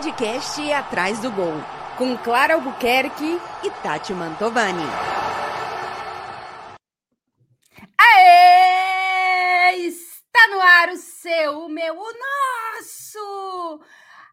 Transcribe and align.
podcast 0.00 0.72
Atrás 0.72 1.20
do 1.20 1.30
Gol, 1.30 1.52
com 1.98 2.16
Clara 2.16 2.54
Albuquerque 2.54 3.38
e 3.62 3.70
Tati 3.82 4.14
Mantovani. 4.14 4.82
Aê! 7.98 9.76
Está 9.76 10.48
no 10.48 10.58
ar 10.58 10.88
o 10.88 10.96
seu, 10.96 11.66
o 11.66 11.68
meu, 11.68 11.94
o 11.94 12.12
nosso! 12.78 13.84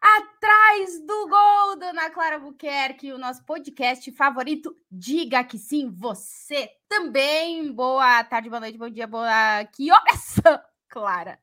Atrás 0.01 1.05
do 1.05 1.27
Gol, 1.27 1.75
Dona 1.77 2.09
Clara 2.11 2.35
Albuquerque, 2.35 3.11
o 3.11 3.17
nosso 3.17 3.43
podcast 3.43 4.09
favorito. 4.13 4.73
Diga 4.89 5.43
que 5.43 5.57
sim, 5.57 5.91
você 5.93 6.71
também. 6.87 7.73
Boa 7.73 8.23
tarde, 8.23 8.49
boa 8.49 8.61
noite, 8.61 8.77
bom 8.77 8.89
dia, 8.89 9.05
boa. 9.05 9.65
Que 9.65 9.91
horas 9.91 10.39
Clara? 10.89 11.37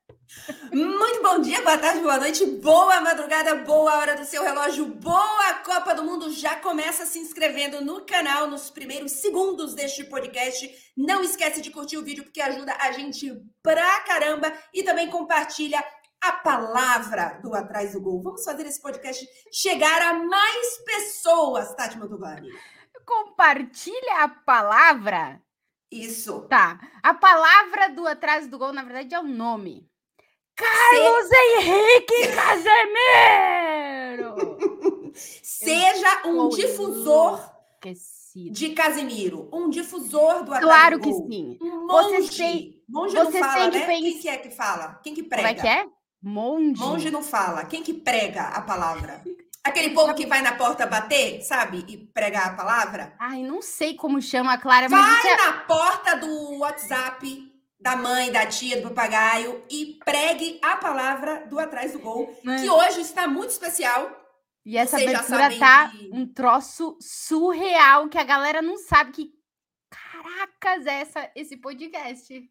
Muito 0.72 1.22
bom 1.22 1.40
dia, 1.40 1.60
boa 1.62 1.76
tarde, 1.76 2.00
boa 2.00 2.18
noite, 2.18 2.46
boa 2.46 3.00
madrugada, 3.02 3.54
boa 3.56 3.96
hora 3.96 4.16
do 4.16 4.24
seu 4.24 4.42
relógio, 4.42 4.86
boa 4.86 5.54
Copa 5.64 5.94
do 5.94 6.02
Mundo. 6.02 6.32
Já 6.32 6.56
começa 6.56 7.04
se 7.04 7.18
inscrevendo 7.18 7.84
no 7.84 8.04
canal 8.06 8.46
nos 8.46 8.70
primeiros 8.70 9.12
segundos 9.12 9.74
deste 9.74 10.04
podcast. 10.04 10.92
Não 10.96 11.22
esquece 11.22 11.60
de 11.60 11.70
curtir 11.70 11.98
o 11.98 12.02
vídeo 12.02 12.24
porque 12.24 12.40
ajuda 12.40 12.74
a 12.80 12.92
gente 12.92 13.32
pra 13.62 14.00
caramba 14.00 14.52
e 14.72 14.82
também 14.82 15.10
compartilha 15.10 15.84
a 16.22 16.32
palavra 16.32 17.38
do 17.42 17.54
Atrás 17.54 17.92
do 17.92 18.00
Gol. 18.00 18.22
Vamos 18.22 18.44
fazer 18.44 18.64
esse 18.66 18.80
podcast 18.80 19.26
chegar 19.52 20.00
a 20.02 20.14
mais 20.14 20.78
pessoas, 20.78 21.74
Tati 21.74 21.98
Mantovani. 21.98 22.48
Compartilha 23.04 24.24
a 24.24 24.28
palavra? 24.28 25.43
Isso. 25.94 26.40
Tá. 26.48 26.80
A 27.02 27.14
palavra 27.14 27.88
do 27.90 28.06
Atrás 28.06 28.46
do 28.48 28.58
Gol, 28.58 28.72
na 28.72 28.82
verdade, 28.82 29.14
é 29.14 29.20
o 29.20 29.24
nome. 29.24 29.88
Carlos 30.56 31.28
Se... 31.28 31.36
Henrique 31.36 32.28
Casemiro! 32.34 33.54
Seja 35.14 36.26
um 36.26 36.48
difusor 36.48 37.40
de 38.50 38.70
Casemiro, 38.70 39.48
um 39.52 39.70
difusor 39.70 40.44
do 40.44 40.52
Atrás 40.52 40.64
Claro 40.64 40.98
que 41.00 41.12
sim. 41.12 41.58
Um 41.60 41.86
monge. 41.86 42.28
Você 42.28 42.36
tem, 42.36 42.82
monge 42.88 43.14
não 43.14 43.30
fala, 43.30 43.70
né? 43.70 43.86
Quem 43.86 44.18
que 44.18 44.28
é 44.28 44.36
que 44.36 44.50
fala? 44.50 45.00
Quem 45.02 45.14
que 45.14 45.22
prega? 45.22 45.48
Como 45.48 45.58
é 45.58 45.60
que 45.60 45.68
é? 45.68 45.86
Monge. 46.20 46.80
Monge 46.80 47.10
não 47.10 47.22
fala. 47.22 47.64
Quem 47.64 47.82
que 47.82 47.94
prega 47.94 48.48
a 48.48 48.60
palavra? 48.62 49.22
Aquele 49.64 49.90
povo 49.90 50.14
que 50.14 50.26
vai 50.26 50.42
na 50.42 50.52
porta 50.52 50.86
bater, 50.86 51.40
sabe? 51.42 51.84
E 51.88 51.96
pregar 51.96 52.48
a 52.48 52.54
palavra. 52.54 53.14
Ai, 53.18 53.42
não 53.42 53.62
sei 53.62 53.94
como 53.94 54.20
chama, 54.20 54.58
Clara. 54.58 54.88
Vai 54.88 55.26
é... 55.26 55.36
na 55.36 55.52
porta 55.60 56.16
do 56.16 56.58
WhatsApp 56.58 57.54
da 57.80 57.96
mãe, 57.96 58.30
da 58.30 58.46
tia, 58.46 58.80
do 58.80 58.88
papagaio 58.88 59.62
e 59.70 59.98
pregue 60.04 60.58
a 60.62 60.76
palavra 60.76 61.46
do 61.46 61.58
Atrás 61.58 61.92
do 61.92 61.98
Gol, 61.98 62.34
Mas... 62.42 62.62
que 62.62 62.70
hoje 62.70 63.00
está 63.00 63.26
muito 63.26 63.50
especial. 63.50 64.10
E 64.64 64.78
essa 64.78 64.96
Vocês 64.96 65.14
abertura 65.14 65.58
tá 65.58 65.86
de... 65.88 66.10
um 66.10 66.26
troço 66.26 66.96
surreal 67.00 68.08
que 68.08 68.16
a 68.16 68.24
galera 68.24 68.62
não 68.62 68.78
sabe 68.78 69.12
que 69.12 69.30
caracas 69.90 70.86
é 70.86 71.00
essa, 71.00 71.30
esse 71.34 71.58
podcast. 71.58 72.50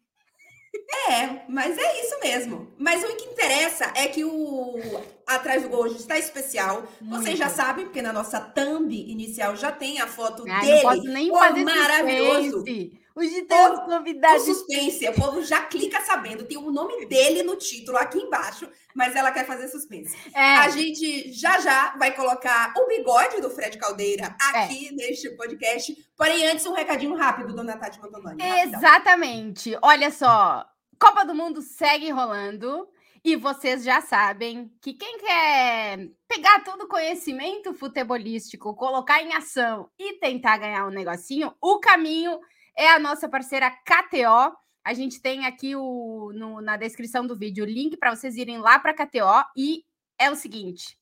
É, 1.08 1.42
mas 1.48 1.76
é 1.78 2.00
isso 2.00 2.18
mesmo. 2.20 2.72
Mas 2.78 3.02
o 3.04 3.16
que 3.16 3.24
interessa 3.24 3.92
é 3.94 4.08
que 4.08 4.24
o 4.24 5.00
Atrás 5.26 5.62
do 5.62 5.68
Gol 5.68 5.84
hoje 5.84 5.96
está 5.96 6.18
especial. 6.18 6.84
Muito. 7.00 7.22
Vocês 7.22 7.38
já 7.38 7.48
sabem, 7.48 7.84
porque 7.84 8.02
na 8.02 8.12
nossa 8.12 8.40
thumb 8.40 8.92
inicial 8.92 9.54
já 9.56 9.70
tem 9.70 10.00
a 10.00 10.06
foto 10.06 10.44
Ai, 10.48 10.60
dele. 10.60 10.74
Não 10.74 10.82
posso 10.82 11.04
nem 11.04 11.30
fazer 11.30 11.64
maravilhoso. 11.64 12.50
Suspense. 12.58 13.03
Hoje 13.16 13.42
temos 13.42 13.80
convidados. 13.80 14.42
O 14.42 14.54
suspense, 14.54 15.08
o 15.08 15.14
povo 15.14 15.40
já 15.42 15.62
clica 15.62 16.00
sabendo. 16.00 16.44
Tem 16.44 16.58
o 16.58 16.72
nome 16.72 17.06
dele 17.06 17.44
no 17.44 17.54
título 17.54 17.96
aqui 17.96 18.18
embaixo, 18.18 18.68
mas 18.92 19.14
ela 19.14 19.30
quer 19.30 19.46
fazer 19.46 19.68
suspense. 19.68 20.16
É. 20.34 20.56
A 20.56 20.68
gente 20.68 21.32
já 21.32 21.60
já 21.60 21.96
vai 21.96 22.12
colocar 22.12 22.74
o 22.76 22.88
bigode 22.88 23.40
do 23.40 23.50
Fred 23.50 23.78
Caldeira 23.78 24.34
aqui 24.40 24.88
é. 24.88 24.92
neste 24.92 25.30
podcast. 25.36 25.96
Porém, 26.16 26.44
antes, 26.48 26.66
um 26.66 26.74
recadinho 26.74 27.14
rápido, 27.14 27.54
dona 27.54 27.76
Tati 27.76 28.00
Mantovani. 28.00 28.42
Exatamente. 28.42 29.78
Olha 29.80 30.10
só. 30.10 30.66
Copa 30.98 31.24
do 31.24 31.34
Mundo 31.34 31.62
segue 31.62 32.10
rolando. 32.10 32.88
E 33.24 33.36
vocês 33.36 33.82
já 33.82 34.02
sabem 34.02 34.70
que 34.82 34.92
quem 34.92 35.16
quer 35.16 36.10
pegar 36.28 36.62
todo 36.62 36.82
o 36.82 36.88
conhecimento 36.88 37.72
futebolístico, 37.72 38.74
colocar 38.74 39.22
em 39.22 39.32
ação 39.32 39.88
e 39.98 40.18
tentar 40.18 40.58
ganhar 40.58 40.86
um 40.86 40.90
negocinho, 40.90 41.54
o 41.58 41.78
caminho 41.78 42.38
é 42.76 42.90
a 42.90 42.98
nossa 42.98 43.28
parceira 43.28 43.70
KTO. 43.70 44.56
A 44.84 44.92
gente 44.92 45.20
tem 45.20 45.46
aqui 45.46 45.74
o, 45.74 46.30
no, 46.34 46.60
na 46.60 46.76
descrição 46.76 47.26
do 47.26 47.36
vídeo 47.36 47.64
o 47.64 47.68
link 47.68 47.96
para 47.96 48.14
vocês 48.14 48.36
irem 48.36 48.58
lá 48.58 48.78
para 48.78 48.94
KTO. 48.94 49.44
E 49.56 49.84
é 50.18 50.30
o 50.30 50.36
seguinte: 50.36 50.98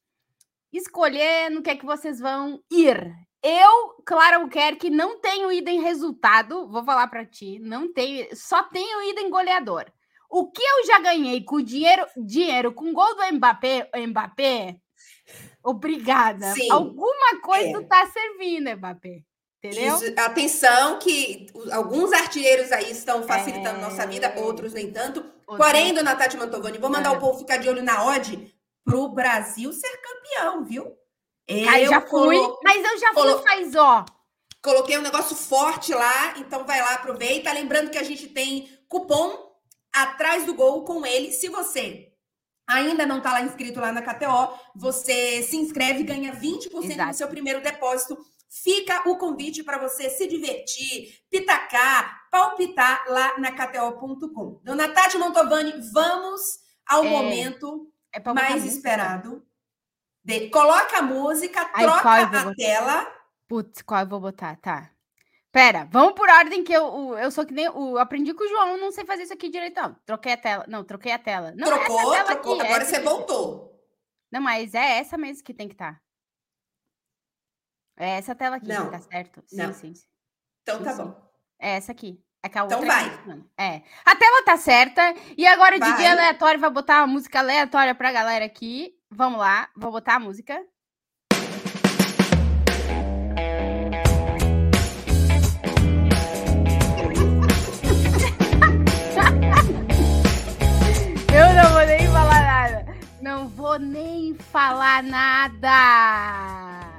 escolher 0.73 1.51
no 1.51 1.63
que 1.63 1.71
é 1.71 1.77
que 1.77 1.85
vocês 1.85 2.21
vão 2.21 2.63
ir. 2.71 3.13
Eu, 3.43 4.03
Clara 4.07 4.37
Albuquerque, 4.37 4.89
não 4.89 5.21
tenho 5.21 5.51
ido 5.51 5.69
em 5.69 5.83
resultado, 5.83 6.69
vou 6.69 6.85
falar 6.85 7.09
para 7.09 7.27
ti, 7.27 7.59
não 7.59 7.93
tenho, 7.93 8.29
só 8.37 8.63
tenho 8.63 9.03
ido 9.11 9.21
em 9.21 9.29
goleador. 9.31 9.91
O 10.31 10.49
que 10.49 10.63
eu 10.63 10.87
já 10.87 11.01
ganhei 11.01 11.43
com 11.43 11.61
dinheiro, 11.61 12.07
dinheiro 12.17 12.73
com 12.73 12.93
gol 12.93 13.17
do 13.17 13.35
Mbappé, 13.35 13.91
Mbappé, 14.07 14.77
obrigada. 15.63 16.53
Sim, 16.53 16.71
Alguma 16.71 17.41
coisa 17.43 17.81
é. 17.81 17.85
tá 17.85 18.07
servindo, 18.07 18.77
Mbappé. 18.77 19.25
Entendeu? 19.65 19.97
Atenção 20.17 20.99
que 20.99 21.47
alguns 21.71 22.13
artilheiros 22.13 22.73
aí 22.73 22.91
estão 22.91 23.23
facilitando 23.23 23.79
é... 23.79 23.83
nossa 23.83 24.05
vida, 24.07 24.33
outros 24.39 24.73
nem 24.73 24.91
tanto. 24.91 25.21
Outro... 25.47 25.57
Porém, 25.57 25.95
dona 25.95 26.17
Tati 26.17 26.37
Mantovani, 26.37 26.79
vou 26.79 26.91
mandar 26.91 27.15
é. 27.15 27.17
o 27.17 27.21
povo 27.21 27.39
ficar 27.39 27.59
de 27.59 27.69
olho 27.69 27.83
na 27.83 28.05
odd 28.05 28.53
para 28.85 28.97
o 28.97 29.09
Brasil 29.09 29.73
ser 29.73 29.97
campeão, 29.99 30.65
viu? 30.65 30.97
Eu 31.47 31.87
já 31.89 32.01
fui, 32.01 32.37
colo... 32.37 32.59
mas 32.65 32.85
eu 32.85 32.99
já 32.99 33.13
colo... 33.13 33.39
fui 33.39 33.43
faz 33.43 33.75
ó. 33.77 34.05
Coloquei 34.61 34.99
um 34.99 35.03
negócio 35.03 35.37
forte 35.37 35.93
lá, 35.93 36.35
então 36.39 36.65
vai 36.65 36.81
lá, 36.81 36.95
aproveita. 36.95 37.53
Lembrando 37.53 37.91
que 37.91 37.99
a 37.99 38.05
gente 38.05 38.29
tem 38.29 38.69
cupom 38.89 39.53
atrás 39.93 40.45
do 40.45 40.55
gol 40.55 40.85
com 40.85 41.05
ele. 41.05 41.33
Se 41.33 41.49
você 41.49 42.12
ainda 42.67 43.05
não 43.07 43.19
está 43.19 43.33
lá 43.33 43.43
inscrito 43.43 43.81
lá 43.81 43.93
na 43.93 44.03
KTO, 44.03 44.59
você 44.75 45.43
se 45.43 45.57
inscreve 45.57 46.01
e 46.01 46.05
ganha 46.05 46.33
20% 46.33 46.85
Exato. 46.85 47.11
do 47.11 47.17
seu 47.17 47.29
primeiro 47.29 47.61
depósito 47.61 48.17
Fica 48.53 49.09
o 49.09 49.17
convite 49.17 49.65
para 49.65 49.79
você 49.79 50.11
se 50.11 50.27
divertir, 50.29 51.25
pitacar, 51.31 52.29
palpitar 52.31 53.03
lá 53.09 53.39
na 53.39 53.51
KTO.com. 53.51 54.61
Dona 54.63 54.91
Tati 54.91 55.17
Montovani, 55.17 55.73
vamos 55.91 56.59
ao 56.87 57.03
é, 57.03 57.09
momento 57.09 57.91
é 58.13 58.21
mais 58.35 58.67
esperado. 58.67 59.43
De, 60.23 60.51
coloca 60.51 60.99
a 60.99 61.03
música, 61.03 61.67
Ai, 61.73 61.83
troca 61.83 62.11
a 62.11 62.55
tela. 62.55 63.07
Putz, 63.49 63.81
qual 63.81 64.03
eu 64.03 64.09
vou 64.09 64.21
botar? 64.21 64.57
Tá. 64.57 64.91
Pera, 65.53 65.87
vamos 65.91 66.15
por 66.15 66.31
ordem 66.31 66.65
que 66.65 66.73
eu, 66.73 67.19
eu 67.19 67.31
sou 67.31 67.45
que 67.45 67.53
nem. 67.53 67.67
Eu 67.67 67.99
aprendi 67.99 68.33
com 68.33 68.43
o 68.43 68.49
João, 68.49 68.79
não 68.79 68.91
sei 68.91 69.05
fazer 69.05 69.25
isso 69.25 69.35
aqui 69.35 69.51
direito, 69.51 69.79
não. 69.79 69.95
Troquei 70.07 70.33
a 70.33 70.37
tela. 70.39 70.65
Não, 70.67 70.83
troquei 70.83 71.13
a 71.13 71.19
tela. 71.19 71.53
Não, 71.55 71.67
trocou, 71.67 72.11
tela 72.11 72.25
trocou. 72.25 72.55
Aqui, 72.55 72.67
Agora 72.67 72.85
você 72.87 73.01
voltou. 73.01 73.71
Não, 74.31 74.41
mas 74.41 74.73
é 74.73 74.99
essa 74.99 75.19
mesmo 75.19 75.45
que 75.45 75.53
tem 75.53 75.69
que 75.69 75.75
estar. 75.75 75.93
Tá. 75.93 76.01
É 77.99 78.17
essa 78.17 78.35
tela 78.35 78.57
aqui, 78.57 78.69
não. 78.69 78.91
tá 78.91 78.99
certo? 78.99 79.43
Sim, 79.47 79.57
não. 79.59 79.75
sim, 79.75 79.95
sim. 79.95 80.07
Então 80.63 80.79
sim, 80.79 80.85
tá 80.85 80.93
sim. 80.93 81.05
bom. 81.05 81.31
É 81.59 81.77
essa 81.77 81.93
aqui. 81.93 82.25
É 82.43 82.49
que 82.49 82.59
a 82.59 82.65
então 82.65 82.81
vai. 82.81 83.07
É. 83.59 83.83
A 84.07 84.17
tela 84.17 84.45
tá 84.47 84.57
certa. 84.57 85.03
E 85.37 85.47
agora 85.47 85.77
o 85.77 85.79
vai. 85.79 85.93
DJ 85.93 86.07
aleatório 86.07 86.59
vai 86.59 86.71
botar 86.71 87.01
uma 87.01 87.07
música 87.07 87.41
aleatória 87.41 87.95
pra 87.95 88.11
galera 88.11 88.47
aqui. 88.47 88.99
Vamos 89.11 89.39
lá, 89.39 89.69
vou 89.77 89.93
botar 89.93 90.15
a 90.15 90.19
música. 90.19 90.67
Vou 103.73 103.79
nem 103.79 104.35
falar 104.35 105.03
nada. 105.03 105.71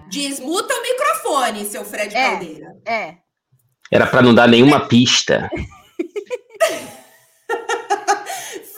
Desmuta 0.09 0.73
o 0.73 0.81
microfone, 0.81 1.65
seu 1.65 1.85
Fred 1.85 2.15
é, 2.15 2.29
Caldeira. 2.29 2.81
É. 2.83 3.17
Era 3.91 4.07
para 4.07 4.23
não 4.23 4.33
dar 4.33 4.47
nenhuma 4.47 4.87
pista. 4.89 5.51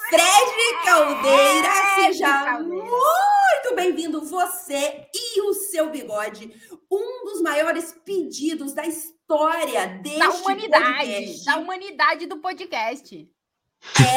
Fred 0.10 0.84
Caldeira, 0.84 1.70
seja 1.96 2.60
muito 2.60 3.76
bem-vindo, 3.76 4.26
você 4.26 5.08
e 5.14 5.42
o 5.44 5.54
seu 5.54 5.90
bigode. 5.90 6.54
Um 6.92 7.24
dos 7.24 7.42
maiores 7.42 7.96
pedidos 8.04 8.74
da 8.74 8.86
história 8.86 9.88
deste 10.04 10.20
da 10.20 10.32
humanidade, 10.32 10.86
podcast. 10.86 11.46
Da 11.46 11.56
humanidade 11.58 12.26
do 12.28 12.40
podcast. 12.40 13.30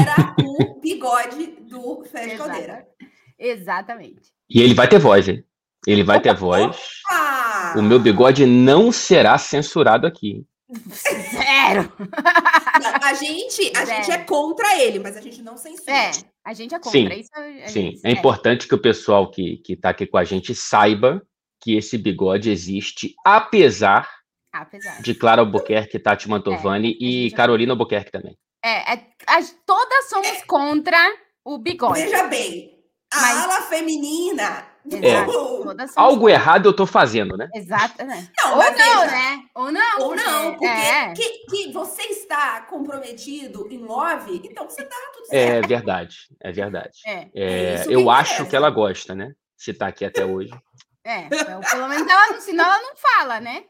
Era 0.00 0.34
o 0.42 0.80
bigode 0.80 1.46
do 1.60 2.04
Fred 2.04 2.32
Exato. 2.32 2.50
Caldeira. 2.50 2.88
Exatamente. 3.38 4.32
E 4.48 4.60
ele 4.60 4.74
vai 4.74 4.88
ter 4.88 4.98
voz, 4.98 5.28
hein? 5.28 5.44
Ele 5.86 6.02
vai 6.02 6.20
ter 6.20 6.34
voz. 6.34 6.76
O 7.76 7.82
meu 7.82 7.98
bigode 7.98 8.44
não 8.46 8.90
será 8.90 9.38
censurado 9.38 10.06
aqui. 10.06 10.44
Zero! 10.70 11.92
a 13.02 13.14
gente, 13.14 13.72
a 13.74 13.84
gente 13.84 14.10
é 14.10 14.18
contra 14.18 14.78
ele, 14.82 14.98
mas 14.98 15.16
a 15.16 15.20
gente 15.20 15.42
não 15.42 15.56
censura. 15.56 15.92
É, 15.92 16.10
A 16.44 16.52
gente 16.52 16.74
é 16.74 16.78
contra 16.78 17.00
sim, 17.00 17.08
isso. 17.08 17.30
sim, 17.68 17.68
gente, 17.68 18.06
é, 18.06 18.10
é 18.10 18.12
importante 18.12 18.68
que 18.68 18.74
o 18.74 18.80
pessoal 18.80 19.30
que 19.30 19.62
está 19.68 19.90
aqui 19.90 20.06
com 20.06 20.18
a 20.18 20.24
gente 20.24 20.54
saiba 20.54 21.22
que 21.60 21.76
esse 21.76 21.96
bigode 21.96 22.50
existe, 22.50 23.14
apesar, 23.24 24.08
apesar. 24.52 25.00
de 25.00 25.14
Clara 25.14 25.40
Albuquerque, 25.40 25.98
Tati 25.98 26.28
Mantovani 26.28 26.92
é, 26.92 27.04
e 27.04 27.30
Carolina 27.32 27.72
Albuquerque 27.72 28.12
também. 28.12 28.36
É, 28.62 28.92
é, 28.92 29.06
as, 29.26 29.56
todas 29.66 30.08
somos 30.08 30.42
contra 30.44 30.98
o 31.44 31.58
bigode. 31.58 32.02
Veja 32.02 32.24
bem, 32.24 32.77
a 33.12 33.20
mas... 33.20 33.44
ala 33.44 33.62
feminina 33.62 34.66
é. 34.96 35.90
Algo 35.96 36.28
errado 36.28 36.66
eu 36.66 36.72
tô 36.74 36.86
fazendo, 36.86 37.36
né? 37.36 37.48
Exato, 37.54 38.04
né? 38.04 38.28
Não, 38.38 38.52
Ou 38.52 38.58
não, 38.58 38.72
veja. 38.72 39.06
né? 39.06 39.44
Ou 39.54 39.72
não. 39.72 40.00
Ou 40.00 40.16
não, 40.16 40.52
porque 40.52 40.66
é. 40.66 41.12
que, 41.12 41.28
que, 41.46 41.72
você 41.72 42.02
está 42.04 42.62
comprometido 42.62 43.68
em 43.70 43.78
love, 43.78 44.40
então 44.44 44.68
você 44.68 44.84
tá 44.84 44.96
tudo 45.12 45.26
é 45.30 45.46
certo. 45.46 45.64
É 45.64 45.68
verdade, 45.68 46.16
é 46.40 46.52
verdade. 46.52 46.98
É. 47.04 47.28
é 47.34 47.84
eu 47.88 48.08
acho 48.10 48.46
que 48.46 48.56
ela 48.56 48.70
gosta, 48.70 49.14
né? 49.14 49.32
Se 49.56 49.74
tá 49.74 49.88
aqui 49.88 50.04
até 50.04 50.24
hoje. 50.24 50.50
É, 51.04 51.26
então, 51.26 51.60
pelo 51.60 51.88
menos 51.88 52.06
ela, 52.08 52.40
senão 52.40 52.64
ela 52.64 52.82
não 52.82 52.96
fala, 52.96 53.40
né? 53.40 53.64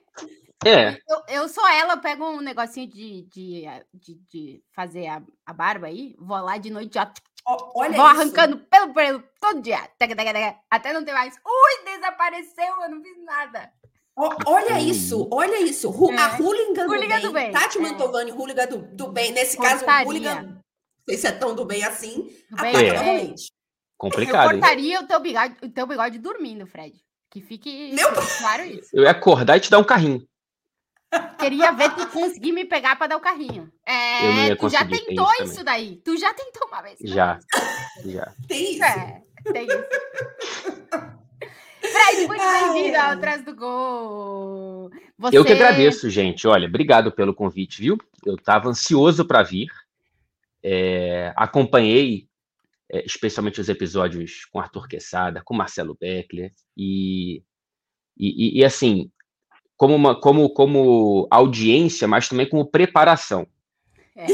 É. 0.65 0.99
Eu, 1.09 1.23
eu 1.29 1.49
sou 1.49 1.67
ela, 1.69 1.95
eu 1.95 2.01
pego 2.01 2.29
um 2.29 2.41
negocinho 2.41 2.89
de, 2.89 3.23
de, 3.33 3.65
de, 3.95 4.15
de 4.29 4.63
fazer 4.73 5.07
a, 5.07 5.23
a 5.47 5.53
barba 5.53 5.87
aí, 5.87 6.17
vou 6.19 6.37
lá 6.39 6.59
de 6.59 6.69
noite, 6.69 6.99
ó, 6.99 7.07
Olha 7.75 7.97
Vou 7.97 8.07
isso. 8.07 8.21
arrancando 8.21 8.59
pelo 8.59 8.93
pelo 8.93 9.23
todo 9.41 9.63
dia. 9.63 9.79
Até 10.71 10.93
não 10.93 11.05
ter 11.05 11.13
mais. 11.13 11.35
Ui, 11.37 11.85
desapareceu, 11.85 12.83
eu 12.83 12.91
não 12.91 13.03
fiz 13.03 13.25
nada. 13.25 13.73
olha 14.47 14.79
isso, 14.81 15.27
olha 15.33 15.61
isso. 15.63 15.89
É. 15.89 16.17
A 16.17 16.37
hooligan, 16.37 16.87
hooligan 16.87 17.21
do, 17.21 17.33
bem. 17.33 17.51
do 17.51 17.53
bem. 17.53 17.53
Tati 17.53 17.79
é. 17.79 17.81
Mantovani, 17.81 18.33
hooligan 18.33 18.67
do, 18.67 18.79
do 18.79 19.09
bem. 19.13 19.33
Nesse 19.33 19.57
cortaria. 19.57 19.87
caso, 19.87 20.05
o 20.05 20.09
hooligan. 20.09 20.43
Não 20.43 20.63
sei 21.09 21.17
se 21.17 21.27
é 21.27 21.33
tão 21.33 21.55
do 21.55 21.65
bem 21.65 21.83
assim. 21.85 22.31
Do 22.51 22.63
bem, 22.63 22.91
é. 22.91 23.35
Complicado. 23.97 24.53
Eu 24.53 24.61
cortaria 24.61 25.01
o 25.01 25.07
teu, 25.07 25.19
bigode, 25.19 25.57
o 25.63 25.71
teu 25.71 25.87
bigode 25.87 26.19
dormindo, 26.19 26.67
Fred. 26.67 26.95
Que 27.31 27.41
fique 27.41 27.93
Meu... 27.93 28.11
claro 28.13 28.65
isso. 28.65 28.91
Eu 28.93 29.05
ia 29.05 29.11
acordar 29.11 29.57
e 29.57 29.61
te 29.61 29.71
dar 29.71 29.79
um 29.79 29.85
carrinho. 29.85 30.27
Queria 31.39 31.73
ver 31.73 31.95
tu 31.95 32.07
conseguir 32.09 32.53
me 32.53 32.65
pegar 32.65 32.97
para 32.97 33.09
dar 33.09 33.17
o 33.17 33.21
carrinho. 33.21 33.73
É, 33.87 34.55
tu 34.57 34.69
já 34.69 34.87
tentou 34.87 35.31
isso, 35.41 35.45
isso 35.45 35.65
daí. 35.65 35.97
Tu 36.05 36.17
já 36.19 36.35
tentou 36.35 36.69
uma 36.69 36.83
vez. 36.83 36.99
Já. 37.01 37.39
Já. 38.05 38.33
Tem 38.47 38.73
isso. 38.73 38.85
É, 38.85 39.23
tem 39.53 39.67
isso. 39.67 39.85
Fred, 41.81 42.27
muito 42.27 42.43
bem-vindo 42.43 42.97
ao 42.97 43.11
Atrás 43.13 43.45
do 43.45 43.55
Gol. 43.55 44.91
Você... 45.19 45.39
Eu 45.39 45.45
que 45.45 45.53
agradeço, 45.53 46.11
gente. 46.11 46.47
Olha, 46.47 46.69
obrigado 46.69 47.11
pelo 47.13 47.35
convite, 47.35 47.81
viu? 47.81 47.97
Eu 48.27 48.35
estava 48.35 48.69
ansioso 48.69 49.25
para 49.25 49.43
vir. 49.43 49.69
É, 50.63 51.33
acompanhei 51.37 52.29
é, 52.91 53.05
especialmente 53.05 53.61
os 53.61 53.69
episódios 53.69 54.47
com 54.47 54.61
Arthur 54.61 54.89
Quesada, 54.89 55.43
com 55.45 55.55
Marcelo 55.55 55.97
Beckler, 55.99 56.53
e, 56.77 57.43
e, 58.17 58.61
e, 58.61 58.65
assim, 58.65 59.11
como, 59.79 59.95
uma, 59.95 60.21
como, 60.21 60.51
como 60.51 61.29
audiência, 61.31 62.09
mas 62.09 62.29
também 62.29 62.49
como 62.49 62.67
preparação. 62.67 63.47
É... 64.15 64.27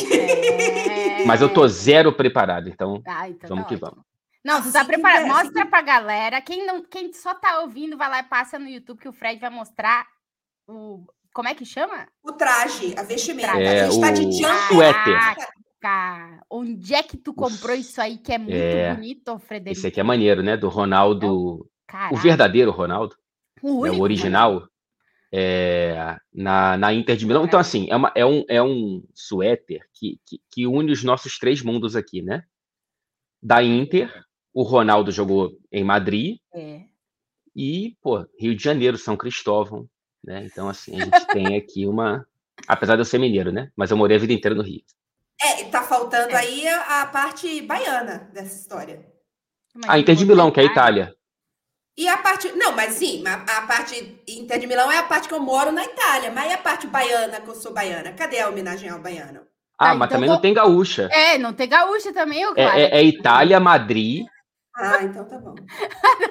Mas 1.26 1.40
eu 1.40 1.52
tô 1.52 1.68
zero 1.68 2.12
preparado, 2.12 2.68
então, 2.68 3.02
ah, 3.06 3.28
então 3.28 3.48
vamos 3.48 3.64
tá 3.64 3.68
que 3.68 3.74
ótimo. 3.76 3.90
vamos. 3.90 4.04
Não, 4.44 4.62
tu 4.62 4.72
tá 4.72 4.84
preparado. 4.84 5.26
Mostra 5.26 5.64
pra 5.64 5.80
galera. 5.80 6.40
Quem, 6.40 6.66
não, 6.66 6.82
quem 6.82 7.12
só 7.12 7.34
tá 7.34 7.60
ouvindo, 7.60 7.96
vai 7.96 8.10
lá 8.10 8.18
e 8.20 8.24
passa 8.24 8.58
no 8.58 8.68
YouTube 8.68 9.00
que 9.00 9.08
o 9.08 9.12
Fred 9.12 9.40
vai 9.40 9.50
mostrar 9.50 10.06
o. 10.66 11.04
Como 11.32 11.48
é 11.48 11.54
que 11.54 11.64
chama? 11.64 12.06
O 12.22 12.32
traje, 12.32 12.94
a 12.96 13.02
vestimenta. 13.02 13.58
É, 13.58 13.80
a 13.80 13.90
gente 13.90 13.98
o... 13.98 14.00
tá 14.00 14.10
de 14.10 14.32
suéter. 14.68 15.18
Onde 16.50 16.94
é 16.94 17.02
que 17.02 17.16
tu 17.16 17.32
comprou 17.34 17.74
isso 17.74 18.00
aí 18.00 18.18
que 18.18 18.32
é 18.32 18.38
muito 18.38 18.54
é... 18.54 18.94
bonito, 18.94 19.38
Frederico? 19.38 19.78
Esse 19.78 19.86
aqui 19.86 20.00
é 20.00 20.02
maneiro, 20.02 20.42
né? 20.42 20.56
Do 20.56 20.68
Ronaldo. 20.68 21.68
O 22.10 22.16
verdadeiro 22.16 22.70
Ronaldo. 22.70 23.16
O, 23.62 23.86
é 23.86 23.90
o 23.90 24.00
original 24.00 24.68
é, 25.36 26.16
na, 26.32 26.76
na 26.76 26.94
Inter 26.94 27.16
de 27.16 27.26
Milão. 27.26 27.44
Então, 27.44 27.58
assim, 27.58 27.88
é, 27.90 27.96
uma, 27.96 28.12
é, 28.14 28.24
um, 28.24 28.44
é 28.48 28.62
um 28.62 29.02
suéter 29.12 29.84
que, 29.92 30.20
que, 30.24 30.40
que, 30.48 30.64
une 30.64 30.92
os 30.92 31.02
nossos 31.02 31.38
três 31.38 31.60
mundos 31.60 31.96
aqui, 31.96 32.22
né? 32.22 32.44
Da 33.42 33.60
Inter, 33.60 34.24
o 34.52 34.62
Ronaldo 34.62 35.10
jogou 35.10 35.58
em 35.72 35.82
Madrid. 35.82 36.38
É. 36.54 36.82
E, 37.54 37.96
pô, 38.00 38.24
Rio 38.38 38.54
de 38.54 38.62
Janeiro, 38.62 38.96
São 38.96 39.16
Cristóvão, 39.16 39.88
né? 40.22 40.44
Então, 40.44 40.68
assim, 40.68 41.00
a 41.00 41.04
gente 41.04 41.26
tem 41.26 41.56
aqui 41.56 41.84
uma. 41.84 42.24
Apesar 42.68 42.94
de 42.94 43.00
eu 43.00 43.04
ser 43.04 43.18
mineiro, 43.18 43.50
né? 43.50 43.72
Mas 43.74 43.90
eu 43.90 43.96
morei 43.96 44.16
a 44.16 44.20
vida 44.20 44.32
inteira 44.32 44.54
no 44.54 44.62
Rio. 44.62 44.82
É, 45.42 45.64
tá 45.64 45.82
faltando 45.82 46.30
é. 46.30 46.36
aí 46.36 46.68
a 46.68 47.06
parte 47.06 47.60
baiana 47.62 48.30
dessa 48.32 48.54
história. 48.54 49.04
a 49.84 49.98
Inter 49.98 50.14
de 50.14 50.24
Milão, 50.24 50.52
que 50.52 50.60
é 50.60 50.62
a 50.62 50.66
Itália. 50.66 51.12
E 51.96 52.08
a 52.08 52.16
parte. 52.16 52.50
Não, 52.52 52.74
mas 52.74 52.94
sim, 52.94 53.24
a, 53.26 53.34
a, 53.34 53.62
parte 53.62 54.20
Inter 54.26 54.58
de 54.58 54.66
Milão 54.66 54.90
é 54.90 54.98
a 54.98 55.04
parte 55.04 55.28
que 55.28 55.34
eu 55.34 55.40
moro 55.40 55.70
na 55.70 55.84
Itália. 55.84 56.30
Mas 56.30 56.50
e 56.50 56.54
a 56.54 56.58
parte 56.58 56.86
baiana, 56.88 57.40
que 57.40 57.48
eu 57.48 57.54
sou 57.54 57.72
baiana? 57.72 58.12
Cadê 58.12 58.40
a 58.40 58.48
homenagem 58.48 58.88
ao 58.88 59.00
baiano? 59.00 59.42
Ah, 59.78 59.90
ah 59.90 59.94
mas 59.94 60.08
então 60.08 60.16
também 60.16 60.28
não 60.28 60.40
tem 60.40 60.52
gaúcha. 60.52 61.08
É, 61.12 61.38
não 61.38 61.52
tem 61.52 61.68
gaúcha 61.68 62.12
também, 62.12 62.40
eu 62.40 62.52
é, 62.56 62.82
é, 62.82 62.98
é, 62.98 63.04
Itália, 63.04 63.60
Madrid. 63.60 64.26
Ah, 64.76 65.04
então 65.04 65.24
tá 65.24 65.38
bom. 65.38 65.54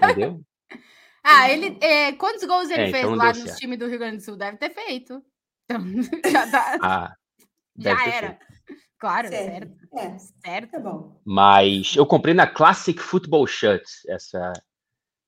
Entendeu? 0.04 0.42
ah, 1.24 1.50
ele. 1.50 1.78
É, 1.80 2.12
quantos 2.14 2.44
gols 2.44 2.70
ele 2.70 2.84
é, 2.84 2.92
fez 2.92 3.06
então 3.06 3.16
lá 3.16 3.28
no 3.28 3.36
certo. 3.36 3.58
time 3.58 3.78
do 3.78 3.88
Rio 3.88 4.00
Grande 4.00 4.18
do 4.18 4.24
Sul? 4.24 4.36
Deve 4.36 4.58
ter 4.58 4.70
feito. 4.70 5.22
Então, 5.66 5.82
já 6.30 6.52
tá. 6.52 6.78
Ah, 6.82 7.14
já 7.80 8.06
era. 8.06 8.28
Feito. 8.28 8.82
Claro, 9.00 9.30
certo. 9.30 9.50
Certo. 9.50 9.72
É, 9.98 10.18
certo. 10.46 10.72
Tá 10.72 10.80
bom. 10.80 11.22
Mas 11.26 11.96
eu 11.96 12.06
comprei 12.06 12.34
na 12.34 12.46
Classic 12.46 13.00
Football 13.00 13.48
Shirts 13.48 14.06
essa 14.10 14.52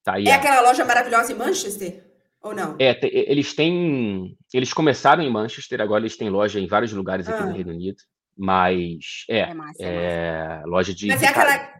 Tá 0.05 0.13
aí, 0.13 0.27
é 0.27 0.35
aquela 0.35 0.61
loja 0.61 0.85
maravilhosa 0.85 1.33
em 1.33 1.35
Manchester? 1.35 2.05
Ou 2.43 2.53
não? 2.53 2.75
É, 2.79 2.95
eles 3.01 3.55
têm. 3.55 4.37
Eles 4.53 4.71
começaram 4.71 5.23
em 5.23 5.31
Manchester, 5.31 5.81
agora 5.81 6.03
eles 6.03 6.15
têm 6.15 6.29
loja 6.29 6.59
em 6.59 6.67
vários 6.67 6.93
lugares 6.93 7.27
aqui 7.27 7.41
ah. 7.41 7.47
no 7.47 7.55
Reino 7.55 7.71
Unido. 7.71 7.97
Mas 8.37 9.25
é, 9.27 9.39
é, 9.39 9.53
massa, 9.55 9.83
é, 9.83 10.61
é 10.61 10.63
loja 10.67 10.93
de. 10.93 11.07
Mas 11.07 11.23
é 11.23 11.27
aquela, 11.27 11.73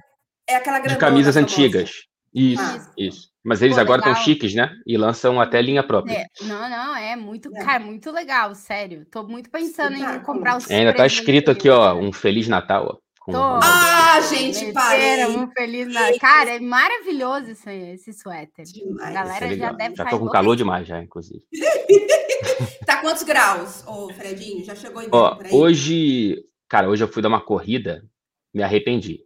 é 0.50 0.56
aquela 0.56 0.80
de 0.80 0.98
camisas 0.98 1.38
antigas. 1.38 1.92
Isso, 2.33 2.63
ah. 2.63 2.92
isso. 2.98 3.30
Mas 3.44 3.62
eles 3.62 3.75
Pô, 3.75 3.81
agora 3.81 4.00
estão 4.00 4.16
chiques, 4.16 4.56
né? 4.56 4.71
E 4.88 4.98
lançam 4.98 5.39
até 5.39 5.62
linha 5.62 5.83
própria. 5.83 6.21
É, 6.21 6.25
não, 6.45 6.68
não, 6.68 6.95
é 6.95 7.16
muito, 7.16 7.56
é. 7.56 7.63
cara, 7.63 7.83
muito 7.83 8.10
legal, 8.10 8.56
sério. 8.56 9.06
Tô 9.12 9.21
muito 9.21 9.52
pensando 9.52 9.95
em 9.95 10.19
comprar 10.21 10.57
os. 10.57 10.68
É, 10.68 10.80
ainda 10.80 10.95
tá 10.95 11.06
escrito 11.06 11.52
aqui, 11.52 11.69
ó, 11.69 11.94
um 11.94 12.11
Feliz 12.11 12.47
Natal, 12.47 12.88
ó. 12.92 13.05
Tô. 13.25 13.37
Ah, 13.37 14.21
gente, 14.21 14.71
parei. 14.71 15.25
Um 15.25 15.49
feliz 15.51 15.91
Natal. 15.91 16.19
Cara, 16.19 16.55
é 16.55 16.59
maravilhoso 16.59 17.51
esse, 17.51 17.71
esse 17.71 18.13
suéter. 18.13 18.65
Demais. 18.65 19.09
A 19.09 19.11
galera 19.11 19.45
é 19.47 19.57
já 19.57 19.71
deve 19.71 19.95
Já 19.95 20.05
tô 20.05 20.19
com 20.19 20.29
calor 20.29 20.55
demais, 20.55 20.87
já, 20.87 21.01
inclusive. 21.01 21.44
tá 22.85 22.97
quantos 23.01 23.23
graus, 23.23 23.83
ô 23.87 24.13
Fredinho? 24.13 24.63
Já 24.63 24.75
chegou 24.75 25.01
em 25.01 25.07
Ó, 25.11 25.39
Hoje, 25.51 26.45
cara, 26.69 26.87
hoje 26.87 27.03
eu 27.03 27.07
fui 27.07 27.23
dar 27.23 27.29
uma 27.29 27.41
corrida, 27.41 28.05
me 28.53 28.61
arrependi. 28.61 29.21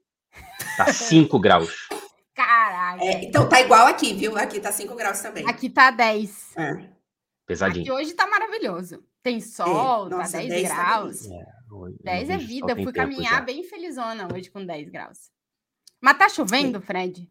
Tá 0.78 0.86
5 0.94 1.38
graus. 1.38 1.90
Caralho. 2.34 3.02
É, 3.02 3.26
então 3.26 3.50
tá 3.50 3.60
igual 3.60 3.86
aqui, 3.86 4.14
viu? 4.14 4.38
Aqui 4.38 4.62
tá 4.62 4.72
5 4.72 4.96
graus 4.96 5.20
também. 5.20 5.46
Aqui 5.46 5.70
tá 5.70 5.92
10. 5.92 6.56
É. 6.58 6.90
Pesadinho. 7.46 7.82
Aqui 7.82 7.92
hoje 7.92 8.14
tá 8.14 8.26
maravilhoso. 8.28 9.04
Tem 9.22 9.42
sol, 9.42 10.08
é. 10.08 10.10
Nossa, 10.10 10.32
tá 10.32 10.38
10, 10.38 10.50
10 10.50 10.70
graus. 10.70 11.28
Tá 11.28 11.59
10 12.04 12.30
é 12.30 12.38
vida. 12.38 12.72
Eu 12.72 12.84
fui 12.84 12.94
caminhar 12.94 13.36
já. 13.36 13.42
bem 13.42 13.64
felizona 13.64 14.28
hoje 14.34 14.50
com 14.50 14.66
10 14.66 14.90
graus. 14.90 15.30
Mas 16.02 16.18
tá 16.18 16.30
chovendo, 16.30 16.82
Fred? 16.82 17.30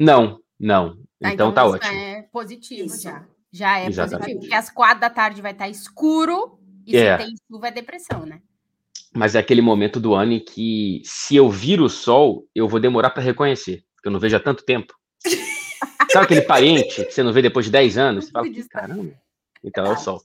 Não, 0.00 0.40
não. 0.58 0.96
Tá, 0.96 1.32
então, 1.32 1.32
então 1.32 1.52
tá 1.52 1.66
ótimo. 1.66 1.92
É 1.92 2.22
positivo 2.22 2.86
isso. 2.86 3.02
já. 3.02 3.26
Já 3.52 3.80
é 3.80 3.86
Exatamente. 3.86 4.18
positivo. 4.18 4.40
Porque 4.40 4.54
às 4.54 4.70
quatro 4.70 5.00
da 5.00 5.10
tarde 5.10 5.40
vai 5.40 5.52
estar 5.52 5.64
tá 5.64 5.70
escuro 5.70 6.58
e 6.86 6.96
é. 6.96 7.16
se 7.16 7.24
tem 7.24 7.34
chuva 7.50 7.68
é 7.68 7.70
depressão, 7.70 8.26
né? 8.26 8.40
Mas 9.14 9.34
é 9.34 9.38
aquele 9.38 9.62
momento 9.62 10.00
do 10.00 10.12
ano 10.12 10.32
em 10.32 10.44
que, 10.44 11.00
se 11.04 11.36
eu 11.36 11.48
vir 11.48 11.80
o 11.80 11.88
sol, 11.88 12.48
eu 12.54 12.68
vou 12.68 12.80
demorar 12.80 13.10
para 13.10 13.22
reconhecer. 13.22 13.84
Porque 13.94 14.08
eu 14.08 14.12
não 14.12 14.18
vejo 14.18 14.36
há 14.36 14.40
tanto 14.40 14.64
tempo. 14.64 14.92
Sabe 16.10 16.24
aquele 16.24 16.42
parente 16.42 17.04
que 17.04 17.12
você 17.12 17.22
não 17.22 17.32
vê 17.32 17.40
depois 17.40 17.66
de 17.66 17.72
10 17.72 17.96
anos? 17.96 18.24
Você 18.24 18.30
fala, 18.32 18.46
caramba. 18.68 19.14
Então 19.62 19.86
é 19.86 19.90
o 19.90 19.96
sol. 19.96 20.20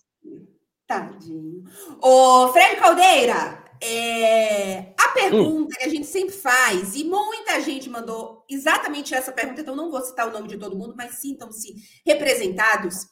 Tadinho. 0.89 1.63
Ô, 2.01 2.48
Fred 2.48 2.77
Caldeira, 2.77 3.63
é... 3.79 4.91
a 5.00 5.10
pergunta 5.10 5.75
hum. 5.75 5.77
que 5.77 5.84
a 5.84 5.88
gente 5.88 6.08
sempre 6.08 6.34
faz, 6.34 6.96
e 6.96 7.03
muita 7.03 7.62
gente 7.62 7.88
mandou 7.88 8.43
exatamente 8.50 9.13
essa 9.13 9.31
pergunta, 9.31 9.62
então 9.62 9.75
não 9.75 9.91
vou 9.91 10.01
citar 10.01 10.27
o 10.27 10.31
nome 10.31 10.48
de 10.48 10.58
todo 10.58 10.75
mundo, 10.75 10.96
mas 10.98 11.19
sintam-se 11.19 11.75
representados. 12.03 13.05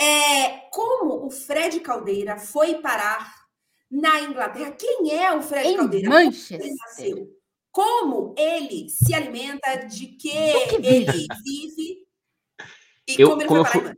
É 0.00 0.68
como 0.70 1.26
o 1.26 1.30
Fred 1.30 1.80
Caldeira 1.80 2.38
foi 2.38 2.76
parar 2.76 3.34
na 3.90 4.20
Inglaterra? 4.20 4.70
Quem 4.70 5.12
é 5.12 5.34
o 5.34 5.42
Fred 5.42 5.68
em 5.68 5.76
Caldeira? 5.78 6.08
Manchester. 6.08 7.26
Como 7.72 8.36
ele 8.38 8.88
se 8.88 9.12
alimenta, 9.12 9.74
de 9.84 10.06
que, 10.06 10.30
que 10.68 10.76
ele 10.76 11.26
vive 11.44 12.06
e 13.08 13.20
eu, 13.20 13.30
como 13.30 13.42
ele 13.42 13.48
como 13.48 13.64
foi 13.64 13.80
parar 13.80 13.94
fui... 13.94 13.96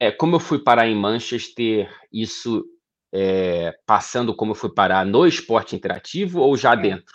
É, 0.00 0.10
como 0.10 0.36
eu 0.36 0.40
fui 0.40 0.58
parar 0.58 0.86
em 0.88 0.96
Manchester, 0.96 1.88
isso 2.12 2.64
é, 3.12 3.72
passando 3.86 4.34
como 4.34 4.52
eu 4.52 4.56
fui 4.56 4.72
parar 4.72 5.06
no 5.06 5.26
esporte 5.26 5.76
interativo 5.76 6.40
ou 6.40 6.56
já 6.56 6.72
é. 6.72 6.76
dentro? 6.76 7.14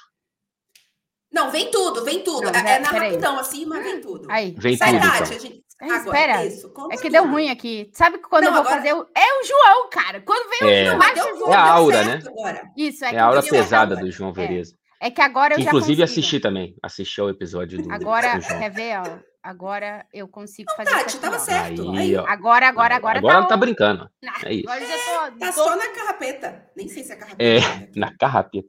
Não, 1.32 1.52
vem 1.52 1.70
tudo, 1.70 2.04
vem 2.04 2.24
tudo. 2.24 2.52
Não, 2.52 2.60
é, 2.60 2.76
é 2.76 2.80
na 2.80 2.90
rapidão, 2.90 3.34
aí. 3.36 3.40
assim, 3.40 3.66
mas 3.66 3.84
vem 3.84 4.02
tudo. 4.02 4.28
Aí. 4.32 4.56
Vem 4.58 4.76
Sai 4.78 4.94
tudo. 4.94 5.02
Tati, 5.02 5.24
então. 5.24 5.38
a 5.38 5.40
gente... 5.40 5.64
É, 5.82 5.88
espera. 5.96 6.46
Isso, 6.46 6.74
é 6.92 6.98
que 6.98 7.10
deu 7.10 7.26
ruim 7.26 7.50
aqui. 7.50 7.90
Sabe 7.94 8.18
que 8.18 8.28
quando 8.28 8.44
não, 8.44 8.50
eu 8.50 8.56
vou 8.56 8.62
agora... 8.64 8.78
fazer. 8.78 8.94
O... 8.94 9.08
É 9.16 9.40
o 9.40 9.44
João, 9.46 9.90
cara. 9.90 10.22
Quando 10.22 10.50
vem 10.50 10.70
é... 10.70 10.82
o 10.82 10.86
João, 10.86 11.02
acho 11.02 11.38
João. 11.38 11.54
É 11.54 11.56
a 11.56 11.72
aura, 11.72 12.04
né? 12.04 12.20
Agora. 12.26 12.72
Isso, 12.76 13.06
é, 13.06 13.16
é 13.16 13.18
a 13.18 13.26
aura 13.26 13.42
pesada 13.42 13.96
do 13.96 14.12
João 14.12 14.34
Vereza. 14.34 14.76
É. 15.00 15.08
é. 15.08 15.12
que 15.12 15.22
agora 15.22 15.56
eu 15.56 15.60
Inclusive 15.60 16.00
já 16.00 16.06
assisti 16.06 16.40
também. 16.40 16.76
Assisti 16.82 17.20
ao 17.22 17.30
episódio 17.30 17.82
do. 17.82 17.92
Agora, 17.92 18.38
do 18.38 18.48
quer 18.48 18.72
ver, 18.72 19.00
ó? 19.00 19.30
Agora 19.42 20.06
eu 20.14 20.28
consigo 20.28 20.70
não, 20.70 20.76
fazer. 20.76 20.92
Tati, 20.92 21.18
tava 21.18 21.40
certo. 21.40 21.92
Aí, 21.92 22.16
ó. 22.16 22.26
Agora, 22.28 22.68
agora, 22.68 22.96
agora. 22.96 23.20
Agora 23.20 23.36
tá 23.36 23.42
não 23.42 23.48
tá 23.48 23.58
brincando. 23.58 24.10
É 24.44 24.54
isso. 24.54 24.68
Tô, 24.68 25.40
tá 25.40 25.54
tô... 25.54 25.64
só 25.64 25.76
na 25.76 25.90
carrapeta. 25.90 26.70
Nem 26.76 26.90
sei 26.90 27.04
se 27.04 27.14
é 27.14 27.16
carrapeta. 27.16 27.44
É, 27.44 27.90
na 27.96 28.16
carrapeta. 28.18 28.68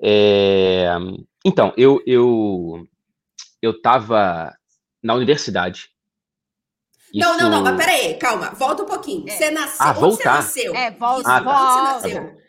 É... 0.00 0.86
Então, 1.44 1.72
eu, 1.76 2.00
eu, 2.06 2.86
eu 3.60 3.80
tava 3.82 4.54
na 5.02 5.14
universidade. 5.14 5.90
Isso... 7.12 7.28
Não, 7.28 7.36
não, 7.36 7.50
não, 7.50 7.62
mas 7.62 7.76
peraí, 7.76 8.14
calma, 8.14 8.50
volta 8.50 8.82
um 8.82 8.86
pouquinho. 8.86 9.28
É. 9.28 9.32
Você 9.32 9.50
nasceu. 9.50 9.86
Ah, 9.86 9.92
voltar? 9.92 10.42
Você 10.42 10.68
nasceu? 10.68 10.74
É, 10.74 10.90
volta. 10.92 11.28
Ah, 11.28 11.42
tá. 11.42 11.50
Onde 11.50 12.02
você 12.02 12.14
nasceu? 12.14 12.43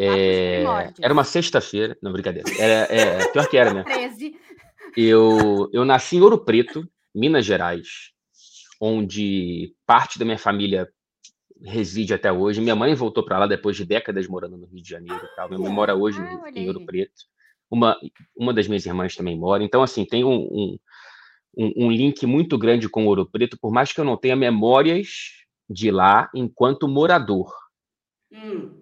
É... 0.00 0.62
Era 1.00 1.12
uma 1.12 1.24
sexta-feira. 1.24 1.98
Não, 2.00 2.12
brincadeira. 2.12 2.48
Era, 2.56 2.94
é, 2.94 3.28
pior 3.32 3.48
que 3.48 3.56
era. 3.56 3.82
13. 3.82 4.36
Eu, 4.96 5.68
eu 5.72 5.84
nasci 5.84 6.16
em 6.16 6.20
Ouro 6.20 6.38
Preto, 6.38 6.88
Minas 7.14 7.44
Gerais, 7.44 8.12
onde 8.80 9.74
parte 9.84 10.18
da 10.18 10.24
minha 10.24 10.38
família 10.38 10.88
reside 11.62 12.14
até 12.14 12.32
hoje. 12.32 12.60
Minha 12.60 12.76
mãe 12.76 12.94
voltou 12.94 13.24
para 13.24 13.38
lá 13.38 13.46
depois 13.46 13.76
de 13.76 13.84
décadas 13.84 14.28
morando 14.28 14.56
no 14.56 14.66
Rio 14.66 14.82
de 14.82 14.88
Janeiro. 14.88 15.20
Ah, 15.36 15.48
Minha 15.48 15.58
mãe 15.58 15.72
mora 15.72 15.96
hoje 15.96 16.20
ah, 16.20 16.50
em 16.54 16.68
Ouro 16.68 16.86
Preto. 16.86 17.26
Uma, 17.68 17.96
uma 18.36 18.54
das 18.54 18.68
minhas 18.68 18.86
irmãs 18.86 19.16
também 19.16 19.36
mora. 19.36 19.62
Então, 19.62 19.82
assim, 19.82 20.04
tem 20.04 20.24
um, 20.24 20.78
um, 21.56 21.72
um, 21.76 21.90
link 21.90 22.24
muito 22.24 22.56
grande 22.56 22.88
com 22.88 23.06
Ouro 23.06 23.28
Preto, 23.28 23.58
por 23.60 23.72
mais 23.72 23.92
que 23.92 24.00
eu 24.00 24.04
não 24.04 24.16
tenha 24.16 24.36
memórias 24.36 25.32
de 25.68 25.90
lá 25.90 26.30
enquanto 26.34 26.88
morador. 26.88 27.52
Hum. 28.32 28.77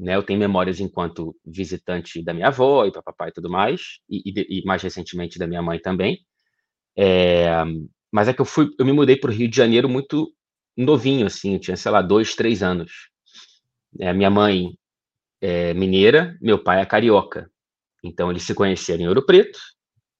Né, 0.00 0.16
eu 0.16 0.22
tenho 0.22 0.38
memórias 0.38 0.80
enquanto 0.80 1.36
visitante 1.44 2.24
da 2.24 2.32
minha 2.32 2.48
avó 2.48 2.86
e 2.86 2.90
papai 2.90 3.28
e 3.28 3.32
tudo 3.32 3.50
mais, 3.50 3.98
e, 4.08 4.22
e, 4.24 4.60
e, 4.60 4.64
mais 4.64 4.82
recentemente 4.82 5.38
da 5.38 5.46
minha 5.46 5.60
mãe 5.60 5.78
também. 5.78 6.18
É, 6.96 7.50
mas 8.10 8.26
é 8.26 8.32
que 8.32 8.40
eu 8.40 8.46
fui, 8.46 8.70
eu 8.78 8.86
me 8.86 8.94
mudei 8.94 9.16
para 9.16 9.30
o 9.30 9.34
Rio 9.34 9.46
de 9.46 9.54
Janeiro 9.54 9.90
muito 9.90 10.32
novinho, 10.74 11.26
assim, 11.26 11.52
eu 11.52 11.60
tinha, 11.60 11.76
sei 11.76 11.92
lá, 11.92 12.00
dois, 12.00 12.34
três 12.34 12.62
anos. 12.62 13.10
É, 14.00 14.10
minha 14.14 14.30
mãe 14.30 14.70
é 15.38 15.74
mineira, 15.74 16.34
meu 16.40 16.58
pai 16.58 16.80
é 16.80 16.86
carioca. 16.86 17.50
Então 18.02 18.30
eles 18.30 18.44
se 18.44 18.54
conheceram 18.54 19.02
em 19.02 19.08
Ouro 19.08 19.26
Preto, 19.26 19.58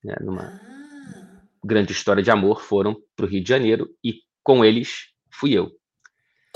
né, 0.05 0.15
numa 0.21 0.43
ah. 0.43 1.43
grande 1.65 1.93
história 1.93 2.23
de 2.23 2.31
amor, 2.31 2.61
foram 2.61 3.01
para 3.17 3.25
o 3.25 3.29
Rio 3.29 3.43
de 3.43 3.49
Janeiro 3.49 3.89
e 4.05 4.21
com 4.43 4.63
eles 4.63 5.07
fui 5.33 5.55
eu. 5.55 5.80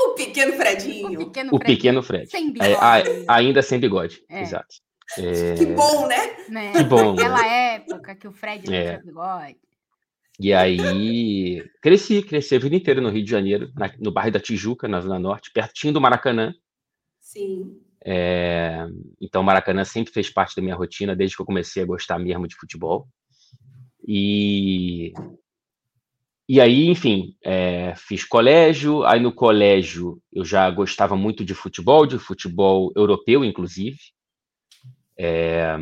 O 0.04 0.14
pequeno 0.14 0.52
Fredinho. 0.54 1.20
O 1.20 1.26
pequeno, 1.26 1.54
o 1.54 1.58
pequeno 1.58 2.02
Fred. 2.02 2.30
Sem 2.30 2.52
bigode. 2.52 2.75
É, 3.11 3.25
ainda 3.28 3.62
sem 3.62 3.80
bigode, 3.80 4.23
é. 4.28 4.42
exato. 4.42 4.75
É... 5.18 5.54
Que 5.54 5.66
bom, 5.66 6.06
né? 6.06 6.37
né? 6.49 6.73
Que 6.73 6.84
bom. 6.84 7.14
Naquela 7.14 7.46
época 7.46 8.14
que 8.14 8.28
o 8.28 8.32
Fred 8.32 8.66
não 8.66 8.75
é. 8.75 8.84
tinha 8.84 9.02
bigode. 9.02 9.56
E 10.38 10.52
aí, 10.52 11.64
cresci, 11.80 12.23
cresci 12.23 12.56
a 12.56 12.58
vida 12.58 12.75
inteira 12.75 13.00
no 13.00 13.08
Rio 13.08 13.25
de 13.25 13.30
Janeiro, 13.30 13.70
na, 13.76 13.92
no 14.00 14.11
bairro 14.11 14.32
da 14.32 14.40
Tijuca, 14.40 14.88
na 14.88 15.00
Zona 15.00 15.18
Norte, 15.18 15.52
pertinho 15.52 15.92
do 15.92 16.00
Maracanã. 16.00 16.52
Sim. 17.20 17.80
É, 18.04 18.84
então, 19.20 19.42
o 19.42 19.44
Maracanã 19.44 19.84
sempre 19.84 20.12
fez 20.12 20.28
parte 20.28 20.56
da 20.56 20.62
minha 20.62 20.75
rotina, 20.75 21.14
desde 21.14 21.37
que 21.37 21.42
eu 21.42 21.46
comecei 21.46 21.82
a 21.82 21.87
gostar 21.87 22.18
mesmo 22.18 22.49
de 22.49 22.56
futebol. 22.56 23.08
E, 24.06 25.12
e 26.48 26.60
aí, 26.60 26.88
enfim, 26.88 27.36
é, 27.42 27.94
fiz 27.96 28.22
colégio. 28.24 29.02
Aí, 29.04 29.18
no 29.18 29.32
colégio, 29.32 30.20
eu 30.30 30.44
já 30.44 30.70
gostava 30.70 31.16
muito 31.16 31.44
de 31.44 31.54
futebol, 31.54 32.06
de 32.06 32.18
futebol 32.18 32.92
europeu, 32.94 33.42
inclusive, 33.42 33.98
é, 35.18 35.74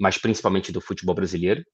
mas 0.00 0.18
principalmente 0.18 0.72
do 0.72 0.80
futebol 0.80 1.14
brasileiro. 1.14 1.64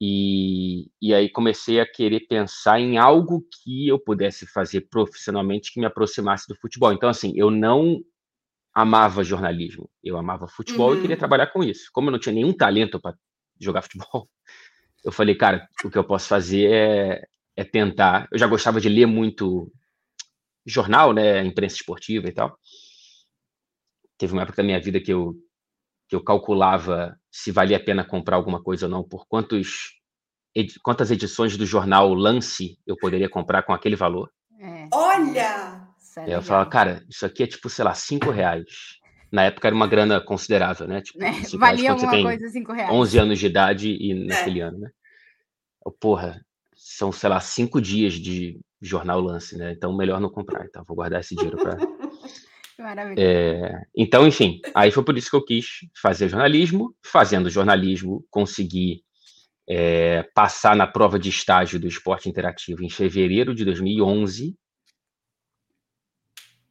E, 0.00 0.90
e 1.00 1.14
aí 1.14 1.30
comecei 1.30 1.80
a 1.80 1.90
querer 1.90 2.26
pensar 2.28 2.80
em 2.80 2.98
algo 2.98 3.46
que 3.50 3.88
eu 3.88 3.98
pudesse 3.98 4.46
fazer 4.46 4.82
profissionalmente 4.90 5.72
que 5.72 5.80
me 5.80 5.86
aproximasse 5.86 6.46
do 6.46 6.56
futebol. 6.56 6.92
Então, 6.92 7.08
assim, 7.08 7.32
eu 7.34 7.50
não 7.50 8.00
amava 8.74 9.24
jornalismo, 9.24 9.88
eu 10.02 10.18
amava 10.18 10.48
futebol 10.48 10.90
uhum. 10.90 10.98
e 10.98 11.00
queria 11.00 11.16
trabalhar 11.16 11.46
com 11.46 11.62
isso. 11.62 11.88
Como 11.92 12.08
eu 12.08 12.12
não 12.12 12.18
tinha 12.18 12.34
nenhum 12.34 12.52
talento 12.52 13.00
para 13.00 13.16
jogar 13.58 13.82
futebol, 13.82 14.28
eu 15.02 15.12
falei, 15.12 15.34
cara, 15.34 15.66
o 15.82 15.90
que 15.90 15.96
eu 15.96 16.04
posso 16.04 16.28
fazer 16.28 16.70
é, 16.70 17.24
é 17.56 17.64
tentar. 17.64 18.28
Eu 18.32 18.38
já 18.38 18.46
gostava 18.46 18.80
de 18.80 18.88
ler 18.88 19.06
muito 19.06 19.72
jornal, 20.66 21.12
né, 21.12 21.44
imprensa 21.44 21.76
esportiva 21.76 22.28
e 22.28 22.32
tal. 22.32 22.58
Teve 24.18 24.32
uma 24.32 24.42
época 24.42 24.58
da 24.58 24.62
minha 24.62 24.80
vida 24.80 25.00
que 25.00 25.12
eu 25.12 25.34
que 26.08 26.14
eu 26.14 26.22
calculava 26.22 27.18
se 27.30 27.50
valia 27.50 27.76
a 27.76 27.82
pena 27.82 28.04
comprar 28.04 28.36
alguma 28.36 28.62
coisa 28.62 28.86
ou 28.86 28.90
não, 28.90 29.02
por 29.02 29.26
quantos, 29.26 30.00
ed, 30.54 30.78
quantas 30.82 31.10
edições 31.10 31.56
do 31.56 31.66
jornal 31.66 32.12
Lance 32.12 32.78
eu 32.86 32.96
poderia 32.96 33.28
comprar 33.28 33.62
com 33.62 33.72
aquele 33.72 33.96
valor. 33.96 34.30
É. 34.60 34.88
Olha! 34.92 35.88
É 36.18 36.36
eu 36.36 36.42
falava, 36.42 36.70
cara, 36.70 37.04
isso 37.08 37.26
aqui 37.26 37.42
é 37.42 37.46
tipo, 37.46 37.68
sei 37.68 37.84
lá, 37.84 37.94
cinco 37.94 38.30
reais. 38.30 39.00
Na 39.32 39.44
época 39.44 39.66
era 39.66 39.74
uma 39.74 39.88
grana 39.88 40.20
considerável, 40.20 40.86
né? 40.86 41.00
Tipo, 41.00 41.24
é, 41.24 41.32
valia 41.58 41.90
alguma 41.90 42.22
coisa 42.22 42.48
cinco 42.48 42.72
reais. 42.72 42.92
11 42.92 43.18
anos 43.18 43.38
de 43.40 43.46
idade 43.46 43.88
e 43.90 44.12
é. 44.12 44.14
naquele 44.14 44.60
é. 44.60 44.62
ano, 44.62 44.78
né? 44.78 44.90
Eu, 45.84 45.90
porra, 45.90 46.43
são, 46.86 47.10
sei 47.10 47.30
lá, 47.30 47.40
cinco 47.40 47.80
dias 47.80 48.12
de 48.12 48.60
jornal 48.80 49.18
Lance, 49.18 49.56
né? 49.56 49.72
Então 49.72 49.96
melhor 49.96 50.20
não 50.20 50.28
comprar. 50.28 50.66
Então 50.66 50.84
vou 50.86 50.94
guardar 50.94 51.20
esse 51.20 51.34
dinheiro 51.34 51.56
para 51.56 51.78
é, 53.16 53.80
então, 53.96 54.26
enfim, 54.26 54.60
aí 54.74 54.90
foi 54.90 55.02
por 55.02 55.16
isso 55.16 55.30
que 55.30 55.36
eu 55.36 55.44
quis 55.44 55.66
fazer 56.00 56.28
jornalismo. 56.28 56.94
Fazendo 57.02 57.48
jornalismo, 57.48 58.26
consegui 58.30 59.02
é, 59.66 60.24
passar 60.34 60.76
na 60.76 60.86
prova 60.86 61.18
de 61.18 61.30
estágio 61.30 61.80
do 61.80 61.88
esporte 61.88 62.28
interativo 62.28 62.84
em 62.84 62.90
fevereiro 62.90 63.54
de 63.54 63.64
2011. 63.64 64.54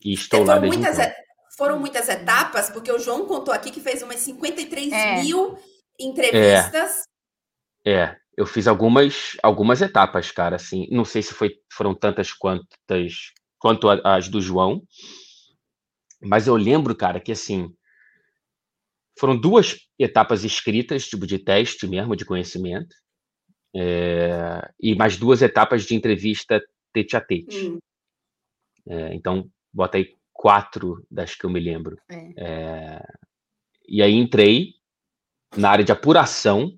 E 0.06 0.14
estou 0.14 0.44
lá 0.44 0.60
desde 0.60 0.78
muitas, 0.78 1.00
então. 1.00 1.24
Foram 1.58 1.80
muitas 1.80 2.08
etapas, 2.08 2.70
porque 2.70 2.92
o 2.92 3.00
João 3.00 3.26
contou 3.26 3.54
aqui 3.54 3.72
que 3.72 3.82
fez 3.82 4.04
umas 4.04 4.20
53 4.20 4.92
é. 4.92 5.24
mil 5.24 5.58
entrevistas. 6.00 7.04
É, 7.84 7.94
é, 7.94 8.18
eu 8.38 8.46
fiz 8.46 8.68
algumas 8.68 9.38
algumas 9.42 9.82
etapas, 9.82 10.32
cara. 10.32 10.56
Assim, 10.56 10.88
não 10.92 11.06
sei 11.06 11.22
se 11.22 11.34
foi, 11.34 11.56
foram 11.72 11.94
tantas 11.94 12.34
quantas 12.34 13.32
quanto 13.60 13.88
as 13.90 14.28
do 14.28 14.42
João, 14.42 14.84
mas 16.22 16.48
eu 16.48 16.56
lembro, 16.56 16.96
cara, 16.96 17.20
que 17.20 17.32
assim 17.32 17.74
foram 19.18 19.40
duas 19.40 19.78
etapas 19.98 20.44
escritas, 20.44 21.08
tipo 21.08 21.26
de 21.26 21.40
teste 21.40 21.88
mesmo, 21.88 22.16
de 22.16 22.26
conhecimento, 22.26 22.94
é, 23.76 24.70
e 24.80 24.96
mais 24.96 25.18
duas 25.18 25.42
etapas 25.42 25.86
de 25.86 25.96
entrevista 25.96 26.62
tete 26.92 27.16
a 27.16 27.22
tete. 27.22 27.70
Hum. 27.70 27.80
É, 28.88 29.14
então, 29.14 29.50
bota 29.72 29.98
aí 29.98 30.14
quatro 30.32 31.06
das 31.10 31.36
que 31.36 31.46
eu 31.46 31.50
me 31.50 31.60
lembro. 31.60 31.98
É. 32.10 32.34
é 32.38 33.02
e 33.88 34.02
aí 34.02 34.14
entrei 34.14 34.74
na 35.56 35.70
área 35.70 35.86
de 35.86 35.92
apuração. 35.92 36.78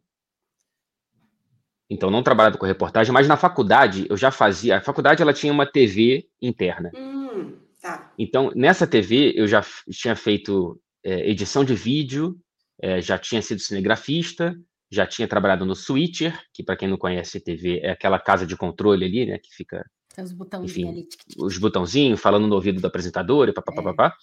Então, 1.90 2.10
não 2.10 2.24
trabalhava 2.24 2.58
com 2.58 2.66
reportagem, 2.66 3.14
mas 3.14 3.28
na 3.28 3.38
faculdade 3.38 4.06
eu 4.10 4.18
já 4.18 4.32
fazia. 4.32 4.78
A 4.78 4.82
faculdade 4.82 5.22
ela 5.22 5.34
tinha 5.34 5.54
uma 5.54 5.66
TV 5.66 6.28
interna. 6.42 6.92
Hum. 6.96 7.54
Tá. 7.82 8.12
Então, 8.18 8.52
nessa 8.56 8.88
TV, 8.88 9.34
eu 9.36 9.48
já 9.48 9.64
tinha 9.92 10.16
feito 10.16 10.82
é, 11.04 11.30
edição 11.30 11.64
de 11.64 11.76
vídeo, 11.76 12.36
é, 12.82 13.00
já 13.00 13.18
tinha 13.18 13.42
sido 13.42 13.62
cinegrafista, 13.62 14.56
já 14.92 15.06
tinha 15.06 15.28
trabalhado 15.28 15.66
no 15.66 15.76
Switcher, 15.76 16.40
que 16.52 16.64
para 16.64 16.76
quem 16.76 16.88
não 16.88 16.98
conhece 16.98 17.40
TV 17.40 17.80
é 17.84 17.92
aquela 17.92 18.18
casa 18.18 18.46
de 18.46 18.56
controle 18.56 19.06
ali, 19.06 19.26
né, 19.26 19.38
que 19.38 19.54
fica 19.54 19.86
os 20.18 20.32
botãozinhos 20.32 20.92
ali. 20.92 21.08
Os 21.38 21.58
botãozinhos 21.58 22.22
falando 22.22 22.48
no 22.48 22.56
ouvido 22.56 22.82
da 22.82 22.88
apresentadora, 22.88 23.54
papapá. 23.54 24.16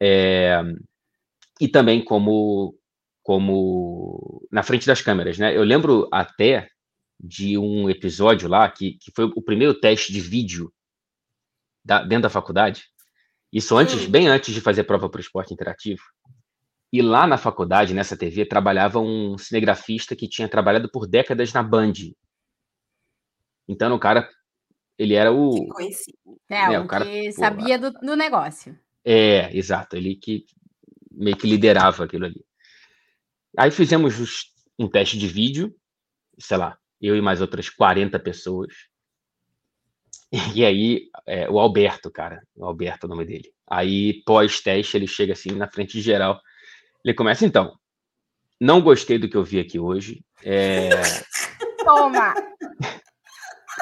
É. 0.00 0.58
é, 0.58 0.62
e 1.60 1.68
também 1.68 2.02
como 2.02 2.74
como 3.22 4.42
na 4.50 4.62
frente 4.62 4.86
das 4.86 5.02
câmeras, 5.02 5.38
né? 5.38 5.54
Eu 5.54 5.62
lembro 5.62 6.08
até 6.10 6.68
de 7.22 7.58
um 7.58 7.90
episódio 7.90 8.48
lá 8.48 8.68
que, 8.70 8.94
que 8.94 9.12
foi 9.14 9.26
o 9.26 9.42
primeiro 9.42 9.78
teste 9.78 10.12
de 10.12 10.20
vídeo 10.20 10.72
da, 11.84 12.02
dentro 12.02 12.22
da 12.22 12.30
faculdade. 12.30 12.84
Isso 13.52 13.76
antes, 13.76 14.06
bem 14.06 14.28
antes 14.28 14.54
de 14.54 14.60
fazer 14.60 14.84
prova 14.84 15.08
para 15.08 15.18
o 15.18 15.20
esporte 15.20 15.52
interativo. 15.52 16.02
E 16.92 17.02
lá 17.02 17.26
na 17.26 17.36
faculdade, 17.36 17.94
nessa 17.94 18.16
TV, 18.16 18.46
trabalhava 18.46 18.98
um 18.98 19.36
cinegrafista 19.38 20.16
que 20.16 20.28
tinha 20.28 20.48
trabalhado 20.48 20.90
por 20.90 21.06
décadas 21.06 21.52
na 21.52 21.62
Band. 21.62 21.92
Então, 23.68 23.94
o 23.94 23.98
cara, 23.98 24.28
ele 24.98 25.14
era 25.14 25.32
o. 25.32 25.68
É, 26.48 26.68
né, 26.68 26.80
o, 26.80 26.86
cara, 26.86 27.04
que 27.04 27.32
sabia 27.32 27.78
do, 27.78 27.92
do 27.92 28.16
negócio. 28.16 28.76
É, 29.04 29.56
exato. 29.56 29.96
Ele 29.96 30.16
que 30.16 30.44
meio 31.10 31.36
que 31.36 31.46
liderava 31.46 32.04
aquilo 32.04 32.24
ali. 32.24 32.44
Aí 33.56 33.70
fizemos 33.70 34.18
os, 34.18 34.52
um 34.78 34.88
teste 34.88 35.18
de 35.18 35.28
vídeo, 35.28 35.74
sei 36.38 36.56
lá, 36.56 36.79
eu 37.00 37.16
e 37.16 37.20
mais 37.20 37.40
outras 37.40 37.68
40 37.68 38.18
pessoas. 38.18 38.74
E 40.54 40.64
aí, 40.64 41.08
é, 41.26 41.50
o 41.50 41.58
Alberto, 41.58 42.10
cara, 42.10 42.40
o 42.54 42.64
Alberto 42.64 43.06
é 43.06 43.08
o 43.08 43.10
nome 43.10 43.24
dele. 43.24 43.50
Aí, 43.68 44.22
pós-teste, 44.24 44.96
ele 44.96 45.06
chega 45.06 45.32
assim 45.32 45.50
na 45.52 45.68
frente 45.68 45.92
de 45.92 46.02
geral. 46.02 46.40
Ele 47.04 47.14
começa, 47.14 47.44
então, 47.44 47.76
não 48.60 48.80
gostei 48.80 49.18
do 49.18 49.28
que 49.28 49.36
eu 49.36 49.42
vi 49.42 49.58
aqui 49.58 49.78
hoje. 49.78 50.22
É... 50.44 50.90
Toma! 51.84 52.34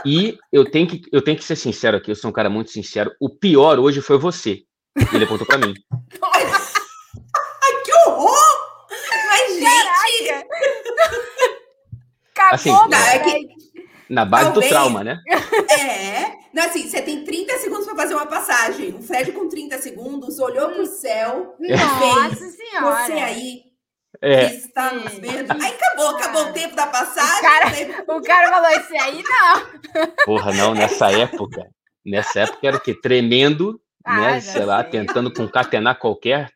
E 0.05 0.39
eu 0.53 0.71
tenho, 0.71 0.87
que, 0.87 1.03
eu 1.13 1.21
tenho 1.21 1.37
que 1.37 1.45
ser 1.45 1.57
sincero 1.57 1.97
aqui, 1.97 2.11
eu 2.11 2.17
sou 2.17 2.31
um 2.31 2.33
cara 2.33 2.49
muito 2.49 2.71
sincero. 2.71 3.13
O 3.21 3.29
pior 3.29 3.79
hoje 3.79 4.01
foi 4.01 4.17
você. 4.17 4.63
Ele 5.13 5.25
apontou 5.25 5.47
para 5.47 5.59
mim. 5.59 5.75
Ai, 6.23 7.83
que 7.85 7.93
horror! 7.93 8.35
Mas, 9.27 9.55
gente! 9.55 10.31
Acabou, 12.31 12.38
assim, 12.51 12.71
na, 12.89 13.15
é 13.15 13.19
que, 13.19 13.49
na 14.09 14.25
base 14.25 14.45
talvez, 14.45 14.67
do 14.67 14.69
trauma, 14.69 15.05
né? 15.05 15.21
É. 15.71 16.39
Não, 16.53 16.65
assim, 16.65 16.89
você 16.89 17.03
tem 17.03 17.25
30 17.25 17.59
segundos 17.59 17.85
para 17.85 17.97
fazer 17.97 18.15
uma 18.15 18.27
passagem. 18.27 18.95
O 18.95 19.03
Fred, 19.03 19.33
com 19.33 19.49
30 19.49 19.79
segundos, 19.79 20.39
olhou 20.39 20.71
para 20.71 20.83
o 20.83 20.87
céu. 20.87 21.55
Nossa 21.61 22.37
fez, 22.39 22.57
Senhora! 22.57 23.07
Você 23.07 23.13
aí 23.13 23.69
é. 24.21 24.47
Está 24.47 24.93
nos 24.93 25.13
vendo. 25.15 25.53
Aí 25.53 25.75
acabou, 25.75 26.09
acabou 26.17 26.49
o 26.49 26.53
tempo 26.53 26.75
da 26.75 26.87
passagem. 26.87 27.39
O 27.39 27.43
cara, 27.43 28.05
o 28.19 28.23
cara 28.23 28.51
falou: 28.51 28.71
Esse 28.71 28.97
aí 28.97 29.23
não. 29.23 30.07
Porra, 30.25 30.53
não, 30.53 30.75
nessa 30.75 31.11
época. 31.13 31.67
Nessa 32.05 32.41
época 32.41 32.67
era 32.67 32.77
o 32.77 32.81
quê? 32.81 32.95
Tremendo, 32.95 33.81
ah, 34.05 34.21
né? 34.21 34.41
Sei 34.41 34.65
lá, 34.65 34.81
sei. 34.83 34.91
tentando 34.91 35.33
concatenar 35.33 35.99
qualquer, 35.99 36.51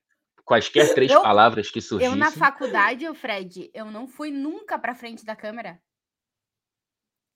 quaisquer 0.52 0.94
três 0.94 1.10
eu, 1.10 1.22
palavras 1.22 1.70
que 1.70 1.80
surgissem. 1.80 2.12
Eu, 2.12 2.18
na 2.18 2.30
faculdade, 2.30 3.06
Fred, 3.14 3.70
eu 3.72 3.86
não 3.86 4.06
fui 4.06 4.30
nunca 4.30 4.78
para 4.78 4.94
frente 4.94 5.24
da 5.24 5.34
câmera. 5.34 5.80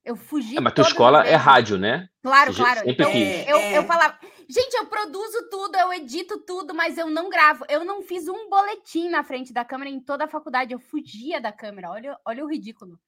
Eu 0.04 0.14
fugi. 0.14 0.56
É, 0.56 0.61
mas 0.61 0.73
tua 0.73 0.87
escola 0.87 1.26
é 1.26 1.35
rádio, 1.35 1.78
né? 1.78 2.08
Claro, 2.23 2.54
claro. 2.54 2.78
Sempre 2.78 2.92
então, 2.92 3.11
quis. 3.11 3.49
Eu, 3.49 3.58
eu 3.58 3.82
falava, 3.85 4.16
gente, 4.49 4.75
eu 4.75 4.87
produzo 4.87 5.49
tudo, 5.50 5.76
eu 5.76 5.92
edito 5.92 6.38
tudo, 6.46 6.73
mas 6.73 6.96
eu 6.96 7.11
não 7.11 7.28
gravo. 7.28 7.64
Eu 7.68 7.85
não 7.85 8.02
fiz 8.02 8.28
um 8.28 8.49
boletim 8.49 9.08
na 9.08 9.25
frente 9.25 9.52
da 9.52 9.64
câmera 9.64 9.90
em 9.90 9.99
toda 9.99 10.25
a 10.25 10.28
faculdade. 10.28 10.73
Eu 10.73 10.78
fugia 10.78 11.40
da 11.40 11.50
câmera. 11.50 11.90
Olha, 11.90 12.16
olha 12.25 12.44
o 12.44 12.49
ridículo. 12.49 13.00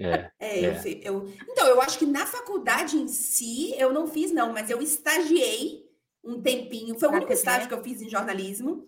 É, 0.00 0.30
é, 0.40 0.64
é. 0.64 0.80
Eu, 1.04 1.22
eu, 1.22 1.34
então, 1.48 1.66
eu 1.68 1.80
acho 1.80 1.98
que 1.98 2.06
na 2.06 2.26
faculdade 2.26 2.96
em 2.96 3.06
si 3.06 3.74
eu 3.78 3.92
não 3.92 4.08
fiz, 4.08 4.32
não, 4.32 4.52
mas 4.52 4.68
eu 4.68 4.82
estagiei 4.82 5.88
um 6.24 6.40
tempinho. 6.40 6.98
Foi 6.98 7.08
o 7.08 7.12
único 7.12 7.32
estágio 7.32 7.68
que 7.68 7.74
eu 7.74 7.82
fiz 7.82 8.00
em 8.02 8.08
jornalismo, 8.08 8.86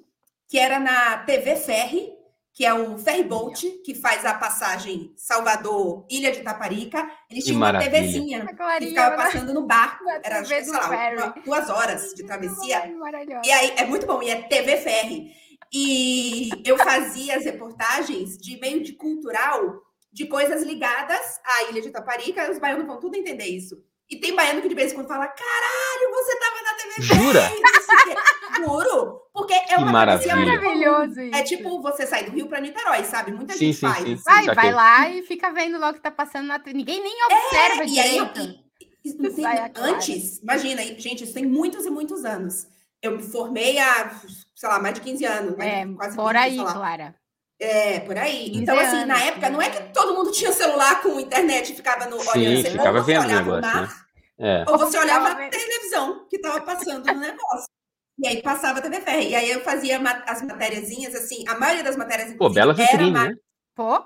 que 0.53 0.59
era 0.59 0.79
na 0.79 1.17
TV 1.25 1.57
Ferre, 1.57 2.13
que 2.53 2.63
é 2.63 2.75
o 2.75 2.99
ferryboat, 2.99 3.67
que 3.83 3.95
faz 3.95 4.27
a 4.27 4.35
passagem 4.35 5.15
Salvador-Ilha 5.17 6.31
de 6.31 6.41
Itaparica. 6.41 7.11
Eles 7.31 7.43
tinham 7.43 7.57
uma 7.57 7.79
TVzinha 7.79 8.45
que 8.79 8.89
ficava 8.89 9.17
passando 9.17 9.55
no 9.55 9.67
barco. 9.67 10.05
Era, 10.23 10.45
sei 10.45 10.67
lá, 10.67 11.15
uma, 11.15 11.29
duas 11.43 11.71
horas 11.71 12.13
de 12.13 12.23
travessia. 12.25 12.83
E 13.43 13.51
aí, 13.51 13.73
é 13.79 13.87
muito 13.87 14.07
bom. 14.07 14.23
E 14.23 14.29
é 14.29 14.43
TV 14.43 14.77
Ferry. 14.77 15.33
E 15.73 16.51
eu 16.67 16.77
fazia 16.77 17.39
as 17.39 17.47
reportagens 17.47 18.37
de 18.37 18.61
meio 18.61 18.83
de 18.83 18.93
cultural 18.93 19.81
de 20.13 20.27
coisas 20.27 20.63
ligadas 20.65 21.41
à 21.47 21.71
Ilha 21.71 21.81
de 21.81 21.89
Itaparica. 21.89 22.53
Os 22.53 22.59
baianos 22.59 22.87
vão 22.87 23.01
tudo 23.01 23.17
entender 23.17 23.47
isso. 23.47 23.83
E 24.11 24.17
tem 24.17 24.37
baiano 24.37 24.61
que 24.61 24.69
de 24.69 24.75
vez 24.75 24.93
em 24.93 24.97
quando 24.97 25.09
fala: 25.09 25.27
caralho, 25.29 26.11
você 26.11 26.39
tava 26.39 26.63
na 26.63 26.75
TV 26.75 27.03
Jura? 27.03 27.53
Juro. 28.59 29.22
Porque 29.33 29.55
é 29.55 29.79
uma 29.79 29.91
maravilha. 29.91 30.37
maravilhoso. 30.37 31.21
Isso. 31.21 31.35
É 31.35 31.43
tipo 31.43 31.81
você 31.81 32.07
sair 32.07 32.25
do 32.25 32.33
Rio 32.33 32.49
para 32.49 32.61
Niterói, 32.61 33.03
sabe? 33.05 33.33
Muita 33.33 33.55
sim, 33.55 33.67
gente 33.67 33.77
sim, 33.77 33.87
faz. 33.87 33.99
Sim, 33.99 34.17
sim, 34.17 34.23
vai, 34.25 34.55
vai 34.55 34.73
lá 34.73 35.09
e 35.09 35.23
fica 35.23 35.51
vendo 35.51 35.79
logo 35.79 35.93
o 35.93 35.95
que 35.95 36.01
tá 36.01 36.11
passando 36.11 36.49
na 36.49 36.59
Ninguém 36.59 37.03
nem 37.03 37.17
observa 37.25 37.83
é, 37.83 37.87
direito. 37.87 38.41
E 38.41 38.51
aí, 38.51 38.63
e, 39.05 39.31
tem, 39.31 39.45
antes, 39.77 40.39
imagina, 40.39 40.83
gente, 40.83 41.25
isso 41.25 41.35
tem 41.35 41.47
muitos 41.47 41.87
e 41.87 41.91
muitos 41.91 42.25
anos. 42.25 42.67
Eu 43.01 43.17
me 43.17 43.23
formei 43.23 43.79
há, 43.79 44.11
sei 44.55 44.69
lá, 44.69 44.79
mais 44.79 44.95
de 44.95 45.01
15 45.01 45.25
anos. 45.25 45.57
Né? 45.57 45.81
É, 45.81 45.87
quase 45.87 46.15
por 46.15 46.35
15, 46.35 46.39
aí, 46.39 46.57
Clara. 46.57 47.15
É, 47.59 48.01
por 48.01 48.17
aí. 48.19 48.53
Então, 48.55 48.79
assim, 48.79 49.05
na 49.05 49.19
época, 49.23 49.49
não 49.49 49.63
é 49.63 49.71
que 49.71 49.93
todo 49.93 50.15
mundo 50.15 50.31
tinha 50.31 50.53
celular 50.53 51.01
com 51.01 51.19
internet 51.19 51.73
e 51.73 51.77
ficava 51.77 52.07
no. 52.07 52.21
Sim, 52.21 52.29
olhando, 52.39 52.71
ficava 52.71 53.03
vendo 53.03 53.25
o 53.25 53.29
negócio. 53.29 53.61
Mar, 53.61 53.83
né? 54.39 54.65
é. 54.65 54.65
Ou 54.69 54.79
você 54.79 54.99
olhava 54.99 55.31
a 55.31 55.49
televisão 55.49 56.27
que 56.29 56.37
estava 56.37 56.61
passando 56.61 57.07
no 57.07 57.15
negócio. 57.21 57.67
E 58.23 58.27
aí 58.29 58.41
passava 58.41 58.79
a 58.79 58.83
TV 58.83 59.01
Ferre. 59.01 59.31
E 59.31 59.35
aí 59.35 59.51
eu 59.51 59.63
fazia 59.63 60.01
as 60.27 60.43
matériazinhas, 60.43 61.13
assim, 61.13 61.43
a 61.49 61.59
maioria 61.59 61.83
das 61.83 61.97
matérias. 61.97 62.33
Pô, 62.37 62.49
bela 62.49 62.73
vitrine, 62.73 63.11
né? 63.11 63.35
Pô. 63.75 64.01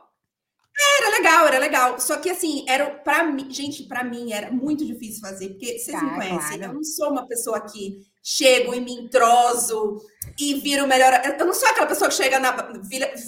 Era 0.98 1.10
legal, 1.10 1.46
era 1.46 1.58
legal. 1.58 2.00
Só 2.00 2.16
que 2.16 2.30
assim, 2.30 2.64
era 2.66 2.90
para 2.90 3.24
mim, 3.24 3.50
gente, 3.50 3.82
para 3.84 4.02
mim 4.02 4.32
era 4.32 4.50
muito 4.50 4.86
difícil 4.86 5.20
fazer, 5.20 5.50
porque 5.50 5.78
vocês 5.78 5.98
tá, 5.98 6.02
me 6.02 6.14
conhecem, 6.14 6.58
claro. 6.58 6.64
eu 6.64 6.74
não 6.74 6.84
sou 6.84 7.10
uma 7.10 7.26
pessoa 7.26 7.60
que 7.60 7.98
chego 8.22 8.74
e 8.74 8.80
me 8.80 8.92
entroso 8.92 9.98
e 10.38 10.54
viro 10.54 10.86
melhor. 10.86 11.12
Eu 11.38 11.46
não 11.46 11.54
sou 11.54 11.68
aquela 11.68 11.86
pessoa 11.86 12.08
que 12.08 12.16
chega 12.16 12.38
na 12.38 12.54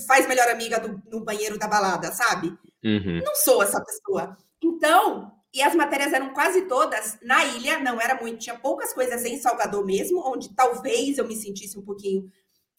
faz 0.07 0.27
melhor 0.27 0.49
amiga 0.49 0.81
do, 0.81 1.03
no 1.11 1.23
banheiro 1.23 1.59
da 1.59 1.69
balada, 1.69 2.13
sabe? 2.13 2.49
Uhum. 2.83 3.23
Não 3.25 3.35
sou 3.37 3.63
essa 3.63 3.83
pessoa. 3.83 4.37
Então, 4.63 5.33
e 5.53 5.63
as 5.63 5.75
matérias 5.75 6.13
eram 6.13 6.31
quase 6.31 6.63
todas 6.63 7.19
na 7.23 7.45
ilha, 7.45 7.79
não 7.79 8.01
era 8.01 8.21
muito, 8.21 8.39
tinha 8.39 8.59
poucas 8.59 8.93
coisas 8.93 9.25
em 9.25 9.39
Salvador 9.39 9.85
mesmo, 9.85 10.23
onde 10.27 10.55
talvez 10.55 11.19
eu 11.19 11.27
me 11.27 11.37
sentisse 11.37 11.79
um 11.79 11.83
pouquinho 11.83 12.31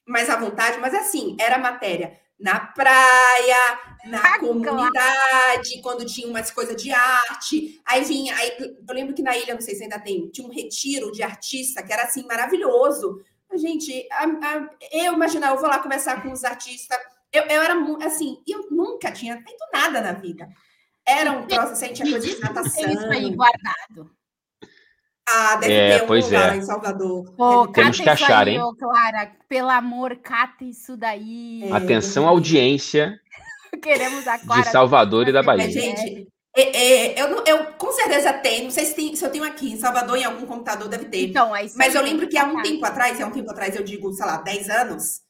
mais 0.07 0.29
à 0.29 0.35
vontade, 0.35 0.79
mas 0.79 0.93
assim, 0.93 1.35
era 1.39 1.57
matéria 1.57 2.19
na 2.39 2.57
praia, 2.57 3.79
na 4.05 4.21
ah, 4.21 4.39
comunidade, 4.39 5.81
quando 5.83 6.05
tinha 6.05 6.27
umas 6.27 6.49
coisas 6.49 6.81
de 6.81 6.89
arte. 6.89 7.81
Aí 7.85 8.03
vinha, 8.05 8.33
aí, 8.33 8.51
eu 8.59 8.95
lembro 8.95 9.13
que 9.13 9.21
na 9.21 9.35
ilha, 9.35 9.53
não 9.53 9.61
sei 9.61 9.75
se 9.75 9.83
ainda 9.83 9.99
tem, 9.99 10.29
tinha 10.29 10.47
um 10.47 10.51
retiro 10.51 11.11
de 11.11 11.21
artista 11.21 11.83
que 11.83 11.91
era 11.91 12.03
assim 12.03 12.25
maravilhoso. 12.25 13.21
Gente, 13.55 14.07
a, 14.11 14.23
a, 14.23 14.69
eu 14.91 15.13
imaginar, 15.13 15.49
eu 15.49 15.59
vou 15.59 15.67
lá 15.67 15.79
conversar 15.79 16.23
com 16.23 16.31
os 16.31 16.45
artistas. 16.45 16.97
Eu, 17.31 17.43
eu 17.43 17.61
era 17.61 17.75
assim, 18.05 18.41
eu 18.47 18.69
nunca 18.71 19.11
tinha 19.11 19.35
feito 19.35 19.65
nada 19.73 19.99
na 19.99 20.13
vida. 20.13 20.47
Era 21.07 21.31
um 21.31 21.47
troço 21.47 21.73
assim, 21.73 21.93
tinha 21.93 22.09
coisa 22.09 22.27
de 22.27 22.39
natação. 22.39 22.83
Tem 22.83 22.93
isso 22.93 23.05
aí 23.05 23.35
guardado. 23.35 24.11
Ah, 25.27 25.55
deve 25.57 25.73
é, 25.73 25.97
ter 25.97 26.03
um 26.03 26.07
pois 26.07 26.25
lugar 26.25 26.53
é. 26.53 26.57
em 26.57 26.61
Salvador. 26.61 27.33
Pô, 27.35 27.67
Temos 27.67 27.99
que 27.99 28.09
achar, 28.09 28.47
aí, 28.47 28.55
hein? 28.55 28.61
Clara, 28.79 29.31
pelo 29.47 29.69
amor, 29.69 30.15
cata 30.17 30.63
isso 30.63 30.97
daí. 30.97 31.63
É, 31.63 31.71
Atenção, 31.71 32.27
audiência. 32.27 33.19
Queremos 33.81 34.27
a 34.27 34.39
Clara. 34.39 34.61
De 34.63 34.69
Salvador 34.69 35.27
e 35.27 35.31
da 35.31 35.43
Bahia. 35.43 35.65
É, 35.65 35.69
gente, 35.69 36.27
é, 36.55 36.61
é, 36.61 37.21
eu, 37.21 37.43
eu 37.45 37.73
com 37.73 37.91
certeza 37.91 38.33
tenho, 38.33 38.65
não 38.65 38.71
sei 38.71 38.85
se, 38.85 38.95
tem, 38.95 39.15
se, 39.15 39.23
eu 39.23 39.31
tenho 39.31 39.43
aqui 39.43 39.71
em 39.71 39.77
Salvador, 39.77 40.17
em 40.17 40.25
algum 40.25 40.45
computador 40.45 40.87
deve 40.87 41.05
ter. 41.05 41.27
Então, 41.27 41.51
Mas 41.75 41.93
eu 41.93 42.01
lembro 42.01 42.27
que 42.27 42.37
há 42.37 42.45
um 42.45 42.61
tempo 42.61 42.83
atrás, 42.85 43.21
há 43.21 43.27
um 43.27 43.31
tempo 43.31 43.51
atrás, 43.51 43.75
eu 43.75 43.83
digo, 43.83 44.11
sei 44.11 44.25
lá, 44.25 44.37
10 44.37 44.69
anos, 44.69 45.21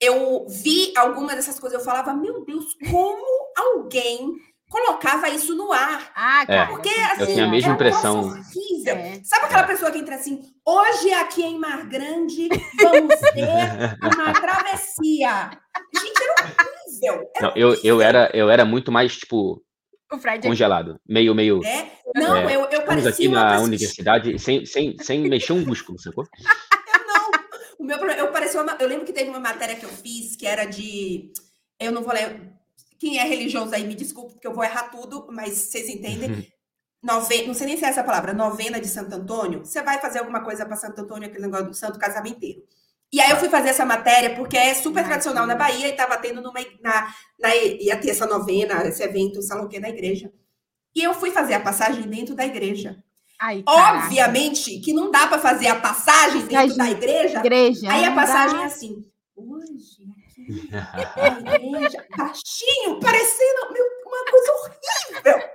eu 0.00 0.46
vi 0.48 0.92
algumas 0.96 1.36
dessas 1.36 1.60
coisas, 1.60 1.78
eu 1.78 1.84
falava, 1.84 2.14
meu 2.14 2.44
Deus, 2.44 2.74
como 2.90 3.52
alguém 3.56 4.34
colocava 4.72 5.28
isso 5.28 5.54
no 5.54 5.70
ar. 5.70 6.10
Ah, 6.16 6.46
cara. 6.46 6.66
Porque, 6.68 6.88
assim, 6.88 7.20
eu 7.20 7.26
tenho 7.26 7.44
a 7.44 7.50
mesma 7.50 7.72
é 7.72 7.74
impressão. 7.74 8.20
Horrível. 8.20 8.96
É. 8.96 9.20
Sabe 9.22 9.44
aquela 9.44 9.64
pessoa 9.64 9.90
que 9.90 9.98
entra 9.98 10.14
assim, 10.14 10.40
hoje 10.64 11.12
aqui 11.12 11.42
em 11.42 11.58
Mar 11.58 11.86
Grande 11.86 12.48
vamos 12.80 13.20
ter 13.20 13.98
uma 14.02 14.32
travessia. 14.32 15.50
Gente, 15.94 16.22
era 16.22 16.34
horrível. 16.40 17.30
Era 17.36 17.46
Não, 17.46 17.52
eu, 17.54 17.80
eu, 17.84 18.00
era, 18.00 18.30
eu 18.32 18.48
era 18.48 18.64
muito 18.64 18.90
mais, 18.90 19.14
tipo, 19.14 19.62
congelado. 20.42 20.98
Meio, 21.06 21.34
meio... 21.34 21.62
É? 21.64 21.92
Não, 22.14 22.34
é, 22.36 22.56
eu, 22.56 22.64
eu 22.64 22.82
parecia 22.82 23.10
aqui 23.10 23.28
na 23.28 23.60
universidade 23.60 24.38
sem, 24.38 24.64
sem, 24.64 24.96
sem 24.98 25.20
mexer 25.28 25.52
um 25.52 25.66
músculo, 25.66 26.00
sacou? 26.00 26.26
Não. 27.06 27.30
O 27.78 27.84
meu 27.84 27.98
problema, 27.98 28.20
eu 28.20 28.32
parecia 28.32 28.62
uma, 28.62 28.76
eu 28.80 28.88
lembro 28.88 29.04
que 29.04 29.12
teve 29.12 29.28
uma 29.28 29.40
matéria 29.40 29.76
que 29.76 29.84
eu 29.84 29.90
fiz 29.90 30.34
que 30.34 30.46
era 30.46 30.64
de... 30.64 31.30
Eu 31.78 31.92
não 31.92 32.02
vou 32.02 32.14
ler 32.14 32.52
quem 33.02 33.18
é 33.18 33.24
religioso 33.24 33.74
aí, 33.74 33.84
me 33.84 33.96
desculpe, 33.96 34.34
porque 34.34 34.46
eu 34.46 34.54
vou 34.54 34.62
errar 34.62 34.84
tudo, 34.84 35.26
mas 35.28 35.54
vocês 35.54 35.88
entendem. 35.88 36.30
Uhum. 36.30 36.44
Nove... 37.02 37.44
Não 37.48 37.52
sei 37.52 37.66
nem 37.66 37.76
se 37.76 37.84
é 37.84 37.88
essa 37.88 38.04
palavra, 38.04 38.32
novena 38.32 38.80
de 38.80 38.86
Santo 38.86 39.12
Antônio. 39.12 39.64
Você 39.64 39.82
vai 39.82 39.98
fazer 39.98 40.20
alguma 40.20 40.44
coisa 40.44 40.64
para 40.64 40.76
Santo 40.76 41.00
Antônio, 41.00 41.28
aquele 41.28 41.42
negócio 41.42 41.66
do 41.66 41.74
santo 41.74 41.98
casamenteiro. 41.98 42.62
E 43.12 43.20
aí 43.20 43.32
eu 43.32 43.38
fui 43.38 43.48
fazer 43.48 43.70
essa 43.70 43.84
matéria, 43.84 44.36
porque 44.36 44.56
é 44.56 44.72
super 44.72 45.04
tradicional 45.04 45.48
na 45.48 45.56
Bahia 45.56 45.88
e 45.88 45.90
estava 45.90 46.16
tendo 46.16 46.40
numa. 46.40 46.60
Na, 46.80 47.12
na, 47.40 47.56
ia 47.56 47.96
ter 47.96 48.10
essa 48.10 48.24
novena, 48.24 48.86
esse 48.86 49.02
evento, 49.02 49.42
salão 49.42 49.66
que 49.66 49.80
na 49.80 49.88
igreja. 49.88 50.32
E 50.94 51.02
eu 51.02 51.12
fui 51.12 51.32
fazer 51.32 51.54
a 51.54 51.60
passagem 51.60 52.04
dentro 52.04 52.36
da 52.36 52.46
igreja. 52.46 53.02
Ai, 53.36 53.64
Obviamente 53.66 54.78
que 54.78 54.92
não 54.92 55.10
dá 55.10 55.26
para 55.26 55.40
fazer 55.40 55.66
a 55.66 55.80
passagem 55.80 56.46
dentro 56.46 56.76
da 56.76 56.88
igreja. 56.88 57.40
igreja 57.40 57.92
aí 57.92 58.04
a 58.04 58.14
passagem 58.14 58.58
dá. 58.58 58.62
é 58.62 58.66
assim. 58.66 59.04
Hoje 59.34 60.06
igreja, 60.48 62.06
baixinho, 62.16 63.00
parecendo 63.00 63.72
meu, 63.72 63.84
uma 64.06 64.24
coisa 64.30 64.52
horrível. 64.52 65.50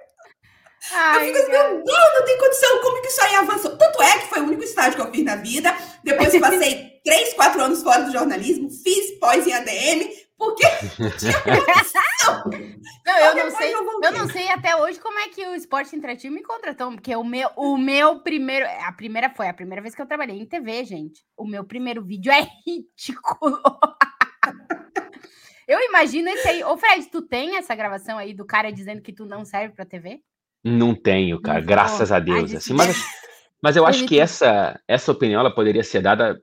Ai, 0.91 1.17
eu 1.17 1.33
fico 1.33 1.37
assim, 1.37 1.51
meu 1.51 1.83
Deus, 1.83 2.13
não 2.13 2.25
tem 2.25 2.37
condição, 2.37 2.81
como 2.81 3.01
que 3.01 3.07
isso 3.07 3.21
aí 3.21 3.35
avançou? 3.35 3.77
Tanto 3.77 4.01
é 4.01 4.19
que 4.19 4.27
foi 4.27 4.39
o 4.39 4.45
único 4.45 4.63
estágio 4.63 4.95
que 4.95 5.01
eu 5.01 5.11
fiz 5.11 5.23
na 5.23 5.35
vida. 5.35 5.75
Depois 6.03 6.39
passei 6.39 6.99
três, 7.03 7.33
quatro 7.33 7.61
anos 7.61 7.83
fora 7.83 8.03
do 8.03 8.11
jornalismo, 8.11 8.69
fiz 8.69 9.11
pós 9.19 9.45
em 9.45 9.53
ADM, 9.53 10.09
Porque 10.37 10.63
não 13.05 13.17
eu 13.19 13.35
não 13.35 13.57
sei. 13.57 13.73
Eu, 13.73 14.01
eu, 14.03 14.11
não 14.11 14.29
sei 14.29 14.49
até 14.49 14.75
hoje 14.75 14.99
como 14.99 15.17
é 15.19 15.29
que 15.29 15.45
o 15.47 15.55
esporte 15.55 15.95
interativo 15.95 16.35
me 16.35 16.43
contratou, 16.43 16.91
porque 16.91 17.15
o 17.15 17.23
meu, 17.23 17.49
o 17.55 17.77
meu 17.77 18.19
primeiro, 18.19 18.65
a 18.85 18.91
primeira 18.91 19.29
foi 19.29 19.47
a 19.47 19.53
primeira 19.53 19.81
vez 19.81 19.95
que 19.95 20.01
eu 20.01 20.05
trabalhei 20.05 20.39
em 20.39 20.45
TV, 20.45 20.85
gente. 20.85 21.25
O 21.35 21.45
meu 21.45 21.63
primeiro 21.63 22.03
vídeo 22.03 22.31
é 22.31 22.47
ridículo. 22.65 23.59
Eu 25.67 25.79
imagino 25.81 26.29
esse 26.29 26.47
aí. 26.47 26.63
Ô, 26.63 26.77
Fred, 26.77 27.07
tu 27.11 27.21
tem 27.21 27.57
essa 27.57 27.75
gravação 27.75 28.17
aí 28.17 28.33
do 28.33 28.45
cara 28.45 28.71
dizendo 28.71 29.01
que 29.01 29.11
tu 29.11 29.25
não 29.25 29.43
serve 29.43 29.75
para 29.75 29.85
TV? 29.85 30.21
Não 30.63 30.95
tenho, 30.95 31.41
cara, 31.41 31.59
graças 31.59 32.11
a 32.11 32.19
Deus. 32.19 32.53
Assim, 32.53 32.73
mas, 32.73 32.97
mas 33.61 33.75
eu 33.75 33.85
acho 33.85 34.05
que 34.05 34.19
essa, 34.19 34.79
essa 34.87 35.11
opinião 35.11 35.39
ela 35.39 35.53
poderia 35.53 35.83
ser 35.83 36.01
dada 36.01 36.41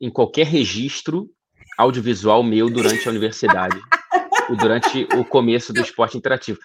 em 0.00 0.10
qualquer 0.10 0.46
registro 0.46 1.30
audiovisual 1.78 2.42
meu 2.42 2.68
durante 2.68 3.06
a 3.06 3.10
universidade, 3.10 3.78
durante 4.58 5.06
o 5.16 5.24
começo 5.24 5.72
do 5.72 5.80
esporte 5.80 6.16
interativo. 6.16 6.58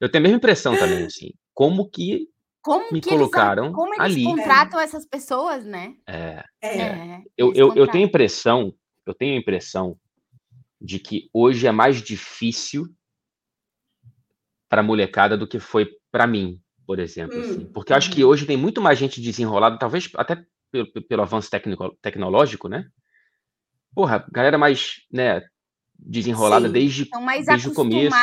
Eu 0.00 0.10
tenho 0.10 0.22
a 0.22 0.24
mesma 0.24 0.36
impressão 0.38 0.76
também, 0.76 1.04
assim, 1.04 1.30
como 1.54 1.88
que 1.88 2.28
como 2.60 2.92
me 2.92 3.00
que 3.00 3.10
colocaram 3.10 3.64
eles, 3.64 3.74
como 3.74 3.94
eles 3.94 4.00
ali. 4.00 4.24
contratam 4.24 4.78
essas 4.78 5.04
pessoas, 5.04 5.64
né? 5.64 5.94
É. 6.06 6.44
é. 6.62 6.78
é 6.78 7.22
eu, 7.36 7.52
eu, 7.54 7.74
eu 7.74 7.88
tenho 7.88 8.04
a 8.04 8.08
impressão, 8.08 8.72
eu 9.04 9.14
tenho 9.14 9.34
a 9.34 9.38
impressão 9.38 9.96
de 10.82 10.98
que 10.98 11.30
hoje 11.32 11.66
é 11.66 11.72
mais 11.72 12.02
difícil 12.02 12.86
para 14.68 14.80
a 14.80 14.84
molecada 14.84 15.36
do 15.36 15.46
que 15.46 15.60
foi 15.60 15.88
para 16.10 16.26
mim, 16.26 16.60
por 16.86 16.98
exemplo. 16.98 17.38
Hum. 17.38 17.42
Assim. 17.42 17.64
Porque 17.66 17.92
eu 17.92 17.96
acho 17.96 18.10
que 18.10 18.24
uhum. 18.24 18.30
hoje 18.30 18.46
tem 18.46 18.56
muito 18.56 18.80
mais 18.80 18.98
gente 18.98 19.20
desenrolada, 19.20 19.78
talvez 19.78 20.10
até 20.16 20.44
pelo, 20.70 20.90
pelo 21.06 21.22
avanço 21.22 21.50
tecnico, 21.50 21.96
tecnológico, 22.02 22.68
né? 22.68 22.86
Porra, 23.94 24.26
galera 24.32 24.58
mais, 24.58 25.02
né, 25.12 25.42
desenrolada 25.94 26.66
Sim. 26.66 26.72
desde, 26.72 27.08
São 27.08 27.22
mais 27.22 27.46
desde 27.46 27.68
o 27.68 27.74
começo. 27.74 28.16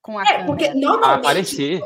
Com 0.00 0.18
a 0.18 0.24
é, 0.24 0.44
porque 0.44 0.72
normalmente 0.72 1.26
aparecer. 1.26 1.80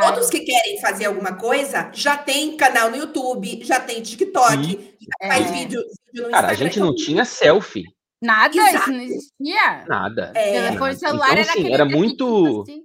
Todos 0.00 0.30
que 0.30 0.40
querem 0.40 0.80
fazer 0.80 1.06
alguma 1.06 1.34
coisa 1.34 1.90
já 1.92 2.16
tem 2.16 2.56
canal 2.56 2.90
no 2.90 2.96
YouTube, 2.96 3.64
já 3.64 3.80
tem 3.80 4.00
TikTok, 4.00 4.64
Sim. 4.64 4.94
já 5.00 5.28
faz 5.28 5.46
é. 5.46 5.52
vídeo, 5.52 5.82
vídeo 6.06 6.26
no 6.26 6.30
Cara, 6.30 6.48
a 6.48 6.54
gente 6.54 6.78
não 6.78 6.94
tinha 6.94 7.24
selfie. 7.24 7.84
Nada, 8.20 8.54
Exato. 8.54 8.76
isso 8.76 8.92
não 8.92 9.00
existia. 9.00 9.84
Nada. 9.86 10.32
É. 10.34 10.52
Telefone 10.52 10.96
celular 10.96 11.38
então, 11.38 11.52
assim, 11.52 11.66
era, 11.66 11.74
era 11.74 11.84
muito. 11.86 12.62
Assim. 12.62 12.84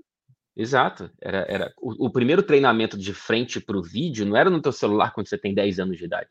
Exato. 0.56 1.12
Era, 1.22 1.46
era 1.50 1.74
o, 1.78 2.06
o, 2.06 2.10
primeiro 2.10 2.42
treinamento 2.42 2.98
de 2.98 3.14
frente 3.14 3.60
para 3.60 3.78
o 3.78 3.84
vídeo 3.84 4.26
não 4.26 4.38
era 4.38 4.50
no 4.50 4.62
teu 4.62 4.72
celular 4.72 5.12
quando 5.12 5.28
você 5.28 5.38
tem 5.38 5.54
10 5.54 5.80
anos 5.80 5.98
de 5.98 6.06
idade. 6.06 6.30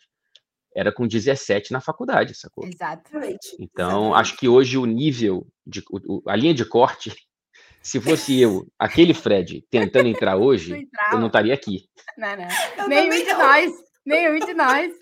Era 0.74 0.90
com 0.90 1.06
17 1.06 1.72
na 1.72 1.80
faculdade, 1.80 2.34
sacou? 2.34 2.66
Exatamente. 2.66 3.54
Então, 3.60 4.06
Exatamente. 4.06 4.20
acho 4.20 4.36
que 4.38 4.48
hoje 4.48 4.78
o 4.78 4.86
nível, 4.86 5.46
de, 5.66 5.84
o, 5.90 6.22
a 6.26 6.34
linha 6.34 6.54
de 6.54 6.64
corte, 6.64 7.14
se 7.82 8.00
fosse 8.00 8.40
eu, 8.40 8.66
aquele 8.78 9.12
Fred, 9.12 9.62
tentando 9.70 10.08
entrar 10.08 10.36
hoje, 10.36 10.70
não 10.70 11.12
eu 11.12 11.18
não 11.20 11.26
estaria 11.26 11.52
aqui. 11.52 11.84
Não, 12.16 12.34
não. 12.36 12.88
Nenhum 12.88 13.10
de 13.10 13.24
não. 13.24 13.38
nós. 13.38 13.72
Nenhum 14.06 14.38
de 14.38 14.54
nós. 14.54 14.92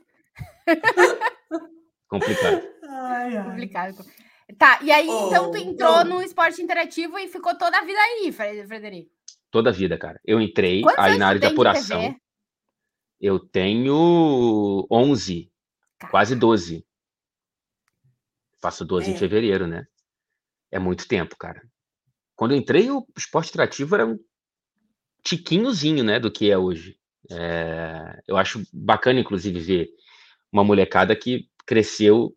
Complicado. 2.08 2.71
Ai, 3.02 3.36
ai. 3.36 3.44
Complicado. 3.44 4.04
Tá, 4.58 4.78
e 4.82 4.92
aí, 4.92 5.08
oh, 5.08 5.26
então, 5.26 5.50
tu 5.50 5.56
entrou 5.56 6.00
oh. 6.00 6.04
no 6.04 6.22
esporte 6.22 6.62
interativo 6.62 7.18
e 7.18 7.28
ficou 7.28 7.56
toda 7.56 7.78
a 7.78 7.84
vida 7.84 7.98
aí, 7.98 8.32
Frederico? 8.32 9.10
Toda 9.50 9.70
a 9.70 9.72
vida, 9.72 9.98
cara. 9.98 10.20
Eu 10.24 10.40
entrei 10.40 10.82
Quantos 10.82 11.04
aí 11.04 11.18
na 11.18 11.28
área 11.28 11.40
de 11.40 11.46
apuração. 11.46 12.14
Eu 13.20 13.38
tenho 13.38 14.86
11, 14.90 15.50
Caramba. 15.98 16.10
quase 16.10 16.36
12. 16.36 16.86
Faço 18.60 18.84
12 18.84 19.10
é. 19.10 19.14
em 19.14 19.16
fevereiro, 19.16 19.66
né? 19.66 19.86
É 20.70 20.78
muito 20.78 21.06
tempo, 21.06 21.36
cara. 21.36 21.62
Quando 22.36 22.52
eu 22.52 22.58
entrei, 22.58 22.90
o 22.90 23.06
esporte 23.16 23.50
interativo 23.50 23.94
era 23.94 24.06
um 24.06 24.18
tiquinhozinho, 25.24 26.02
né, 26.02 26.18
do 26.18 26.30
que 26.30 26.50
é 26.50 26.58
hoje. 26.58 26.98
É... 27.30 28.20
eu 28.26 28.36
acho 28.36 28.62
bacana, 28.72 29.20
inclusive, 29.20 29.60
ver 29.60 29.88
uma 30.50 30.64
molecada 30.64 31.14
que 31.14 31.48
cresceu 31.64 32.36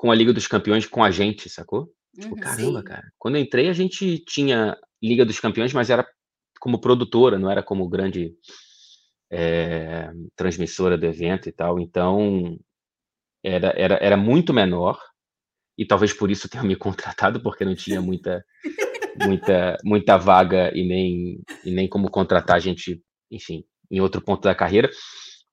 com 0.00 0.10
a 0.10 0.14
Liga 0.14 0.32
dos 0.32 0.46
Campeões 0.46 0.86
com 0.86 1.04
a 1.04 1.10
gente, 1.10 1.50
sacou? 1.50 1.92
Tipo, 2.18 2.34
uhum, 2.34 2.40
caramba, 2.40 2.78
sim. 2.78 2.84
cara. 2.86 3.12
Quando 3.18 3.36
eu 3.36 3.42
entrei, 3.42 3.68
a 3.68 3.74
gente 3.74 4.18
tinha 4.24 4.74
Liga 5.02 5.26
dos 5.26 5.38
Campeões, 5.38 5.74
mas 5.74 5.90
era 5.90 6.08
como 6.58 6.80
produtora, 6.80 7.38
não 7.38 7.50
era 7.50 7.62
como 7.62 7.86
grande 7.86 8.32
é, 9.30 10.10
transmissora 10.34 10.96
do 10.96 11.04
evento 11.04 11.50
e 11.50 11.52
tal. 11.52 11.78
Então, 11.78 12.58
era, 13.44 13.74
era, 13.76 13.98
era 14.00 14.16
muito 14.16 14.54
menor. 14.54 14.98
E 15.76 15.84
talvez 15.84 16.14
por 16.14 16.30
isso 16.30 16.48
tenha 16.48 16.64
me 16.64 16.76
contratado, 16.76 17.42
porque 17.42 17.62
não 17.62 17.74
tinha 17.74 18.00
muita, 18.00 18.42
muita, 19.22 19.76
muita 19.84 20.16
vaga 20.16 20.74
e 20.74 20.82
nem, 20.82 21.42
e 21.62 21.70
nem 21.70 21.86
como 21.86 22.10
contratar 22.10 22.56
a 22.56 22.60
gente, 22.60 23.02
enfim, 23.30 23.64
em 23.90 24.00
outro 24.00 24.22
ponto 24.22 24.40
da 24.40 24.54
carreira. 24.54 24.88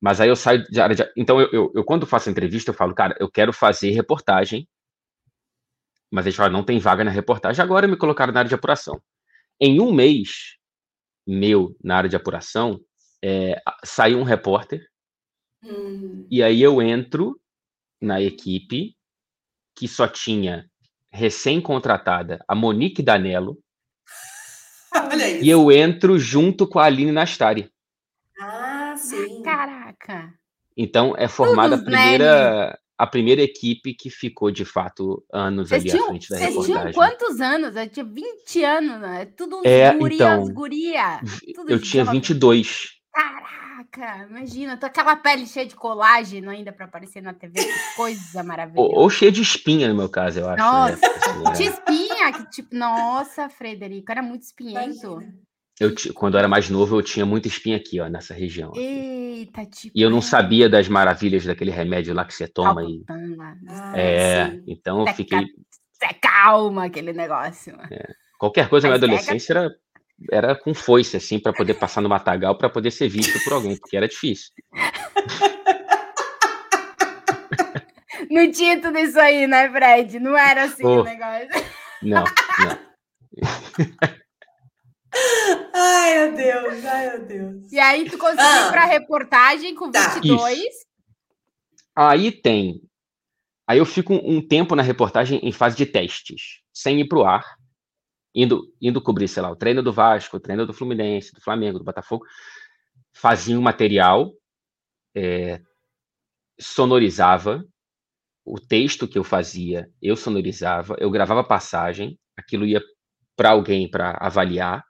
Mas 0.01 0.21
aí 0.21 0.29
eu 0.29 0.35
saio 0.35 0.63
de 0.69 0.79
área 0.79 0.95
de. 0.95 1.11
Então, 1.15 1.41
eu, 1.41 1.49
eu, 1.51 1.71
eu, 1.75 1.83
quando 1.83 2.05
faço 2.05 2.29
entrevista, 2.29 2.71
eu 2.71 2.75
falo, 2.75 2.93
cara, 2.93 3.15
eu 3.19 3.29
quero 3.29 3.51
fazer 3.51 3.91
reportagem. 3.91 4.67
Mas 6.11 6.25
eles 6.25 6.35
falam, 6.35 6.53
não 6.53 6.63
tem 6.63 6.79
vaga 6.79 7.03
na 7.03 7.11
reportagem. 7.11 7.63
Agora 7.63 7.87
me 7.87 7.97
colocaram 7.97 8.31
na 8.31 8.39
área 8.39 8.49
de 8.49 8.55
apuração. 8.55 9.01
Em 9.59 9.81
um 9.81 9.91
mês 9.91 10.57
meu 11.27 11.75
na 11.83 11.97
área 11.97 12.09
de 12.09 12.15
apuração, 12.15 12.79
é, 13.23 13.61
saiu 13.83 14.17
um 14.19 14.23
repórter. 14.23 14.87
Hum. 15.61 16.25
E 16.31 16.41
aí 16.41 16.61
eu 16.61 16.81
entro 16.81 17.39
na 18.01 18.21
equipe 18.21 18.95
que 19.75 19.87
só 19.87 20.07
tinha 20.07 20.69
recém-contratada 21.11 22.39
a 22.47 22.55
Monique 22.55 23.03
Danello. 23.03 23.59
e 25.41 25.49
eu 25.49 25.71
entro 25.71 26.17
junto 26.17 26.67
com 26.67 26.79
a 26.79 26.85
Aline 26.85 27.11
Nastari. 27.11 27.69
Caraca. 30.07 30.33
Então 30.75 31.13
é 31.17 31.27
formada 31.27 31.75
a 31.75 31.79
primeira, 31.79 32.79
a 32.97 33.07
primeira 33.07 33.41
equipe 33.41 33.93
que 33.93 34.09
ficou 34.09 34.51
de 34.51 34.63
fato 34.63 35.25
anos 35.33 35.73
ali 35.73 35.89
tinham, 35.89 36.05
à 36.05 36.07
frente 36.09 36.29
da 36.29 36.37
reportagem. 36.37 36.73
Vocês 36.73 36.81
tinham 36.81 36.93
quantos 36.93 37.41
anos? 37.41 37.75
Eu 37.75 37.89
tinha 37.89 38.05
20 38.05 38.63
anos, 38.63 39.01
né? 39.01 39.25
Tudo 39.25 39.61
é, 39.65 39.93
gurias, 39.93 40.21
então, 40.21 40.53
guria. 40.53 41.19
Tudo 41.55 41.71
eu 41.71 41.81
tinha 41.81 42.05
22. 42.05 42.95
Caraca, 43.11 44.27
imagina, 44.29 44.77
tô 44.77 44.85
aquela 44.85 45.15
pele 45.15 45.47
cheia 45.47 45.65
de 45.65 45.75
colágeno 45.75 46.51
ainda 46.51 46.71
para 46.71 46.85
aparecer 46.85 47.21
na 47.21 47.33
TV, 47.33 47.63
que 47.63 47.95
coisa 47.95 48.43
maravilhosa. 48.43 48.87
Ou, 48.87 49.01
ou, 49.01 49.09
cheia 49.09 49.31
de 49.31 49.41
espinha, 49.41 49.87
no 49.87 49.95
meu 49.95 50.09
caso, 50.09 50.39
eu 50.39 50.47
acho. 50.47 50.57
Né? 50.57 50.69
Nossa, 50.69 51.41
né? 51.43 51.53
tinha 51.55 51.69
espinha, 51.71 52.33
que 52.33 52.49
tipo, 52.51 52.75
nossa, 52.75 53.49
Frederico, 53.49 54.11
era 54.11 54.21
muito 54.21 54.43
espinhento. 54.43 55.13
Imagina. 55.13 55.46
Eu, 55.79 55.93
quando 56.15 56.33
eu 56.33 56.39
era 56.39 56.47
mais 56.47 56.69
novo, 56.69 56.97
eu 56.97 57.03
tinha 57.03 57.25
muita 57.25 57.47
espinha 57.47 57.77
aqui, 57.77 57.99
ó, 57.99 58.09
nessa 58.09 58.33
região. 58.33 58.71
Eita, 58.75 59.63
tipo. 59.65 59.95
E 59.95 60.01
eu 60.01 60.09
não 60.09 60.21
sabia 60.21 60.67
das 60.67 60.87
maravilhas 60.87 61.45
daquele 61.45 61.69
remédio 61.69 62.15
lá 62.15 62.25
que 62.25 62.33
você 62.33 62.47
toma. 62.47 62.83
E... 62.83 63.03
Ah, 63.69 63.93
é, 63.95 64.49
sim. 64.49 64.63
então 64.67 65.05
eu 65.05 65.13
fiquei. 65.13 65.39
Você 65.93 66.13
calma 66.19 66.85
aquele 66.85 67.13
negócio. 67.13 67.77
É. 67.91 68.07
Qualquer 68.39 68.69
coisa 68.69 68.87
Mas 68.87 68.99
na 68.99 69.05
adolescência 69.05 69.53
era, 69.53 69.71
era 70.31 70.55
com 70.55 70.73
foice, 70.73 71.17
assim, 71.17 71.39
para 71.39 71.53
poder 71.53 71.75
passar 71.75 72.01
no 72.01 72.09
matagal, 72.09 72.57
para 72.57 72.69
poder 72.69 72.89
ser 72.89 73.07
visto 73.07 73.37
por 73.43 73.53
alguém, 73.53 73.77
porque 73.77 73.97
era 73.97 74.07
difícil. 74.07 74.51
Não 78.31 78.51
tinha 78.51 78.81
tudo 78.81 78.97
isso 78.97 79.19
aí, 79.19 79.47
né, 79.47 79.69
Fred? 79.69 80.19
Não 80.19 80.35
era 80.35 80.63
assim 80.63 80.83
oh, 80.83 81.01
o 81.01 81.03
negócio. 81.03 81.47
Não, 82.01 82.23
não. 82.23 82.79
Ai, 85.79 86.29
meu 86.29 86.35
Deus, 86.35 86.85
ai, 86.85 87.09
meu 87.09 87.25
Deus. 87.25 87.71
E 87.71 87.79
aí, 87.79 88.09
tu 88.09 88.17
conseguiu 88.17 88.43
ah, 88.43 88.67
ir 88.67 88.71
para 88.71 88.85
reportagem 88.85 89.75
com 89.75 89.91
22. 89.91 90.57
Tá. 91.93 92.09
Aí 92.09 92.31
tem. 92.31 92.81
Aí 93.67 93.77
eu 93.77 93.85
fico 93.85 94.13
um, 94.13 94.41
tempo 94.41 94.75
na 94.75 94.81
reportagem 94.81 95.39
em 95.43 95.51
fase 95.51 95.77
de 95.77 95.85
testes, 95.85 96.61
sem 96.73 97.01
ir 97.01 97.07
para 97.07 97.17
o 97.19 97.25
ar, 97.25 97.43
indo, 98.33 98.73
indo 98.81 99.01
cobrir, 99.01 99.27
sei 99.27 99.43
lá, 99.43 99.51
o 99.51 99.55
treino 99.55 99.83
do 99.83 99.93
Vasco, 99.93 100.37
o 100.37 100.39
treino 100.39 100.65
do 100.65 100.73
Fluminense, 100.73 101.33
do 101.33 101.41
Flamengo, 101.41 101.77
do 101.77 101.85
Botafogo. 101.85 102.25
Fazia 103.13 103.57
um 103.57 103.61
material, 103.61 104.33
é, 105.15 105.61
sonorizava 106.59 107.63
o 108.45 108.59
texto 108.59 109.07
que 109.07 109.17
eu 109.17 109.23
fazia, 109.23 109.91
eu 110.01 110.15
sonorizava, 110.15 110.95
eu 110.99 111.11
gravava 111.11 111.43
passagem, 111.43 112.17
aquilo 112.37 112.65
ia 112.65 112.81
para 113.35 113.51
alguém 113.51 113.89
para 113.89 114.17
avaliar, 114.21 114.86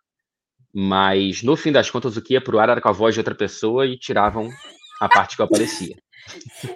mas, 0.79 1.41
no 1.41 1.57
fim 1.57 1.71
das 1.71 1.89
contas, 1.89 2.17
o 2.17 2.21
que 2.21 2.35
ia 2.35 2.41
pro 2.41 2.59
ar 2.59 2.69
era 2.69 2.79
com 2.79 2.87
a 2.87 2.91
voz 2.91 3.15
de 3.15 3.19
outra 3.19 3.33
pessoa 3.33 3.87
e 3.87 3.97
tiravam 3.97 4.47
a 5.01 5.09
parte 5.09 5.35
que 5.35 5.41
eu 5.41 5.45
aparecia. 5.45 5.95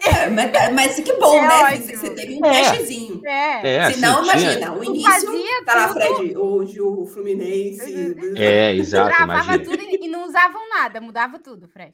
É, 0.07 0.29
mas, 0.29 0.73
mas 0.73 0.95
que 0.95 1.13
bom, 1.17 1.35
é 1.35 1.41
né? 1.41 1.75
Ótimo. 1.75 1.97
Você 1.97 2.15
teve 2.15 2.35
um 2.35 2.45
é. 2.45 2.71
testezinho. 2.71 3.21
É. 3.25 3.75
é 3.75 3.91
Senão, 3.91 4.21
assim, 4.21 4.29
imagina, 4.29 4.55
tinha... 4.55 4.71
o 4.71 4.83
início 4.85 5.65
tá 5.65 5.75
lá, 5.75 5.87
Fred, 5.89 6.37
hoje 6.37 6.79
o 6.79 7.05
Fluminense. 7.05 8.15
É, 8.37 8.73
exato, 8.73 9.23
imagina. 9.23 9.59
tudo 9.59 9.83
e 9.83 10.07
não 10.07 10.25
usavam 10.25 10.69
nada, 10.69 11.01
mudava 11.01 11.37
tudo, 11.37 11.67
Fred. 11.67 11.93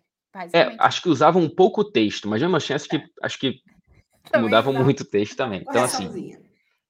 É, 0.54 0.76
acho 0.78 1.02
que 1.02 1.10
usavam 1.10 1.42
um 1.42 1.50
pouco 1.50 1.84
texto, 1.84 2.28
mas 2.28 2.40
mesmo 2.40 2.56
assim, 2.56 2.74
acho 2.74 2.88
que, 2.88 3.02
acho 3.24 3.40
que 3.40 3.56
mudavam 4.36 4.72
muito 4.72 5.04
texto 5.04 5.36
também. 5.36 5.66
Então, 5.68 5.84
assim. 5.84 6.38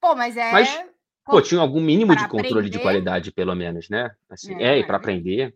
Pô, 0.01 0.15
mas 0.15 0.35
é. 0.35 0.51
Mas 0.51 0.83
pô, 1.27 1.41
tinha 1.41 1.61
algum 1.61 1.81
mínimo 1.81 2.15
de 2.15 2.23
controle 2.27 2.47
aprender. 2.47 2.69
de 2.69 2.79
qualidade, 2.79 3.31
pelo 3.31 3.53
menos, 3.55 3.89
né? 3.89 4.09
Assim, 4.29 4.55
é, 4.55 4.75
é 4.75 4.79
e 4.79 4.85
para 4.85 4.97
aprender. 4.97 5.55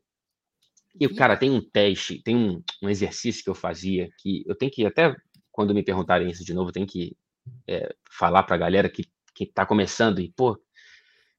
E, 1.00 1.08
cara, 1.10 1.38
tem 1.38 1.50
um 1.50 1.62
teste, 1.62 2.22
tem 2.22 2.36
um, 2.36 2.62
um, 2.84 2.90
exercício 2.90 3.44
que 3.44 3.50
eu 3.50 3.56
fazia 3.56 4.10
que 4.18 4.44
eu 4.46 4.56
tenho 4.56 4.72
que, 4.72 4.86
até 4.86 5.16
quando 5.52 5.74
me 5.74 5.84
perguntarem 5.84 6.30
isso 6.30 6.44
de 6.44 6.54
novo, 6.54 6.70
eu 6.70 6.74
tenho 6.74 6.86
que 6.86 7.16
é, 7.68 7.94
falar 8.12 8.44
para 8.44 8.56
a 8.56 8.60
galera 8.60 8.90
que, 8.90 9.06
que 9.34 9.46
tá 9.46 9.66
começando 9.66 10.20
e, 10.20 10.32
pô, 10.36 10.52
o 10.52 10.58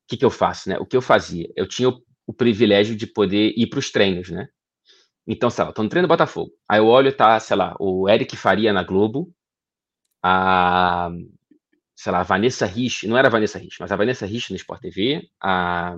que, 0.09 0.16
que 0.16 0.25
eu 0.25 0.31
faço, 0.31 0.68
né? 0.68 0.79
O 0.79 0.87
que 0.87 0.97
eu 0.97 1.03
fazia? 1.03 1.51
Eu 1.55 1.68
tinha 1.68 1.88
o, 1.88 2.03
o 2.27 2.33
privilégio 2.33 2.97
de 2.97 3.07
poder 3.07 3.53
ir 3.57 3.66
para 3.68 3.79
os 3.79 3.90
treinos, 3.90 4.31
né? 4.31 4.49
Então, 5.27 5.51
sei 5.51 5.64
lá, 5.64 5.73
tô 5.73 5.83
no 5.83 5.88
treino 5.88 6.09
do 6.09 6.11
Botafogo. 6.11 6.51
Aí 6.68 6.79
eu 6.79 6.87
olho, 6.87 7.14
tá, 7.14 7.38
sei 7.38 7.57
lá, 7.57 7.77
o 7.79 8.09
Eric 8.09 8.37
Faria 8.37 8.73
na 8.73 8.83
Globo, 8.83 9.33
a, 10.23 11.11
sei 12.03 12.11
lá, 12.11 12.19
a 12.19 12.25
Vanessa 12.25 12.67
Rich, 12.67 13.07
não 13.07 13.17
era 13.17 13.29
a 13.29 13.31
Vanessa 13.31 13.61
Rich, 13.61 13.77
mas 13.79 13.93
a 13.93 13.97
Vanessa 13.97 14.27
Rich 14.27 14.51
no 14.51 14.57
Sport 14.57 14.81
TV, 14.81 15.31
a, 15.41 15.97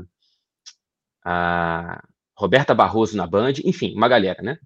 a 1.24 2.04
Roberta 2.36 2.74
Barroso 2.74 3.16
na 3.16 3.26
Band, 3.26 3.54
enfim, 3.64 3.94
uma 3.94 4.06
galera, 4.06 4.42
né? 4.42 4.58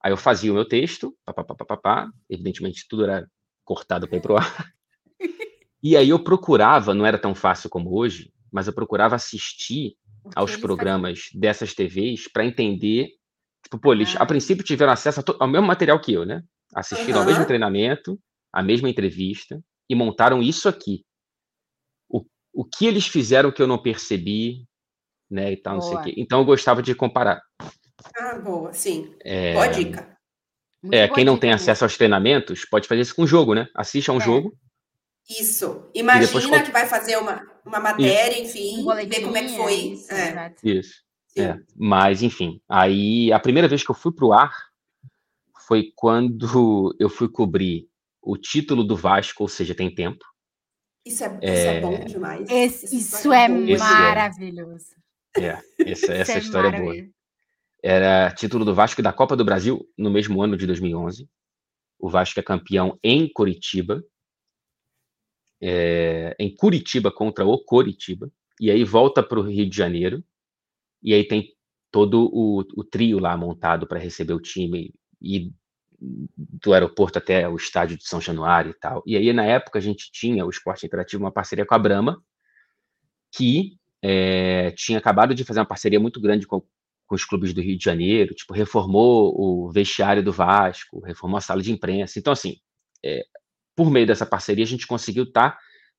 Aí 0.00 0.12
eu 0.12 0.16
fazia 0.16 0.52
o 0.52 0.54
meu 0.54 0.64
texto, 0.64 1.12
papapá, 1.24 2.08
evidentemente 2.28 2.86
tudo 2.88 3.02
era 3.02 3.28
cortado 3.64 4.06
para 4.06 4.18
ir 4.18 4.20
pro 4.20 4.36
ar. 4.36 4.72
E 5.82 5.96
aí 5.96 6.10
eu 6.10 6.22
procurava, 6.22 6.92
não 6.92 7.06
era 7.06 7.16
tão 7.16 7.34
fácil 7.34 7.70
como 7.70 7.96
hoje, 7.96 8.30
mas 8.52 8.66
eu 8.66 8.72
procurava 8.74 9.16
assistir 9.16 9.96
aos 10.36 10.54
programas 10.54 11.30
dessas 11.32 11.72
TVs 11.72 12.30
para 12.30 12.44
entender. 12.44 13.08
Tipo, 13.64 13.78
pô, 13.78 13.94
eles 13.94 14.14
ah. 14.14 14.22
a 14.22 14.26
princípio 14.26 14.62
tiveram 14.62 14.92
acesso 14.92 15.24
ao 15.40 15.48
mesmo 15.48 15.66
material 15.66 15.98
que 15.98 16.12
eu, 16.12 16.26
né? 16.26 16.42
Assistiram 16.74 17.20
uhum. 17.20 17.20
ao 17.20 17.26
mesmo 17.26 17.46
treinamento, 17.46 18.20
a 18.52 18.62
mesma 18.62 18.90
entrevista 18.90 19.58
e 19.90 19.94
montaram 19.96 20.40
isso 20.40 20.68
aqui. 20.68 21.04
O, 22.08 22.24
o 22.54 22.64
que 22.64 22.86
eles 22.86 23.08
fizeram 23.08 23.50
que 23.50 23.60
eu 23.60 23.66
não 23.66 23.82
percebi, 23.82 24.64
né? 25.28 25.52
E 25.52 25.56
tal, 25.56 25.74
não 25.74 25.82
sei 25.82 25.96
o 25.96 26.02
quê. 26.02 26.14
Então 26.16 26.38
eu 26.38 26.44
gostava 26.44 26.80
de 26.80 26.94
comparar. 26.94 27.42
Ah, 28.16 28.38
boa, 28.38 28.72
sim. 28.72 29.12
É... 29.24 29.52
Boa 29.52 29.66
dica. 29.66 30.16
Muito 30.80 30.94
é, 30.94 31.08
quem 31.08 31.24
não 31.24 31.36
tem 31.36 31.52
acesso 31.52 31.84
aos 31.84 31.96
treinamentos 31.96 32.64
pode 32.64 32.86
fazer 32.86 33.02
isso 33.02 33.14
com 33.14 33.22
o 33.22 33.26
jogo, 33.26 33.52
né? 33.52 33.68
Assiste 33.74 34.10
a 34.10 34.14
um 34.14 34.20
é. 34.20 34.24
jogo. 34.24 34.56
Isso. 35.28 35.90
Imagina 35.92 36.40
depois... 36.40 36.62
que 36.62 36.70
vai 36.70 36.86
fazer 36.86 37.16
uma, 37.18 37.44
uma 37.66 37.80
matéria, 37.80 38.40
isso. 38.40 38.56
enfim, 38.56 38.82
um 38.82 38.94
ver 38.94 39.20
como 39.22 39.36
é 39.36 39.42
que 39.42 39.56
foi. 39.56 39.74
Isso. 39.74 40.12
É. 40.12 40.54
isso. 40.64 41.02
É. 41.36 41.56
Mas, 41.76 42.22
enfim, 42.22 42.60
aí 42.68 43.32
a 43.32 43.40
primeira 43.40 43.68
vez 43.68 43.84
que 43.84 43.90
eu 43.90 43.94
fui 43.94 44.12
para 44.12 44.24
o 44.24 44.32
ar 44.32 44.54
foi 45.66 45.92
quando 45.94 46.96
eu 46.98 47.10
fui 47.10 47.28
cobrir 47.28 47.89
o 48.22 48.36
título 48.36 48.84
do 48.84 48.96
Vasco, 48.96 49.42
ou 49.42 49.48
seja, 49.48 49.74
tem 49.74 49.94
tempo. 49.94 50.24
Isso 51.04 51.24
é, 51.24 51.28
isso 51.28 51.42
é, 51.42 51.76
é 51.76 51.80
bom 51.80 52.04
demais. 52.04 52.50
Esse, 52.50 52.96
isso 52.96 53.32
é, 53.32 53.44
é 53.44 53.78
maravilhoso. 53.78 54.94
É, 55.36 55.58
essa, 55.78 56.12
essa 56.12 56.38
história 56.38 56.76
é 56.76 56.80
boa. 56.80 56.94
Era 57.82 58.30
título 58.32 58.64
do 58.64 58.74
Vasco 58.74 59.00
da 59.00 59.12
Copa 59.12 59.34
do 59.34 59.44
Brasil 59.44 59.88
no 59.96 60.10
mesmo 60.10 60.42
ano 60.42 60.56
de 60.56 60.66
2011. 60.66 61.28
O 61.98 62.10
Vasco 62.10 62.38
é 62.38 62.42
campeão 62.42 62.98
em 63.02 63.30
Curitiba. 63.32 64.02
É, 65.62 66.34
em 66.38 66.54
Curitiba 66.54 67.10
contra 67.10 67.46
o 67.46 67.58
Coritiba. 67.64 68.30
E 68.60 68.70
aí 68.70 68.84
volta 68.84 69.22
para 69.22 69.38
o 69.38 69.42
Rio 69.42 69.68
de 69.68 69.76
Janeiro. 69.76 70.22
E 71.02 71.14
aí 71.14 71.26
tem 71.26 71.54
todo 71.90 72.30
o, 72.32 72.60
o 72.76 72.84
trio 72.84 73.18
lá 73.18 73.34
montado 73.36 73.86
para 73.86 73.98
receber 73.98 74.34
o 74.34 74.40
time. 74.40 74.92
E 75.20 75.50
do 76.00 76.72
aeroporto 76.72 77.18
até 77.18 77.48
o 77.48 77.56
estádio 77.56 77.96
de 77.96 78.06
São 78.06 78.20
Januário 78.20 78.70
e 78.70 78.74
tal. 78.74 79.02
E 79.06 79.16
aí, 79.16 79.32
na 79.32 79.44
época, 79.44 79.78
a 79.78 79.82
gente 79.82 80.10
tinha 80.10 80.46
o 80.46 80.50
Esporte 80.50 80.86
Interativo, 80.86 81.22
uma 81.22 81.32
parceria 81.32 81.66
com 81.66 81.74
a 81.74 81.78
Brama, 81.78 82.22
que 83.32 83.78
é, 84.02 84.70
tinha 84.72 84.98
acabado 84.98 85.34
de 85.34 85.44
fazer 85.44 85.60
uma 85.60 85.66
parceria 85.66 86.00
muito 86.00 86.20
grande 86.20 86.46
com, 86.46 86.60
com, 87.06 87.14
os 87.14 87.24
clubes 87.24 87.52
do 87.52 87.60
Rio 87.60 87.76
de 87.76 87.84
Janeiro, 87.84 88.34
tipo, 88.34 88.54
reformou 88.54 89.34
o 89.38 89.70
vestiário 89.70 90.22
do 90.22 90.32
Vasco, 90.32 91.00
reformou 91.00 91.36
a 91.36 91.42
sala 91.42 91.62
de 91.62 91.70
imprensa. 91.70 92.18
Então, 92.18 92.32
assim, 92.32 92.56
é, 93.04 93.24
por 93.76 93.90
meio 93.90 94.06
dessa 94.06 94.26
parceria, 94.26 94.64
a 94.64 94.68
gente 94.68 94.86
conseguiu 94.86 95.24
estar 95.24 95.58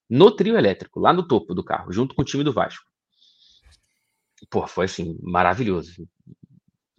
no 0.10 0.32
trio 0.32 0.58
elétrico, 0.58 1.00
lá 1.00 1.14
no 1.14 1.28
topo 1.28 1.54
do 1.54 1.64
carro, 1.64 1.92
junto 1.92 2.16
com 2.16 2.22
o 2.22 2.26
time 2.26 2.44
do 2.44 2.52
Vasco. 2.52 2.86
Pô, 4.50 4.66
foi 4.68 4.86
assim, 4.86 5.18
maravilhoso. 5.22 6.08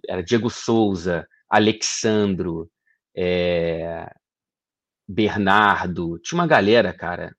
Era 0.09 0.23
Diego 0.23 0.49
Souza, 0.49 1.27
Alexandro, 1.49 2.71
é, 3.16 4.11
Bernardo, 5.09 6.18
tinha 6.18 6.38
uma 6.38 6.46
galera, 6.46 6.92
cara. 6.92 7.35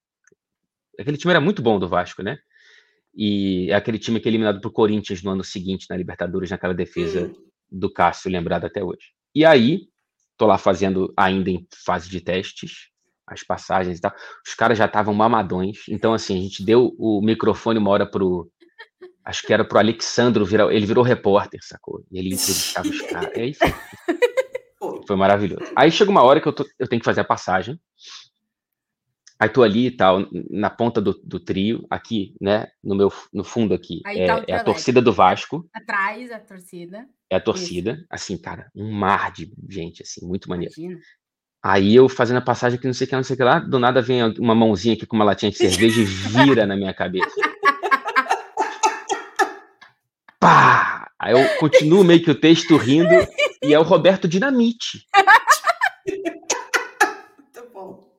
Aquele 1.00 1.18
time 1.18 1.32
era 1.32 1.42
muito 1.42 1.62
bom 1.62 1.80
do 1.80 1.88
Vasco, 1.88 2.22
né? 2.22 2.38
E 3.16 3.70
é 3.70 3.76
aquele 3.76 4.00
time 4.00 4.20
que 4.20 4.28
é 4.28 4.32
eliminado 4.32 4.60
pro 4.60 4.72
Corinthians 4.72 5.22
no 5.22 5.32
ano 5.32 5.44
seguinte 5.44 5.86
na 5.90 5.98
Libertadores, 5.98 6.50
naquela 6.50 6.74
defesa 6.74 7.32
do 7.72 7.92
Cássio, 7.92 8.32
lembrado 8.32 8.66
até 8.66 8.84
hoje. 8.84 9.14
E 9.36 9.46
aí, 9.46 9.88
tô 10.38 10.46
lá 10.46 10.58
fazendo 10.58 11.14
ainda 11.18 11.50
em 11.50 11.68
fase 11.86 12.10
de 12.10 12.22
testes, 12.22 12.90
as 13.28 13.44
passagens 13.44 13.98
e 13.98 14.02
tal. 14.02 14.14
Os 14.46 14.54
caras 14.54 14.78
já 14.78 14.86
estavam 14.86 15.14
mamadões. 15.14 15.80
Então, 15.90 16.14
assim, 16.14 16.38
a 16.38 16.42
gente 16.42 16.64
deu 16.64 16.96
o 16.98 17.22
microfone 17.22 17.80
uma 17.80 17.90
hora 17.90 18.06
pro. 18.06 18.50
Acho 19.26 19.48
que 19.48 19.54
era 19.54 19.64
pro 19.64 19.80
Alexandro 19.80 20.46
virar. 20.46 20.72
Ele 20.74 20.86
virou 20.86 21.04
repórter, 21.04 21.60
sacou? 21.64 22.04
E 22.12 22.20
ele 22.20 22.34
entrevistava 22.34 22.88
os 22.88 23.02
caras. 23.08 23.32
E 23.36 23.42
aí 23.42 23.54
foi. 25.08 25.16
Maravilhoso. 25.16 25.72
Aí 25.76 25.92
chega 25.92 26.12
uma 26.12 26.24
hora 26.24 26.42
que 26.42 26.48
eu, 26.48 26.54
tô, 26.54 26.66
eu 26.80 26.88
tenho 26.88 27.00
que 27.00 27.06
fazer 27.06 27.22
a 27.22 27.26
passagem. 27.26 27.80
Aí 29.40 29.50
tô 29.50 29.62
ali 29.62 29.88
e 29.88 29.92
tal, 29.92 30.26
na 30.50 30.70
ponta 30.70 31.02
do, 31.02 31.20
do, 31.24 31.40
trio, 31.40 31.86
aqui, 31.90 32.36
né? 32.40 32.68
No 32.82 32.96
meu 32.96 33.12
no 33.34 33.44
fundo 33.44 33.74
aqui. 33.74 34.02
É, 34.06 34.28
tá 34.28 34.44
é, 34.48 34.56
a 34.56 34.64
torcida 34.64 35.02
do 35.02 35.12
Vasco. 35.12 35.68
Atrás, 35.74 36.32
a 36.32 36.40
torcida. 36.40 37.06
É 37.30 37.36
a 37.36 37.42
torcida. 37.42 37.94
Isso. 37.94 38.06
Assim, 38.10 38.38
cara, 38.38 38.72
um 38.74 38.92
mar 38.92 39.32
de 39.32 39.52
gente, 39.70 40.04
assim, 40.04 40.26
muito 40.26 40.48
maneiro. 40.48 40.74
Imagina. 40.78 41.02
Aí 41.64 41.96
eu 41.96 42.10
fazendo 42.10 42.38
a 42.38 42.42
passagem 42.42 42.78
aqui, 42.78 42.88
não 42.88 42.94
sei 42.94 43.06
o 43.06 43.10
que, 43.10 43.16
não 43.16 43.24
sei 43.24 43.36
o 43.36 43.38
que 43.38 43.44
lá, 43.44 43.60
do 43.60 43.80
nada 43.80 44.02
vem 44.02 44.22
uma 44.38 44.54
mãozinha 44.54 44.96
aqui 44.96 45.06
com 45.06 45.16
uma 45.16 45.24
latinha 45.24 45.50
de 45.50 45.58
cerveja 45.58 46.02
e 46.02 46.06
vira 46.06 46.66
na 46.66 46.76
minha 46.76 46.94
cabeça. 46.94 47.30
Pá! 50.40 50.93
Aí 51.24 51.32
eu 51.32 51.58
continuo 51.58 52.04
meio 52.04 52.22
que 52.22 52.30
o 52.30 52.36
texto 52.36 52.76
rindo 52.76 53.16
e 53.64 53.74
é 53.74 53.80
o 53.80 53.84
Roberto 53.84 54.28
Dinamite. 54.28 55.08
Muito 56.06 57.72
bom. 57.74 58.12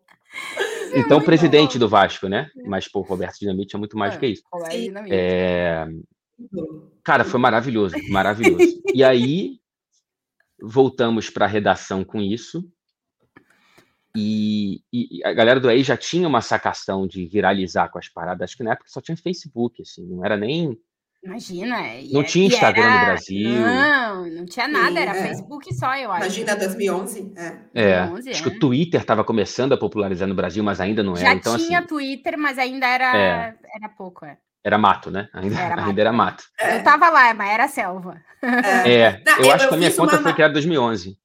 Então, 0.95 1.19
é 1.19 1.23
presidente 1.23 1.75
bom. 1.75 1.81
do 1.81 1.89
Vasco, 1.89 2.29
né? 2.29 2.51
Mas, 2.65 2.89
pô, 2.89 3.01
o 3.01 3.03
Roberto 3.03 3.39
Dinamite 3.39 3.77
é 3.77 3.79
muito 3.79 3.99
mais 3.99 4.15
é, 4.15 4.17
do 4.17 4.21
que 4.21 4.27
isso. 4.29 4.43
É... 5.11 5.87
Cara, 7.05 7.25
foi 7.25 7.39
maravilhoso, 7.39 7.95
maravilhoso. 8.09 8.83
E 8.95 9.05
aí, 9.05 9.59
voltamos 10.59 11.29
para 11.29 11.45
a 11.45 11.49
redação 11.49 12.05
com 12.05 12.23
isso. 12.23 12.67
E, 14.17 14.81
e, 14.91 15.23
a 15.25 15.33
galera 15.35 15.61
do 15.61 15.71
EI 15.71 15.83
já 15.83 15.97
tinha 15.97 16.27
uma 16.27 16.41
sacação 16.41 17.07
de 17.07 17.27
viralizar 17.27 17.91
com 17.91 17.99
as 17.99 18.09
paradas. 18.09 18.45
Acho 18.45 18.57
que 18.57 18.63
na 18.63 18.73
época 18.73 18.89
só 18.89 19.03
tinha 19.03 19.17
Facebook, 19.17 19.83
assim, 19.83 20.07
não 20.07 20.25
era 20.25 20.39
nem 20.39 20.79
Imagina. 21.25 21.79
Não 22.13 22.21
é, 22.21 22.25
tinha 22.25 22.47
Instagram 22.47 22.85
era... 22.85 22.99
no 22.99 23.05
Brasil. 23.07 23.51
Não, 23.51 24.27
não 24.27 24.45
tinha 24.45 24.69
nada, 24.69 25.01
era 25.01 25.13
é. 25.13 25.23
Facebook 25.23 25.75
só, 25.75 25.97
eu 25.97 26.13
acho. 26.13 26.25
Imagina 26.25 26.57
2011. 26.57 27.33
É, 27.35 27.57
é. 27.75 27.99
2011, 28.01 28.31
acho 28.31 28.41
é. 28.41 28.43
que 28.51 28.57
o 28.57 28.59
Twitter 28.61 29.01
estava 29.01 29.25
começando 29.25 29.73
a 29.73 29.77
popularizar 29.79 30.29
no 30.29 30.35
Brasil, 30.35 30.63
mas 30.63 30.81
ainda 30.81 31.03
não 31.03 31.13
era. 31.13 31.21
Já 31.21 31.35
então, 31.35 31.57
tinha 31.57 31.79
assim, 31.79 31.89
Twitter, 31.89 32.37
mas 32.39 32.59
ainda 32.59 32.87
era, 32.87 33.17
é. 33.17 33.55
era 33.75 33.89
pouco, 33.89 34.27
é. 34.27 34.37
Era 34.63 34.79
mato, 34.79 35.11
né? 35.11 35.29
Ainda 35.33 35.59
era 35.59 35.77
mato. 35.77 35.89
Ainda 35.89 36.01
era 36.01 36.13
mato. 36.13 36.45
Eu 36.61 36.83
tava 36.83 37.09
lá, 37.11 37.33
mas 37.35 37.51
era 37.51 37.69
selva. 37.69 38.21
É, 38.87 39.23
não, 39.25 39.39
eu, 39.39 39.45
eu, 39.45 39.53
acho 39.53 39.69
que 39.69 39.75
a 39.75 39.77
minha 39.79 39.91
conta 39.91 40.17
uma... 40.17 40.23
foi 40.23 40.33
criada 40.35 40.53
em 40.53 40.55
2011. 40.55 41.19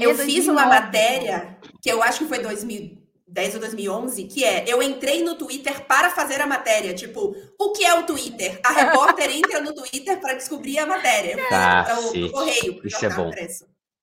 eu 0.00 0.14
fiz 0.14 0.48
uma 0.48 0.66
matéria 0.66 1.56
que 1.80 1.90
eu 1.90 2.02
acho 2.02 2.18
que 2.18 2.24
foi 2.26 2.38
2000 2.40 3.05
2010 3.28 3.54
ou 3.54 3.60
2011, 3.60 4.24
que 4.24 4.44
é 4.44 4.64
eu 4.66 4.82
entrei 4.82 5.24
no 5.24 5.34
Twitter 5.34 5.84
para 5.86 6.10
fazer 6.10 6.40
a 6.40 6.46
matéria. 6.46 6.94
Tipo, 6.94 7.34
o 7.58 7.72
que 7.72 7.84
é 7.84 7.98
o 7.98 8.04
Twitter? 8.04 8.60
A 8.64 8.72
repórter 8.72 9.30
entra 9.34 9.60
no 9.60 9.74
Twitter 9.74 10.20
para 10.20 10.34
descobrir 10.34 10.78
a 10.78 10.86
matéria. 10.86 11.36
Tá, 11.48 11.86
é 11.88 11.94
o, 11.94 12.30
correio. 12.30 12.80
Isso 12.84 13.04
é 13.04 13.10
bom. 13.10 13.30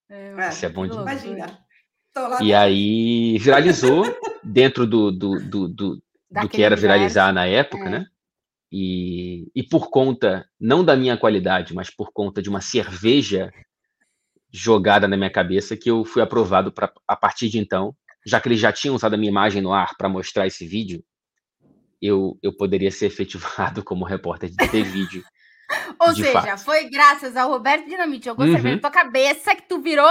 É, 0.10 0.50
Isso 0.50 0.66
é 0.66 0.70
bom 0.70 0.86
demais. 0.86 1.24
Imagina. 1.24 1.60
E 2.42 2.54
aí 2.54 3.38
viralizou 3.40 4.06
dentro 4.44 4.86
do, 4.86 5.12
do, 5.12 5.40
do, 5.40 5.68
do, 5.68 6.04
do 6.30 6.50
que 6.50 6.62
era 6.62 6.76
viralizar 6.76 7.34
na 7.34 7.48
época, 7.48 7.86
é. 7.86 7.90
né? 7.90 8.06
E, 8.72 9.52
e 9.56 9.64
por 9.64 9.90
conta, 9.90 10.48
não 10.60 10.84
da 10.84 10.96
minha 10.96 11.16
qualidade, 11.16 11.74
mas 11.74 11.90
por 11.90 12.12
conta 12.12 12.42
de 12.42 12.50
uma 12.50 12.62
cerveja 12.62 13.52
jogada 14.52 15.08
na 15.08 15.18
minha 15.18 15.32
cabeça, 15.32 15.78
que 15.78 15.90
eu 15.90 16.04
fui 16.04 16.22
aprovado 16.22 16.72
para 16.72 16.92
a 17.08 17.16
partir 17.16 17.50
de 17.50 17.58
então 17.58 17.96
já 18.26 18.40
que 18.40 18.48
eles 18.48 18.60
já 18.60 18.72
tinham 18.72 18.96
usado 18.96 19.14
a 19.14 19.18
minha 19.18 19.30
imagem 19.30 19.62
no 19.62 19.74
ar 19.74 19.96
para 19.98 20.10
mostrar 20.10 20.48
esse 20.48 20.66
vídeo, 20.66 21.04
eu, 22.02 22.38
eu 22.42 22.56
poderia 22.56 22.92
ser 22.92 23.08
efetivado 23.08 23.84
como 23.86 24.06
repórter 24.06 24.50
de 24.50 24.56
ter 24.70 24.84
vídeo 24.84 25.24
Ou 26.00 26.14
seja, 26.16 26.32
fato. 26.34 26.64
foi 26.64 26.90
graças 26.90 27.36
ao 27.36 27.50
Roberto 27.50 27.88
Dinamite 27.88 28.26
jogou 28.26 28.46
uhum. 28.46 28.54
cerveja 28.54 28.76
na 28.76 28.82
tua 28.82 28.92
cabeça 28.92 29.56
que 29.56 29.68
tu 29.68 29.82
virou 29.82 30.08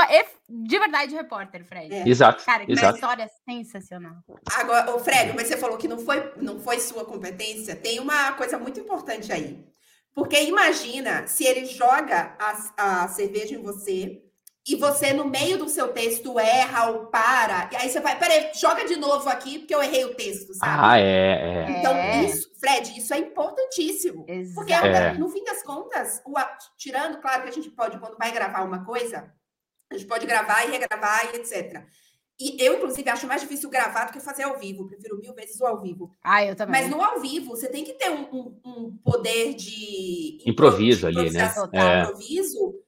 de 0.49 0.79
verdade 0.79 1.15
repórter, 1.15 1.65
Fred. 1.65 1.95
É. 1.95 2.09
Exato. 2.09 2.45
Cara, 2.45 2.67
que 2.67 2.73
exato. 2.73 2.95
história 2.95 3.27
sensacional. 3.49 4.17
Agora, 4.57 4.95
o 4.95 4.99
Fred, 4.99 5.33
mas 5.35 5.49
você 5.49 5.57
falou 5.57 5.79
que 5.79 5.89
não 5.89 5.99
foi, 5.99 6.33
não 6.37 6.61
foi 6.61 6.79
sua 6.79 7.05
competência. 7.05 7.77
Tem 7.77 8.01
uma 8.01 8.33
coisa 8.33 8.59
muito 8.59 8.79
importante 8.81 9.33
aí. 9.33 9.65
Porque 10.15 10.43
imagina 10.43 11.27
se 11.27 11.45
ele 11.45 11.65
joga 11.65 12.37
a, 12.39 13.05
a 13.05 13.09
cerveja 13.09 13.55
em 13.55 13.63
você 13.63 14.23
e 14.67 14.77
você, 14.77 15.13
no 15.13 15.29
meio 15.29 15.59
do 15.59 15.69
seu 15.69 15.89
texto, 15.89 16.39
erra 16.39 16.91
ou 16.91 17.07
para. 17.07 17.69
E 17.73 17.77
aí 17.77 17.91
você 17.91 17.99
vai, 17.99 18.17
peraí, 18.17 18.51
joga 18.55 18.85
de 18.87 18.95
novo 18.95 19.29
aqui, 19.29 19.59
porque 19.59 19.75
eu 19.75 19.83
errei 19.83 20.05
o 20.05 20.15
texto, 20.15 20.55
sabe? 20.55 20.73
Ah, 20.79 20.99
é. 20.99 21.05
é. 21.05 21.71
Então, 21.79 21.93
é. 21.93 22.25
isso, 22.25 22.49
Fred, 22.61 22.97
isso 22.97 23.13
é 23.13 23.19
importantíssimo. 23.19 24.25
Exato. 24.29 24.55
Porque, 24.55 24.73
é. 24.73 25.15
no 25.15 25.29
fim 25.29 25.43
das 25.43 25.65
contas, 25.65 26.23
o, 26.25 26.35
tirando, 26.79 27.21
claro 27.21 27.43
que 27.43 27.49
a 27.49 27.53
gente 27.53 27.71
pode, 27.71 27.99
quando 27.99 28.17
vai 28.17 28.31
gravar 28.31 28.63
uma 28.63 28.85
coisa, 28.85 29.33
a 29.91 29.97
gente 29.97 30.07
pode 30.07 30.27
gravar 30.27 30.65
e 30.65 30.71
regravar 30.71 31.35
e 31.35 31.39
etc. 31.39 31.85
E 32.41 32.57
eu, 32.65 32.77
inclusive, 32.77 33.09
acho 33.11 33.27
mais 33.27 33.41
difícil 33.41 33.69
gravar 33.69 34.07
do 34.07 34.13
que 34.13 34.21
fazer 34.21 34.45
ao 34.45 34.59
vivo. 34.59 34.87
Prefiro 34.87 35.19
mil 35.19 35.35
vezes 35.35 35.61
o 35.61 35.67
ao 35.67 35.81
vivo. 35.81 36.11
Ah, 36.25 36.45
eu 36.45 36.57
também. 36.57 36.83
Mas 36.83 36.91
no 36.91 37.03
ao 37.03 37.21
vivo, 37.21 37.51
você 37.51 37.69
tem 37.69 37.85
que 37.85 37.93
ter 37.95 38.11
um, 38.11 38.23
um, 38.33 38.61
um 38.65 38.97
poder 39.05 39.55
de 39.55 40.39
improviso 40.47 41.11
de 41.11 41.19
ali, 41.19 41.31
né? 41.31 41.53
É. 41.73 42.03
Improviso 42.03 42.82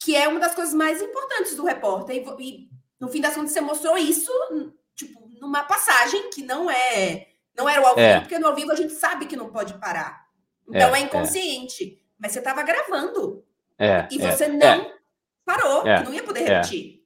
que 0.00 0.14
é 0.14 0.28
uma 0.28 0.40
das 0.40 0.54
coisas 0.54 0.74
mais 0.74 1.00
importantes 1.02 1.56
do 1.56 1.64
repórter. 1.64 2.16
E, 2.16 2.42
e, 2.42 2.68
no 3.00 3.08
fim 3.08 3.20
das 3.20 3.34
contas, 3.34 3.52
você 3.52 3.60
mostrou 3.60 3.96
isso, 3.96 4.30
tipo, 4.94 5.28
numa 5.40 5.64
passagem 5.64 6.30
que 6.30 6.42
não 6.42 6.70
é. 6.70 7.28
Não 7.56 7.68
era 7.68 7.80
o 7.80 7.86
ao 7.86 7.94
vivo, 7.94 8.06
é. 8.06 8.20
porque 8.20 8.38
no 8.38 8.48
ao 8.48 8.54
vivo 8.54 8.70
a 8.70 8.74
gente 8.74 8.92
sabe 8.92 9.24
que 9.24 9.36
não 9.36 9.48
pode 9.48 9.74
parar. 9.74 10.26
Então 10.68 10.94
é, 10.94 11.00
é 11.00 11.02
inconsciente. 11.02 11.98
Mas 12.18 12.32
você 12.32 12.38
estava 12.38 12.62
gravando. 12.62 13.44
É, 13.78 14.06
e 14.10 14.18
você 14.18 14.44
é. 14.44 14.48
não 14.48 14.90
parou, 15.44 15.84
não 15.84 16.12
ia 16.12 16.22
poder 16.22 16.40
repetir. 16.40 16.96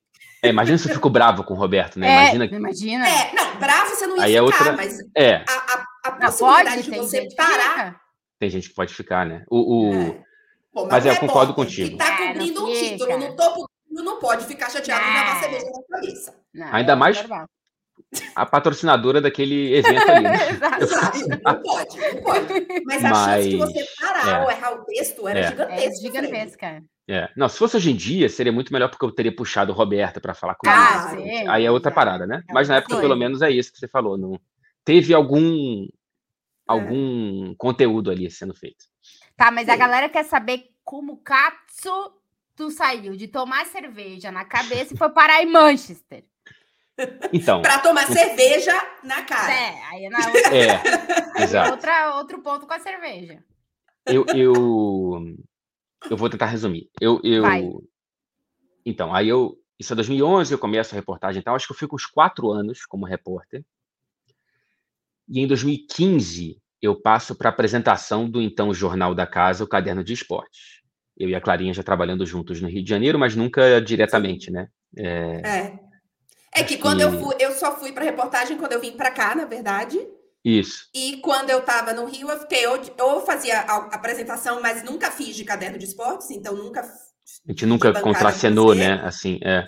É, 0.43 0.49
imagina 0.49 0.79
se 0.79 0.89
eu 0.89 0.95
fico 0.95 1.11
bravo 1.11 1.45
com 1.45 1.53
o 1.55 1.57
Roberto, 1.57 1.99
né? 1.99 2.31
É, 2.31 2.35
imagina. 2.35 2.57
imagina. 2.57 3.09
É, 3.09 3.35
não, 3.35 3.59
bravo 3.59 3.95
você 3.95 4.07
não 4.07 4.17
ia 4.17 4.25
Aí 4.25 4.33
ficar, 4.33 4.45
outra... 4.45 4.73
mas 4.73 4.99
é. 5.15 5.37
a, 5.37 5.53
a, 5.53 5.87
a 6.05 6.13
possibilidade 6.13 6.77
pode, 6.77 6.83
de 6.83 6.97
você 6.97 7.29
parar. 7.37 8.01
Tem 8.39 8.49
gente 8.49 8.71
que 8.71 8.75
pode 8.75 8.95
ficar, 8.95 9.27
né? 9.27 9.45
O, 9.51 9.59
o, 9.59 10.15
Pô, 10.73 10.87
mas, 10.87 11.05
mas 11.05 11.07
é, 11.07 11.11
eu 11.11 11.17
concordo 11.17 11.53
contigo. 11.53 11.91
Que 11.91 11.97
tá 11.97 12.10
é, 12.91 12.97
título 12.97 13.19
no 13.19 13.37
topo 13.37 13.69
não 13.91 14.19
pode 14.19 14.47
ficar 14.47 14.71
chateado 14.71 15.05
e 15.05 15.15
levar 15.15 15.41
cerveja 15.41 15.67
na 15.67 15.97
cabeça. 15.97 16.41
Não, 16.55 16.75
Ainda 16.75 16.97
mais 16.97 17.25
a 18.35 18.47
patrocinadora 18.47 19.21
daquele 19.21 19.75
evento 19.75 20.11
ali. 20.11 20.25
Né? 20.25 20.39
não 21.45 21.63
pode, 21.63 21.99
não 21.99 22.23
pode. 22.23 22.67
Mas 22.85 23.05
a 23.05 23.11
Mas, 23.11 23.45
chance 23.45 23.49
de 23.49 23.57
você 23.57 23.87
parar 24.01 24.29
é, 24.29 24.43
ou 24.43 24.51
errar 24.51 24.73
o 24.73 24.85
texto 24.85 25.29
era 25.29 25.41
é. 25.41 25.49
gigantesca. 25.49 25.85
É 25.85 25.91
gigantesca. 26.01 26.85
É. 27.09 27.29
Não, 27.37 27.49
se 27.49 27.59
fosse 27.59 27.77
hoje 27.77 27.91
em 27.91 27.97
dia, 27.97 28.29
seria 28.29 28.53
muito 28.53 28.73
melhor 28.73 28.89
porque 28.89 29.05
eu 29.05 29.13
teria 29.13 29.35
puxado 29.35 29.73
o 29.73 29.75
Roberta 29.75 30.21
para 30.21 30.35
falar 30.35 30.55
comigo. 30.55 30.79
Ah, 30.79 31.11
sim, 31.11 31.49
Aí 31.49 31.65
é 31.65 31.71
outra 31.71 31.91
parada, 31.91 32.27
né? 32.27 32.43
É 32.49 32.53
Mas 32.53 32.69
na 32.69 32.77
época, 32.77 33.01
pelo 33.01 33.17
menos, 33.17 33.43
é 33.43 33.51
isso 33.51 33.73
que 33.73 33.79
você 33.79 33.89
falou. 33.89 34.17
Não... 34.17 34.41
Teve 34.85 35.13
algum, 35.13 35.87
algum 36.67 37.55
conteúdo 37.57 38.11
ali 38.11 38.31
sendo 38.31 38.55
feito. 38.55 38.85
Tá, 39.37 39.51
mas 39.51 39.67
Sim. 39.67 39.73
a 39.73 39.77
galera 39.77 40.09
quer 40.09 40.25
saber 40.25 40.65
como 40.85 41.19
Katsu 41.19 42.13
tu 42.55 42.71
saiu 42.71 43.17
de 43.17 43.29
tomar 43.29 43.67
cerveja 43.67 44.31
na 44.31 44.45
cabeça 44.45 44.95
e 44.95 44.97
foi 44.97 45.11
parar 45.11 45.43
em 45.43 45.51
Manchester. 45.51 46.25
Então. 47.33 47.63
para 47.63 47.79
tomar 47.79 48.07
cerveja 48.09 48.75
na 49.03 49.23
cara. 49.23 49.51
É, 49.51 49.85
aí 49.85 50.05
é 50.05 50.11
na 50.11 50.19
outra. 50.19 50.55
É, 50.55 50.83
exato. 51.43 51.71
Outra, 51.71 52.17
outro 52.17 52.43
ponto 52.43 52.67
com 52.67 52.75
a 52.75 52.79
cerveja. 52.79 53.43
Eu, 54.05 54.27
eu, 54.35 55.35
eu 56.11 56.17
vou 56.17 56.29
tentar 56.29 56.45
resumir. 56.47 56.91
Eu, 57.01 57.19
eu, 57.25 57.43
Vai. 57.43 57.63
então, 58.85 59.15
aí 59.15 59.29
eu, 59.29 59.57
isso 59.79 59.95
é 59.95 59.97
2011, 59.97 60.53
eu 60.53 60.59
começo 60.59 60.95
a 60.95 60.97
reportagem, 60.97 61.41
então 61.41 61.55
acho 61.55 61.67
que 61.67 61.73
eu 61.73 61.79
fico 61.79 61.97
uns 61.97 62.05
quatro 62.05 62.51
anos 62.51 62.85
como 62.85 63.07
repórter. 63.07 63.65
E 65.27 65.41
em 65.41 65.47
2015 65.47 66.61
eu 66.83 67.01
passo 67.01 67.35
para 67.35 67.49
a 67.49 67.53
apresentação 67.53 68.29
do 68.29 68.41
então 68.41 68.75
Jornal 68.75 69.15
da 69.15 69.27
Casa, 69.27 69.65
o 69.65 69.69
Caderno 69.69 70.03
de 70.03 70.13
Esportes. 70.13 70.80
Eu 71.21 71.29
e 71.29 71.35
a 71.35 71.41
Clarinha 71.41 71.75
já 71.75 71.83
trabalhando 71.83 72.25
juntos 72.25 72.63
no 72.63 72.69
Rio 72.69 72.83
de 72.83 72.89
Janeiro, 72.89 73.19
mas 73.19 73.37
nunca 73.37 73.79
diretamente, 73.79 74.51
né? 74.51 74.69
É, 74.97 75.43
é. 75.45 75.79
é 76.55 76.65
que 76.65 76.79
quando 76.79 76.99
que... 76.99 77.05
eu 77.05 77.13
fui, 77.13 77.35
eu 77.39 77.53
só 77.53 77.79
fui 77.79 77.93
para 77.93 78.05
reportagem 78.05 78.57
quando 78.57 78.73
eu 78.73 78.81
vim 78.81 78.93
para 78.93 79.11
cá, 79.11 79.35
na 79.35 79.45
verdade. 79.45 79.99
Isso. 80.43 80.89
E 80.95 81.19
quando 81.19 81.51
eu 81.51 81.59
estava 81.59 81.93
no 81.93 82.07
Rio, 82.07 82.31
eu 82.31 82.39
fiquei, 82.39 82.65
eu, 82.65 82.81
eu 82.97 83.21
fazia 83.21 83.61
a 83.61 83.77
apresentação, 83.95 84.63
mas 84.63 84.83
nunca 84.83 85.11
fiz 85.11 85.37
de 85.37 85.45
caderno 85.45 85.77
de 85.77 85.85
esportes, 85.85 86.31
então 86.31 86.57
nunca. 86.57 86.81
A 86.81 87.53
gente 87.53 87.67
nunca 87.67 88.01
contracenou, 88.01 88.75
né? 88.75 88.95
Assim, 89.05 89.39
é. 89.43 89.67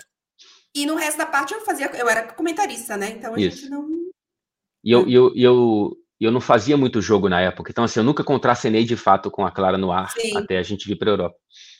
E 0.75 0.87
no 0.87 0.95
resto 0.95 1.19
da 1.19 1.27
parte 1.27 1.53
eu 1.53 1.61
fazia, 1.61 1.91
eu 1.95 2.09
era 2.09 2.33
comentarista, 2.33 2.97
né? 2.97 3.11
Então 3.11 3.35
a 3.35 3.38
Isso. 3.38 3.59
gente 3.59 3.69
não. 3.69 3.87
E 4.83 4.91
eu, 4.91 5.07
eu, 5.07 5.33
eu, 5.37 5.97
e 6.23 6.25
eu 6.25 6.31
não 6.31 6.41
fazia 6.41 6.77
muito 6.77 7.03
jogo 7.03 7.29
na 7.29 7.41
época. 7.41 7.73
Então, 7.73 7.83
assim, 7.83 7.99
eu 7.99 8.05
nunca 8.05 8.23
contracenei 8.23 8.85
de 8.85 8.97
fato 8.97 9.29
com 9.29 9.45
a 9.45 9.51
Clara 9.51 9.77
no 9.77 9.91
ar 9.91 10.09
Sim. 10.13 10.37
até 10.37 10.57
a 10.57 10.63
gente 10.63 10.87
vir 10.87 10.95
para 10.95 11.11
a 11.11 11.15
Europa. 11.15 11.37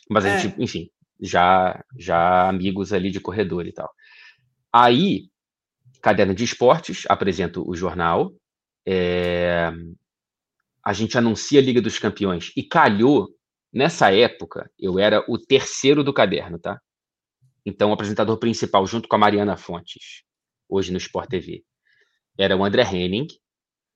Mas 0.09 0.25
a 0.25 0.31
é. 0.31 0.37
gente, 0.37 0.61
enfim, 0.61 0.89
já, 1.17 1.81
já 1.97 2.49
amigos 2.49 2.91
ali 2.91 3.09
de 3.09 3.21
corredor 3.21 3.65
e 3.65 3.71
tal. 3.71 3.89
Aí, 4.69 5.29
caderno 6.01 6.35
de 6.35 6.43
esportes, 6.43 7.05
apresento 7.07 7.63
o 7.65 7.73
jornal. 7.73 8.33
É, 8.85 9.71
a 10.85 10.91
gente 10.91 11.17
anuncia 11.17 11.61
a 11.61 11.63
Liga 11.63 11.81
dos 11.81 11.97
Campeões. 11.97 12.51
E 12.57 12.63
calhou, 12.63 13.29
nessa 13.71 14.13
época, 14.13 14.69
eu 14.77 14.99
era 14.99 15.23
o 15.25 15.37
terceiro 15.37 16.03
do 16.03 16.11
caderno, 16.11 16.59
tá? 16.59 16.81
Então, 17.65 17.91
o 17.91 17.93
apresentador 17.93 18.37
principal, 18.37 18.85
junto 18.85 19.07
com 19.07 19.15
a 19.15 19.19
Mariana 19.19 19.55
Fontes, 19.55 20.23
hoje 20.67 20.91
no 20.91 20.97
Sport 20.97 21.29
TV, 21.29 21.63
era 22.37 22.57
o 22.57 22.65
André 22.65 22.83
Henning, 22.83 23.27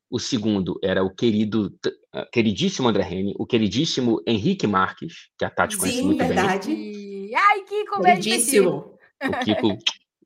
o 0.10 0.20
segundo 0.20 0.80
era 0.82 1.04
o 1.04 1.14
querido, 1.14 1.74
ah, 2.14 2.26
queridíssimo 2.32 2.88
André 2.88 3.04
Rene, 3.04 3.36
o 3.38 3.46
queridíssimo 3.46 4.22
Henrique 4.26 4.66
Marques, 4.66 5.30
que 5.38 5.46
a 5.46 5.50
Tati 5.50 5.76
Sim, 5.76 5.80
conhece 5.80 6.02
muito 6.02 6.26
verdade. 6.26 6.74
bem. 6.74 7.36
Ai, 7.36 7.64
Kiko, 7.64 8.02
queridíssimo. 8.02 8.98
O 9.24 9.46
Kiko 9.46 9.78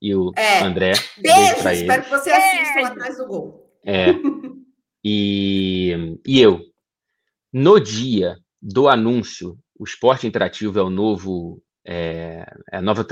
e 0.02 0.16
o 0.16 0.32
é. 0.36 0.60
André. 0.60 0.94
Beijo, 1.18 1.64
beijo 1.64 1.82
espero 1.82 2.04
que 2.04 2.10
você 2.10 2.32
assista 2.32 2.82
lá 2.82 2.88
atrás 2.90 3.18
do 3.18 3.28
gol. 3.28 3.72
É. 3.86 4.08
E, 5.04 6.20
e 6.28 6.40
eu, 6.40 6.62
no 7.52 7.80
dia 7.80 8.38
do 8.62 8.88
anúncio, 8.88 9.58
o 9.78 9.84
Esporte 9.84 10.28
Interativo 10.28 10.78
é 10.78 10.84
o 10.84 10.92
novo, 10.92 11.60
é, 11.84 12.46
é 12.72 12.78
a, 12.78 12.82
nova 12.82 13.04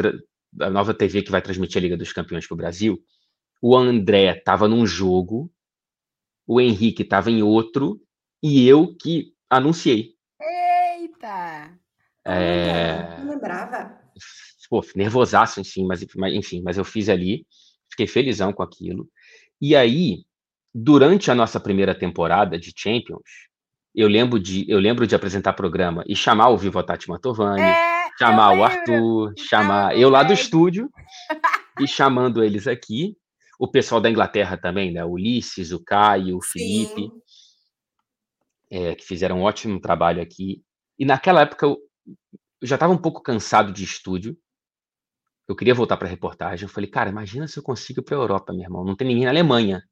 a 0.62 0.70
nova 0.70 0.94
TV 0.94 1.24
que 1.24 1.32
vai 1.32 1.42
transmitir 1.42 1.80
a 1.80 1.82
Liga 1.82 1.98
dos 1.98 2.14
Campeões 2.14 2.46
para 2.46 2.54
o 2.54 2.58
Brasil. 2.58 3.00
O 3.60 3.76
André 3.76 4.38
estava 4.38 4.68
num 4.68 4.86
jogo 4.86 5.52
o 6.50 6.60
Henrique 6.60 7.04
estava 7.04 7.30
em 7.30 7.44
outro 7.44 8.02
e 8.42 8.68
eu 8.68 8.96
que 9.00 9.36
anunciei. 9.48 10.16
Eita! 10.42 11.78
É... 12.26 13.20
Não 13.20 13.30
lembrava. 13.30 13.96
Pô, 14.68 14.84
nervosaço, 14.96 15.62
enfim 15.62 15.86
mas, 15.86 16.04
enfim, 16.34 16.64
mas 16.64 16.78
eu 16.80 16.84
fiz 16.84 17.08
ali, 17.08 17.46
fiquei 17.92 18.08
felizão 18.08 18.52
com 18.52 18.64
aquilo. 18.64 19.08
E 19.62 19.76
aí, 19.76 20.24
durante 20.74 21.30
a 21.30 21.36
nossa 21.36 21.60
primeira 21.60 21.94
temporada 21.94 22.58
de 22.58 22.74
Champions, 22.76 23.22
eu 23.94 24.08
lembro 24.08 24.40
de, 24.40 24.66
eu 24.68 24.80
lembro 24.80 25.06
de 25.06 25.14
apresentar 25.14 25.54
programa 25.54 26.04
e 26.08 26.16
chamar 26.16 26.50
o 26.50 26.58
Vivo 26.58 26.82
Tati 26.82 27.10
Mantovani, 27.10 27.62
é, 27.62 28.08
chamar 28.18 28.58
o 28.58 28.64
Arthur, 28.64 29.34
chamar 29.38 29.96
eu 29.96 30.10
lá 30.10 30.24
do 30.24 30.34
estúdio 30.34 30.90
e 31.80 31.88
chamando 31.88 32.44
eles 32.44 32.66
aqui 32.66 33.16
o 33.60 33.68
pessoal 33.68 34.00
da 34.00 34.10
Inglaterra 34.10 34.58
também, 34.58 34.94
né? 34.94 35.04
O 35.04 35.12
Ulisses, 35.12 35.74
o 35.74 35.84
Caio, 35.84 36.38
o 36.38 36.42
Felipe, 36.42 37.12
é, 38.72 38.96
que 38.96 39.04
fizeram 39.04 39.40
um 39.40 39.44
ótimo 39.44 39.82
trabalho 39.82 40.22
aqui. 40.22 40.64
E 40.98 41.04
naquela 41.04 41.42
época 41.42 41.66
eu, 41.66 41.78
eu 42.62 42.68
já 42.68 42.78
estava 42.78 42.94
um 42.94 42.98
pouco 42.98 43.22
cansado 43.22 43.74
de 43.74 43.84
estúdio. 43.84 44.38
Eu 45.46 45.58
queria 45.58 45.76
voltar 45.76 45.98
para 45.98 46.08
a 46.08 46.10
reportagem. 46.10 46.64
Eu 46.64 46.74
falei, 46.74 46.90
cara, 46.90 47.10
imagina 47.10 47.48
se 47.48 47.60
eu 47.60 47.64
consigo 47.64 48.00
ir 48.00 48.04
para 48.04 48.16
a 48.16 48.20
Europa, 48.20 48.54
meu 48.54 48.62
irmão. 48.62 48.86
Não 48.86 48.96
tem 48.96 49.08
ninguém 49.08 49.26
na 49.26 49.32
Alemanha. 49.32 49.84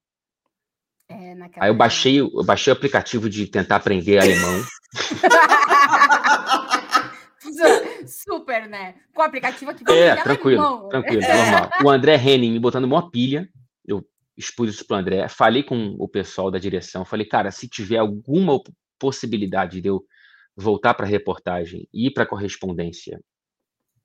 É, 1.09 1.33
Aí 1.59 1.69
eu 1.69 1.75
baixei, 1.75 2.21
eu 2.21 2.43
baixei 2.45 2.71
o 2.71 2.75
aplicativo 2.75 3.29
de 3.29 3.47
tentar 3.47 3.77
aprender 3.77 4.17
alemão. 4.17 4.63
Super, 8.07 8.67
né? 8.67 8.95
Com 9.13 9.21
o 9.21 9.25
aplicativo 9.25 9.71
aqui. 9.71 9.83
É, 9.91 10.15
tranquilo, 10.15 10.61
alemão. 10.61 10.89
tranquilo, 10.89 11.21
normal. 11.27 11.69
O 11.83 11.89
André 11.89 12.15
Henning 12.15 12.51
me 12.51 12.59
botando 12.59 12.85
uma 12.85 13.09
pilha 13.09 13.49
expus 14.37 14.69
isso 14.69 14.85
para 14.85 14.97
André, 14.97 15.27
falei 15.27 15.63
com 15.63 15.95
o 15.99 16.07
pessoal 16.07 16.51
da 16.51 16.59
direção, 16.59 17.03
falei, 17.03 17.25
cara, 17.25 17.49
se 17.51 17.67
tiver 17.67 17.97
alguma 17.97 18.61
possibilidade 18.99 19.81
de 19.81 19.87
eu 19.87 20.05
voltar 20.55 20.93
para 20.93 21.05
a 21.05 21.09
reportagem 21.09 21.87
e 21.93 22.07
ir 22.07 22.11
para 22.11 22.23
a 22.23 22.27
correspondência, 22.27 23.19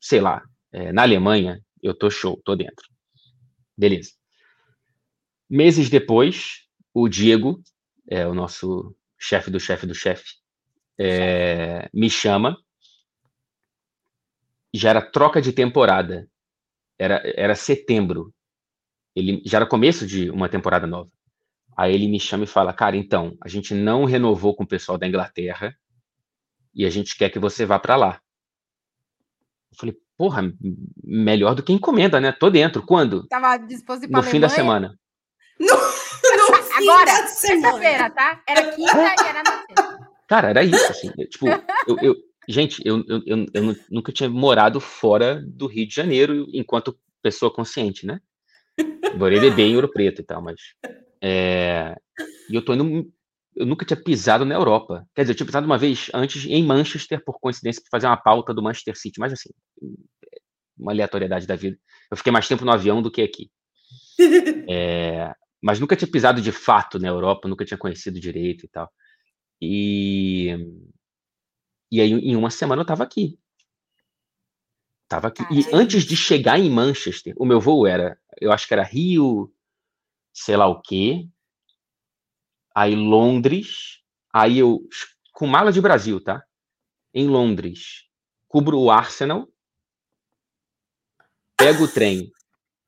sei 0.01 0.21
lá, 0.21 0.43
é, 0.73 0.93
na 0.93 1.03
Alemanha, 1.03 1.61
eu 1.83 1.95
tô 1.95 2.11
show, 2.11 2.41
tô 2.45 2.57
dentro. 2.57 2.87
Beleza. 3.77 4.13
Meses 5.49 5.91
depois, 5.91 6.67
o 6.95 7.09
Diego, 7.09 7.63
é 8.09 8.27
o 8.27 8.35
nosso 8.35 8.95
chefe 9.19 9.51
do 9.51 9.61
chefe 9.61 9.87
do 9.87 9.95
chefe, 9.95 10.25
é, 10.99 11.89
me 11.93 12.09
chama. 12.09 12.57
Já 14.75 14.91
era 14.91 15.03
troca 15.03 15.41
de 15.41 15.53
temporada. 15.53 16.29
Era, 16.99 17.23
era 17.37 17.55
setembro. 17.55 18.33
Ele 19.15 19.43
já 19.45 19.59
era 19.59 19.67
começo 19.67 20.07
de 20.07 20.31
uma 20.31 20.49
temporada 20.49 20.87
nova. 20.87 21.11
Aí 21.77 21.95
ele 21.95 22.09
me 22.09 22.21
chama 22.21 22.45
e 22.45 22.47
fala: 22.47 22.73
Cara, 22.73 22.97
então, 22.97 23.37
a 23.43 23.49
gente 23.49 23.75
não 23.75 24.05
renovou 24.05 24.55
com 24.55 24.65
o 24.65 24.67
pessoal 24.67 24.99
da 24.99 25.07
Inglaterra 25.07 25.75
e 26.75 26.85
a 26.85 26.91
gente 26.91 27.17
quer 27.17 27.31
que 27.31 27.39
você 27.39 27.65
vá 27.67 27.79
para 27.79 27.97
lá. 27.97 28.21
Eu 29.71 29.79
falei: 29.79 29.97
Porra, 30.17 30.53
melhor 31.03 31.55
do 31.55 31.63
que 31.63 31.73
encomenda, 31.73 32.21
né? 32.21 32.33
Tô 32.33 32.51
dentro. 32.51 32.83
Quando? 32.85 33.27
Tava 33.29 33.57
disposto 33.59 34.09
No 34.09 34.23
fim 34.23 34.41
da 34.41 34.49
semana. 34.49 34.99
No, 35.59 35.67
no 35.67 36.63
fim 36.63 36.89
Agora, 36.89 37.27
sexta-feira, 37.27 38.11
tá? 38.11 38.43
Era 38.49 38.73
quinta 38.73 38.97
e 38.97 39.29
era 39.29 39.43
na 39.43 39.65
sexta. 39.67 40.13
Cara, 40.29 40.51
era 40.51 40.65
isso, 40.65 40.91
assim. 40.91 41.11
tipo, 41.27 41.47
eu, 41.87 41.99
eu 42.01 42.17
gente, 42.49 42.83
eu, 42.85 43.05
eu, 43.07 43.23
eu, 43.27 43.47
eu, 43.53 43.77
nunca 43.91 44.13
tinha 44.13 44.29
morado 44.29 44.81
fora 44.81 45.43
do 45.47 45.67
Rio 45.67 45.87
de 45.87 45.95
Janeiro 45.95 46.47
enquanto 46.53 46.99
pessoa 47.23 47.53
consciente, 47.53 48.07
né? 48.07 48.21
Morei 49.17 49.41
bebê 49.41 49.63
em 49.63 49.75
Ouro 49.77 49.91
Preto 49.91 50.21
e 50.21 50.25
tal, 50.25 50.43
mas 50.43 50.61
é, 51.23 51.95
e 52.51 52.55
eu 52.55 52.65
tô 52.65 52.75
indo. 52.75 53.11
Eu 53.55 53.67
nunca 53.67 53.85
tinha 53.85 54.03
pisado 54.03 54.45
na 54.45 54.55
Europa. 54.55 55.07
Quer 55.15 55.23
dizer, 55.23 55.33
eu 55.33 55.37
tinha 55.37 55.47
pisado 55.47 55.67
uma 55.67 55.77
vez 55.77 56.11
antes 56.15 56.47
em 56.47 56.65
Manchester, 56.65 57.23
por 57.23 57.39
coincidência, 57.39 57.83
para 57.83 57.91
fazer 57.99 58.07
uma 58.07 58.17
pauta 58.17 58.55
do 58.55 58.63
Manchester 58.63 58.97
City, 58.97 59.21
mas 59.21 59.33
assim, 59.33 59.51
uma 60.77 60.93
aleatoriedade 60.93 61.47
da 61.47 61.55
vida. 61.55 61.79
Eu 62.11 62.17
fiquei 62.17 62.33
mais 62.33 62.49
tempo 62.49 62.65
no 62.65 62.73
avião 62.73 63.03
do 63.03 63.11
que 63.11 63.23
aqui. 63.23 63.51
É, 64.69 65.33
mas 65.63 65.79
nunca 65.79 65.97
tinha 65.97 66.11
pisado 66.11 66.41
de 66.41 66.51
fato 66.51 66.99
na 66.99 67.09
Europa, 67.09 67.49
nunca 67.49 67.65
tinha 67.65 67.79
conhecido 67.79 68.19
direito 68.19 68.65
e 68.65 68.69
tal. 68.69 68.91
E, 69.61 70.57
e 71.91 72.01
aí, 72.01 72.11
em 72.11 72.37
uma 72.37 72.51
semana, 72.51 72.81
eu 72.81 72.85
estava 72.85 73.05
aqui. 73.05 73.39
Tava 75.13 75.29
aqui. 75.29 75.43
E 75.51 75.67
antes 75.75 76.05
de 76.05 76.17
chegar 76.17 76.59
em 76.59 76.71
Manchester, 76.71 77.35
o 77.37 77.45
meu 77.45 77.61
voo 77.61 77.87
era, 77.87 78.19
eu 78.41 78.51
acho 78.51 78.67
que 78.67 78.73
era 78.73 78.83
Rio, 78.83 79.53
sei 80.33 80.57
lá 80.57 80.67
o 80.67 80.81
quê. 80.81 81.29
Aí 82.75 82.95
Londres, 82.95 84.01
aí 84.33 84.61
eu 84.61 84.81
com 85.35 85.47
mala 85.47 85.71
de 85.71 85.83
Brasil, 85.83 86.19
tá? 86.19 86.43
Em 87.13 87.29
Londres, 87.29 88.07
cubro 88.49 88.81
o 88.81 88.91
Arsenal, 88.91 89.47
pego 91.59 91.85
o 91.85 91.89
trem, 91.89 92.33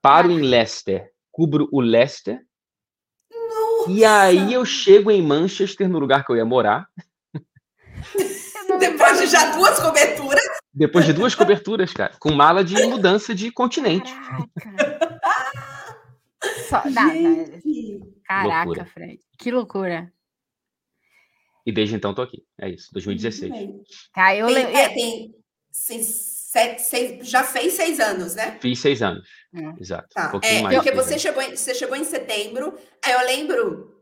paro 0.00 0.30
em 0.30 0.40
Leicester, 0.40 1.12
cubro 1.30 1.68
o 1.70 1.78
Leicester. 1.82 2.40
Nossa. 3.30 3.90
E 3.90 4.02
aí 4.02 4.50
eu 4.54 4.64
chego 4.64 5.10
em 5.10 5.20
Manchester, 5.20 5.90
no 5.90 5.98
lugar 5.98 6.24
que 6.24 6.32
eu 6.32 6.36
ia 6.36 6.44
morar. 6.46 6.88
Depois 8.80 9.18
de 9.18 9.26
já 9.26 9.54
duas 9.54 9.78
coberturas. 9.78 10.53
Depois 10.74 11.06
de 11.06 11.12
duas 11.12 11.34
coberturas, 11.34 11.92
cara, 11.92 12.16
com 12.18 12.32
mala 12.32 12.64
de 12.64 12.74
mudança 12.86 13.34
de 13.34 13.50
continente. 13.52 14.12
Caraca. 14.58 15.20
Só, 16.68 16.82
Caraca, 18.24 18.64
loucura. 18.64 18.86
Fred. 18.86 19.20
Que 19.38 19.50
loucura. 19.50 20.12
E 21.64 21.72
desde 21.72 21.94
então 21.94 22.14
tô 22.14 22.22
aqui. 22.22 22.44
É 22.60 22.68
isso, 22.68 22.92
2016. 22.92 23.52
Tá, 24.12 24.34
eu 24.34 24.46
tem, 24.46 24.76
é, 24.76 24.88
tem 24.88 25.34
seis, 25.70 26.06
sete, 26.50 26.82
seis, 26.82 27.28
já 27.28 27.42
fez 27.42 27.72
seis 27.72 28.00
anos, 28.00 28.34
né? 28.34 28.58
Fiz 28.60 28.78
seis 28.78 29.02
anos. 29.02 29.26
É. 29.54 29.80
Exato. 29.80 30.08
Tá. 30.12 30.32
Um 30.34 30.40
é, 30.42 30.62
mais 30.62 30.76
porque 30.76 30.92
você 30.92 31.18
chegou, 31.18 31.42
em, 31.42 31.56
você 31.56 31.74
chegou 31.74 31.96
em 31.96 32.04
setembro. 32.04 32.76
Aí 33.02 33.12
eu 33.12 33.26
lembro 33.26 33.94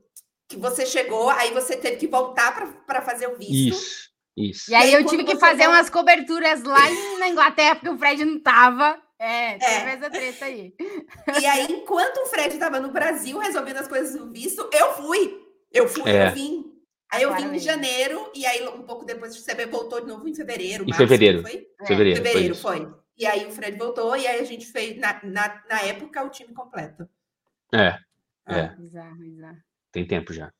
que 0.48 0.56
você 0.56 0.84
chegou, 0.84 1.30
aí 1.30 1.52
você 1.52 1.76
teve 1.76 1.96
que 1.96 2.08
voltar 2.08 2.84
para 2.86 3.02
fazer 3.02 3.28
o 3.28 3.36
visto. 3.36 3.52
Isso. 3.52 4.11
Isso. 4.36 4.70
E 4.70 4.74
aí, 4.74 4.92
eu 4.92 5.04
tive 5.04 5.24
que 5.24 5.36
fazer 5.36 5.66
umas 5.68 5.90
coberturas 5.90 6.62
lá 6.62 6.80
na 7.18 7.28
Inglaterra, 7.28 7.74
porque 7.76 7.90
o 7.90 7.98
Fred 7.98 8.24
não 8.24 8.40
tava. 8.40 9.00
É, 9.18 9.58
teve 9.58 9.90
é. 9.90 9.94
essa 9.94 10.10
treta 10.10 10.44
aí. 10.46 10.74
E 11.40 11.46
aí, 11.46 11.66
enquanto 11.70 12.18
o 12.18 12.26
Fred 12.26 12.54
estava 12.54 12.80
no 12.80 12.90
Brasil 12.90 13.38
resolvendo 13.38 13.76
as 13.76 13.88
coisas 13.88 14.18
do 14.18 14.32
visto, 14.32 14.68
eu 14.72 14.94
fui. 14.94 15.38
Eu 15.70 15.88
fui, 15.88 16.10
é. 16.10 16.28
eu 16.28 16.32
vim. 16.32 16.72
Aí 17.10 17.22
eu 17.22 17.34
vim 17.36 17.54
em 17.54 17.58
janeiro, 17.58 18.32
e 18.34 18.46
aí 18.46 18.66
um 18.68 18.82
pouco 18.84 19.04
depois 19.04 19.36
você 19.36 19.54
voltou 19.66 20.00
de 20.00 20.06
novo 20.06 20.26
em 20.26 20.34
fevereiro. 20.34 20.84
Em 20.84 20.88
março, 20.88 21.06
fevereiro. 21.06 21.42
Foi? 21.42 21.68
É. 21.80 21.86
Fevereiro. 21.86 22.22
Fevereiro, 22.22 22.54
foi, 22.54 22.78
foi. 22.78 22.94
E 23.18 23.26
aí 23.26 23.46
o 23.46 23.50
Fred 23.50 23.76
voltou, 23.76 24.16
e 24.16 24.26
aí 24.26 24.40
a 24.40 24.44
gente 24.44 24.66
fez, 24.66 24.96
na, 24.96 25.20
na, 25.22 25.62
na 25.68 25.82
época, 25.82 26.24
o 26.24 26.30
time 26.30 26.54
completo. 26.54 27.06
É. 27.72 27.98
Ah. 28.46 28.58
É. 28.58 28.68
Bizarro, 28.76 29.16
bizarro. 29.16 29.58
Tem 29.92 30.06
tempo 30.06 30.32
já. 30.32 30.50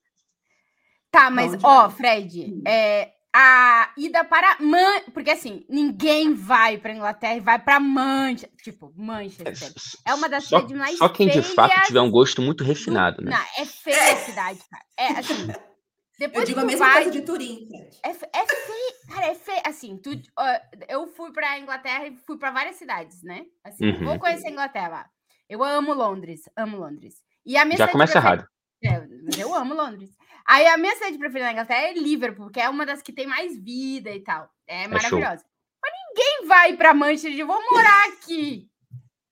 Tá, 1.10 1.30
mas, 1.30 1.52
ó, 1.62 1.90
Fred, 1.90 2.62
é, 2.66 3.12
a 3.34 3.90
ida 3.96 4.24
para 4.24 4.58
Man... 4.60 5.00
porque 5.14 5.30
assim 5.30 5.64
ninguém 5.68 6.34
vai 6.34 6.76
para 6.76 6.92
Inglaterra 6.92 7.36
e 7.36 7.40
vai 7.40 7.58
para 7.58 7.80
Manchester 7.80 8.50
tipo 8.62 8.92
Manchester. 8.94 9.72
É, 10.06 10.10
é 10.10 10.14
uma 10.14 10.28
das 10.28 10.44
só, 10.44 10.56
cidades 10.56 10.76
mais 10.76 10.98
só 10.98 11.08
quem 11.08 11.28
de 11.28 11.42
fato 11.42 11.86
tiver 11.86 12.00
um 12.00 12.10
gosto 12.10 12.42
muito 12.42 12.62
refinado 12.62 13.22
né? 13.22 13.30
Não, 13.30 13.62
é 13.62 13.66
feia 13.66 14.12
a 14.12 14.16
cidade 14.16 14.60
cara. 14.70 14.84
É 14.98 15.18
assim 15.18 15.46
depois 16.18 16.42
eu 16.42 16.46
digo 16.48 16.60
a 16.60 16.64
mesma 16.64 16.86
vai, 16.86 17.04
coisa 17.04 17.10
de 17.10 17.22
Turim 17.22 17.68
é, 18.04 18.10
é 18.10 18.46
feio 18.46 19.08
cara 19.08 19.26
é 19.26 19.34
feio 19.34 19.62
assim 19.64 19.96
tu, 19.96 20.10
uh, 20.10 20.84
eu 20.88 21.06
fui 21.06 21.32
para 21.32 21.58
Inglaterra 21.58 22.06
e 22.06 22.16
fui 22.26 22.36
para 22.38 22.50
várias 22.50 22.76
cidades 22.76 23.22
né? 23.22 23.46
Assim 23.64 23.92
uhum. 23.92 24.04
vou 24.04 24.18
conhecer 24.18 24.48
a 24.48 24.50
Inglaterra. 24.50 25.10
Eu 25.48 25.64
amo 25.64 25.94
Londres 25.94 26.42
amo 26.56 26.76
Londres. 26.76 27.14
E 27.46 27.56
a 27.56 27.64
minha 27.64 27.78
já 27.78 27.88
começa 27.88 28.18
errado. 28.18 28.46
é, 28.84 29.00
mas 29.24 29.38
eu 29.38 29.54
amo 29.54 29.74
Londres 29.74 30.10
Aí 30.46 30.66
a 30.66 30.76
minha 30.76 30.94
cidade 30.94 31.18
preferida 31.18 31.46
na 31.46 31.52
Inglaterra 31.52 31.88
é 31.88 31.92
Liverpool, 31.94 32.50
que 32.50 32.60
é 32.60 32.68
uma 32.68 32.84
das 32.84 33.02
que 33.02 33.12
tem 33.12 33.26
mais 33.26 33.56
vida 33.56 34.10
e 34.10 34.20
tal. 34.20 34.50
É, 34.66 34.84
é 34.84 34.88
maravilhosa. 34.88 35.38
Show. 35.38 35.50
Mas 35.82 35.92
ninguém 36.08 36.46
vai 36.46 36.76
para 36.76 36.94
Manchester 36.94 37.32
e 37.32 37.42
vou 37.42 37.60
morar 37.70 38.08
aqui. 38.08 38.68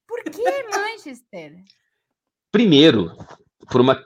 Por 0.06 0.22
que 0.24 0.62
Manchester? 0.76 1.62
Primeiro, 2.50 3.16
por 3.70 3.80
uma 3.80 4.04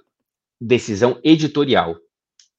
decisão 0.60 1.18
editorial. 1.24 1.96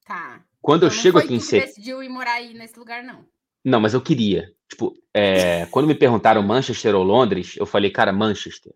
Tá. 0.06 0.44
Quando 0.62 0.86
então, 0.86 0.96
eu 0.96 1.02
chego 1.02 1.20
aqui 1.20 1.34
em 1.34 1.40
setembro. 1.40 1.68
decidiu 1.68 2.04
ir 2.04 2.10
morar 2.10 2.34
aí 2.34 2.54
nesse 2.54 2.78
lugar, 2.78 3.04
não. 3.04 3.26
Não, 3.64 3.80
mas 3.80 3.94
eu 3.94 4.02
queria. 4.02 4.52
Tipo, 4.68 4.96
é, 5.14 5.66
quando 5.72 5.88
me 5.88 5.96
perguntaram 5.96 6.42
Manchester 6.42 6.96
ou 6.96 7.04
Londres, 7.04 7.56
eu 7.58 7.66
falei, 7.66 7.92
cara, 7.92 8.12
Manchester. 8.12 8.74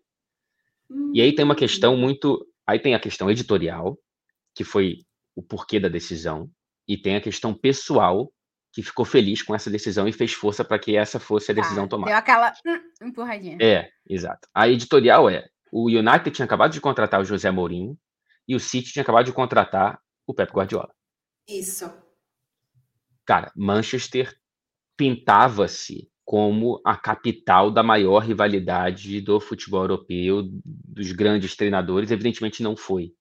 Hum. 0.88 1.12
E 1.14 1.20
aí 1.20 1.34
tem 1.34 1.44
uma 1.44 1.56
questão 1.56 1.96
muito. 1.96 2.46
Aí 2.66 2.78
tem 2.78 2.94
a 2.94 3.00
questão 3.00 3.28
editorial, 3.28 3.98
que 4.54 4.62
foi 4.62 5.04
o 5.34 5.42
porquê 5.42 5.78
da 5.78 5.88
decisão, 5.88 6.50
e 6.86 6.96
tem 6.96 7.16
a 7.16 7.20
questão 7.20 7.54
pessoal, 7.54 8.32
que 8.72 8.82
ficou 8.82 9.04
feliz 9.04 9.42
com 9.42 9.54
essa 9.54 9.70
decisão 9.70 10.06
e 10.06 10.12
fez 10.12 10.32
força 10.32 10.64
para 10.64 10.78
que 10.78 10.96
essa 10.96 11.18
fosse 11.18 11.50
a 11.50 11.54
tá, 11.54 11.60
decisão 11.60 11.88
tomada. 11.88 12.10
Deu 12.10 12.18
aquela 12.18 12.52
hum, 12.64 13.08
empurradinha. 13.08 13.58
É, 13.60 13.90
exato. 14.08 14.48
A 14.54 14.68
editorial 14.68 15.28
é: 15.28 15.48
o 15.72 15.88
United 15.88 16.30
tinha 16.30 16.44
acabado 16.44 16.72
de 16.72 16.80
contratar 16.80 17.20
o 17.20 17.24
José 17.24 17.50
Mourinho 17.50 17.98
e 18.46 18.54
o 18.54 18.60
City 18.60 18.92
tinha 18.92 19.02
acabado 19.02 19.26
de 19.26 19.32
contratar 19.32 20.00
o 20.26 20.34
Pep 20.34 20.52
Guardiola. 20.52 20.92
Isso. 21.48 21.90
Cara, 23.24 23.52
Manchester 23.56 24.36
pintava-se 24.96 26.10
como 26.24 26.80
a 26.84 26.96
capital 26.96 27.72
da 27.72 27.82
maior 27.82 28.20
rivalidade 28.20 29.20
do 29.20 29.40
futebol 29.40 29.82
europeu, 29.82 30.42
dos 30.64 31.10
grandes 31.10 31.56
treinadores. 31.56 32.10
Evidentemente 32.10 32.62
não 32.62 32.76
foi 32.76 33.12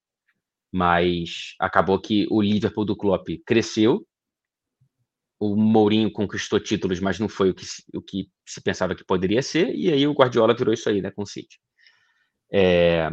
mas 0.71 1.55
acabou 1.59 1.99
que 1.99 2.27
o 2.29 2.41
Liverpool 2.41 2.85
do 2.85 2.95
Klopp 2.95 3.27
cresceu, 3.45 4.05
o 5.39 5.55
Mourinho 5.55 6.11
conquistou 6.11 6.59
títulos, 6.59 6.99
mas 6.99 7.17
não 7.17 7.29
foi 7.29 7.51
o 7.51 7.55
que, 7.55 7.65
o 7.95 8.01
que 8.01 8.29
se 8.45 8.61
pensava 8.61 8.93
que 8.93 9.05
poderia 9.05 9.41
ser, 9.41 9.73
e 9.73 9.91
aí 9.91 10.05
o 10.05 10.13
Guardiola 10.13 10.55
virou 10.55 10.73
isso 10.73 10.89
aí, 10.89 11.01
né, 11.01 11.11
com 11.11 11.23
o 11.23 11.27
City. 11.27 11.57
É, 12.51 13.09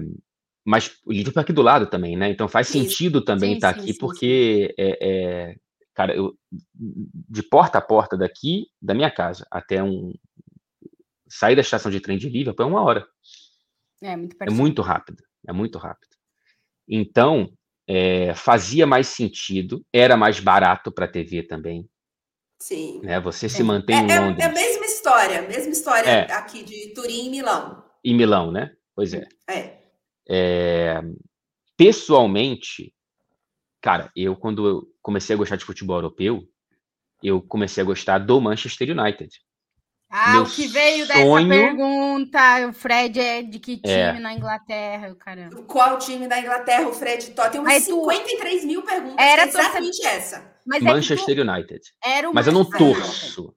mas 0.67 0.99
o 1.05 1.13
Liverpool 1.13 1.41
é 1.41 1.45
aqui 1.45 1.53
do 1.53 1.63
lado 1.63 1.87
também, 1.87 2.17
né? 2.17 2.29
Então 2.29 2.49
faz 2.49 2.67
sentido 2.67 3.23
também 3.23 3.55
estar 3.55 3.73
tá 3.73 3.81
aqui, 3.81 3.95
porque, 3.97 4.75
é, 4.77 4.99
é, 5.01 5.57
cara, 5.95 6.17
eu, 6.17 6.37
de 6.75 7.43
porta 7.45 7.79
a 7.79 7.81
porta 7.81 8.17
daqui, 8.17 8.67
da 8.83 8.93
minha 8.93 9.11
casa, 9.11 9.47
até 9.49 9.81
um. 9.81 10.13
sair 11.29 11.55
da 11.55 11.61
estação 11.61 11.91
de 11.91 12.01
trem 12.01 12.19
de 12.19 12.29
Liverpool 12.29 12.67
é 12.67 12.69
uma 12.69 12.83
hora. 12.83 13.07
É 14.03 14.17
muito, 14.17 14.37
é 14.41 14.51
muito 14.51 14.83
rápido. 14.83 15.23
É 15.47 15.53
muito 15.53 15.79
rápido. 15.79 16.16
Então, 16.89 17.51
é, 17.89 18.35
fazia 18.35 18.87
mais 18.87 19.09
sentido, 19.09 19.85
era 19.93 20.17
mais 20.17 20.41
barato 20.41 20.91
para 20.91 21.05
a 21.05 21.11
TV 21.11 21.43
também. 21.43 21.89
Sim. 22.61 23.01
Né? 23.03 23.21
Você 23.21 23.47
é. 23.47 23.49
se 23.49 23.63
mantém 23.63 23.97
é, 23.97 24.01
em 24.01 24.19
Londres. 24.19 24.45
É, 24.45 24.49
a 24.49 24.53
mesma 24.53 24.87
história, 24.87 25.43
mesma 25.43 25.73
história 25.73 26.09
é. 26.09 26.33
aqui 26.33 26.63
de 26.63 26.95
Turim 26.95 27.27
e 27.27 27.31
Milão. 27.31 27.85
E 28.03 28.15
Milão, 28.15 28.51
né? 28.51 28.73
Pois 28.95 29.13
é. 29.13 29.27
é. 29.49 29.79
é. 30.29 31.01
Pessoalmente, 31.77 32.95
cara, 33.83 34.11
eu 34.17 34.35
quando 34.35 34.67
eu 34.67 34.89
comecei 35.03 35.35
a 35.35 35.37
gostar 35.37 35.57
de 35.57 35.65
futebol 35.65 35.99
europeu, 35.99 36.49
eu 37.23 37.43
comecei 37.43 37.83
a 37.83 37.87
gostar 37.87 38.19
do 38.19 38.41
Manchester 38.41 38.99
United. 38.99 39.31
Ah, 40.09 40.35
Meu 40.35 40.43
o 40.43 40.51
que 40.51 40.69
veio 40.69 41.05
sonho... 41.07 41.49
dessa 41.49 41.49
pergunta, 41.49 42.69
o 42.69 42.73
Fred 42.73 43.19
é 43.19 43.43
de 43.43 43.59
que 43.59 43.81
é. 43.85 44.07
time 44.13 44.19
é. 44.19 44.21
na 44.21 44.35
Inglaterra, 44.35 45.15
caramba. 45.17 45.63
Qual 45.63 45.99
time 45.99 46.29
da 46.29 46.39
Inglaterra 46.39 46.89
o 46.89 46.93
Fred 46.93 47.33
toca? 47.33 47.51
Tem 47.51 47.61
umas 47.61 47.75
Aí 47.75 47.81
53 47.81 48.61
tu... 48.61 48.67
mil 48.67 48.83
perguntas, 48.83 49.27
Era 49.27 49.47
exatamente 49.47 50.07
essa. 50.07 50.57
mas 50.65 50.83
Manchester 50.83 51.39
é 51.39 51.45
tu... 51.45 51.51
United. 51.51 51.81
Era 52.03 52.33
mas 52.33 52.47
eu 52.47 52.53
não 52.53 52.65
torço. 52.65 53.55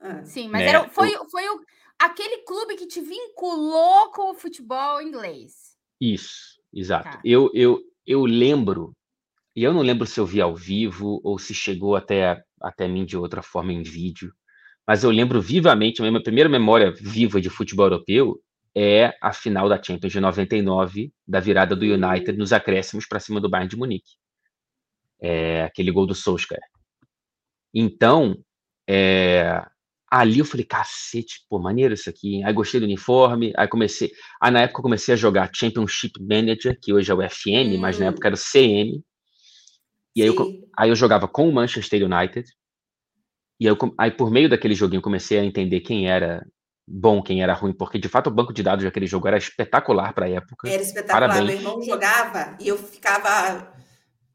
Ah. 0.00 0.24
Sim, 0.24 0.48
mas 0.48 0.62
né? 0.62 0.68
era, 0.68 0.88
foi, 0.88 1.14
foi 1.30 1.46
o, 1.50 1.60
aquele 1.98 2.38
clube 2.44 2.76
que 2.76 2.86
te 2.86 3.00
vinculou 3.02 4.10
com 4.10 4.30
o 4.30 4.34
futebol 4.34 5.02
inglês. 5.02 5.76
Isso, 6.00 6.58
exato. 6.72 7.10
Tá. 7.10 7.20
Eu, 7.22 7.50
eu, 7.52 7.78
eu 8.06 8.24
lembro, 8.24 8.96
e 9.54 9.62
eu 9.62 9.74
não 9.74 9.82
lembro 9.82 10.06
se 10.06 10.18
eu 10.18 10.24
vi 10.24 10.40
ao 10.40 10.56
vivo 10.56 11.20
ou 11.22 11.38
se 11.38 11.52
chegou 11.52 11.94
até, 11.94 12.42
até 12.62 12.88
mim 12.88 13.04
de 13.04 13.18
outra 13.18 13.42
forma 13.42 13.72
em 13.72 13.82
vídeo, 13.82 14.32
mas 14.90 15.04
eu 15.04 15.10
lembro 15.12 15.40
vivamente, 15.40 16.02
a 16.02 16.10
minha 16.10 16.20
primeira 16.20 16.48
memória 16.48 16.90
viva 16.90 17.40
de 17.40 17.48
futebol 17.48 17.86
europeu 17.86 18.42
é 18.74 19.16
a 19.22 19.32
final 19.32 19.68
da 19.68 19.80
Champions 19.80 20.12
de 20.12 20.18
99, 20.18 21.12
da 21.24 21.38
virada 21.38 21.76
do 21.76 21.84
United 21.84 22.36
nos 22.36 22.52
acréscimos 22.52 23.06
para 23.06 23.20
cima 23.20 23.40
do 23.40 23.48
Bayern 23.48 23.70
de 23.70 23.76
Munique. 23.76 24.16
É, 25.20 25.62
aquele 25.62 25.92
gol 25.92 26.06
do 26.06 26.14
Solskjaer. 26.16 26.60
Então, 27.72 28.36
é, 28.84 29.64
ali 30.10 30.40
eu 30.40 30.44
falei, 30.44 30.66
cacete, 30.66 31.46
pô, 31.48 31.60
maneiro 31.60 31.94
isso 31.94 32.10
aqui. 32.10 32.34
Hein? 32.34 32.44
Aí 32.44 32.52
gostei 32.52 32.80
do 32.80 32.86
uniforme, 32.86 33.52
aí 33.56 33.68
comecei. 33.68 34.10
Aí 34.42 34.50
na 34.50 34.62
época 34.62 34.80
eu 34.80 34.82
comecei 34.82 35.14
a 35.14 35.16
jogar 35.16 35.52
Championship 35.54 36.20
Manager, 36.20 36.76
que 36.82 36.92
hoje 36.92 37.12
é 37.12 37.14
o 37.14 37.30
FM, 37.30 37.76
hum. 37.76 37.78
mas 37.78 37.96
na 38.00 38.06
época 38.06 38.26
era 38.26 38.34
o 38.34 38.36
CM. 38.36 39.00
E 40.16 40.22
aí 40.22 40.26
eu, 40.26 40.34
aí 40.76 40.88
eu 40.88 40.96
jogava 40.96 41.28
com 41.28 41.48
o 41.48 41.52
Manchester 41.52 42.02
United. 42.04 42.50
E 43.60 43.68
aí, 43.68 43.74
eu, 43.74 43.94
aí 43.98 44.10
por 44.10 44.30
meio 44.30 44.48
daquele 44.48 44.74
joguinho 44.74 44.98
eu 44.98 45.04
comecei 45.04 45.38
a 45.38 45.44
entender 45.44 45.80
quem 45.80 46.10
era 46.10 46.44
bom, 46.88 47.22
quem 47.22 47.42
era 47.42 47.52
ruim, 47.52 47.72
porque 47.72 47.98
de 47.98 48.08
fato 48.08 48.28
o 48.28 48.32
banco 48.32 48.52
de 48.52 48.62
dados 48.62 48.84
daquele 48.84 49.06
jogo 49.06 49.28
era 49.28 49.36
espetacular 49.36 50.12
para 50.14 50.26
a 50.26 50.30
época. 50.30 50.68
Era 50.68 50.82
espetacular. 50.82 51.28
Parabéns. 51.28 51.46
Meu 51.46 51.58
irmão 51.58 51.82
jogava 51.82 52.56
e 52.58 52.66
eu 52.66 52.78
ficava 52.78 53.72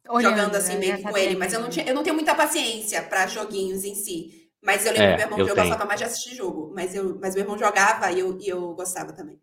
Olhando, 0.07 0.37
jogando 0.37 0.55
assim 0.55 0.77
meio 0.77 1.01
com 1.01 1.17
ele, 1.17 1.35
mas 1.35 1.51
eu 1.51 1.59
não, 1.59 1.69
tinha, 1.69 1.85
eu 1.85 1.95
não 1.95 2.03
tenho 2.03 2.15
muita 2.15 2.35
paciência 2.35 3.01
para 3.01 3.27
joguinhos 3.27 3.83
em 3.83 3.95
si. 3.95 4.45
Mas 4.63 4.85
eu 4.85 4.93
lembro 4.93 5.07
é, 5.07 5.11
que 5.11 5.17
meu 5.17 5.25
irmão 5.25 5.47
jogava 5.47 5.77
só 5.77 5.85
mais 5.85 5.99
de 5.99 6.05
assistir 6.05 6.35
jogo, 6.35 6.71
mas, 6.73 6.95
eu, 6.95 7.17
mas 7.19 7.35
meu 7.35 7.43
irmão 7.43 7.57
jogava 7.57 8.11
e 8.11 8.19
eu, 8.19 8.37
e 8.39 8.47
eu 8.47 8.73
gostava 8.73 9.11
também. 9.13 9.39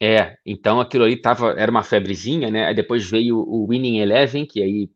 É, 0.00 0.36
então 0.44 0.80
aquilo 0.80 1.04
aí 1.04 1.20
tava, 1.20 1.52
era 1.52 1.70
uma 1.70 1.82
febrezinha, 1.82 2.50
né? 2.50 2.66
Aí 2.66 2.74
depois 2.74 3.08
veio 3.08 3.38
o 3.38 3.66
Winning 3.68 3.98
Eleven, 3.98 4.46
que 4.46 4.62
aí 4.62 4.90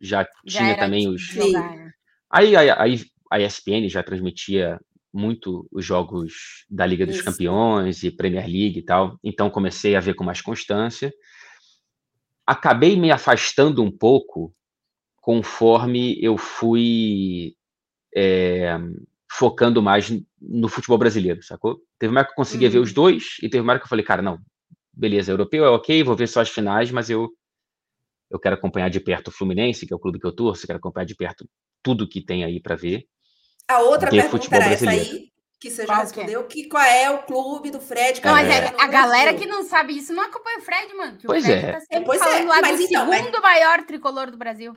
já, 0.00 0.26
já 0.44 0.60
tinha 0.60 0.76
também 0.76 1.08
os. 1.08 1.34
Né? 1.34 1.92
Aí, 2.30 2.56
aí, 2.56 2.70
aí 2.70 3.11
a 3.32 3.40
ESPN 3.40 3.88
já 3.88 4.02
transmitia 4.02 4.78
muito 5.10 5.66
os 5.72 5.82
jogos 5.82 6.66
da 6.68 6.84
Liga 6.84 7.06
dos 7.06 7.16
Isso. 7.16 7.24
Campeões 7.24 8.02
e 8.02 8.10
Premier 8.10 8.44
League 8.44 8.78
e 8.78 8.82
tal, 8.82 9.18
então 9.24 9.48
comecei 9.48 9.96
a 9.96 10.00
ver 10.00 10.12
com 10.12 10.22
mais 10.22 10.42
constância. 10.42 11.10
Acabei 12.46 12.94
me 12.94 13.10
afastando 13.10 13.82
um 13.82 13.90
pouco 13.90 14.54
conforme 15.16 16.22
eu 16.22 16.36
fui 16.36 17.54
é, 18.14 18.76
focando 19.30 19.80
mais 19.80 20.12
no 20.38 20.68
futebol 20.68 20.98
brasileiro, 20.98 21.42
sacou? 21.42 21.80
Teve 21.98 22.10
uma 22.10 22.20
época 22.20 22.34
que 22.34 22.40
eu 22.40 22.44
conseguia 22.44 22.68
uhum. 22.68 22.72
ver 22.72 22.80
os 22.80 22.92
dois 22.92 23.36
e 23.42 23.48
teve 23.48 23.62
uma 23.62 23.72
época 23.72 23.84
que 23.84 23.86
eu 23.86 23.90
falei, 23.90 24.04
cara, 24.04 24.20
não, 24.20 24.38
beleza, 24.92 25.32
europeu 25.32 25.64
é 25.64 25.70
ok, 25.70 26.02
vou 26.02 26.16
ver 26.16 26.26
só 26.26 26.42
as 26.42 26.50
finais, 26.50 26.90
mas 26.90 27.08
eu 27.08 27.30
eu 28.30 28.38
quero 28.38 28.54
acompanhar 28.54 28.88
de 28.88 28.98
perto 28.98 29.28
o 29.28 29.30
Fluminense, 29.30 29.86
que 29.86 29.92
é 29.92 29.96
o 29.96 30.00
clube 30.00 30.18
que 30.18 30.26
eu 30.26 30.32
torço, 30.32 30.66
quero 30.66 30.78
acompanhar 30.78 31.04
de 31.04 31.14
perto 31.14 31.46
tudo 31.82 32.08
que 32.08 32.22
tem 32.22 32.44
aí 32.44 32.58
para 32.58 32.74
ver. 32.74 33.06
A 33.68 33.80
outra 33.80 34.10
pergunta 34.10 34.54
era 34.54 34.66
essa 34.66 34.90
aí, 34.90 35.28
que 35.60 35.70
você 35.70 35.82
já 35.82 35.94
qual 35.94 36.00
respondeu, 36.00 36.44
que, 36.44 36.68
qual 36.68 36.82
é 36.82 37.10
o 37.10 37.22
clube 37.22 37.70
do 37.70 37.80
Fred? 37.80 38.20
Não, 38.24 38.32
mas 38.32 38.48
é, 38.48 38.74
a 38.78 38.86
galera 38.88 39.32
que 39.34 39.46
não 39.46 39.62
sabe 39.62 39.96
isso 39.96 40.12
não 40.12 40.24
acompanha 40.24 40.58
o 40.58 40.62
Fred, 40.62 40.94
mano. 40.94 41.18
pois 41.24 41.44
o 41.44 41.46
Fred 41.46 41.64
é. 41.66 41.72
Tá 41.72 41.80
sempre 41.80 42.04
pois 42.04 42.18
falando 42.18 42.42
é. 42.42 42.48
lá 42.48 42.60
mas 42.60 42.78
do 42.78 42.82
então, 42.82 43.10
segundo 43.12 43.32
mas... 43.32 43.42
maior 43.42 43.82
tricolor 43.84 44.30
do 44.30 44.36
Brasil. 44.36 44.76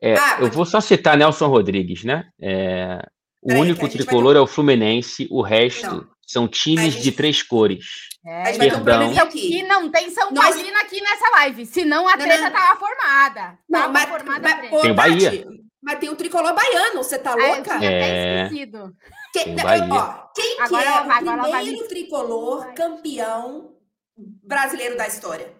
É, 0.00 0.14
ah, 0.14 0.38
eu 0.40 0.50
vou 0.50 0.64
só 0.64 0.80
citar 0.80 1.16
Nelson 1.16 1.48
Rodrigues, 1.48 2.04
né? 2.04 2.28
É, 2.40 2.98
o 3.42 3.54
único 3.54 3.88
tricolor 3.88 4.34
vai... 4.34 4.40
é 4.40 4.44
o 4.44 4.46
Fluminense, 4.46 5.26
o 5.30 5.42
resto 5.42 5.86
não. 5.86 6.08
são 6.26 6.46
times 6.46 6.94
gente... 6.94 7.02
de 7.02 7.12
três 7.12 7.42
cores. 7.42 7.86
É, 8.24 8.58
Perdão. 8.58 9.12
Um 9.12 9.18
aqui. 9.18 9.58
E 9.58 9.62
não 9.62 9.90
tem 9.90 10.10
São 10.10 10.34
Paulino 10.34 10.76
aqui 10.78 11.00
nessa 11.00 11.30
live, 11.30 11.64
senão 11.64 12.08
a 12.08 12.16
treta 12.16 12.36
não, 12.36 12.42
não. 12.42 12.52
tava 12.52 12.78
formada. 12.78 13.58
Não, 13.68 13.80
tava 13.80 13.92
mas, 13.92 14.08
formada 14.08 14.48
mas, 14.48 14.80
tem 14.82 14.94
Bahia. 14.94 15.46
Mas 15.86 16.00
tem 16.00 16.08
o 16.08 16.16
tricolor 16.16 16.52
baiano, 16.52 16.96
você 16.96 17.16
tá 17.16 17.36
louca? 17.36 17.78
É, 17.80 18.42
eu 18.42 18.44
esquecido. 18.44 18.92
Quem, 19.32 19.54
ó, 19.92 20.26
quem 20.34 20.60
agora 20.60 20.82
que 20.82 20.88
é 20.88 21.00
o 21.00 21.44
primeiro 21.44 21.78
vai. 21.78 21.88
tricolor 21.88 22.74
campeão 22.74 23.70
brasileiro 24.16 24.96
da 24.96 25.06
história? 25.06 25.54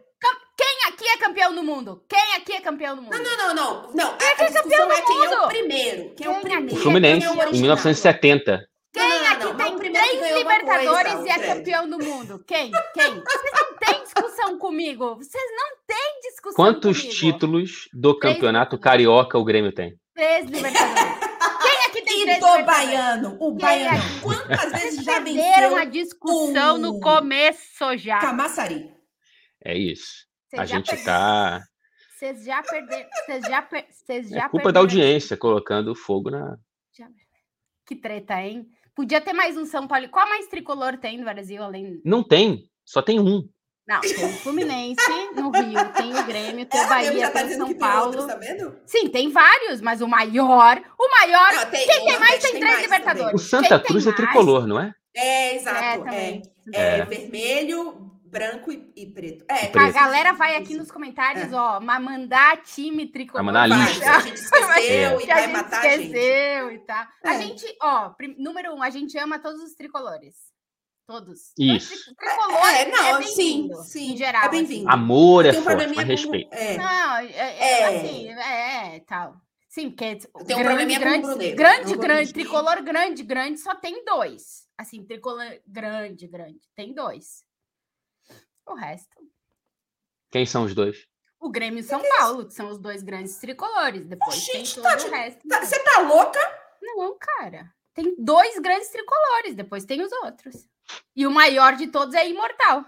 Quem 0.57 0.93
aqui 0.93 1.07
é 1.07 1.17
campeão 1.19 1.55
do 1.55 1.63
mundo? 1.63 2.03
Quem 2.09 2.35
aqui 2.35 2.55
é 2.55 2.61
campeão 2.61 2.97
do 2.97 3.03
mundo? 3.03 3.17
Não, 3.17 3.23
não, 3.23 3.37
não, 3.37 3.55
não. 3.55 3.95
não 3.95 4.17
quem 4.17 4.27
a, 4.27 4.33
é 4.33 4.51
campeão 4.51 4.89
do 4.89 4.93
é 4.93 4.97
mundo? 4.97 5.07
Quem 5.07 5.25
é 5.25 5.39
o 5.39 5.49
primeiro? 5.49 6.15
Quem 6.17 6.27
é 6.27 6.31
o 6.31 6.41
primeiro? 6.41 6.75
O 6.75 6.79
Fluminense, 6.79 7.27
é 7.27 7.49
em 7.51 7.61
1970. 7.61 8.69
Quem 8.93 9.03
não, 9.03 9.19
não, 9.19 9.27
aqui 9.29 9.45
não, 9.45 9.57
tem 9.57 9.93
três 9.93 10.39
Libertadores 10.39 11.13
coisa, 11.13 11.29
e 11.29 11.31
é 11.31 11.55
campeão 11.55 11.89
do 11.89 11.99
mundo? 11.99 12.43
Quem? 12.45 12.73
Quem? 12.95 13.23
Vocês 13.23 13.53
não 13.53 13.77
têm 13.77 14.03
discussão 14.03 14.59
comigo. 14.59 15.15
Vocês 15.17 15.45
não 15.55 15.77
têm 15.87 16.21
discussão 16.23 16.57
Quantos 16.57 17.01
comigo. 17.01 17.17
títulos 17.17 17.89
do 17.93 18.19
campeonato 18.19 18.77
carioca 18.77 19.39
o 19.39 19.45
Grêmio 19.45 19.73
tem? 19.73 19.95
Três 20.17 20.47
Libertadores. 20.47 21.19
Quem 21.63 21.87
aqui 21.87 22.03
tem 22.03 22.21
e 22.21 22.25
três 22.25 22.41
do 22.41 22.65
baiano? 22.65 23.37
O 23.39 23.51
Quem 23.51 23.59
baiano. 23.59 23.99
É? 23.99 24.21
Quantas 24.23 24.73
vezes 24.73 25.05
já 25.05 25.21
venceu? 25.21 25.77
a 25.77 25.85
discussão 25.85 26.79
no 26.79 27.01
começo 27.01 27.99
já. 27.99 28.19
Camaçari. 28.19 28.91
É 29.63 29.77
isso. 29.77 30.27
Vocês 30.49 30.63
a 30.63 30.65
gente 30.65 31.05
tá. 31.05 31.63
Vocês 32.15 32.45
já 32.45 32.63
perderam. 32.63 33.09
Vocês 33.27 33.45
já, 33.45 33.61
per... 33.61 33.87
Vocês 33.91 34.29
já 34.31 34.37
é 34.39 34.41
culpa 34.49 34.51
perderam. 34.51 34.73
da 34.73 34.81
audiência 34.81 35.37
colocando 35.37 35.95
fogo 35.95 36.31
na. 36.31 36.57
Que 37.87 37.95
treta, 37.95 38.41
hein? 38.41 38.67
Podia 38.95 39.21
ter 39.21 39.35
mais 39.35 39.55
um 39.59 39.67
São 39.67 39.87
Paulo. 39.87 40.09
Qual 40.09 40.27
mais 40.27 40.47
tricolor 40.47 40.97
tem 40.97 41.19
no 41.19 41.25
Brasil 41.25 41.63
além? 41.63 42.01
Não 42.03 42.25
tem, 42.25 42.71
só 42.87 43.03
tem 43.03 43.21
um. 43.21 43.47
Não, 43.87 44.01
tem 44.01 44.25
o 44.25 44.33
Fluminense 44.39 45.31
no 45.35 45.51
Rio, 45.51 45.93
tem 45.93 46.13
o 46.13 46.25
Grêmio, 46.25 46.67
tem 46.67 46.81
o 46.81 46.83
é, 46.83 46.89
Bahia, 46.89 47.31
tá 47.31 47.45
tem 47.45 47.55
o 47.55 47.57
São 47.57 47.75
Paulo. 47.75 48.19
Outros, 48.19 48.27
tá 48.27 48.39
Sim, 48.85 49.09
tem 49.09 49.31
vários, 49.31 49.81
mas 49.81 50.01
o 50.01 50.09
maior, 50.09 50.83
o 50.99 51.11
maior. 51.11 51.53
Não, 51.55 51.71
tem, 51.71 51.87
quem 51.87 52.05
tem 52.05 52.19
mais 52.19 52.43
tem, 52.43 52.53
tem 52.53 52.61
três 52.61 52.81
Libertadores. 52.81 53.21
Também. 53.21 53.35
O 53.35 53.39
Santa 53.39 53.79
quem 53.79 53.87
Cruz 53.87 54.07
é 54.07 54.13
tricolor, 54.13 54.67
não 54.67 54.81
é? 54.81 54.93
É, 55.15 55.55
exato. 55.55 56.09
É, 56.09 56.43
é, 56.73 56.99
é, 56.99 57.05
vermelho, 57.05 58.11
branco 58.25 58.73
e, 58.73 58.93
e 58.97 59.07
preto. 59.07 59.45
É, 59.49 59.67
preto. 59.67 59.79
A 59.79 59.91
galera 59.93 60.33
vai 60.33 60.57
aqui 60.57 60.75
nos 60.75 60.91
comentários, 60.91 61.53
é. 61.53 61.57
ó, 61.57 61.81
mandar 61.81 62.63
time 62.63 63.07
tricolor. 63.07 63.45
Vai 63.45 63.45
mandar 63.45 63.63
a 63.63 63.67
lista. 63.67 64.11
A 64.11 64.21
gente 64.21 64.37
esqueceu 64.37 65.21
e 65.21 65.27
vai 65.27 65.47
matar 65.47 65.81
a 65.81 65.89
gente. 65.91 66.07
Esqueceu 66.07 66.73
e 66.73 66.79
tal. 66.81 67.07
É. 67.25 67.29
A 67.29 67.41
gente, 67.41 67.65
ó, 67.81 68.13
número 68.37 68.75
um, 68.75 68.83
a 68.83 68.91
gente 68.91 69.17
ama 69.17 69.39
todos 69.39 69.63
os 69.63 69.75
tricolores. 69.75 70.56
Todos. 71.07 71.53
Isso. 71.57 72.15
Tricolor 72.17 72.67
é, 72.75 72.91
não, 72.91 73.19
é 73.19 73.23
sim, 73.23 73.71
sim. 73.85 74.13
Em 74.13 74.17
geral. 74.17 74.43
É 74.43 74.47
assim. 74.47 74.57
bem-vindo. 74.57 74.91
Amor 74.91 75.47
é 75.47 75.53
forte, 75.53 75.87
mas 75.95 76.07
respeito. 76.09 76.53
É. 76.53 76.77
Não, 76.77 77.17
é, 77.19 77.27
é, 77.27 77.81
é, 77.81 77.97
assim, 77.97 78.29
é, 78.29 78.97
é, 78.97 79.01
tal. 79.01 79.41
Sim, 79.69 79.91
porque 79.91 80.17
tem 80.47 80.57
um 80.57 80.63
grande, 80.63 80.99
grande, 80.99 81.53
grande, 81.53 81.97
grande, 81.97 82.33
tricolor 82.33 82.83
grande, 82.83 83.23
grande, 83.23 83.61
só 83.61 83.75
tem 83.75 84.05
dois. 84.05 84.67
Assim, 84.77 85.05
tricolor 85.05 85.61
grande, 85.67 86.27
grande, 86.27 86.61
tem 86.75 86.93
dois. 86.93 87.45
O 88.67 88.75
resto. 88.75 89.17
Quem 90.33 90.45
são 90.45 90.65
os 90.65 90.75
dois? 90.75 91.07
O 91.39 91.51
Grêmio 91.51 91.81
e 91.81 91.85
São 91.85 92.03
Paulo, 92.19 92.47
que 92.47 92.55
são 92.55 92.69
os 92.69 92.79
dois 92.79 93.05
grandes 93.05 93.37
tricolores. 93.37 94.05
Depois 94.07 94.35
Gente, 94.35 94.75
tem 94.75 94.83
todo 94.83 94.99
tá, 94.99 95.07
o 95.07 95.11
resto. 95.11 95.49
Tá, 95.49 95.65
você 95.65 95.79
tá 95.85 96.01
louca? 96.01 96.41
Não, 96.83 97.17
cara. 97.17 97.73
Tem 97.95 98.15
dois 98.19 98.59
grandes 98.59 98.89
tricolores, 98.89 99.55
depois 99.55 99.85
tem 99.85 100.03
os 100.03 100.11
outros. 100.11 100.67
E 101.15 101.27
o 101.27 101.31
maior 101.31 101.77
de 101.77 101.87
todos 101.89 102.15
é 102.15 102.29
imortal. 102.29 102.85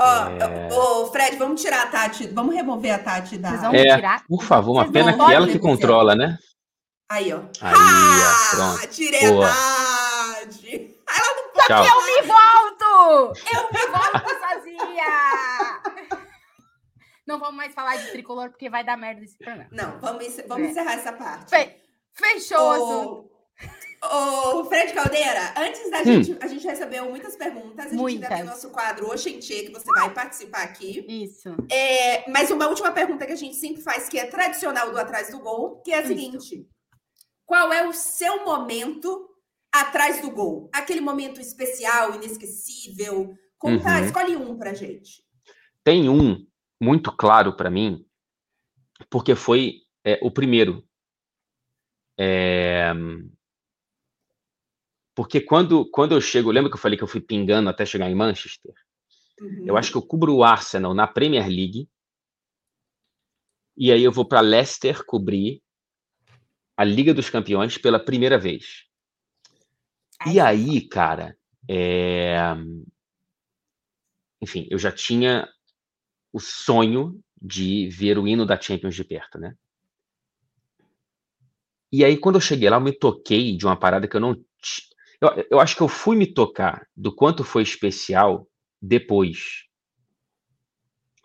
Ó, 0.00 0.26
é... 0.28 0.68
oh, 0.72 1.06
Fred, 1.06 1.36
vamos 1.36 1.60
tirar 1.60 1.82
a 1.84 1.86
Tati, 1.86 2.26
vamos 2.28 2.54
remover 2.54 2.94
a 2.94 2.98
Tati 2.98 3.38
da. 3.38 3.50
Vocês 3.50 3.62
vão 3.62 3.74
é, 3.74 3.96
tirar? 3.96 4.26
Por 4.26 4.42
favor, 4.42 4.72
uma 4.72 4.84
Vocês 4.84 4.92
pena 4.92 5.12
que 5.12 5.32
ela 5.32 5.46
que 5.46 5.58
controla, 5.58 6.14
né? 6.14 6.38
Aí, 7.08 7.32
ó. 7.32 7.40
Aí, 7.60 7.74
ó, 7.74 8.56
pronto. 8.56 8.88
Tirei 8.88 9.28
Boa. 9.28 9.46
a 9.46 10.34
Tati. 10.40 10.96
Ela 11.08 11.36
não 11.36 11.52
pode. 11.52 11.66
Tchau. 11.66 11.84
Eu 11.84 12.06
me 12.06 12.22
volto! 12.26 13.40
Eu 13.52 13.62
me 13.70 13.86
volto 13.86 14.30
sozinha! 14.40 15.82
Não 17.26 17.38
vamos 17.38 17.54
mais 17.54 17.72
falar 17.72 17.96
de 17.96 18.10
tricolor 18.10 18.50
porque 18.50 18.68
vai 18.68 18.82
dar 18.82 18.96
merda 18.96 19.22
esse 19.22 19.36
programa. 19.38 19.68
Não, 19.70 20.00
vamos, 20.00 20.36
vamos 20.48 20.66
é. 20.66 20.70
encerrar 20.70 20.94
essa 20.94 21.12
parte. 21.12 21.50
Fe 21.50 21.76
fechou 22.12 22.58
o 22.58 22.70
assunto. 22.70 23.30
Ô, 24.04 24.64
Fred 24.64 24.92
Caldeira, 24.92 25.54
antes 25.56 25.88
da 25.90 26.00
hum. 26.00 26.04
gente, 26.04 26.36
a 26.40 26.46
gente 26.48 26.66
recebeu 26.66 27.08
muitas 27.08 27.36
perguntas. 27.36 27.86
A 27.86 27.88
gente 27.88 27.98
muitas. 27.98 28.24
ainda 28.24 28.36
tem 28.36 28.44
o 28.44 28.46
nosso 28.46 28.70
quadro 28.70 29.06
Oxentê, 29.06 29.62
que 29.62 29.72
você 29.72 29.88
vai 29.92 30.12
participar 30.12 30.62
aqui. 30.62 31.04
Isso. 31.08 31.48
É, 31.70 32.28
mas 32.28 32.50
uma 32.50 32.66
última 32.66 32.90
pergunta 32.90 33.24
que 33.24 33.32
a 33.32 33.36
gente 33.36 33.54
sempre 33.54 33.80
faz, 33.80 34.08
que 34.08 34.18
é 34.18 34.26
tradicional 34.26 34.90
do 34.90 34.98
Atrás 34.98 35.30
do 35.30 35.38
Gol, 35.38 35.80
que 35.82 35.92
é 35.92 36.00
a 36.00 36.06
seguinte: 36.06 36.56
Isso. 36.56 36.66
Qual 37.46 37.72
é 37.72 37.86
o 37.86 37.92
seu 37.92 38.44
momento 38.44 39.28
atrás 39.72 40.20
do 40.20 40.30
gol? 40.30 40.70
Aquele 40.72 41.00
momento 41.00 41.40
especial, 41.40 42.14
inesquecível? 42.14 43.36
Conta, 43.58 43.98
uhum. 43.98 44.04
escolhe 44.04 44.36
um 44.36 44.58
pra 44.58 44.74
gente. 44.74 45.22
Tem 45.84 46.08
um 46.08 46.46
muito 46.80 47.14
claro 47.16 47.56
para 47.56 47.70
mim, 47.70 48.04
porque 49.10 49.36
foi 49.36 49.82
é, 50.04 50.18
o 50.22 50.30
primeiro. 50.30 50.82
É, 52.18 52.92
porque 55.14 55.40
quando, 55.40 55.88
quando 55.90 56.12
eu 56.12 56.20
chego, 56.20 56.50
lembra 56.50 56.70
que 56.70 56.76
eu 56.76 56.80
falei 56.80 56.96
que 56.96 57.04
eu 57.04 57.08
fui 57.08 57.20
pingando 57.20 57.68
até 57.68 57.84
chegar 57.84 58.10
em 58.10 58.14
Manchester? 58.14 58.72
Uhum. 59.40 59.64
Eu 59.66 59.76
acho 59.76 59.90
que 59.90 59.96
eu 59.96 60.02
cubro 60.02 60.34
o 60.34 60.44
Arsenal 60.44 60.94
na 60.94 61.06
Premier 61.06 61.46
League. 61.46 61.88
E 63.76 63.90
aí 63.90 64.02
eu 64.02 64.12
vou 64.12 64.24
para 64.24 64.40
Leicester 64.40 65.04
cobrir 65.04 65.62
a 66.76 66.84
Liga 66.84 67.12
dos 67.12 67.28
Campeões 67.28 67.78
pela 67.78 67.98
primeira 67.98 68.38
vez. 68.38 68.84
E 70.26 70.38
aí, 70.38 70.86
cara, 70.86 71.36
é... 71.68 72.36
enfim, 74.40 74.66
eu 74.70 74.78
já 74.78 74.92
tinha 74.92 75.48
o 76.32 76.40
sonho 76.40 77.20
de 77.40 77.88
ver 77.88 78.18
o 78.18 78.26
hino 78.26 78.46
da 78.46 78.60
Champions 78.60 78.94
de 78.94 79.04
perto, 79.04 79.38
né? 79.38 79.54
E 81.92 82.04
aí, 82.04 82.16
quando 82.16 82.36
eu 82.36 82.40
cheguei 82.40 82.70
lá, 82.70 82.76
eu 82.76 82.80
me 82.80 82.92
toquei 82.92 83.54
de 83.54 83.66
uma 83.66 83.76
parada 83.76 84.08
que 84.08 84.16
eu 84.16 84.20
não. 84.20 84.34
Eu, 85.22 85.46
eu 85.52 85.60
acho 85.60 85.76
que 85.76 85.82
eu 85.82 85.88
fui 85.88 86.16
me 86.16 86.26
tocar 86.26 86.84
do 86.96 87.14
quanto 87.14 87.44
foi 87.44 87.62
especial 87.62 88.48
depois. 88.80 89.68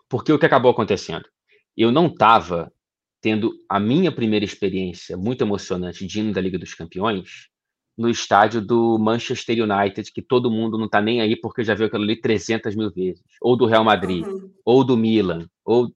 Porque 0.08 0.32
o 0.32 0.38
que 0.38 0.46
acabou 0.46 0.70
acontecendo? 0.70 1.28
Eu 1.76 1.90
não 1.90 2.06
estava 2.06 2.72
tendo 3.20 3.52
a 3.68 3.80
minha 3.80 4.12
primeira 4.12 4.44
experiência 4.44 5.16
muito 5.16 5.42
emocionante 5.42 6.06
de 6.06 6.20
hino 6.20 6.32
da 6.32 6.40
Liga 6.40 6.56
dos 6.56 6.74
Campeões 6.74 7.48
no 7.96 8.08
estádio 8.08 8.60
do 8.60 8.96
Manchester 8.96 9.58
United, 9.60 10.12
que 10.12 10.22
todo 10.22 10.52
mundo 10.52 10.78
não 10.78 10.86
está 10.86 11.00
nem 11.00 11.20
aí 11.20 11.34
porque 11.34 11.64
já 11.64 11.74
viu 11.74 11.86
aquilo 11.86 12.04
ali 12.04 12.20
300 12.20 12.76
mil 12.76 12.92
vezes. 12.92 13.24
Ou 13.42 13.56
do 13.56 13.66
Real 13.66 13.82
Madrid, 13.82 14.24
uhum. 14.24 14.54
ou 14.64 14.84
do 14.84 14.96
Milan, 14.96 15.48
ou, 15.64 15.92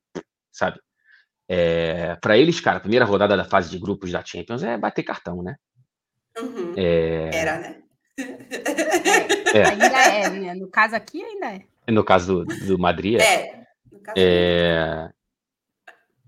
sabe? 0.51 0.81
É, 1.49 2.17
para 2.17 2.37
eles, 2.37 2.59
cara, 2.59 2.79
a 2.79 2.81
primeira 2.81 3.05
rodada 3.05 3.37
da 3.37 3.45
fase 3.45 3.71
de 3.71 3.79
grupos 3.79 4.11
da 4.11 4.25
Champions 4.25 4.65
é 4.65 4.77
bater 4.77 5.05
cartão, 5.05 5.41
né? 5.45 5.55
Uhum. 6.37 6.75
É... 6.77 7.31
Era, 7.33 7.61
né? 7.61 7.82
É. 8.19 9.63
Ainda 9.69 9.87
é, 9.87 10.31
né? 10.31 10.55
No 10.55 10.69
caso 10.69 10.95
aqui, 10.95 11.23
ainda 11.23 11.47
é. 11.47 11.93
No 11.93 12.05
caso 12.05 12.45
do, 12.45 12.67
do 12.67 12.79
Madrid, 12.79 13.21
é. 13.21 13.25
é. 13.25 13.65
é... 14.17 15.11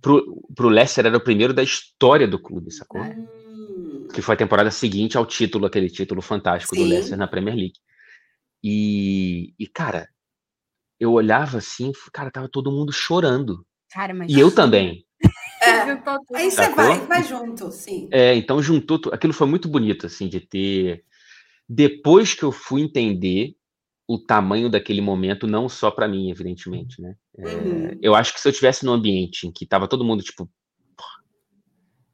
Pro, 0.01 0.43
pro 0.55 0.68
Leicester 0.68 1.07
era 1.07 1.16
o 1.16 1.24
primeiro 1.24 1.55
da 1.55 1.62
história 1.62 2.28
do 2.28 2.39
clube, 2.39 2.70
sacou? 2.70 3.01
Hum. 3.01 4.09
Que 4.12 4.20
foi 4.20 4.35
a 4.35 4.39
temporada 4.39 4.70
seguinte 4.70 5.16
ao 5.16 5.24
título, 5.24 5.66
aquele 5.66 5.89
título 5.89 6.20
fantástico 6.20 6.74
Sim. 6.74 6.82
do 6.82 6.89
Leicester 6.89 7.16
na 7.16 7.26
Premier 7.26 7.57
League. 7.57 7.78
E, 8.62 9.55
e, 9.59 9.66
cara, 9.66 10.09
eu 10.99 11.12
olhava 11.12 11.59
assim, 11.59 11.93
cara, 12.12 12.30
tava 12.30 12.49
todo 12.49 12.72
mundo 12.72 12.93
chorando. 12.93 13.64
Cara, 13.91 14.14
mas... 14.14 14.30
E 14.30 14.39
eu 14.39 14.51
também. 14.51 15.05
É, 15.62 15.82
aí 16.35 16.51
você 16.51 16.68
vai, 16.70 16.99
vai 17.01 17.22
junto, 17.24 17.70
sim. 17.70 18.09
É, 18.11 18.35
então 18.35 18.62
juntou, 18.62 19.01
aquilo 19.12 19.32
foi 19.32 19.47
muito 19.47 19.68
bonito, 19.68 20.07
assim, 20.07 20.28
de 20.28 20.41
ter. 20.41 21.05
Depois 21.69 22.35
que 22.35 22.43
eu 22.43 22.53
fui 22.53 22.83
entender 22.83 23.55
o 24.07 24.19
tamanho 24.19 24.69
daquele 24.69 25.01
momento, 25.01 25.47
não 25.47 25.69
só 25.69 25.91
para 25.91 26.07
mim, 26.07 26.31
evidentemente, 26.31 27.01
né? 27.01 27.17
É, 27.39 27.55
uhum. 27.55 27.99
Eu 28.03 28.15
acho 28.15 28.35
que 28.35 28.41
se 28.41 28.47
eu 28.47 28.53
tivesse 28.53 28.85
num 28.85 28.93
ambiente 28.93 29.47
em 29.47 29.53
que 29.53 29.67
tava 29.67 29.89
todo 29.89 30.05
mundo, 30.05 30.23
tipo, 30.23 30.51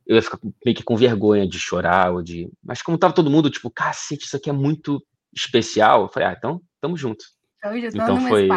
eu 0.07 0.17
ia 0.17 0.23
ficar 0.23 0.39
meio 0.65 0.77
que 0.77 0.83
com 0.83 0.97
vergonha 0.97 1.47
de 1.47 1.59
chorar 1.59 2.13
ou 2.13 2.23
de. 2.23 2.51
Mas 2.63 2.83
como 2.83 2.99
tava 2.99 3.15
todo 3.15 3.31
mundo, 3.31 3.51
tipo, 3.51 3.71
cacete, 3.71 4.25
isso 4.25 4.37
aqui 4.37 4.51
é 4.51 4.53
muito 4.53 5.05
especial, 5.35 6.03
eu 6.03 6.09
falei, 6.09 6.29
ah, 6.29 6.35
então 6.37 6.61
tamo 6.81 6.97
junto. 6.97 7.25
Tamo 7.61 7.81
junto, 7.81 7.97
então 7.97 8.21
foi, 8.21 8.49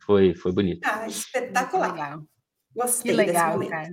foi, 0.00 0.34
foi 0.34 0.52
bonito. 0.52 0.80
Ah, 0.84 1.06
espetacular. 1.06 2.20
Gostei 2.74 3.12
que 3.12 3.16
legal, 3.16 3.58
cara. 3.68 3.88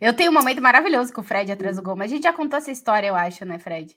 Eu 0.00 0.14
tenho 0.14 0.30
um 0.30 0.34
momento 0.34 0.62
maravilhoso 0.62 1.12
com 1.12 1.20
o 1.20 1.24
Fred 1.24 1.50
atrás 1.50 1.76
do 1.76 1.82
gol, 1.82 1.96
mas 1.96 2.12
a 2.12 2.14
gente 2.14 2.22
já 2.22 2.32
contou 2.32 2.56
essa 2.56 2.70
história, 2.70 3.08
eu 3.08 3.16
acho, 3.16 3.44
né, 3.44 3.58
Fred? 3.58 3.96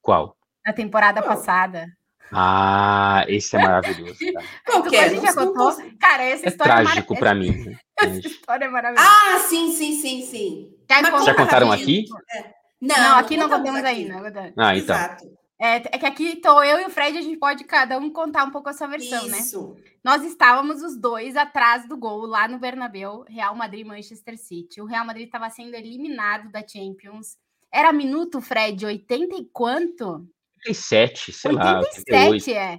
Qual? 0.00 0.36
Na 0.64 0.72
temporada 0.72 1.22
Qual? 1.22 1.36
passada. 1.36 1.86
Ah, 2.32 3.24
esse 3.28 3.56
é 3.56 3.58
maravilhoso. 3.62 4.18
Cara. 4.18 4.46
Qual 4.64 4.82
que 4.84 4.96
é? 4.96 5.04
A 5.04 5.08
gente 5.08 5.22
já 5.22 5.34
contou. 5.34 5.76
Cara, 6.00 6.22
essa 6.22 6.46
é 6.46 6.48
história 6.48 6.72
é 6.72 6.82
trágico 6.82 7.18
para 7.18 7.34
mim. 7.34 7.76
Né? 8.02 8.18
Essa 8.18 8.26
história 8.26 8.64
é 8.64 8.68
maravilhosa. 8.68 9.08
Ah, 9.08 9.38
sim, 9.38 9.70
sim, 9.70 9.92
sim, 9.94 10.22
sim. 10.22 10.74
Já, 10.90 11.24
já 11.24 11.34
contaram 11.34 11.70
aqui? 11.70 12.06
É. 12.34 12.50
Não, 12.80 12.96
não, 12.96 13.18
aqui 13.18 13.36
não 13.36 13.48
contamos 13.48 13.84
ainda. 13.84 14.52
Ah, 14.56 14.76
então. 14.76 14.96
Exato. 14.96 15.24
É, 15.64 15.76
é, 15.76 15.80
que 15.80 16.06
aqui 16.06 16.24
estou 16.24 16.64
eu 16.64 16.80
e 16.80 16.86
o 16.86 16.90
Fred, 16.90 17.16
a 17.16 17.22
gente 17.22 17.36
pode 17.36 17.62
cada 17.62 17.96
um 17.96 18.10
contar 18.10 18.42
um 18.42 18.50
pouco 18.50 18.68
a 18.68 18.72
sua 18.72 18.88
versão, 18.88 19.28
né? 19.28 19.38
Isso. 19.38 19.74
né? 19.74 19.82
Nós 20.02 20.24
estávamos 20.24 20.82
os 20.82 20.96
dois 20.96 21.36
atrás 21.36 21.86
do 21.86 21.96
gol 21.96 22.26
lá 22.26 22.48
no 22.48 22.58
Bernabéu, 22.58 23.24
Real 23.28 23.54
Madrid 23.54 23.86
Manchester 23.86 24.36
City. 24.36 24.80
O 24.80 24.86
Real 24.86 25.06
Madrid 25.06 25.26
estava 25.26 25.48
sendo 25.48 25.76
eliminado 25.76 26.50
da 26.50 26.66
Champions. 26.66 27.36
Era 27.72 27.92
minuto, 27.92 28.40
Fred, 28.40 28.84
80 28.84 29.36
e 29.36 29.44
quanto? 29.52 30.28
87, 30.66 31.32
sei 31.32 31.50
87, 31.52 32.12
lá. 32.12 32.30
87, 32.30 32.54
é. 32.54 32.78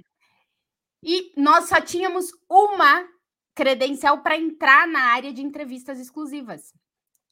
E 1.02 1.32
nós 1.36 1.68
só 1.68 1.80
tínhamos 1.80 2.26
uma 2.48 3.06
credencial 3.54 4.22
para 4.22 4.36
entrar 4.36 4.86
na 4.86 5.00
área 5.00 5.32
de 5.32 5.42
entrevistas 5.42 6.00
exclusivas. 6.00 6.72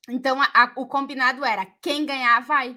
Então, 0.08 0.40
a, 0.40 0.46
a, 0.52 0.72
o 0.76 0.86
combinado 0.86 1.44
era 1.44 1.66
quem 1.80 2.04
ganhar 2.04 2.40
vai. 2.40 2.76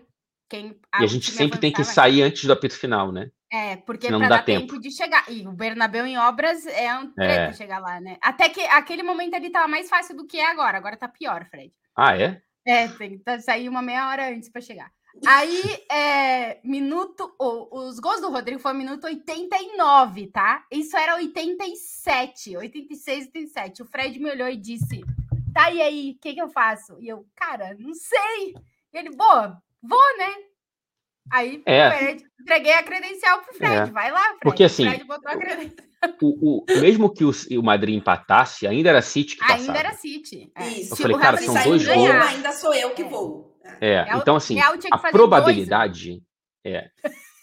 Quem, 0.49 0.79
a 0.91 1.01
e 1.01 1.05
a 1.05 1.07
gente 1.07 1.31
sempre 1.31 1.59
tem 1.59 1.71
que 1.71 1.83
sair 1.83 2.21
antes 2.21 2.45
do 2.45 2.53
apito 2.53 2.77
final, 2.77 3.11
né? 3.11 3.31
É, 3.51 3.77
porque 3.77 4.07
para 4.07 4.27
dar 4.27 4.43
tempo. 4.43 4.67
tempo. 4.67 4.81
de 4.81 4.91
chegar. 4.91 5.29
E 5.29 5.47
o 5.47 5.51
Bernabéu 5.51 6.05
em 6.05 6.17
obras 6.17 6.65
é 6.67 6.93
um 6.97 7.11
treta 7.11 7.49
é. 7.49 7.53
chegar 7.53 7.79
lá, 7.79 7.99
né? 7.99 8.17
Até 8.21 8.49
que 8.49 8.61
aquele 8.61 9.01
momento 9.01 9.35
ali 9.35 9.49
tava 9.49 9.67
mais 9.67 9.89
fácil 9.89 10.15
do 10.15 10.25
que 10.25 10.37
é 10.37 10.49
agora. 10.49 10.77
Agora 10.77 10.97
tá 10.97 11.07
pior, 11.07 11.47
Fred. 11.49 11.73
Ah, 11.95 12.17
é? 12.17 12.41
É, 12.65 12.87
tem 12.87 13.17
que 13.17 13.41
sair 13.41 13.69
uma 13.69 13.81
meia 13.81 14.09
hora 14.09 14.29
antes 14.29 14.49
para 14.49 14.61
chegar. 14.61 14.91
Aí, 15.25 15.61
é, 15.91 16.59
minuto. 16.63 17.33
Oh, 17.39 17.87
os 17.87 17.99
gols 17.99 18.21
do 18.21 18.29
Rodrigo 18.29 18.59
foi 18.59 18.73
minuto 18.73 19.05
89, 19.05 20.27
tá? 20.27 20.65
Isso 20.71 20.97
era 20.97 21.15
87, 21.15 22.57
86, 22.57 23.25
87. 23.27 23.81
O 23.81 23.85
Fred 23.85 24.19
me 24.19 24.29
olhou 24.29 24.49
e 24.49 24.57
disse: 24.57 25.03
Tá, 25.53 25.71
e 25.71 25.81
aí, 25.81 26.15
o 26.17 26.21
que, 26.21 26.33
que 26.33 26.41
eu 26.41 26.49
faço? 26.49 26.97
E 26.99 27.07
eu, 27.07 27.25
cara, 27.35 27.75
não 27.79 27.93
sei. 27.93 28.55
E 28.93 28.97
ele, 28.97 29.15
boa, 29.15 29.57
vou, 29.81 30.17
né? 30.17 30.35
Aí 31.31 31.63
é. 31.65 32.17
entreguei 32.39 32.73
a 32.73 32.83
credencial 32.83 33.41
pro 33.41 33.55
Fred. 33.55 33.89
É. 33.89 33.91
Vai 33.91 34.11
lá, 34.11 34.21
Fred. 34.21 34.39
Porque 34.41 34.63
assim, 34.63 34.85
o, 36.21 36.63
o, 36.63 36.65
mesmo 36.79 37.11
que 37.11 37.23
o, 37.23 37.31
o 37.31 37.63
Madrid 37.63 37.95
empatasse, 37.95 38.67
ainda 38.67 38.89
era 38.89 39.01
City 39.01 39.35
que 39.35 39.41
passava. 39.41 39.61
Ainda 39.61 39.79
era 39.79 39.93
City. 39.93 40.51
É. 40.55 40.67
Isso. 40.67 40.93
Eu 40.93 40.97
falei, 40.97 41.17
cara, 41.17 41.37
são 41.37 41.53
dois 41.63 41.85
gols. 41.85 42.09
Ainda 42.09 42.51
sou 42.51 42.73
eu 42.73 42.91
que 42.91 43.03
vou. 43.03 43.54
É, 43.81 43.95
é 43.95 44.17
então 44.17 44.35
assim, 44.35 44.59
a 44.59 44.97
probabilidade 44.97 46.21
é, 46.63 46.89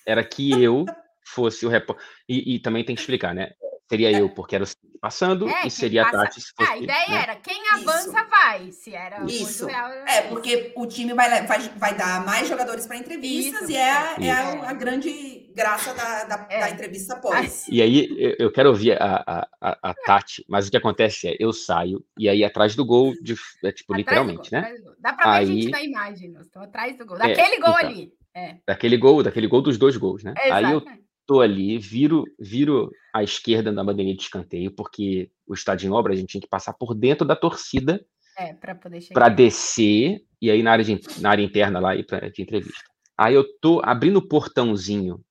era 0.06 0.24
que 0.24 0.50
eu 0.62 0.84
fosse 1.24 1.64
o 1.64 1.68
repórter. 1.68 2.04
E, 2.28 2.54
e, 2.54 2.58
também 2.58 2.84
tem 2.84 2.94
que 2.94 3.00
explicar, 3.00 3.34
né? 3.34 3.52
Seria 3.92 4.10
eu, 4.10 4.30
porque 4.30 4.54
era 4.54 4.64
o 4.64 4.66
passando, 4.98 5.46
é, 5.46 5.66
e 5.66 5.70
seria 5.70 6.04
passa... 6.04 6.16
a 6.16 6.20
Tati 6.22 6.40
se 6.40 6.52
fosse. 6.56 6.70
a 6.70 6.76
ideia 6.78 7.08
né? 7.08 7.22
era 7.24 7.36
quem 7.36 7.60
avança 7.72 8.08
Isso. 8.08 8.30
vai. 8.30 8.72
Se 8.72 8.94
era 8.94 9.24
Isso. 9.24 9.66
Real, 9.66 9.90
é, 9.90 10.22
porque 10.28 10.72
o 10.74 10.86
time 10.86 11.12
vai, 11.12 11.44
vai, 11.44 11.58
vai 11.76 11.94
dar 11.94 12.24
mais 12.24 12.48
jogadores 12.48 12.86
para 12.86 12.96
entrevistas 12.96 13.62
Isso. 13.62 13.72
e 13.72 13.76
é, 13.76 14.16
é 14.20 14.30
a, 14.30 14.70
a, 14.70 14.72
grande 14.72 15.52
graça 15.54 15.92
da, 15.92 16.24
da, 16.24 16.46
é. 16.48 16.60
da 16.60 16.70
entrevista 16.70 17.16
pós. 17.16 17.66
E 17.68 17.82
aí 17.82 18.34
eu 18.38 18.50
quero 18.50 18.70
ouvir 18.70 18.92
a, 18.92 19.46
a, 19.60 19.90
a, 19.90 19.94
Tati, 20.06 20.42
mas 20.48 20.68
o 20.68 20.70
que 20.70 20.76
acontece 20.78 21.28
é, 21.28 21.36
eu 21.38 21.52
saio 21.52 22.02
e 22.16 22.30
aí 22.30 22.42
atrás 22.42 22.74
do 22.74 22.86
gol, 22.86 23.12
de, 23.20 23.34
é, 23.62 23.72
tipo, 23.72 23.92
atrás 23.92 23.98
literalmente, 23.98 24.50
gol, 24.50 24.60
né? 24.60 24.74
Dá 25.00 25.12
para 25.12 25.32
ver 25.32 25.36
aí... 25.36 25.42
a 25.42 25.46
gente 25.46 25.70
na 25.70 25.82
imagem, 25.82 26.32
estamos 26.40 26.68
atrás 26.68 26.96
do 26.96 27.04
gol. 27.04 27.18
É, 27.18 27.28
daquele 27.28 27.60
gol 27.60 27.74
então, 27.76 27.88
ali. 27.90 28.12
É. 28.34 28.56
Daquele 28.66 28.96
gol, 28.96 29.22
daquele 29.22 29.48
gol 29.48 29.60
dos 29.60 29.76
dois 29.76 29.98
gols, 29.98 30.22
né? 30.24 30.32
Aí 30.38 30.72
eu 30.72 30.82
tô 31.26 31.40
ali, 31.40 31.78
viro, 31.78 32.24
viro 32.38 32.90
à 33.12 33.22
esquerda 33.22 33.72
da 33.72 33.84
bandeirinha 33.84 34.16
de 34.16 34.22
escanteio, 34.22 34.70
porque 34.74 35.30
o 35.46 35.54
estádio 35.54 35.88
em 35.88 35.92
obra 35.92 36.12
a 36.12 36.16
gente 36.16 36.30
tinha 36.30 36.40
que 36.40 36.48
passar 36.48 36.72
por 36.72 36.94
dentro 36.94 37.26
da 37.26 37.36
torcida 37.36 38.04
é, 38.38 38.54
para 38.54 38.74
poder 38.74 39.00
chegar. 39.00 39.14
Para 39.14 39.28
descer 39.28 40.24
e 40.40 40.50
aí 40.50 40.62
na 40.62 40.72
área, 40.72 40.84
de, 40.84 41.00
na 41.20 41.30
área 41.30 41.42
interna 41.42 41.78
lá 41.78 41.94
e 41.94 42.04
para 42.04 42.30
de 42.30 42.42
entrevista. 42.42 42.84
Aí 43.16 43.34
eu 43.34 43.44
tô 43.60 43.80
abrindo 43.84 44.16
o 44.16 44.28
portãozinho 44.28 45.22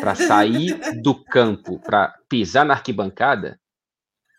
para 0.00 0.14
sair 0.14 0.78
do 1.02 1.22
campo, 1.24 1.78
para 1.80 2.14
pisar 2.28 2.64
na 2.64 2.74
arquibancada, 2.74 3.60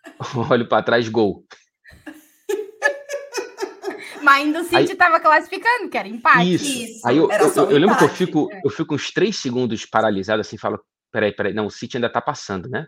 olho 0.50 0.68
para 0.68 0.82
trás, 0.82 1.08
gol. 1.08 1.44
Mas 4.24 4.42
ainda 4.42 4.60
o 4.60 4.64
City 4.64 4.92
estava 4.92 5.20
classificando, 5.20 5.90
que 5.90 5.98
era 5.98 6.08
empate. 6.08 6.54
Isso. 6.54 6.64
Isso. 6.64 7.06
Aí 7.06 7.18
eu, 7.18 7.30
eu, 7.30 7.54
eu, 7.54 7.70
eu 7.70 7.78
lembro 7.78 7.96
que 7.96 8.04
eu 8.04 8.08
fico, 8.08 8.48
é. 8.50 8.62
eu 8.64 8.70
fico 8.70 8.94
uns 8.94 9.10
três 9.10 9.36
segundos 9.36 9.84
paralisado 9.84 10.40
assim, 10.40 10.56
falo, 10.56 10.80
peraí, 11.12 11.32
peraí, 11.32 11.52
não, 11.52 11.66
o 11.66 11.70
City 11.70 11.98
ainda 11.98 12.08
tá 12.08 12.20
passando, 12.20 12.68
né? 12.68 12.86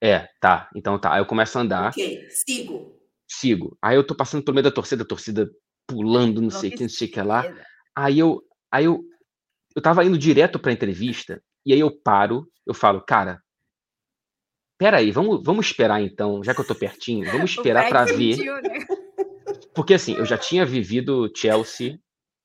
É, 0.00 0.28
tá, 0.40 0.68
então 0.76 0.98
tá. 0.98 1.14
Aí 1.14 1.20
eu 1.20 1.26
começo 1.26 1.58
a 1.58 1.62
andar. 1.62 1.88
Ok, 1.88 2.26
sigo. 2.30 2.96
Sigo. 3.28 3.78
Aí 3.82 3.96
eu 3.96 4.06
tô 4.06 4.14
passando 4.14 4.42
pelo 4.42 4.54
meio 4.54 4.64
da 4.64 4.70
torcida, 4.70 5.02
a 5.02 5.06
torcida 5.06 5.50
pulando, 5.86 6.40
não 6.40 6.50
sei 6.50 6.70
o 6.70 6.72
que, 6.74 6.82
não 6.82 6.88
sei 6.88 7.08
o 7.08 7.10
que 7.10 7.22
lá. 7.22 7.44
Aí 7.96 8.18
eu, 8.18 8.42
aí 8.70 8.84
eu, 8.84 9.02
eu 9.74 9.82
tava 9.82 10.04
indo 10.04 10.16
direto 10.16 10.58
pra 10.58 10.72
entrevista, 10.72 11.42
e 11.64 11.72
aí 11.72 11.80
eu 11.80 11.90
paro, 11.90 12.46
eu 12.66 12.72
falo, 12.72 13.00
cara, 13.00 13.42
peraí, 14.78 15.10
vamos, 15.10 15.42
vamos 15.44 15.66
esperar 15.66 16.00
então, 16.00 16.42
já 16.42 16.54
que 16.54 16.60
eu 16.60 16.66
tô 16.66 16.74
pertinho, 16.74 17.30
vamos 17.30 17.50
esperar 17.56 17.88
para 17.88 18.04
ver. 18.04 18.38
Né? 18.38 18.86
Porque 19.74 19.94
assim, 19.94 20.14
eu 20.14 20.24
já 20.24 20.36
tinha 20.36 20.64
vivido 20.64 21.30
Chelsea 21.34 21.98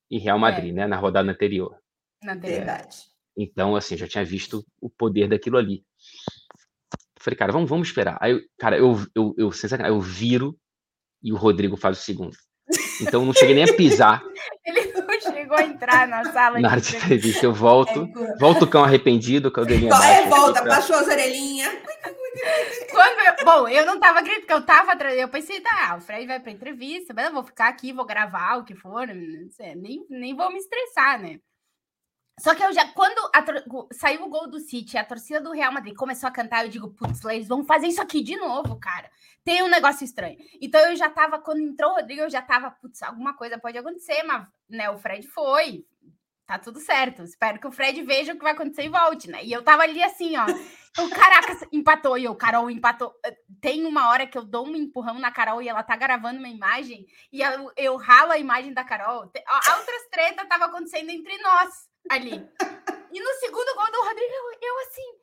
e 0.10 0.18
Real 0.18 0.38
é. 0.38 0.42
Madrid, 0.42 0.72
é. 0.72 0.74
né, 0.74 0.88
na 0.88 0.98
rodada 0.98 1.30
anterior. 1.30 1.78
Na 2.24 2.36
verdade. 2.36 2.98
Então, 3.38 3.76
assim, 3.76 3.96
eu 3.96 4.00
já 4.00 4.08
tinha 4.08 4.24
visto 4.24 4.66
o 4.80 4.90
poder 4.90 5.28
daquilo 5.28 5.58
ali. 5.58 5.84
Falei, 7.20 7.38
cara, 7.38 7.52
vamos, 7.52 7.70
vamos 7.70 7.88
esperar. 7.88 8.18
Aí, 8.22 8.40
cara, 8.58 8.78
eu, 8.78 8.96
eu, 9.16 9.36
eu, 9.38 9.52
eu, 9.88 10.00
viro 10.00 10.58
e 11.22 11.34
o 11.34 11.36
Rodrigo 11.36 11.76
faz 11.76 12.00
o 12.00 12.02
segundo. 12.02 12.38
Então 13.02 13.26
não 13.26 13.34
cheguei 13.34 13.56
nem 13.56 13.64
a 13.64 13.76
pisar. 13.76 14.24
Ele 14.66 14.85
chegou 15.46 15.58
a 15.58 15.64
entrar 15.64 16.08
na 16.08 16.32
sala 16.32 16.60
na 16.60 16.76
de 16.78 16.96
entrevista. 16.96 17.46
Eu 17.46 17.54
volto, 17.54 18.10
é, 18.18 18.38
volto 18.38 18.64
o 18.64 18.68
cão 18.68 18.84
arrependido, 18.84 19.52
com 19.52 19.60
a 19.60 19.64
orelhinha 19.64 19.94
É, 19.94 20.28
volta, 20.28 20.62
pra... 20.62 20.76
baixou 20.76 20.96
as 20.96 21.08
orelhinhas. 21.08 21.72
Eu, 22.96 23.46
bom, 23.46 23.68
eu 23.68 23.86
não 23.86 24.00
tava 24.00 24.22
gritando, 24.22 24.42
porque 24.42 24.54
eu 24.54 24.62
tava 24.66 24.92
Eu 25.14 25.30
pensei, 25.30 25.62
tá, 25.62 25.96
o 25.98 26.02
Fred 26.02 26.26
vai 26.28 26.40
pra 26.40 26.52
entrevista, 26.52 27.14
mas 27.14 27.28
eu 27.28 27.34
vou 27.34 27.44
ficar 27.44 27.68
aqui, 27.68 27.94
vou 27.94 28.06
gravar 28.06 28.58
o 28.58 28.66
que 28.66 28.76
for, 28.76 29.08
nem, 29.08 30.06
nem 30.10 30.36
vou 30.36 30.52
me 30.52 30.58
estressar, 30.58 31.22
né? 31.22 31.40
Só 32.38 32.54
que 32.54 32.62
eu 32.62 32.74
já, 32.74 32.86
quando 32.90 33.18
a, 33.34 33.46
saiu 33.94 34.24
o 34.24 34.30
gol 34.30 34.50
do 34.50 34.60
City, 34.60 34.98
a 34.98 35.06
torcida 35.06 35.40
do 35.40 35.54
Real 35.54 35.72
Madrid 35.72 35.96
começou 35.96 36.28
a 36.28 36.32
cantar, 36.32 36.66
eu 36.66 36.70
digo, 36.70 36.90
putz, 36.90 37.24
eles 37.26 37.48
vão 37.48 37.64
fazer 37.64 37.88
isso 37.88 38.02
aqui 38.02 38.22
de 38.22 38.36
novo, 38.36 38.78
cara. 38.78 39.10
Tem 39.46 39.62
um 39.62 39.68
negócio 39.68 40.04
estranho. 40.04 40.38
Então 40.60 40.82
eu 40.90 40.96
já 40.96 41.08
tava, 41.08 41.38
quando 41.38 41.62
entrou 41.62 41.92
o 41.92 41.96
Rodrigo, 41.96 42.22
eu 42.22 42.30
já 42.30 42.42
tava, 42.42 42.72
putz, 42.72 43.04
alguma 43.04 43.38
coisa 43.38 43.60
pode 43.60 43.78
acontecer, 43.78 44.24
mas, 44.24 44.48
né, 44.68 44.90
o 44.90 44.98
Fred 44.98 45.28
foi, 45.28 45.86
tá 46.48 46.58
tudo 46.58 46.80
certo. 46.80 47.22
Espero 47.22 47.60
que 47.60 47.68
o 47.68 47.72
Fred 47.72 48.02
veja 48.02 48.34
o 48.34 48.38
que 48.38 48.44
vai 48.44 48.54
acontecer 48.54 48.86
e 48.86 48.90
volte, 48.90 49.30
né? 49.30 49.46
E 49.46 49.52
eu 49.52 49.64
tava 49.64 49.84
ali 49.84 50.02
assim, 50.02 50.36
ó. 50.36 50.46
O 51.00 51.10
caraca, 51.12 51.54
empatou 51.72 52.18
e 52.18 52.28
o 52.28 52.34
Carol 52.34 52.72
empatou. 52.72 53.14
Tem 53.62 53.86
uma 53.86 54.10
hora 54.10 54.26
que 54.26 54.36
eu 54.36 54.44
dou 54.44 54.66
um 54.68 54.76
empurrão 54.76 55.20
na 55.20 55.32
Carol 55.32 55.62
e 55.62 55.70
ela 55.70 55.84
tá 55.84 55.96
gravando 55.96 56.40
uma 56.40 56.50
imagem 56.50 57.06
e 57.32 57.42
eu, 57.42 57.72
eu 57.78 57.96
ralo 57.98 58.32
a 58.32 58.40
imagem 58.40 58.74
da 58.74 58.84
Carol. 58.84 59.22
Outras 59.22 60.08
tretas 60.10 60.48
tava 60.48 60.66
acontecendo 60.66 61.12
entre 61.12 61.38
nós 61.38 61.70
ali. 62.10 62.34
E 63.12 63.20
no 63.20 63.34
segundo 63.40 63.76
gol 63.76 63.92
do 63.92 64.08
Rodrigo, 64.08 64.34
eu, 64.34 64.58
eu 64.62 64.80
assim. 64.80 65.20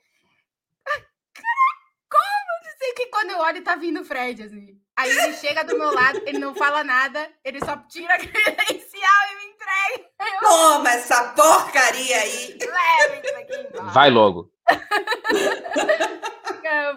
Ah, 0.88 1.81
como? 2.12 2.64
Não 2.64 2.78
sei 2.78 2.92
que 2.94 3.06
quando 3.06 3.30
eu 3.30 3.38
olho, 3.38 3.64
tá 3.64 3.74
vindo 3.76 4.00
o 4.00 4.04
Fred, 4.04 4.42
assim. 4.42 4.78
Aí 4.96 5.10
ele 5.10 5.32
chega 5.34 5.64
do 5.64 5.78
meu 5.78 5.92
lado, 5.92 6.20
ele 6.26 6.38
não 6.38 6.54
fala 6.54 6.84
nada, 6.84 7.28
ele 7.44 7.58
só 7.60 7.76
tira 7.88 8.14
a 8.14 8.18
credencial 8.20 9.22
e 9.32 9.36
me 9.36 9.52
entrega. 9.52 10.10
Eu... 10.20 10.48
Toma 10.48 10.90
essa 10.90 11.32
porcaria 11.32 12.16
aí! 12.18 12.58
Leve 12.60 13.26
isso 13.26 13.36
aqui 13.36 13.68
embora. 13.68 13.90
Vai 13.90 14.10
logo. 14.10 14.52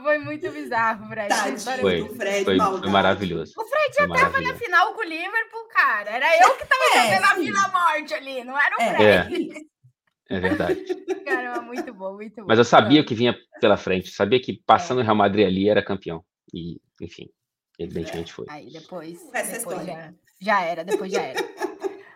foi 0.03 0.17
muito 0.19 0.51
bizarro, 0.51 1.07
Fred. 1.07 1.33
foi, 1.81 2.15
Fred, 2.15 2.45
foi, 2.45 2.57
foi, 2.59 2.89
maravilhoso. 2.89 3.53
O 3.57 3.65
Fred 3.65 3.95
já 3.95 4.07
tava 4.07 4.41
na 4.41 4.53
final 4.55 4.93
com 4.93 5.01
o 5.01 5.03
Liverpool, 5.03 5.67
cara. 5.69 6.11
Era 6.11 6.37
eu 6.43 6.55
que 6.55 6.65
tava 6.65 6.83
é, 6.95 7.15
a 7.17 7.33
Vila 7.33 7.67
Morte 7.69 8.13
ali, 8.13 8.43
não 8.43 8.57
era 8.59 8.75
o 8.75 8.81
é. 8.81 9.23
Fred. 9.23 9.67
É. 10.29 10.37
É 10.37 10.39
verdade. 10.39 10.83
Caramba, 11.25 11.61
muito 11.61 11.93
bom, 11.93 12.13
muito 12.13 12.35
bom. 12.41 12.47
Mas 12.47 12.57
eu 12.57 12.65
sabia 12.65 13.01
o 13.01 13.05
que 13.05 13.15
vinha 13.15 13.35
pela 13.59 13.77
frente, 13.77 14.09
sabia 14.09 14.41
que 14.41 14.61
passando 14.65 14.99
é. 14.99 15.03
o 15.03 15.05
Real 15.05 15.15
Madrid 15.15 15.45
ali 15.45 15.69
era 15.69 15.83
campeão. 15.83 16.23
E, 16.53 16.79
enfim, 17.01 17.29
evidentemente 17.79 18.33
foi. 18.33 18.45
Aí 18.49 18.71
depois, 18.71 19.19
depois 19.31 19.85
já, 19.85 20.13
já 20.39 20.61
era, 20.61 20.83
depois 20.83 21.11
já 21.11 21.21
era. 21.21 21.43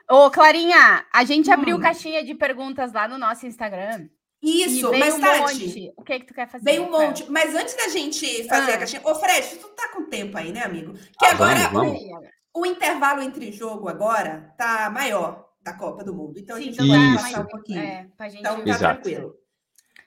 Ô, 0.09 0.29
Clarinha, 0.31 1.05
a 1.13 1.23
gente 1.23 1.49
hum. 1.49 1.53
abriu 1.53 1.79
caixinha 1.79 2.23
de 2.23 2.33
perguntas 2.33 2.93
lá 2.93 3.07
no 3.07 3.17
nosso 3.17 3.45
Instagram. 3.45 4.09
Isso, 4.41 4.89
mas 4.97 5.15
um 5.15 5.19
Tati, 5.19 5.39
monte. 5.39 5.93
o 5.97 6.03
que 6.03 6.13
é 6.13 6.19
que 6.19 6.25
tu 6.25 6.33
quer 6.33 6.49
fazer? 6.49 6.63
Vem 6.63 6.79
um 6.79 6.89
monte. 6.89 7.29
Mas 7.29 7.53
antes 7.53 7.75
da 7.75 7.89
gente 7.89 8.47
fazer 8.47 8.71
ah. 8.71 8.75
a 8.75 8.77
caixinha. 8.77 9.01
Ô, 9.03 9.13
Fred, 9.15 9.57
tu 9.57 9.67
tá 9.69 9.89
com 9.89 10.05
tempo 10.05 10.37
aí, 10.37 10.51
né, 10.51 10.63
amigo? 10.63 10.93
Que 10.93 11.25
ah, 11.25 11.31
agora 11.31 11.59
vamos, 11.67 11.99
vamos. 12.01 12.27
O, 12.53 12.61
o, 12.61 12.65
intervalo 12.65 13.21
entre 13.21 13.51
jogo 13.51 13.89
agora 13.89 14.53
tá 14.57 14.89
maior 14.89 15.48
da 15.61 15.73
Copa 15.73 16.03
do 16.03 16.13
Mundo. 16.13 16.39
Então 16.39 16.57
Sim, 16.57 16.61
a 16.61 16.65
gente 16.65 16.87
vai 16.87 17.15
passar 17.15 17.41
um 17.41 17.47
pouquinho. 17.47 17.79
É, 17.79 18.09
gente... 18.23 18.39
Então 18.39 18.63
tá 18.63 18.69
Exato. 18.69 19.01
tranquilo. 19.01 19.35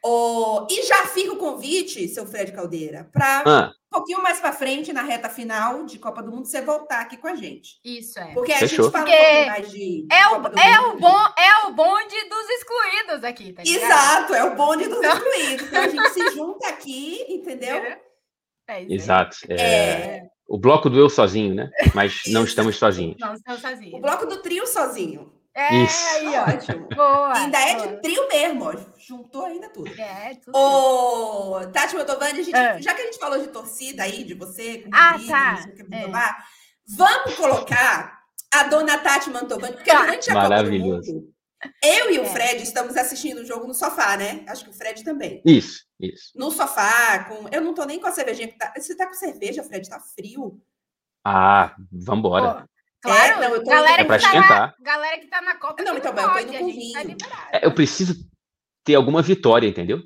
Oh, 0.05 0.67
e 0.69 0.83
já 0.83 1.07
fica 1.07 1.33
o 1.33 1.37
convite, 1.37 2.09
seu 2.09 2.27
Fred 2.27 2.51
Caldeira, 2.51 3.09
para 3.13 3.45
ah. 3.47 3.73
um 3.87 3.99
pouquinho 3.99 4.21
mais 4.21 4.41
para 4.41 4.53
frente, 4.53 4.93
na 4.93 5.03
reta 5.03 5.29
final 5.29 5.85
de 5.85 5.97
Copa 5.97 6.21
do 6.21 6.33
Mundo, 6.33 6.45
você 6.45 6.61
voltar 6.61 7.03
aqui 7.03 7.17
com 7.17 7.29
a 7.29 7.37
gente. 7.37 7.79
Isso 7.85 8.19
é. 8.19 8.33
Porque 8.35 8.53
Fechou. 8.53 8.65
a 8.65 8.83
gente 8.83 8.93
fala 8.93 9.05
Porque 9.05 9.17
um 9.17 9.35
pouco 9.35 9.47
mais 9.47 9.71
de. 9.71 10.07
É, 10.11 10.27
o, 10.27 10.59
é, 10.59 10.81
o 10.81 10.99
bom, 10.99 11.25
é 11.39 11.67
o 11.69 11.73
bonde 11.73 12.29
dos 12.29 12.49
excluídos 12.51 13.23
aqui, 13.23 13.53
tá 13.53 13.63
ligado? 13.63 13.85
Exato, 13.85 14.35
é 14.35 14.45
o 14.45 14.57
bonde 14.57 14.89
dos 14.89 14.99
então... 14.99 15.17
excluídos. 15.17 15.67
Então 15.69 15.83
a 15.83 15.89
gente 15.89 16.11
se 16.11 16.31
junta 16.35 16.69
aqui, 16.69 17.25
entendeu? 17.29 17.77
É 17.77 18.83
Exato. 18.89 19.37
É... 19.49 19.63
é... 19.63 20.23
O 20.49 20.59
bloco 20.59 20.91
do 20.91 20.99
eu 20.99 21.09
sozinho, 21.09 21.55
né? 21.55 21.71
Mas 21.95 22.23
não 22.29 22.43
estamos 22.43 22.77
sozinhos. 22.77 23.17
Não 23.21 23.35
estamos 23.35 23.61
sozinhos. 23.61 23.95
O 23.95 24.01
bloco 24.01 24.27
do 24.27 24.43
trio 24.43 24.67
sozinho. 24.67 25.33
É, 25.55 25.85
Isso. 25.85 26.07
aí, 26.15 26.37
ótimo. 26.37 26.89
Boa. 26.97 27.37
Ainda 27.37 27.59
é 27.59 27.75
de 27.75 28.01
trio 28.01 28.27
mesmo, 28.29 28.65
ó. 28.65 28.75
Juntou 28.99 29.45
ainda 29.45 29.69
tudo. 29.69 29.89
É, 30.01 30.35
tudo. 30.37 30.57
Ô, 30.57 31.67
Tati 31.73 31.95
Motovani, 31.95 32.41
é. 32.53 32.81
já 32.81 32.95
que 32.95 33.03
a 33.03 33.05
gente 33.05 33.19
falou 33.19 33.39
de 33.39 33.49
torcida 33.49 34.03
aí, 34.03 34.25
de 34.25 34.35
você, 34.35 34.87
ah, 34.93 35.19
tá. 35.27 35.67
é. 35.91 36.07
vamos 36.97 37.35
colocar 37.35 38.21
a 38.53 38.63
dona 38.65 38.99
Tati 38.99 39.31
Mantovani, 39.31 39.75
porque 39.75 39.91
tá. 39.91 40.01
durante 40.01 40.31
a 40.31 40.35
Maravilhoso. 40.35 40.91
Copa 40.91 41.07
do 41.07 41.13
Mundo, 41.15 41.33
eu 41.83 42.11
e 42.13 42.19
o 42.19 42.25
é. 42.25 42.29
Fred 42.29 42.63
estamos 42.63 42.97
assistindo 42.97 43.39
o 43.39 43.45
jogo 43.45 43.67
no 43.67 43.75
sofá, 43.75 44.17
né? 44.17 44.45
Acho 44.49 44.65
que 44.65 44.71
o 44.71 44.75
Fred 44.75 45.05
também. 45.05 45.41
Isso, 45.45 45.85
isso. 46.01 46.33
No 46.35 46.51
sofá, 46.51 47.25
com. 47.25 47.49
Eu 47.53 47.61
não 47.61 47.73
tô 47.75 47.85
nem 47.85 48.01
com 48.01 48.07
a 48.07 48.13
cervejinha 48.13 48.53
tá. 48.59 48.73
Você 48.77 48.97
tá 48.97 49.07
com 49.07 49.15
cerveja, 49.15 49.63
Fred? 49.63 49.89
Tá 49.89 50.01
frio. 50.01 50.61
Ah, 51.25 51.77
vambora. 51.91 52.69
Claro, 53.03 53.43
é, 53.43 53.49
não, 53.49 53.55
eu 53.57 53.65
tô 53.65 53.71
galera, 53.71 54.03
é 54.03 54.05
pra 54.05 54.17
que 54.17 54.25
tá 54.25 54.41
na, 54.41 54.75
galera 54.81 55.19
que 55.19 55.27
tá 55.27 55.43
na 55.43 55.57
Copa. 55.57 55.83
Não, 55.83 55.99
então, 55.99 56.15
pode, 56.15 56.27
eu 56.27 56.33
tô 56.33 56.39
indo 56.39 56.59
com 56.59 56.67
vinho. 56.67 57.19
Tá 57.19 57.49
é, 57.53 57.67
eu 57.67 57.75
preciso 57.75 58.15
ter 58.85 58.95
alguma 58.95 59.21
vitória, 59.21 59.67
entendeu? 59.67 60.01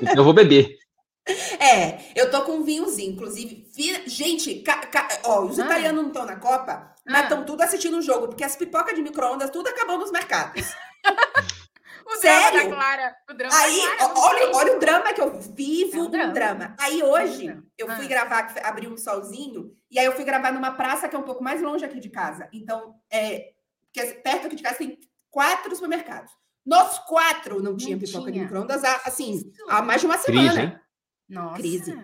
então 0.00 0.14
eu 0.14 0.24
vou 0.24 0.32
beber. 0.32 0.78
É, 1.58 1.98
eu 2.14 2.30
tô 2.30 2.42
com 2.42 2.52
um 2.52 2.62
vinhozinho, 2.62 3.12
inclusive. 3.12 3.68
Gente, 4.06 4.60
ca, 4.60 4.86
ca, 4.86 5.08
ó, 5.24 5.44
os 5.44 5.58
ah. 5.58 5.64
italianos 5.64 6.00
não 6.00 6.08
estão 6.08 6.24
na 6.24 6.36
Copa, 6.36 6.72
ah. 6.72 6.94
mas 7.04 7.24
estão 7.24 7.44
tudo 7.44 7.60
assistindo 7.62 7.98
o 7.98 8.02
jogo, 8.02 8.28
porque 8.28 8.44
as 8.44 8.54
pipocas 8.54 8.94
de 8.94 9.02
micro-ondas 9.02 9.50
tudo 9.50 9.68
acabou 9.68 9.98
nos 9.98 10.12
mercados. 10.12 10.72
O 12.08 12.16
Sério? 12.16 12.70
Clara, 12.70 13.14
o 13.28 13.34
drama 13.34 13.54
Aí, 13.54 13.80
olha, 14.16 14.56
olha 14.56 14.76
o 14.76 14.80
drama 14.80 15.12
que 15.12 15.20
eu 15.20 15.38
vivo, 15.40 15.98
é 15.98 16.02
um 16.02 16.10
drama. 16.10 16.32
drama. 16.32 16.76
Aí 16.80 17.02
hoje, 17.02 17.48
é 17.48 17.58
eu 17.76 17.86
fui 17.86 18.06
ah. 18.06 18.08
gravar, 18.08 18.54
abri 18.64 18.88
um 18.88 18.96
solzinho, 18.96 19.76
e 19.90 19.98
aí 19.98 20.06
eu 20.06 20.12
fui 20.12 20.24
gravar 20.24 20.50
numa 20.50 20.72
praça 20.72 21.06
que 21.06 21.14
é 21.14 21.18
um 21.18 21.24
pouco 21.24 21.44
mais 21.44 21.60
longe 21.60 21.84
aqui 21.84 22.00
de 22.00 22.08
casa. 22.08 22.48
Então, 22.50 22.94
é, 23.12 23.52
porque 23.84 24.14
perto 24.14 24.46
aqui 24.46 24.56
de 24.56 24.62
casa 24.62 24.78
tem 24.78 24.98
quatro 25.30 25.74
supermercados. 25.74 26.32
Nos 26.64 26.98
quatro 27.00 27.62
não 27.62 27.76
tinha 27.76 27.96
não 27.96 28.00
pipoca 28.00 28.24
tinha. 28.24 28.32
de 28.32 28.40
micro-ondas, 28.40 28.82
assim, 29.04 29.42
há 29.68 29.82
mais 29.82 30.00
de 30.00 30.06
uma 30.06 30.16
semana. 30.16 30.48
Crise, 30.48 30.60
hein? 30.62 30.80
Nossa. 31.28 31.56
Crise. 31.56 31.94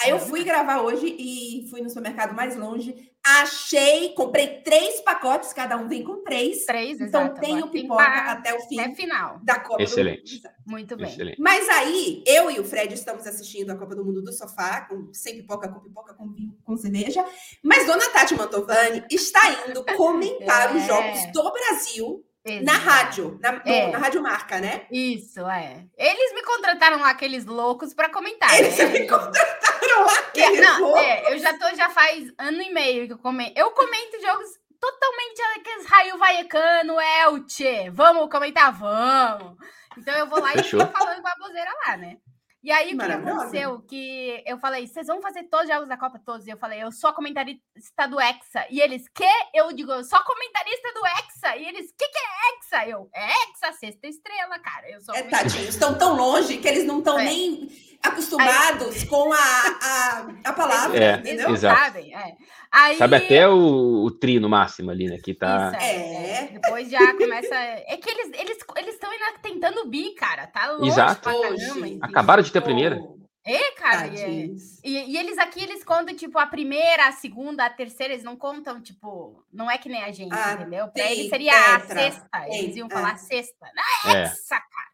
Aí 0.00 0.10
eu 0.10 0.20
fui 0.20 0.44
gravar 0.44 0.80
hoje 0.80 1.06
e 1.18 1.66
fui 1.70 1.80
no 1.80 1.88
supermercado 1.88 2.34
mais 2.34 2.56
longe. 2.56 3.10
Achei, 3.24 4.10
comprei 4.14 4.60
três 4.62 5.00
pacotes, 5.00 5.52
cada 5.52 5.76
um 5.76 5.88
vem 5.88 6.04
com 6.04 6.22
três. 6.22 6.64
Três, 6.64 7.00
Então 7.00 7.22
exato, 7.22 7.40
tenho 7.40 7.68
pipoca 7.68 8.04
até 8.04 8.54
o 8.54 8.60
fim. 8.60 8.78
Até 8.78 8.94
final. 8.94 9.40
Da 9.42 9.58
Copa 9.58 9.82
Excelente. 9.82 10.40
do 10.40 10.48
Mundo. 10.48 10.54
Muito 10.66 10.96
bem. 10.96 11.06
Excelente. 11.06 11.40
Mas 11.40 11.68
aí, 11.68 12.22
eu 12.26 12.50
e 12.50 12.60
o 12.60 12.64
Fred 12.64 12.94
estamos 12.94 13.26
assistindo 13.26 13.70
a 13.70 13.76
Copa 13.76 13.96
do 13.96 14.04
Mundo 14.04 14.22
do 14.22 14.32
sofá, 14.32 14.82
com, 14.82 15.12
sem 15.12 15.36
pipoca, 15.36 15.68
com 15.68 15.80
pipoca, 15.80 16.14
com 16.14 16.28
vinho, 16.28 16.56
com 16.64 16.76
cerveja. 16.76 17.24
Mas 17.62 17.84
Dona 17.84 18.08
Tati 18.10 18.34
Mantovani 18.36 19.04
está 19.10 19.68
indo 19.68 19.84
comentar 19.96 20.74
é. 20.74 20.78
os 20.78 20.86
jogos 20.86 21.32
do 21.32 21.52
Brasil 21.52 22.24
Exato. 22.44 22.64
Na 22.64 22.72
rádio, 22.72 23.38
na, 23.42 23.62
é. 23.66 23.90
na 23.90 23.98
Rádio 23.98 24.22
Marca, 24.22 24.60
né? 24.60 24.86
Isso, 24.90 25.46
é. 25.48 25.84
Eles 25.96 26.34
me 26.34 26.42
contrataram 26.42 27.00
lá, 27.00 27.10
aqueles 27.10 27.44
loucos, 27.44 27.92
para 27.92 28.08
comentar. 28.08 28.58
Eles 28.58 28.76
né? 28.78 28.84
me 28.98 29.06
contrataram 29.06 30.04
lá, 30.04 30.18
aqueles 30.18 30.60
Não, 30.60 30.80
loucos. 30.80 31.02
É, 31.02 31.32
eu 31.34 31.38
já 31.38 31.58
tô, 31.58 31.76
já 31.76 31.90
faz 31.90 32.32
ano 32.38 32.62
e 32.62 32.72
meio 32.72 33.06
que 33.06 33.12
eu 33.12 33.18
comento. 33.18 33.58
Eu 33.58 33.70
comento 33.72 34.20
jogos 34.22 34.48
totalmente 34.80 35.42
aqueles 35.56 35.86
raio 35.86 36.18
vaiecano, 36.18 36.96
Elche. 37.00 37.90
Vamos 37.90 38.30
comentar? 38.30 38.72
Vamos. 38.72 39.56
Então 39.96 40.14
eu 40.14 40.26
vou 40.26 40.40
lá 40.40 40.54
e 40.54 40.62
fico 40.62 40.86
falando 40.86 41.20
com 41.20 41.28
a 41.28 41.36
bozeira 41.38 41.70
lá, 41.86 41.96
né? 41.96 42.16
E 42.62 42.72
aí, 42.72 42.92
o 42.92 42.98
que 42.98 43.04
aconteceu? 43.04 43.80
Que 43.82 44.42
eu 44.44 44.58
falei, 44.58 44.86
vocês 44.86 45.06
vão 45.06 45.22
fazer 45.22 45.44
todos 45.44 45.68
os 45.68 45.72
jogos 45.72 45.88
da 45.88 45.96
Copa, 45.96 46.20
todos. 46.24 46.46
E 46.46 46.50
eu 46.50 46.56
falei, 46.56 46.82
eu 46.82 46.90
sou 46.90 47.12
comentarista 47.12 48.08
do 48.10 48.20
Hexa. 48.20 48.66
E 48.68 48.80
eles, 48.80 49.08
que? 49.08 49.24
Eu 49.54 49.72
digo, 49.72 49.92
eu 49.92 50.02
sou 50.02 50.18
comentarista 50.24 50.92
do 50.92 51.06
Hexa. 51.06 51.56
E 51.56 51.68
eles, 51.68 51.92
que 51.96 52.08
que 52.08 52.18
é 52.18 52.80
Hexa? 52.82 52.90
Eu, 52.90 53.08
é 53.14 53.26
Hexa, 53.26 53.72
sexta 53.78 54.08
estrela, 54.08 54.58
cara. 54.58 54.90
Eu 54.90 55.00
sou 55.00 55.14
é, 55.14 55.22
tadinho, 55.22 55.68
estão 55.68 55.96
tão 55.96 56.16
longe 56.16 56.58
que 56.58 56.66
eles 56.66 56.84
não 56.84 56.98
estão 56.98 57.18
é. 57.18 57.24
nem 57.24 57.68
acostumados 58.02 59.02
aí... 59.02 59.06
com 59.06 59.32
a, 59.32 59.36
a, 59.36 60.28
a 60.44 60.52
palavra, 60.52 60.98
é, 60.98 61.16
entendeu? 61.16 61.50
Exato. 61.50 61.80
Sabem, 61.80 62.14
é. 62.14 62.36
Aí... 62.70 62.96
Sabe 62.96 63.16
até 63.16 63.48
o, 63.48 64.04
o 64.04 64.10
tri 64.10 64.38
no 64.38 64.48
máximo 64.48 64.90
ali, 64.90 65.06
né? 65.06 65.18
Que 65.22 65.34
tá. 65.34 65.72
Isso, 65.72 65.84
é. 65.84 66.44
é. 66.44 66.48
Depois 66.52 66.90
já 66.90 67.14
começa. 67.14 67.54
É 67.54 67.96
que 67.96 68.10
eles 68.10 68.26
estão 68.28 68.76
eles, 68.76 68.98
eles 69.02 69.40
tentando 69.42 69.88
bi, 69.88 70.14
cara. 70.14 70.46
Tá 70.46 70.72
longe 70.72 70.88
Exato. 70.88 71.30
Caramba, 71.30 72.06
Acabaram 72.06 72.42
de 72.42 72.52
ter 72.52 72.58
a 72.58 72.62
primeira. 72.62 73.00
É, 73.44 73.70
cara. 73.72 74.08
E, 74.08 74.56
e, 74.84 75.12
e, 75.12 75.16
eles 75.16 75.38
aqui, 75.38 75.62
eles 75.62 75.82
contam, 75.82 76.14
tipo, 76.14 76.38
a 76.38 76.46
primeira, 76.46 77.08
a 77.08 77.12
segunda, 77.12 77.64
a 77.64 77.70
terceira, 77.70 78.12
eles 78.12 78.24
não 78.24 78.36
contam, 78.36 78.82
tipo, 78.82 79.42
não 79.50 79.70
é 79.70 79.78
que 79.78 79.88
nem 79.88 80.04
a 80.04 80.12
gente, 80.12 80.34
ah, 80.34 80.52
entendeu? 80.52 80.88
Pra 80.88 81.10
eles 81.10 81.30
seria 81.30 81.52
tetra, 81.52 81.78
a 81.78 81.80
sexta. 81.80 82.46
Eles 82.48 82.76
iam 82.76 82.88
é. 82.88 82.90
falar 82.90 83.16
sexta. 83.16 83.66
Não 83.74 84.12
é, 84.12 84.16
é. 84.16 84.22
essa, 84.24 84.56
cara. 84.56 84.88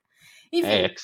Enfim. 0.52 0.68
É 0.68 0.94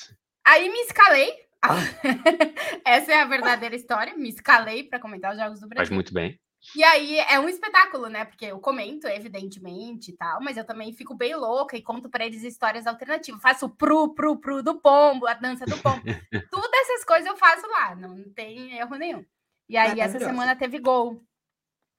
aí 0.45 0.69
me 0.69 0.79
escalei. 0.79 1.50
essa 2.85 3.11
é 3.11 3.21
a 3.21 3.25
verdadeira 3.25 3.75
história. 3.75 4.15
Me 4.17 4.29
escalei 4.29 4.83
para 4.83 4.99
comentar 4.99 5.31
os 5.31 5.39
Jogos 5.39 5.59
do 5.59 5.67
Brasil. 5.67 5.87
Faz 5.87 5.89
muito 5.89 6.13
bem. 6.13 6.39
E 6.75 6.83
aí 6.83 7.17
é 7.17 7.39
um 7.39 7.49
espetáculo, 7.49 8.07
né? 8.07 8.23
Porque 8.23 8.45
eu 8.45 8.59
comento, 8.59 9.07
evidentemente, 9.07 10.11
e 10.11 10.15
tal, 10.15 10.39
mas 10.41 10.57
eu 10.57 10.63
também 10.63 10.93
fico 10.93 11.15
bem 11.15 11.35
louca 11.35 11.75
e 11.75 11.81
conto 11.81 12.07
para 12.07 12.25
eles 12.25 12.43
histórias 12.43 12.85
alternativas. 12.85 13.41
Faço 13.41 13.65
o 13.65 13.69
pru, 13.69 14.13
pru, 14.13 14.39
pru 14.39 14.61
do 14.61 14.79
pombo, 14.79 15.25
a 15.25 15.33
dança 15.33 15.65
do 15.65 15.77
pombo. 15.79 16.01
Tudo 16.51 16.69
essas 16.75 17.03
coisas 17.03 17.25
eu 17.25 17.35
faço 17.35 17.67
lá, 17.67 17.95
não 17.95 18.23
tem 18.33 18.77
erro 18.77 18.95
nenhum. 18.95 19.25
E 19.67 19.75
aí, 19.75 19.99
essa 19.99 20.19
semana 20.19 20.55
teve 20.55 20.77
gol, 20.79 21.23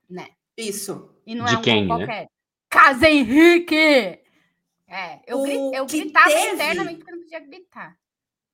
né? 0.08 0.28
Isso. 0.56 1.12
E 1.26 1.34
não 1.34 1.46
De 1.46 1.54
é 1.54 1.58
um 1.58 1.62
quem, 1.62 1.88
gol 1.88 1.98
né? 1.98 2.06
qualquer. 2.06 2.28
Casa 2.70 3.08
Henrique! 3.08 4.20
É, 4.86 5.20
eu, 5.26 5.42
gri 5.42 5.54
eu 5.74 5.86
gritava 5.86 6.28
teve... 6.28 6.54
internamente 6.54 6.98
porque 6.98 7.12
não 7.12 7.20
podia 7.20 7.40
gritar 7.40 8.01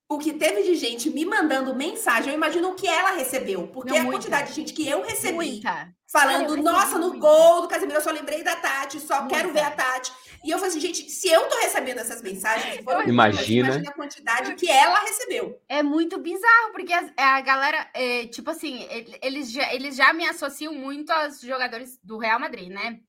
o 0.09 0.17
que 0.17 0.33
teve 0.33 0.63
de 0.63 0.73
gente 0.73 1.07
me 1.11 1.23
mandando 1.23 1.75
mensagem, 1.75 2.31
eu 2.31 2.35
imagino 2.35 2.69
o 2.69 2.73
que 2.73 2.87
ela 2.87 3.11
recebeu, 3.11 3.67
porque 3.67 3.93
não, 3.93 4.09
a 4.09 4.11
quantidade 4.11 4.49
de 4.49 4.55
gente 4.55 4.73
que 4.73 4.87
eu 4.87 5.03
recebi 5.03 5.35
muita. 5.35 5.93
falando, 6.11 6.57
nossa, 6.57 6.97
no 6.97 7.09
muita. 7.09 7.19
gol 7.19 7.61
do 7.61 7.67
Casemiro, 7.67 7.99
eu 7.99 8.03
só 8.03 8.09
lembrei 8.09 8.43
da 8.43 8.55
Tati, 8.55 8.99
só 8.99 9.19
muita. 9.19 9.35
quero 9.35 9.53
ver 9.53 9.61
a 9.61 9.69
Tati. 9.69 10.11
E 10.43 10.49
eu 10.49 10.57
falei 10.57 10.71
assim, 10.71 10.79
gente, 10.79 11.11
se 11.11 11.29
eu 11.29 11.47
tô 11.47 11.59
recebendo 11.59 11.99
essas 11.99 12.23
mensagens, 12.23 12.79
imagina. 13.05 13.67
imagina 13.67 13.89
a 13.89 13.93
quantidade 13.93 14.55
que 14.55 14.67
ela 14.67 14.99
recebeu. 15.01 15.61
É 15.69 15.83
muito 15.83 16.17
bizarro, 16.17 16.71
porque 16.71 16.93
a, 16.93 17.11
a 17.17 17.41
galera, 17.41 17.87
é, 17.93 18.25
tipo 18.25 18.49
assim, 18.49 18.87
eles 19.21 19.51
já, 19.51 19.71
eles 19.73 19.95
já 19.95 20.11
me 20.11 20.25
associam 20.27 20.73
muito 20.73 21.11
aos 21.11 21.39
jogadores 21.39 21.99
do 22.01 22.17
Real 22.17 22.39
Madrid, 22.39 22.69
né? 22.69 22.99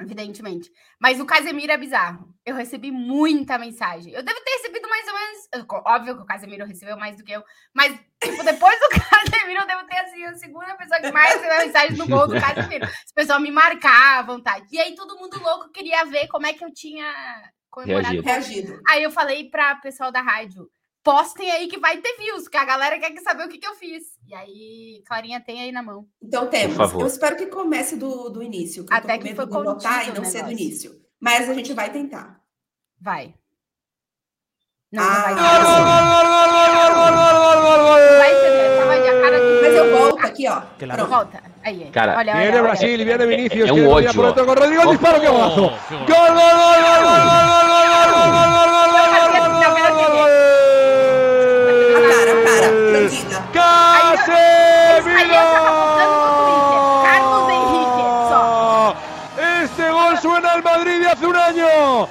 Evidentemente. 0.00 0.70
Mas 1.00 1.18
o 1.20 1.24
Casemiro 1.24 1.72
é 1.72 1.78
bizarro. 1.78 2.28
Eu 2.44 2.54
recebi 2.54 2.90
muita 2.90 3.58
mensagem. 3.58 4.12
Eu 4.12 4.22
devo 4.22 4.38
ter 4.44 4.50
recebido 4.50 4.88
mais 4.88 5.06
ou 5.08 5.14
menos. 5.14 5.68
Óbvio 5.86 6.16
que 6.16 6.22
o 6.22 6.26
Casemiro 6.26 6.66
recebeu 6.66 6.98
mais 6.98 7.16
do 7.16 7.24
que 7.24 7.32
eu. 7.32 7.42
Mas, 7.74 7.98
tipo, 8.22 8.44
depois 8.44 8.78
do 8.78 8.88
Casemiro, 9.08 9.62
eu 9.62 9.66
devo 9.66 9.86
ter 9.86 9.96
assim, 9.96 10.22
a 10.24 10.34
segunda 10.34 10.74
pessoa 10.76 11.00
que 11.00 11.10
mais 11.10 11.34
recebeu 11.34 11.58
mensagem 11.66 11.96
no 11.96 12.08
gol 12.08 12.28
do 12.28 12.38
Casemiro. 12.38 12.84
As 12.84 13.12
pessoas 13.14 13.40
me 13.40 13.50
marcavam, 13.50 14.42
tá? 14.42 14.60
E 14.70 14.78
aí 14.78 14.94
todo 14.94 15.18
mundo 15.18 15.42
louco 15.42 15.72
queria 15.72 16.04
ver 16.04 16.28
como 16.28 16.46
é 16.46 16.52
que 16.52 16.64
eu 16.64 16.72
tinha 16.74 17.10
comemorado. 17.70 18.20
Reagido. 18.20 18.80
Aí 18.88 19.02
eu 19.02 19.10
falei 19.10 19.48
para 19.48 19.74
o 19.74 19.80
pessoal 19.80 20.12
da 20.12 20.20
rádio: 20.20 20.70
postem 21.06 21.48
aí 21.52 21.68
que 21.68 21.78
vai 21.78 21.98
ter 21.98 22.16
views, 22.18 22.48
que 22.48 22.56
a 22.56 22.64
galera 22.64 22.98
quer 22.98 23.16
saber 23.20 23.44
o 23.44 23.48
que, 23.48 23.58
que 23.58 23.66
eu 23.66 23.76
fiz. 23.76 24.02
E 24.26 24.34
aí, 24.34 25.04
Clarinha 25.06 25.40
tem 25.40 25.62
aí 25.62 25.70
na 25.70 25.80
mão. 25.80 26.04
Então 26.20 26.48
temos. 26.48 26.76
Eu 26.92 27.06
espero 27.06 27.36
que 27.36 27.46
comece 27.46 27.96
do, 27.96 28.28
do 28.28 28.42
início. 28.42 28.84
Que 28.84 28.92
Até 28.92 29.16
que 29.16 29.32
foi 29.32 29.46
contido 29.46 29.88
e 30.08 30.12
não 30.12 30.24
ser 30.24 30.42
do 30.42 30.50
início. 30.50 30.90
Mas 31.20 31.48
a 31.48 31.54
gente 31.54 31.72
vai 31.72 31.92
tentar. 31.92 32.40
Vai. 33.00 33.36
Não, 34.90 35.04
ah. 35.04 35.30
não 35.30 35.36
vai 38.18 38.34
ser. 38.34 38.86
Vai 38.86 39.00
ser, 39.00 39.08
a 39.08 39.20
cara 39.20 39.38
de... 39.38 39.62
Mas 39.62 39.74
eu 39.74 39.96
volto 39.96 40.26
aqui, 40.26 40.48
ó. 40.48 40.62
Claro. 40.76 41.06
Volta. 41.06 41.42
Aí, 41.62 41.90
cara, 41.90 42.16
olha, 42.18 42.34
viene 42.34 42.50
olha, 42.50 42.62
Brasil, 42.62 42.96
viene 42.96 43.26
Vinicius. 43.26 43.70
É 43.70 43.72
um 43.72 43.88
ódio. 43.88 44.10
Rodrigo, 44.12 44.90
disparo 44.90 45.20
que 45.20 45.26
abajo. 45.26 45.60
Gol, 45.60 45.70
gol, 45.70 46.06
gol, 46.08 46.76
gol, 46.82 47.02
gol, 47.02 47.65
gol, 54.26 55.28
gol. 55.28 55.86
hace 61.08 61.26
un 61.26 61.36
año. 61.36 62.08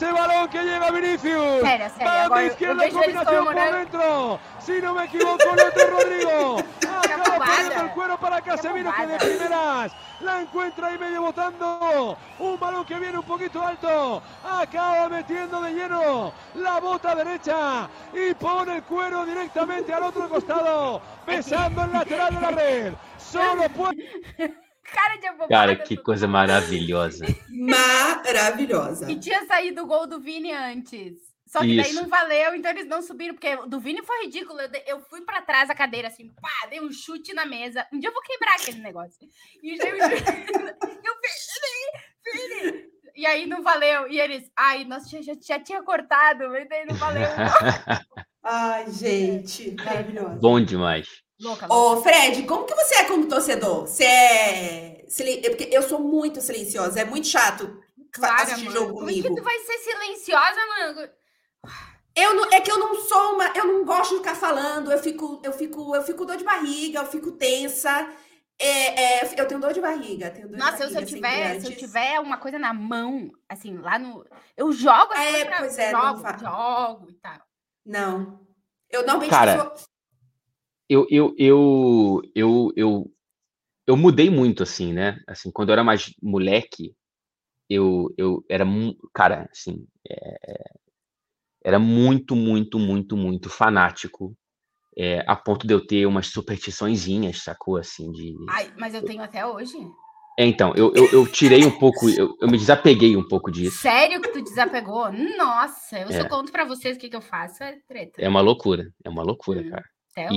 Ese 0.00 0.12
balón 0.12 0.48
que 0.48 0.62
llega 0.62 0.90
Vinicius. 0.90 1.60
Serio. 1.60 2.34
de 2.34 2.46
izquierda, 2.46 2.90
combinación 2.90 3.44
por 3.44 3.54
dentro. 3.54 4.40
Si 4.58 4.80
no 4.80 4.94
me 4.94 5.04
equivoco, 5.04 5.42
el 5.52 5.60
otro 5.60 5.90
Rodrigo. 5.90 6.56
Acaba 6.88 7.44
poniendo 7.44 7.82
el 7.82 7.90
cuero 7.90 8.18
para 8.18 8.40
Casemiro 8.40 8.90
que 8.96 9.06
de 9.06 9.18
primeras 9.18 9.92
la 10.20 10.40
encuentra 10.40 10.86
ahí 10.88 10.96
medio 10.96 11.20
botando. 11.20 12.16
Un 12.38 12.58
balón 12.58 12.86
que 12.86 12.98
viene 12.98 13.18
un 13.18 13.26
poquito 13.26 13.60
alto. 13.62 14.22
Acaba 14.42 15.06
metiendo 15.10 15.60
de 15.60 15.74
lleno 15.74 16.32
la 16.54 16.80
bota 16.80 17.14
derecha 17.14 17.86
y 18.14 18.32
pone 18.32 18.76
el 18.76 18.82
cuero 18.84 19.26
directamente 19.26 19.92
al 19.92 20.04
otro 20.04 20.30
costado, 20.30 21.02
besando 21.26 21.84
el 21.84 21.92
lateral 21.92 22.34
de 22.36 22.40
la 22.40 22.50
red. 22.50 22.94
Solo 23.18 23.68
puede. 23.68 24.56
Cara 24.92 25.16
de 25.16 25.26
abobada. 25.26 25.48
Cara, 25.48 25.76
que 25.76 25.96
coisa 25.96 26.26
maravilhosa. 26.26 27.24
Maravilhosa. 27.48 29.10
E 29.10 29.18
tinha 29.18 29.44
saído 29.46 29.82
o 29.82 29.86
gol 29.86 30.06
do 30.06 30.20
Vini 30.20 30.52
antes. 30.52 31.30
Só 31.50 31.60
que 31.60 31.66
Isso. 31.66 31.82
daí 31.82 31.92
não 31.94 32.08
valeu, 32.08 32.54
então 32.54 32.70
eles 32.70 32.86
não 32.86 33.02
subiram, 33.02 33.34
porque 33.34 33.56
do 33.66 33.80
Vini 33.80 34.04
foi 34.04 34.24
ridículo. 34.24 34.60
Eu 34.86 35.00
fui 35.00 35.22
para 35.22 35.42
trás 35.42 35.66
da 35.66 35.74
cadeira, 35.74 36.06
assim, 36.06 36.32
pá, 36.40 36.68
dei 36.68 36.80
um 36.80 36.92
chute 36.92 37.34
na 37.34 37.44
mesa. 37.44 37.84
Um 37.92 37.98
dia 37.98 38.08
eu 38.08 38.14
vou 38.14 38.22
quebrar 38.22 38.54
aquele 38.54 38.78
negócio. 38.78 39.18
E 39.60 39.74
eu, 39.82 39.96
eu, 39.96 39.96
eu 39.96 41.14
Vini, 42.32 42.88
E 43.16 43.26
aí 43.26 43.46
não 43.46 43.62
valeu. 43.62 44.06
E 44.08 44.20
eles, 44.20 44.48
ai, 44.56 44.84
nossa, 44.84 45.08
já, 45.08 45.20
já, 45.22 45.32
já 45.40 45.58
tinha 45.58 45.82
cortado, 45.82 46.48
mas 46.50 46.68
daí 46.68 46.86
não 46.86 46.94
valeu. 46.94 47.26
ai, 48.44 48.88
gente, 48.92 49.74
maravilhoso. 49.74 50.38
Bom 50.40 50.60
demais. 50.60 51.08
Louca, 51.40 51.66
louca. 51.66 51.98
Ô, 51.98 52.02
Fred, 52.02 52.42
como 52.44 52.66
que 52.66 52.74
você 52.74 52.96
é 52.96 53.04
como 53.04 53.26
torcedor? 53.26 53.86
Você 53.86 54.04
é. 54.04 55.04
Porque 55.48 55.68
eu 55.72 55.82
sou 55.82 55.98
muito 55.98 56.40
silenciosa, 56.40 57.00
é 57.00 57.04
muito 57.04 57.26
chato 57.26 57.82
claro, 58.12 58.42
assistir 58.42 58.66
mano. 58.66 58.76
jogo 58.76 58.94
comigo. 59.00 59.22
Como 59.22 59.34
que 59.34 59.40
tu 59.40 59.44
vai 59.44 59.58
ser 59.58 59.78
silenciosa, 59.78 60.66
mano? 60.78 61.08
Eu 62.14 62.34
não, 62.34 62.44
é 62.52 62.60
que 62.60 62.70
eu 62.70 62.78
não 62.78 62.94
sou 63.00 63.34
uma. 63.34 63.46
Eu 63.56 63.66
não 63.66 63.84
gosto 63.84 64.10
de 64.10 64.18
ficar 64.18 64.34
falando, 64.34 64.92
eu 64.92 64.98
fico, 64.98 65.40
eu 65.42 65.52
fico, 65.52 65.94
eu 65.94 66.02
fico 66.02 66.26
dor 66.26 66.36
de 66.36 66.44
barriga, 66.44 67.00
eu 67.00 67.06
fico 67.06 67.32
tensa. 67.32 68.08
É, 68.58 69.22
é, 69.22 69.40
eu 69.40 69.48
tenho 69.48 69.60
dor 69.60 69.72
de 69.72 69.80
barriga. 69.80 70.30
Tenho 70.30 70.48
dor 70.48 70.58
Nossa, 70.58 70.86
de 70.86 70.92
barriga, 70.92 70.98
se, 70.98 71.02
eu 71.02 71.06
tiver, 71.06 71.60
se 71.60 71.66
eu 71.66 71.76
tiver 71.76 72.20
uma 72.20 72.36
coisa 72.36 72.58
na 72.58 72.74
mão, 72.74 73.30
assim, 73.48 73.78
lá 73.78 73.98
no. 73.98 74.26
Eu 74.56 74.70
jogo 74.72 75.12
as 75.14 75.20
é, 75.20 75.58
pois 75.58 75.78
é, 75.78 75.90
jogo, 75.90 76.22
jogo 76.38 77.10
e 77.10 77.14
tal. 77.14 77.40
Não. 77.86 78.40
Eu 78.90 79.00
normalmente 79.06 79.30
Cara, 79.30 79.58
sou 79.58 79.90
eu, 80.90 81.06
eu, 81.08 81.34
eu, 81.38 82.22
eu, 82.34 82.72
eu, 82.74 83.12
eu 83.86 83.96
mudei 83.96 84.28
muito, 84.28 84.64
assim, 84.64 84.92
né? 84.92 85.20
Assim, 85.24 85.48
quando 85.52 85.68
eu 85.68 85.74
era 85.74 85.84
mais 85.84 86.12
moleque, 86.20 86.92
eu, 87.68 88.12
eu 88.18 88.44
era, 88.50 88.64
cara, 89.14 89.48
assim, 89.52 89.86
é, 90.10 90.64
era 91.64 91.78
muito, 91.78 92.34
muito, 92.34 92.76
muito, 92.76 93.16
muito 93.16 93.48
fanático, 93.48 94.36
é, 94.98 95.22
a 95.28 95.36
ponto 95.36 95.64
de 95.64 95.72
eu 95.72 95.86
ter 95.86 96.06
umas 96.06 96.26
superstiçõezinhas, 96.26 97.44
sacou, 97.44 97.76
assim, 97.76 98.10
de... 98.10 98.34
Ai, 98.48 98.72
mas 98.76 98.92
eu 98.92 99.04
tenho 99.04 99.22
até 99.22 99.46
hoje. 99.46 99.78
É, 100.36 100.44
então, 100.44 100.72
eu, 100.74 100.92
eu, 100.92 101.08
eu 101.12 101.26
tirei 101.30 101.64
um 101.64 101.78
pouco, 101.78 102.08
eu, 102.10 102.36
eu, 102.40 102.48
me 102.48 102.58
desapeguei 102.58 103.16
um 103.16 103.28
pouco 103.28 103.48
disso. 103.48 103.78
Sério 103.78 104.20
que 104.20 104.32
tu 104.32 104.42
desapegou? 104.42 105.12
Nossa, 105.12 106.00
eu 106.00 106.08
é. 106.08 106.12
só 106.12 106.28
conto 106.28 106.50
pra 106.50 106.64
vocês 106.64 106.96
o 106.96 106.98
que, 106.98 107.08
que 107.08 107.16
eu 107.16 107.20
faço, 107.20 107.62
é 107.62 107.78
treta. 107.86 108.20
É 108.20 108.28
uma 108.28 108.40
loucura, 108.40 108.92
é 109.04 109.08
uma 109.08 109.22
loucura, 109.22 109.60
hum. 109.60 109.70
cara. 109.70 109.84
Até 110.12 110.28
e 110.32 110.36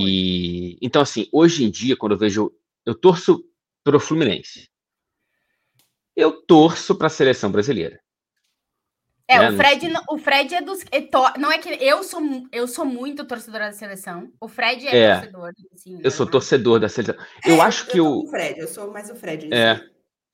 hoje. 0.70 0.78
então, 0.80 1.02
assim, 1.02 1.28
hoje 1.32 1.64
em 1.64 1.70
dia, 1.70 1.96
quando 1.96 2.12
eu 2.12 2.18
vejo. 2.18 2.52
Eu 2.86 2.94
torço 2.94 3.42
pro 3.82 3.98
Fluminense. 3.98 4.68
Eu 6.14 6.42
torço 6.42 6.94
para 6.94 7.06
a 7.06 7.10
seleção 7.10 7.50
brasileira. 7.50 8.00
É, 9.26 9.38
né? 9.38 9.50
o 9.50 9.56
Fred, 9.56 9.92
o 10.10 10.18
Fred 10.18 10.54
é 10.54 10.60
dos. 10.60 10.80
Não 11.38 11.50
é 11.50 11.58
que 11.58 11.70
eu 11.82 12.02
sou, 12.02 12.20
eu 12.52 12.68
sou 12.68 12.84
muito 12.84 13.24
torcedora 13.24 13.66
da 13.66 13.72
seleção. 13.72 14.30
O 14.38 14.48
Fred 14.48 14.86
é, 14.86 14.96
é 14.96 15.14
torcedor. 15.14 15.52
Assim, 15.72 16.00
eu 16.02 16.10
sou 16.10 16.26
torcedor 16.26 16.78
da 16.78 16.88
seleção. 16.88 17.16
Eu 17.44 17.56
é, 17.56 17.60
acho 17.60 17.86
que 17.86 17.98
eu. 17.98 18.06
o 18.06 18.28
Fred, 18.28 18.60
eu 18.60 18.68
sou 18.68 18.92
mais 18.92 19.08
o 19.10 19.14
Fred. 19.14 19.48
É, 19.52 19.80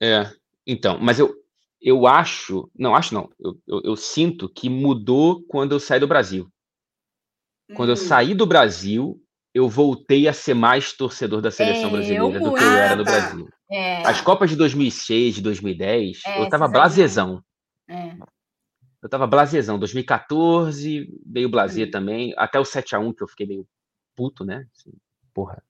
é. 0.01 0.29
Então, 0.67 0.99
mas 0.99 1.19
eu, 1.19 1.33
eu 1.81 2.05
acho. 2.05 2.69
Não, 2.77 2.93
acho 2.93 3.13
não. 3.13 3.29
Eu, 3.39 3.57
eu, 3.65 3.81
eu 3.85 3.95
sinto 3.95 4.49
que 4.49 4.69
mudou 4.69 5.41
quando 5.43 5.71
eu 5.71 5.79
saí 5.79 5.99
do 5.99 6.07
Brasil. 6.07 6.51
Quando 7.73 7.89
eu 7.89 7.93
hum. 7.93 8.07
saí 8.07 8.33
do 8.33 8.45
Brasil, 8.45 9.21
eu 9.53 9.67
voltei 9.67 10.27
a 10.27 10.33
ser 10.33 10.53
mais 10.53 10.93
torcedor 10.93 11.41
da 11.41 11.51
seleção 11.51 11.89
é, 11.89 11.91
brasileira 11.91 12.39
do 12.39 12.53
que 12.53 12.63
eu 12.63 12.71
era 12.71 12.95
no 12.95 13.03
Brasil. 13.03 13.49
É. 13.69 14.05
As 14.05 14.21
Copas 14.21 14.49
de 14.49 14.55
2006, 14.55 15.35
de 15.35 15.41
2010, 15.41 16.21
é, 16.25 16.41
eu 16.41 16.49
tava 16.49 16.67
blasezão. 16.67 17.43
É. 17.89 18.15
Eu 19.01 19.09
tava 19.09 19.27
blasezão. 19.27 19.79
2014, 19.79 21.09
meio 21.25 21.49
blazer 21.49 21.87
hum. 21.87 21.91
também. 21.91 22.33
Até 22.37 22.59
o 22.59 22.63
7x1, 22.63 23.15
que 23.15 23.23
eu 23.23 23.27
fiquei 23.27 23.47
meio 23.47 23.67
puto, 24.15 24.45
né? 24.45 24.67
Assim, 24.75 24.91
porra. 25.33 25.63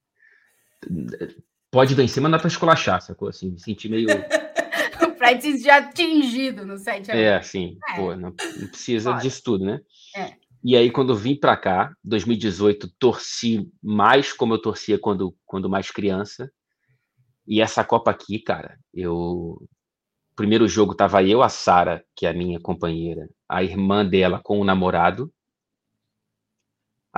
Pode 1.71 1.95
vencer, 1.95 2.21
mas 2.21 2.31
não 2.31 2.37
é 2.37 2.41
pra 2.41 2.47
esculachar, 2.47 3.01
sacou? 3.01 3.29
Assim, 3.29 3.51
me 3.51 3.59
senti 3.59 3.87
meio. 3.87 4.07
o 4.09 5.15
Fred 5.15 5.57
já 5.59 5.77
atingido 5.77 6.65
no 6.65 6.75
7x1. 6.75 7.09
É, 7.09 7.35
assim, 7.35 7.77
é. 7.89 7.95
pô, 7.95 8.15
não, 8.15 8.29
não 8.59 8.67
precisa 8.67 9.11
Pode. 9.11 9.23
disso 9.23 9.41
tudo, 9.43 9.65
né? 9.65 9.79
É. 10.15 10.40
E 10.63 10.77
aí, 10.77 10.91
quando 10.91 11.15
vim 11.15 11.35
para 11.35 11.57
cá, 11.57 11.91
2018, 12.03 12.87
torci 12.99 13.67
mais 13.81 14.31
como 14.31 14.53
eu 14.53 14.61
torcia 14.61 14.99
quando, 14.99 15.35
quando 15.45 15.69
mais 15.69 15.89
criança. 15.89 16.51
E 17.47 17.59
essa 17.61 17.83
Copa 17.83 18.11
aqui, 18.11 18.39
cara, 18.39 18.77
eu. 18.93 19.57
Primeiro 20.35 20.67
jogo 20.67 20.95
tava 20.95 21.23
eu, 21.23 21.41
a 21.41 21.49
Sara, 21.49 22.03
que 22.15 22.25
é 22.25 22.29
a 22.29 22.33
minha 22.33 22.59
companheira, 22.59 23.27
a 23.49 23.63
irmã 23.63 24.05
dela 24.05 24.39
com 24.43 24.59
o 24.59 24.63
namorado. 24.63 25.31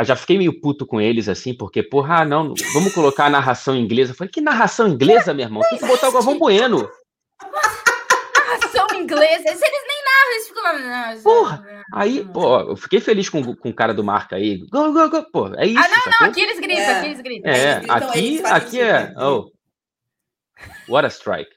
Já 0.02 0.16
fiquei 0.16 0.38
meio 0.38 0.60
puto 0.60 0.88
com 0.88 1.00
eles, 1.00 1.30
assim, 1.30 1.56
porque, 1.56 1.84
porra, 1.84 2.22
ah, 2.22 2.26
não, 2.26 2.56
vamos 2.74 2.94
colocar 2.94 3.28
a 3.28 3.30
narração 3.30 3.76
inglesa. 3.76 4.12
Eu 4.12 4.16
falei, 4.16 4.32
que 4.32 4.42
narração 4.42 4.88
inglesa, 4.88 5.34
meu 5.34 5.46
irmão? 5.46 5.62
Tem 5.70 5.78
que 5.78 5.86
botar 5.86 6.10
o 6.10 6.12
Galvão 6.12 6.40
Bueno. 6.40 6.90
Narração 8.36 8.88
inglesa? 9.00 9.48
Eles 9.48 9.62
nem 9.62 9.93
eles 10.32 10.48
ficam 10.48 10.64
lá. 10.64 11.16
Porra! 11.24 11.66
Aí, 11.94 12.26
pô, 12.26 12.60
eu 12.60 12.76
fiquei 12.76 13.00
feliz 13.00 13.30
com, 13.30 13.56
com 13.56 13.70
o 13.70 13.74
cara 13.74 13.94
do 13.94 14.04
marca 14.04 14.36
aí. 14.36 14.60
Go, 14.70 14.92
go, 14.92 15.10
go, 15.10 15.24
pô, 15.32 15.54
é 15.56 15.68
isso. 15.68 15.80
Ah, 15.80 15.88
não, 15.88 15.98
sacou? 15.98 16.14
não, 16.22 16.28
aqui 16.28 16.42
eles 16.42 16.60
gritam, 16.60 16.84
é. 16.84 16.98
aqui 16.98 17.06
eles 17.06 17.22
gritam. 17.22 17.52
É, 17.52 17.80
gritam, 17.80 17.96
aqui, 17.96 18.44
aqui 18.46 18.82
é. 18.82 19.14
Oh. 19.18 19.52
What 20.88 21.06
a 21.06 21.10
strike. 21.10 21.52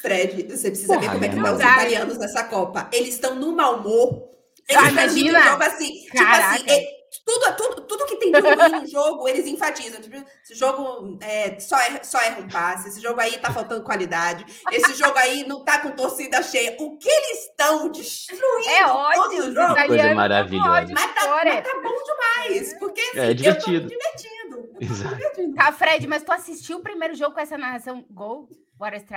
Fred, 0.00 0.48
você 0.50 0.70
precisa 0.70 0.94
Porra, 0.94 1.00
ver 1.00 1.12
como 1.12 1.24
é 1.24 1.28
que 1.28 1.36
estão 1.36 1.54
os 1.54 1.60
italianos 1.60 2.18
nessa 2.18 2.44
Copa. 2.44 2.88
Eles 2.92 3.14
estão 3.14 3.34
no 3.36 3.52
mau 3.56 3.78
humor. 3.78 4.28
Eles 4.68 4.82
ah, 4.82 4.90
imagina. 4.90 5.38
assim, 5.56 5.92
tipo 6.04 6.24
assim, 6.24 6.86
tudo, 7.24 7.56
tudo, 7.56 7.82
tudo 7.82 8.06
que 8.06 8.16
tem 8.16 8.32
de 8.32 8.40
ruim 8.40 8.80
no 8.80 8.86
jogo, 8.86 9.28
eles 9.28 9.46
enfatizam. 9.46 10.00
Tipo, 10.00 10.16
esse 10.42 10.54
jogo 10.54 11.18
é, 11.20 11.58
só, 11.60 11.78
é, 11.78 12.02
só 12.02 12.20
erra 12.20 12.40
um 12.40 12.48
passe, 12.48 12.88
esse 12.88 13.00
jogo 13.00 13.20
aí 13.20 13.38
tá 13.38 13.52
faltando 13.52 13.84
qualidade, 13.84 14.44
esse 14.72 14.94
jogo 14.94 15.16
aí 15.18 15.46
não 15.46 15.64
tá 15.64 15.78
com 15.80 15.90
torcida 15.90 16.42
cheia. 16.42 16.76
O 16.80 16.96
que 16.96 17.08
eles 17.08 17.48
estão 17.50 17.90
destruindo 17.90 18.68
é 18.70 18.86
ótimo, 18.86 19.48
os 19.48 19.54
jogos. 19.54 19.86
Coisa 19.86 20.14
maravilhosa. 20.14 20.92
Mas 20.92 21.14
tá, 21.14 21.44
mas 21.44 21.66
tá 21.66 21.80
bom 21.82 22.02
demais, 22.04 22.78
porque 22.78 23.00
assim, 23.00 23.20
é 23.20 23.34
divertido. 23.34 23.88
divertido. 23.88 24.34
Exato. 24.80 25.54
Tá, 25.54 25.72
Fred, 25.72 26.06
mas 26.06 26.22
tu 26.22 26.32
assistiu 26.32 26.78
o 26.78 26.82
primeiro 26.82 27.14
jogo 27.14 27.34
com 27.34 27.40
essa 27.40 27.56
narração 27.56 28.04
Gol? 28.10 28.48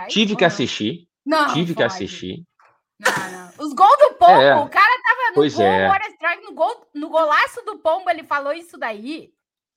Tive 0.08 0.36
que 0.36 0.46
assistir. 0.46 1.08
Não, 1.26 1.48
tive 1.48 1.74
pode. 1.74 1.76
que 1.76 1.84
assistir. 1.84 2.44
Não, 3.00 3.32
não. 3.32 3.48
Os 3.60 3.74
gols 3.74 3.98
do 4.00 4.16
Pombo, 4.16 4.42
é, 4.42 4.56
o 4.56 4.70
cara 4.70 5.02
tava 5.04 5.30
no 5.30 5.36
pois 5.36 5.56
gol, 5.56 5.66
é. 5.66 5.88
Strike, 6.10 6.44
no, 6.44 6.54
gol, 6.54 6.88
no 6.96 7.10
golaço 7.10 7.64
do 7.64 7.78
Pombo, 7.78 8.10
ele 8.10 8.24
falou 8.24 8.54
isso 8.54 8.78
daí. 8.78 9.32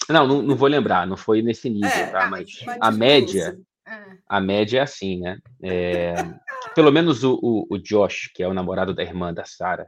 Não, 0.08 0.26
não, 0.26 0.42
não 0.42 0.56
vou 0.56 0.68
lembrar, 0.68 1.06
não 1.06 1.16
foi 1.16 1.42
nesse 1.42 1.68
nível, 1.68 1.88
é, 1.88 2.06
tá? 2.06 2.28
Mas 2.28 2.48
a 2.80 2.90
média, 2.90 3.58
ah. 3.86 4.16
a 4.28 4.40
média 4.40 4.78
é 4.78 4.82
assim, 4.82 5.20
né? 5.20 5.38
É, 5.62 6.14
pelo 6.74 6.90
menos 6.90 7.22
o, 7.22 7.38
o, 7.42 7.66
o, 7.70 7.78
Josh, 7.78 8.30
que 8.34 8.42
é 8.42 8.48
o 8.48 8.54
namorado 8.54 8.94
da 8.94 9.02
irmã 9.02 9.32
da 9.32 9.44
Sarah, 9.44 9.86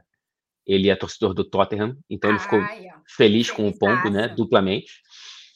ele 0.65 0.89
é 0.89 0.95
torcedor 0.95 1.33
do 1.33 1.43
Tottenham, 1.43 1.97
então 2.09 2.29
ele 2.29 2.39
ficou 2.39 2.61
feliz 3.07 3.51
com 3.51 3.67
o 3.67 3.77
Pombo, 3.77 4.09
né? 4.09 4.29
Duplamente. 4.29 5.01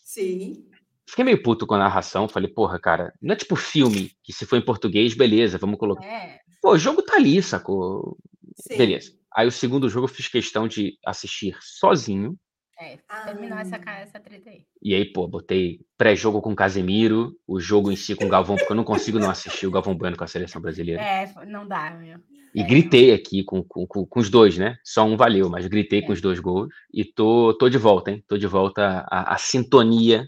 Sim. 0.04 0.66
Fiquei 1.10 1.24
meio 1.24 1.42
puto 1.42 1.66
com 1.66 1.76
a 1.76 1.80
narração. 1.80 2.28
Falei, 2.28 2.50
porra, 2.50 2.78
cara, 2.78 3.14
não 3.22 3.34
é 3.34 3.36
tipo 3.38 3.56
filme 3.56 4.12
que 4.22 4.34
se 4.34 4.46
for 4.46 4.58
em 4.58 4.66
português, 4.66 5.14
beleza, 5.14 5.58
vamos 5.58 5.80
colocar. 5.80 6.06
É. 6.06 6.42
Pô, 6.68 6.74
o 6.74 6.78
jogo 6.78 7.02
tá 7.02 7.16
ali, 7.16 7.42
sacou? 7.42 8.18
Sim. 8.58 8.78
Beleza. 8.78 9.14
Aí 9.34 9.48
o 9.48 9.52
segundo 9.52 9.88
jogo 9.88 10.04
eu 10.04 10.10
fiz 10.10 10.28
questão 10.28 10.68
de 10.68 10.98
assistir 11.06 11.56
sozinho. 11.62 12.38
É, 12.78 12.98
terminou 13.24 13.58
ah. 13.58 13.62
essa, 13.62 13.78
essa 13.78 14.20
treta 14.20 14.50
aí. 14.50 14.66
E 14.84 14.94
aí, 14.94 15.06
pô, 15.06 15.30
botei 15.30 15.80
pré-jogo 15.98 16.42
com 16.42 16.54
Casemiro, 16.54 17.34
o 17.48 17.58
jogo 17.58 17.90
em 17.90 17.96
si 17.96 18.16
com 18.16 18.26
o 18.26 18.30
Galvão, 18.30 18.58
porque 18.58 18.70
eu 18.70 18.76
não 18.76 18.84
consigo 18.84 19.18
não 19.18 19.30
assistir 19.30 19.66
o 19.66 19.72
Galvão 19.72 19.96
Bueno 19.96 20.18
com 20.18 20.26
a 20.26 20.28
seleção 20.28 20.62
brasileira. 20.62 21.02
É, 21.02 21.34
não 21.46 21.66
dá, 21.66 21.92
meu. 21.92 22.20
E 22.54 22.60
é. 22.60 22.68
gritei 22.68 23.14
aqui 23.14 23.46
com, 23.46 23.64
com, 23.64 23.88
com, 23.88 24.20
os 24.20 24.30
dois, 24.30 24.58
né? 24.58 24.78
Só 24.84 25.06
um 25.06 25.16
valeu, 25.16 25.50
mas 25.50 25.68
gritei 25.68 26.00
é. 26.00 26.02
com 26.02 26.12
os 26.12 26.20
dois 26.20 26.42
gols. 26.42 26.68
E 26.94 27.06
tô, 27.06 27.54
tô 27.58 27.70
de 27.70 27.78
volta, 27.78 28.12
hein? 28.12 28.22
Tô 28.28 28.38
de 28.38 28.46
volta 28.46 29.06
à, 29.10 29.34
à 29.36 29.38
sintonia 29.38 30.28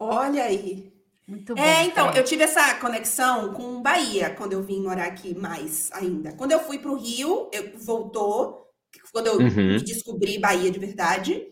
Olha 0.00 0.44
aí. 0.44 0.92
Muito 1.28 1.54
bom. 1.54 1.62
É, 1.62 1.84
então, 1.84 2.10
eu 2.14 2.24
tive 2.24 2.44
essa 2.44 2.74
conexão 2.76 3.52
com 3.52 3.82
Bahia 3.82 4.30
quando 4.30 4.54
eu 4.54 4.62
vim 4.62 4.80
morar 4.80 5.04
aqui 5.04 5.38
mais 5.38 5.90
ainda. 5.92 6.32
Quando 6.32 6.52
eu 6.52 6.60
fui 6.60 6.78
para 6.78 6.90
o 6.90 6.96
Rio, 6.96 7.50
eu 7.52 7.72
voltou, 7.76 8.66
quando 9.12 9.26
eu 9.26 9.34
uhum. 9.34 9.76
descobri 9.76 10.38
Bahia 10.38 10.70
de 10.70 10.78
verdade. 10.78 11.46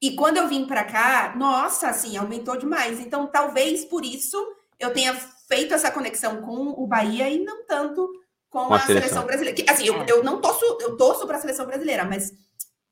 E 0.00 0.14
quando 0.14 0.36
eu 0.36 0.46
vim 0.46 0.66
para 0.66 0.84
cá, 0.84 1.34
nossa, 1.36 1.88
assim, 1.88 2.16
aumentou 2.16 2.56
demais. 2.56 3.00
Então, 3.00 3.26
talvez 3.26 3.84
por 3.84 4.04
isso 4.04 4.36
eu 4.78 4.92
tenha 4.92 5.12
feito 5.48 5.74
essa 5.74 5.90
conexão 5.90 6.40
com 6.40 6.68
o 6.80 6.86
Bahia 6.86 7.28
e 7.28 7.42
não 7.42 7.66
tanto 7.66 8.08
com, 8.48 8.66
com 8.66 8.72
a, 8.72 8.76
a, 8.76 8.80
seleção, 8.80 9.02
seleção 9.02 9.26
brasileira. 9.26 9.56
Que, 9.56 9.68
assim, 9.68 9.86
eu, 9.86 10.00
é. 10.00 10.06
eu 10.08 10.22
não 10.22 10.40
torço, 10.40 10.64
eu 10.80 10.96
torço 10.96 11.26
para 11.26 11.38
a 11.38 11.40
seleção 11.40 11.66
brasileira, 11.66 12.04
mas 12.04 12.32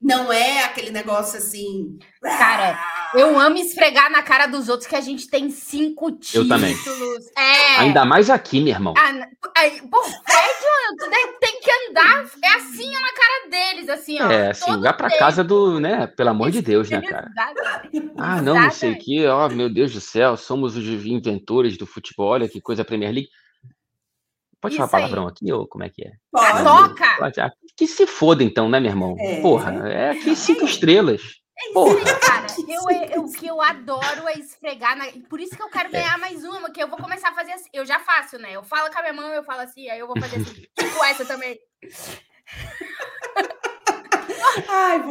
não 0.06 0.32
é 0.32 0.62
aquele 0.62 0.92
negócio 0.92 1.36
assim. 1.36 1.98
Cara, 2.22 2.78
eu 3.12 3.38
amo 3.38 3.58
esfregar 3.58 4.08
na 4.10 4.22
cara 4.22 4.46
dos 4.46 4.68
outros 4.68 4.88
que 4.88 4.94
a 4.94 5.00
gente 5.00 5.28
tem 5.28 5.50
cinco 5.50 6.12
títulos. 6.12 6.34
Eu 6.34 6.48
também. 6.48 6.76
É. 7.36 7.80
Ainda 7.80 8.04
mais 8.04 8.30
aqui, 8.30 8.60
meu 8.60 8.72
irmão. 8.72 8.94
Ah, 8.96 9.28
aí, 9.56 9.82
pô, 9.90 10.02
Fred, 10.04 11.40
tem 11.40 11.60
que 11.60 11.70
andar 11.90 12.24
é 12.42 12.48
assim 12.54 12.90
na 12.92 13.12
cara 13.12 13.50
deles, 13.50 13.88
assim, 13.88 14.22
ó. 14.22 14.30
É, 14.30 14.50
assim, 14.50 14.80
vai 14.80 14.96
pra 14.96 15.08
tempo. 15.08 15.18
casa 15.18 15.42
do, 15.42 15.80
né? 15.80 16.06
Pelo 16.06 16.30
amor 16.30 16.52
de 16.52 16.62
Deus, 16.62 16.88
né, 16.88 17.00
cara? 17.02 17.28
Ah, 18.16 18.40
não, 18.40 18.54
não 18.54 18.70
sei 18.70 18.92
o 18.92 18.98
que, 18.98 19.26
ó, 19.26 19.48
meu 19.48 19.68
Deus 19.68 19.92
do 19.92 20.00
céu, 20.00 20.36
somos 20.36 20.76
os 20.76 20.86
inventores 21.04 21.76
do 21.76 21.84
futebol, 21.84 22.28
olha 22.28 22.48
que 22.48 22.60
coisa 22.60 22.84
Premier 22.84 23.12
League. 23.12 23.28
Pode 24.66 24.74
Isso 24.74 24.88
falar 24.88 24.90
palavrão 24.90 25.22
aí. 25.22 25.28
aqui 25.28 25.52
ou 25.52 25.68
como 25.68 25.84
é 25.84 25.88
que 25.88 26.02
é? 26.02 26.10
Pode. 26.32 26.64
Toca! 26.64 27.16
Pode. 27.18 27.40
Ah, 27.40 27.52
que 27.76 27.86
se 27.86 28.04
foda 28.04 28.42
então, 28.42 28.68
né, 28.68 28.80
meu 28.80 28.90
irmão? 28.90 29.14
É. 29.16 29.40
Porra, 29.40 29.88
é 29.88 30.10
aqui 30.10 30.34
cinco 30.34 30.64
estrelas. 30.64 31.22
É 31.56 31.72
Porra. 31.72 31.94
Aí, 31.96 32.04
cara. 32.20 32.46
Eu, 33.14 33.22
o 33.22 33.32
que 33.32 33.46
eu 33.46 33.62
adoro 33.62 34.28
é 34.28 34.32
esfregar. 34.38 34.96
Na... 34.96 35.06
Por 35.28 35.40
isso 35.40 35.56
que 35.56 35.62
eu 35.62 35.70
quero 35.70 35.88
é. 35.88 35.92
ganhar 35.92 36.18
mais 36.18 36.44
uma, 36.44 36.70
que 36.70 36.82
eu 36.82 36.88
vou 36.88 36.98
começar 36.98 37.28
a 37.28 37.34
fazer 37.34 37.52
assim. 37.52 37.68
Eu 37.72 37.86
já 37.86 38.00
faço, 38.00 38.38
né? 38.38 38.52
Eu 38.52 38.62
falo 38.64 38.90
com 38.90 38.98
a 38.98 39.02
minha 39.02 39.12
mão, 39.12 39.28
eu 39.32 39.44
falo 39.44 39.60
assim, 39.60 39.88
aí 39.88 39.98
eu 39.98 40.06
vou 40.06 40.18
fazer 40.18 40.36
assim. 40.36 40.66
com 40.96 41.04
essa 41.04 41.24
também. 41.24 41.58
Ai, 44.68 45.02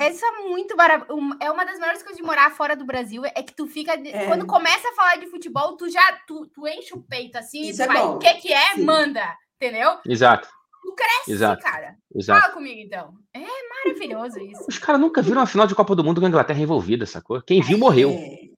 é, 0.00 0.06
essa 0.06 0.26
é 0.26 0.30
muito 0.48 0.76
maravilhoso. 0.76 1.36
É 1.40 1.50
uma 1.50 1.64
das 1.64 1.78
melhores 1.78 2.02
coisas 2.02 2.16
de 2.16 2.22
morar 2.22 2.50
fora 2.50 2.76
do 2.76 2.84
Brasil. 2.84 3.24
É 3.24 3.42
que 3.42 3.54
tu 3.54 3.66
fica. 3.66 3.92
É. 3.92 4.26
Quando 4.26 4.46
começa 4.46 4.88
a 4.88 4.94
falar 4.94 5.16
de 5.16 5.26
futebol, 5.26 5.76
tu 5.76 5.88
já 5.88 6.02
tu, 6.26 6.46
tu 6.46 6.66
enche 6.66 6.94
o 6.94 7.02
peito 7.02 7.36
assim. 7.38 7.68
Isso 7.68 7.82
é 7.82 7.86
vai, 7.86 8.02
o 8.02 8.18
que, 8.18 8.34
que 8.34 8.52
é? 8.52 8.74
Sim. 8.74 8.84
Manda. 8.84 9.36
Entendeu? 9.60 9.98
Exato. 10.06 10.48
Tu 10.82 10.94
cresce, 10.94 11.32
Exato. 11.32 11.62
cara. 11.62 11.94
Exato. 12.14 12.40
Fala 12.40 12.52
comigo, 12.54 12.80
então. 12.80 13.12
É 13.34 13.40
maravilhoso 13.84 14.38
isso. 14.40 14.64
Os 14.66 14.78
caras 14.78 15.00
nunca 15.00 15.20
viram 15.20 15.40
uma 15.40 15.46
final 15.46 15.66
de 15.66 15.74
Copa 15.74 15.94
do 15.94 16.02
Mundo 16.02 16.20
com 16.20 16.26
a 16.26 16.28
Inglaterra 16.28 16.58
envolvida, 16.58 17.04
sacou? 17.04 17.42
Quem 17.42 17.60
viu, 17.60 17.76
morreu. 17.76 18.10
É. 18.10 18.50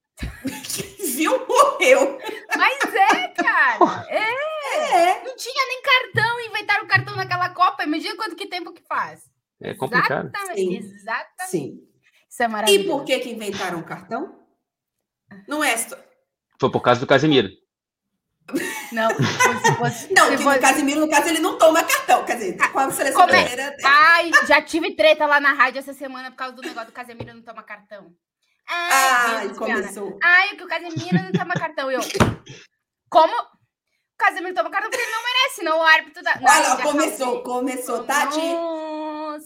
Quem 0.63 1.13
viu, 1.17 1.47
morreu. 1.47 2.19
Mas 2.57 2.95
é, 2.95 3.29
cara. 3.29 4.07
É. 4.09 5.19
é. 5.19 5.25
Não 5.25 5.37
tinha 5.37 5.67
nem 5.67 5.83
cartão, 5.83 6.41
inventaram 6.41 6.85
o 6.85 6.89
cartão 6.89 7.17
naquela 7.17 7.49
Copa. 7.51 7.83
Imagina 7.83 8.17
quanto 8.17 8.37
que 8.37 8.47
tempo 8.47 8.73
que 8.73 8.83
faz. 8.87 9.32
É 9.63 9.75
complicado. 9.75 10.27
Exatamente. 10.27 10.61
Sim. 10.61 10.77
Exatamente. 10.77 11.51
Sim. 11.51 11.89
Isso 12.29 12.43
é 12.43 12.49
maravilhoso. 12.49 12.85
E 12.85 12.91
por 12.91 13.05
que 13.05 13.19
que 13.21 13.31
inventaram 13.31 13.79
o 13.79 13.85
cartão? 13.85 14.43
Não 15.47 15.63
é... 15.63 15.77
Foi 16.59 16.71
por 16.71 16.81
causa 16.81 17.01
do 17.01 17.07
Casemiro. 17.07 17.49
Não, 18.93 19.09
se 19.11 19.73
fosse, 19.77 20.13
não, 20.13 20.27
se 20.27 20.39
fosse... 20.43 20.59
o 20.59 20.61
Casimiro, 20.61 21.01
no 21.01 21.09
caso, 21.09 21.29
ele 21.29 21.39
não 21.39 21.57
toma 21.57 21.83
cartão. 21.83 22.25
Quer 22.25 22.37
dizer, 22.37 22.57
com 22.71 22.79
a 22.79 22.91
seleção 22.91 23.21
Como 23.23 23.35
é? 23.35 23.41
brasileira. 23.41 23.77
É? 23.79 23.83
Ai, 23.85 24.31
já 24.47 24.61
tive 24.61 24.95
treta 24.95 25.25
lá 25.27 25.41
na 25.41 25.53
rádio 25.53 25.79
essa 25.79 25.95
semana 25.95 26.31
por 26.31 26.37
causa 26.37 26.57
do 26.57 26.63
negócio 26.63 26.91
do 26.91 26.93
Casemiro 26.93 27.33
não 27.33 27.41
toma 27.41 27.63
cartão. 27.63 28.13
Ai, 28.69 29.47
Deus, 29.47 29.59
começou. 29.59 30.19
Ai, 30.23 30.57
que 30.57 30.65
o 30.65 30.69
Casemiro 30.69 31.23
não 31.23 31.33
toma 31.33 31.55
cartão. 31.55 31.91
Eu. 31.91 32.01
Como? 33.09 33.33
O 33.33 34.19
Casemiro 34.19 34.55
toma 34.55 34.71
cartão 34.71 34.91
porque 34.91 35.03
ele 35.03 35.13
não 35.13 35.23
merece, 35.23 35.63
não. 35.63 35.79
O 35.79 35.83
árbitro 35.83 36.23
da. 36.23 36.37
Não, 36.37 36.51
Olha, 36.51 36.83
começou, 36.83 37.43
começou, 37.43 38.05
Tati. 38.05 38.39
Nossa. 38.39 38.82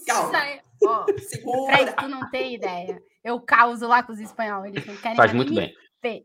Calma. 0.06 0.38
Ó, 0.84 1.06
Segura. 1.18 1.76
Fred, 1.76 1.96
tu 1.96 2.08
não 2.08 2.30
tem 2.30 2.54
ideia. 2.54 3.02
Eu 3.24 3.40
causo 3.40 3.86
lá 3.86 4.02
com 4.02 4.12
os 4.12 4.20
espanhóis. 4.20 4.72
Eles 4.72 4.86
não 4.86 4.96
querem 4.96 5.16
Faz 5.16 5.32
muito 5.32 5.54
bem. 5.54 5.74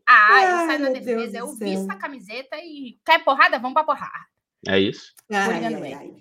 Ah, 0.06 0.28
Ai, 0.30 0.44
eu 0.44 0.66
saio 0.66 0.78
na 0.78 0.88
defesa, 0.90 1.38
eu 1.38 1.56
visto 1.56 1.90
a 1.90 1.96
camiseta 1.96 2.56
e 2.56 3.00
quer 3.04 3.24
porrada? 3.24 3.58
Vamos 3.58 3.74
pra 3.74 3.82
porrada. 3.82 4.26
É 4.68 4.78
isso. 4.78 5.12
Ai, 5.28 5.64
ai, 5.64 5.92
ai. 5.92 6.12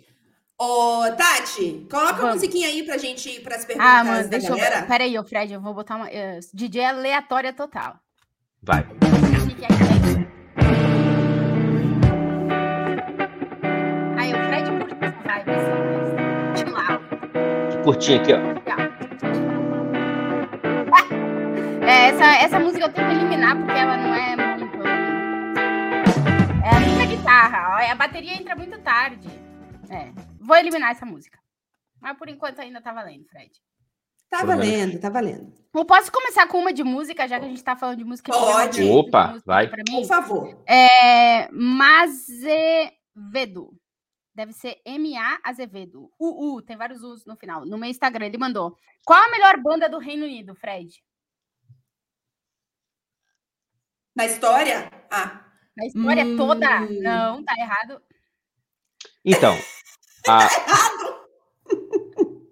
Ô, 0.57 1.03
Tati, 1.15 1.87
coloca 1.89 2.13
Vamos. 2.13 2.29
a 2.29 2.33
musiquinha 2.35 2.67
aí 2.67 2.83
pra 2.83 2.97
gente 2.97 3.29
ir 3.29 3.41
pras 3.41 3.65
perguntas 3.65 3.91
ah, 3.91 4.03
mano, 4.03 4.29
deixa 4.29 4.49
galera. 4.49 4.79
Eu... 4.79 4.87
Peraí, 4.87 5.19
ô 5.19 5.23
Fred, 5.23 5.53
eu 5.53 5.61
vou 5.61 5.73
botar 5.73 5.95
uma... 5.95 6.07
Uh, 6.07 6.39
DJ 6.53 6.85
aleatória 6.85 7.51
total. 7.51 7.99
Vai. 8.61 8.79
Aí, 8.79 10.20
mais... 17.91 17.95
Curtinho 17.95 18.21
aqui, 18.21 18.33
ó. 18.33 18.37
É, 21.83 22.09
essa, 22.09 22.25
essa 22.45 22.59
música 22.59 22.85
eu 22.85 22.93
tenho 22.93 23.09
que 23.09 23.15
eliminar 23.15 23.57
porque 23.57 23.71
ela 23.71 23.97
não 23.97 24.13
é 24.13 24.35
muito. 24.55 24.77
É 26.63 26.69
a 26.69 26.79
minha 26.79 27.07
guitarra. 27.07 27.91
A 27.91 27.95
bateria 27.95 28.35
entra 28.35 28.55
muito 28.55 28.79
tarde. 28.79 29.27
É. 29.89 30.11
Vou 30.39 30.55
eliminar 30.55 30.91
essa 30.91 31.03
música. 31.05 31.39
Mas 31.99 32.15
por 32.17 32.29
enquanto 32.29 32.59
ainda 32.59 32.79
tá 32.81 32.93
valendo, 32.93 33.25
Fred. 33.25 33.51
Tá 34.29 34.45
valendo, 34.45 34.99
tá 34.99 35.09
valendo. 35.09 35.51
Eu 35.73 35.83
posso 35.83 36.11
começar 36.11 36.47
com 36.47 36.59
uma 36.59 36.71
de 36.71 36.83
música, 36.83 37.27
já 37.27 37.39
que 37.39 37.45
a 37.45 37.49
gente 37.49 37.63
tá 37.63 37.75
falando 37.75 37.97
de 37.97 38.05
música? 38.05 38.31
Pode. 38.31 38.83
Opa, 38.83 39.27
música 39.27 39.43
vai. 39.45 39.67
Por 39.67 40.05
favor. 40.05 40.63
É, 40.65 41.51
Mazevedo. 41.51 42.93
Deve 44.41 44.53
ser 44.53 44.81
M-A 44.83 45.39
Azevedo. 45.43 46.11
U, 46.19 46.63
tem 46.63 46.75
vários 46.75 47.03
U's 47.03 47.23
no 47.27 47.37
final. 47.37 47.63
No 47.63 47.77
meu 47.77 47.87
Instagram, 47.87 48.25
ele 48.25 48.39
mandou. 48.39 48.75
Qual 49.05 49.23
a 49.23 49.29
melhor 49.29 49.61
banda 49.61 49.87
do 49.87 49.99
Reino 49.99 50.25
Unido, 50.25 50.55
Fred? 50.55 50.99
Na 54.15 54.25
história? 54.25 54.89
Ah. 55.11 55.45
Na 55.77 55.85
história 55.85 56.25
hum... 56.25 56.37
toda? 56.37 56.79
Não, 56.89 57.43
tá 57.43 57.53
errado. 57.55 58.01
Então. 59.23 59.53
A... 60.27 60.47
Tá 60.47 60.55
errado! 60.55 61.27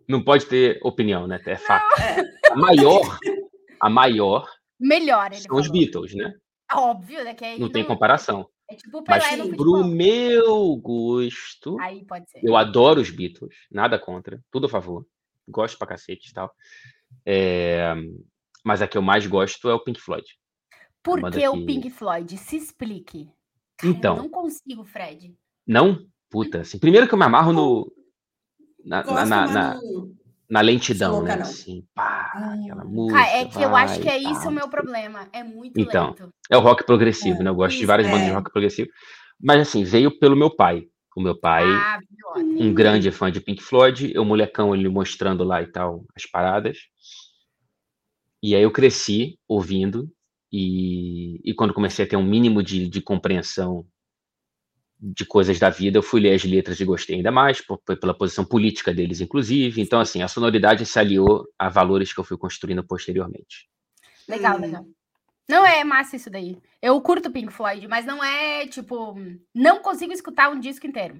Não 0.07 0.23
pode 0.23 0.45
ter 0.45 0.79
opinião, 0.83 1.25
né? 1.25 1.41
É 1.43 1.55
fato. 1.55 1.87
A 2.51 2.55
maior, 2.55 3.17
a 3.81 3.89
maior. 3.89 4.47
Melhor, 4.79 5.33
são 5.33 5.47
falou. 5.47 5.61
os 5.61 5.71
Beatles, 5.71 6.13
né? 6.13 6.35
Óbvio, 6.71 7.23
né? 7.23 7.33
Que 7.33 7.45
aí 7.45 7.53
não, 7.53 7.65
não 7.65 7.71
tem 7.73 7.83
comparação. 7.83 8.47
É 8.69 8.75
tipo 8.75 9.03
Pelé 9.03 9.37
Mas 9.37 9.55
pro 9.55 9.83
meu 9.83 10.75
gosto. 10.77 11.79
Aí 11.79 12.05
pode 12.05 12.29
ser. 12.29 12.41
Eu 12.43 12.55
adoro 12.55 13.01
os 13.01 13.09
Beatles, 13.09 13.55
nada 13.71 13.97
contra, 13.97 14.43
tudo 14.51 14.67
a 14.67 14.69
favor. 14.69 15.05
Gosto 15.47 15.77
pra 15.77 15.87
cacete 15.87 16.29
e 16.29 16.33
tal. 16.33 16.53
É... 17.25 17.95
Mas 18.63 18.81
a 18.81 18.87
que 18.87 18.97
eu 18.97 19.01
mais 19.01 19.25
gosto 19.25 19.69
é 19.69 19.73
o 19.73 19.83
Pink 19.83 19.99
Floyd. 19.99 20.27
Por 21.01 21.19
que, 21.31 21.39
que 21.39 21.47
o 21.47 21.65
Pink 21.65 21.89
Floyd? 21.89 22.37
Se 22.37 22.57
explique. 22.57 23.31
Cara, 23.77 23.93
então. 23.93 24.17
Eu 24.17 24.23
não 24.23 24.29
consigo, 24.29 24.85
Fred. 24.85 25.35
Não? 25.65 26.05
Puta, 26.29 26.61
assim. 26.61 26.77
Primeiro 26.77 27.07
que 27.07 27.13
eu 27.13 27.17
me 27.17 27.25
amarro 27.25 27.51
no, 27.51 27.91
na, 28.85 29.03
na, 29.03 29.25
na, 29.25 29.47
na, 29.47 29.81
lentidão, 30.49 31.21
né? 31.21 31.35
Assim, 31.35 31.85
pá, 31.93 32.31
aquela 32.33 32.83
música. 32.83 33.21
é 33.21 33.45
que 33.45 33.61
eu 33.61 33.75
acho 33.75 33.99
que 34.01 34.09
é 34.09 34.17
isso 34.17 34.47
o 34.47 34.51
meu 34.51 34.67
problema. 34.67 35.27
É 35.31 35.43
muito 35.43 35.79
então, 35.79 36.07
lento. 36.07 36.33
É 36.49 36.57
o 36.57 36.61
rock 36.61 36.83
progressivo, 36.83 37.41
é, 37.41 37.43
né? 37.43 37.49
Eu 37.49 37.55
gosto 37.55 37.73
isso, 37.73 37.81
de 37.81 37.85
várias 37.85 38.07
é. 38.07 38.11
bandas 38.11 38.27
de 38.27 38.33
rock 38.33 38.51
progressivo. 38.51 38.89
Mas 39.39 39.61
assim, 39.61 39.83
veio 39.83 40.17
pelo 40.19 40.35
meu 40.35 40.53
pai. 40.55 40.85
O 41.15 41.21
meu 41.21 41.37
pai, 41.37 41.65
ah, 41.65 41.99
um 42.37 42.73
grande 42.73 43.11
fã 43.11 43.31
de 43.31 43.41
Pink 43.41 43.61
Floyd, 43.61 44.17
o 44.17 44.23
molecão 44.23 44.73
ele 44.73 44.87
mostrando 44.87 45.43
lá 45.43 45.61
e 45.61 45.67
tal 45.67 46.05
as 46.15 46.25
paradas. 46.25 46.77
E 48.41 48.55
aí 48.55 48.63
eu 48.63 48.71
cresci 48.71 49.37
ouvindo, 49.47 50.09
e, 50.51 51.39
e 51.43 51.53
quando 51.53 51.73
comecei 51.73 52.05
a 52.05 52.07
ter 52.07 52.15
um 52.15 52.23
mínimo 52.23 52.63
de, 52.63 52.87
de 52.87 53.01
compreensão 53.01 53.85
de 54.99 55.25
coisas 55.25 55.57
da 55.57 55.69
vida, 55.69 55.97
eu 55.97 56.03
fui 56.03 56.19
ler 56.19 56.33
as 56.33 56.43
letras 56.43 56.79
e 56.79 56.85
gostei 56.85 57.15
ainda 57.15 57.31
mais, 57.31 57.61
por, 57.61 57.79
pela 57.79 58.13
posição 58.13 58.43
política 58.43 58.93
deles, 58.93 59.21
inclusive. 59.21 59.81
Então, 59.81 59.99
assim, 59.99 60.21
a 60.21 60.27
sonoridade 60.27 60.85
se 60.85 60.99
aliou 60.99 61.47
a 61.57 61.69
valores 61.69 62.11
que 62.11 62.19
eu 62.19 62.23
fui 62.23 62.37
construindo 62.37 62.85
posteriormente. 62.85 63.69
Legal, 64.27 64.57
hum. 64.57 64.61
legal. 64.61 64.85
Não 65.47 65.65
é 65.65 65.83
massa 65.83 66.15
isso 66.15 66.29
daí. 66.29 66.57
Eu 66.81 67.01
curto 67.01 67.31
Pink 67.31 67.51
Floyd, 67.51 67.87
mas 67.87 68.05
não 68.05 68.23
é, 68.23 68.67
tipo, 68.67 69.15
não 69.55 69.81
consigo 69.81 70.13
escutar 70.13 70.49
um 70.49 70.59
disco 70.59 70.85
inteiro. 70.85 71.19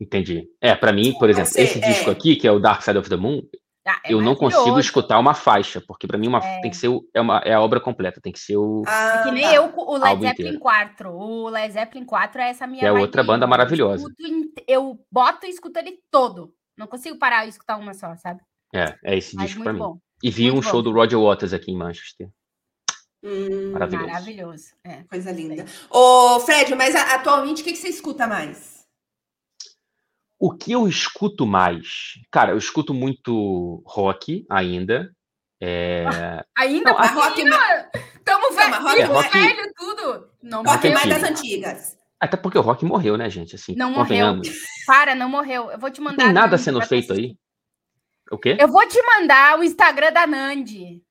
Entendi. 0.00 0.46
É, 0.60 0.74
para 0.74 0.92
mim, 0.92 1.14
por 1.18 1.30
exemplo, 1.30 1.50
esse 1.56 1.78
é. 1.78 1.88
disco 1.88 2.10
aqui, 2.10 2.36
que 2.36 2.46
é 2.46 2.52
o 2.52 2.60
Dark 2.60 2.82
Side 2.82 2.98
of 2.98 3.08
the 3.08 3.16
Moon, 3.16 3.42
ah, 3.88 4.00
é 4.04 4.12
eu 4.12 4.20
não 4.20 4.34
consigo 4.34 4.78
escutar 4.78 5.18
uma 5.18 5.34
faixa, 5.34 5.80
porque 5.80 6.06
para 6.06 6.18
mim 6.18 6.28
uma, 6.28 6.38
é. 6.38 6.60
tem 6.60 6.70
que 6.70 6.76
ser 6.76 6.88
o, 6.88 7.02
é, 7.14 7.20
uma, 7.20 7.38
é 7.38 7.54
a 7.54 7.60
obra 7.60 7.80
completa, 7.80 8.20
tem 8.20 8.32
que 8.32 8.38
ser 8.38 8.56
o. 8.56 8.82
Ah, 8.86 9.20
é 9.20 9.22
que 9.24 9.30
nem 9.30 9.44
tá. 9.44 9.54
eu, 9.54 9.72
o 9.74 9.96
Led 9.96 10.20
Zeppelin 10.20 10.48
inteiro. 10.48 10.60
4. 10.60 11.10
O 11.10 11.48
Led 11.48 11.72
Zeppelin 11.72 12.04
4 12.04 12.40
é 12.40 12.50
essa 12.50 12.66
minha. 12.66 12.84
É 12.84 12.92
outra 12.92 13.22
banda 13.22 13.46
maravilhosa. 13.46 14.04
Eu, 14.04 14.08
escuto, 14.08 14.64
eu 14.66 15.06
boto 15.10 15.46
e 15.46 15.50
escuto 15.50 15.78
ele 15.78 15.98
todo. 16.10 16.52
Não 16.76 16.86
consigo 16.86 17.18
parar 17.18 17.46
e 17.46 17.48
escutar 17.48 17.76
uma 17.76 17.94
só, 17.94 18.14
sabe? 18.16 18.40
É, 18.74 18.94
é 19.04 19.16
esse 19.16 19.34
Mas 19.34 19.46
disco 19.46 19.62
para 19.62 19.72
mim. 19.72 19.78
Bom. 19.78 19.98
E 20.22 20.30
vi 20.30 20.44
muito 20.44 20.58
um 20.58 20.60
bom. 20.60 20.70
show 20.70 20.82
do 20.82 20.92
Roger 20.92 21.18
Waters 21.18 21.52
aqui 21.52 21.72
em 21.72 21.76
Manchester. 21.76 22.28
Hum, 23.22 23.72
maravilhoso. 23.72 24.06
Maravilhoso. 24.06 24.64
É. 24.84 25.02
Coisa 25.04 25.32
linda. 25.32 25.64
Ô, 25.90 26.38
Fred, 26.40 26.74
mas 26.74 26.94
atualmente 26.94 27.62
o 27.62 27.64
que, 27.64 27.72
que 27.72 27.78
você 27.78 27.88
escuta 27.88 28.26
mais? 28.26 28.77
O 30.38 30.52
que 30.52 30.72
eu 30.72 30.86
escuto 30.86 31.44
mais? 31.44 32.14
Cara, 32.30 32.52
eu 32.52 32.58
escuto 32.58 32.94
muito 32.94 33.82
rock 33.86 34.46
ainda. 34.48 35.10
É... 35.60 36.04
Ainda? 36.56 36.92
Não, 36.92 36.98
a 36.98 37.06
rock 37.06 37.42
Estamos 37.42 38.54
velho, 38.54 38.74
é, 38.74 39.04
rock... 39.04 39.32
velho, 39.32 39.72
tudo. 39.76 40.30
Não 40.42 40.62
rock 40.62 40.86
é 40.86 40.92
mais 40.92 41.08
das 41.08 41.22
antigas. 41.24 41.96
Até 42.20 42.36
porque 42.36 42.58
o 42.58 42.62
rock 42.62 42.84
morreu, 42.84 43.16
né, 43.16 43.28
gente? 43.30 43.56
Assim, 43.56 43.74
não 43.74 43.90
morreu. 43.90 44.40
Para, 44.86 45.14
não 45.14 45.28
morreu. 45.28 45.70
Eu 45.70 45.78
vou 45.78 45.90
te 45.90 46.00
mandar. 46.00 46.18
Não 46.18 46.24
tem 46.26 46.34
nada 46.34 46.58
sendo 46.58 46.80
feito 46.82 47.12
aí. 47.12 47.36
O 48.30 48.38
quê? 48.38 48.56
Eu 48.60 48.68
vou 48.68 48.86
te 48.86 49.00
mandar 49.02 49.58
o 49.58 49.64
Instagram 49.64 50.12
da 50.12 50.26
Nandi. 50.26 51.02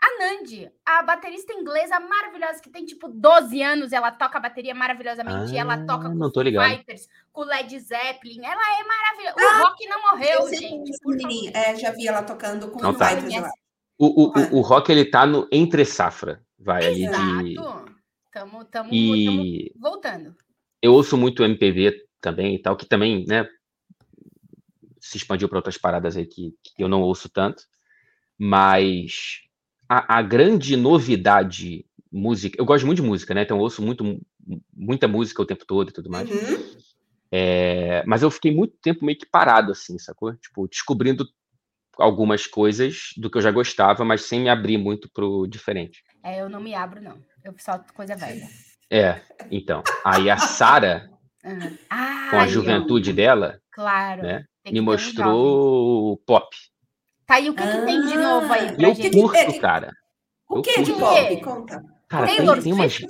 A 0.00 0.18
Nandi, 0.18 0.70
a 0.86 1.02
baterista 1.02 1.52
inglesa 1.52 1.98
maravilhosa, 1.98 2.60
que 2.62 2.70
tem 2.70 2.86
tipo 2.86 3.08
12 3.08 3.60
anos, 3.62 3.92
ela 3.92 4.12
toca 4.12 4.38
bateria 4.38 4.72
maravilhosamente, 4.72 5.56
ah, 5.56 5.60
ela 5.60 5.84
toca 5.84 6.08
com 6.08 6.24
os 6.24 6.32
Fighters, 6.32 7.08
com 7.32 7.42
Led 7.42 7.80
Zeppelin, 7.80 8.44
ela 8.44 8.80
é 8.80 8.84
maravilhosa. 8.84 9.36
Ah, 9.40 9.60
o 9.60 9.62
rock 9.64 9.86
não 9.88 10.02
morreu, 10.02 10.48
gente. 10.54 11.50
É, 11.52 11.74
já 11.74 11.90
vi 11.90 12.06
ela 12.06 12.22
tocando 12.22 12.70
com 12.70 12.76
os 12.78 12.96
tá. 12.96 13.08
Fighters 13.08 13.42
lá. 13.42 13.50
O, 13.98 14.06
o, 14.06 14.26
o, 14.28 14.58
o, 14.58 14.60
rock, 14.60 14.92
ele 14.92 15.04
tá 15.04 15.26
no 15.26 15.48
entre 15.50 15.84
safra, 15.84 16.40
vai 16.56 16.84
Exato. 16.86 17.20
ali 17.20 17.48
de... 17.48 17.54
Tamo, 18.32 18.64
tamo, 18.66 18.94
e... 18.94 19.72
tamo 19.72 19.80
voltando. 19.80 20.36
Eu 20.80 20.92
ouço 20.92 21.16
muito 21.16 21.42
MPV 21.42 22.06
também 22.20 22.54
e 22.54 22.62
tal, 22.62 22.76
que 22.76 22.86
também, 22.86 23.24
né, 23.26 23.48
se 25.00 25.16
expandiu 25.16 25.48
para 25.48 25.58
outras 25.58 25.76
paradas 25.76 26.16
aí 26.16 26.24
que, 26.24 26.54
que 26.62 26.82
eu 26.82 26.88
não 26.88 27.02
ouço 27.02 27.28
tanto, 27.28 27.64
mas 28.38 29.40
a, 29.88 30.18
a, 30.18 30.22
grande 30.22 30.76
novidade 30.76 31.84
música. 32.10 32.56
Eu 32.58 32.64
gosto 32.64 32.86
muito 32.86 33.00
de 33.00 33.08
música, 33.08 33.34
né? 33.34 33.42
Então 33.42 33.56
eu 33.56 33.62
ouço 33.62 33.82
muito, 33.82 34.20
muita 34.74 35.08
música 35.08 35.42
o 35.42 35.46
tempo 35.46 35.64
todo 35.66 35.90
e 35.90 35.92
tudo 35.92 36.10
mais. 36.10 36.28
Uhum. 36.30 36.78
É, 37.30 38.02
mas 38.06 38.22
eu 38.22 38.30
fiquei 38.30 38.54
muito 38.54 38.74
tempo 38.82 39.04
meio 39.04 39.18
que 39.18 39.26
parado, 39.26 39.72
assim, 39.72 39.98
sacou? 39.98 40.34
Tipo, 40.34 40.66
descobrindo 40.68 41.26
algumas 41.98 42.46
coisas 42.46 43.10
do 43.16 43.30
que 43.30 43.38
eu 43.38 43.42
já 43.42 43.50
gostava, 43.50 44.04
mas 44.04 44.22
sem 44.22 44.40
me 44.40 44.48
abrir 44.48 44.78
muito 44.78 45.10
pro 45.12 45.46
diferente. 45.46 46.02
É, 46.22 46.40
eu 46.40 46.48
não 46.48 46.60
me 46.60 46.74
abro, 46.74 47.02
não. 47.02 47.18
Eu 47.44 47.54
só 47.58 47.78
coisa 47.94 48.16
velha. 48.16 48.48
É, 48.90 49.20
então. 49.50 49.82
Aí 50.04 50.30
a 50.30 50.38
Sara, 50.38 51.10
uhum. 51.44 51.76
ah, 51.90 52.28
com 52.30 52.36
a 52.36 52.46
juventude 52.46 53.10
eu... 53.10 53.16
dela, 53.16 53.60
claro, 53.70 54.22
né, 54.22 54.44
me 54.70 54.80
mostrou 54.80 56.16
pop. 56.26 56.48
Tá, 57.28 57.34
aí 57.34 57.50
o 57.50 57.54
que, 57.54 57.62
ah, 57.62 57.66
que 57.66 57.84
tem 57.84 58.06
de 58.06 58.16
novo 58.16 58.52
aí 58.52 58.72
pra 58.72 58.88
eu 58.88 58.94
gente? 58.94 59.20
curto, 59.20 59.60
cara. 59.60 59.92
O 60.48 60.62
que 60.62 60.82
de 60.82 60.92
pop? 60.94 61.40
Conta. 61.42 61.84
Cara, 62.08 62.26
Taylor 62.26 62.54
tem, 62.54 62.64
tem 62.64 62.72
umas... 62.72 62.98
O 62.98 63.06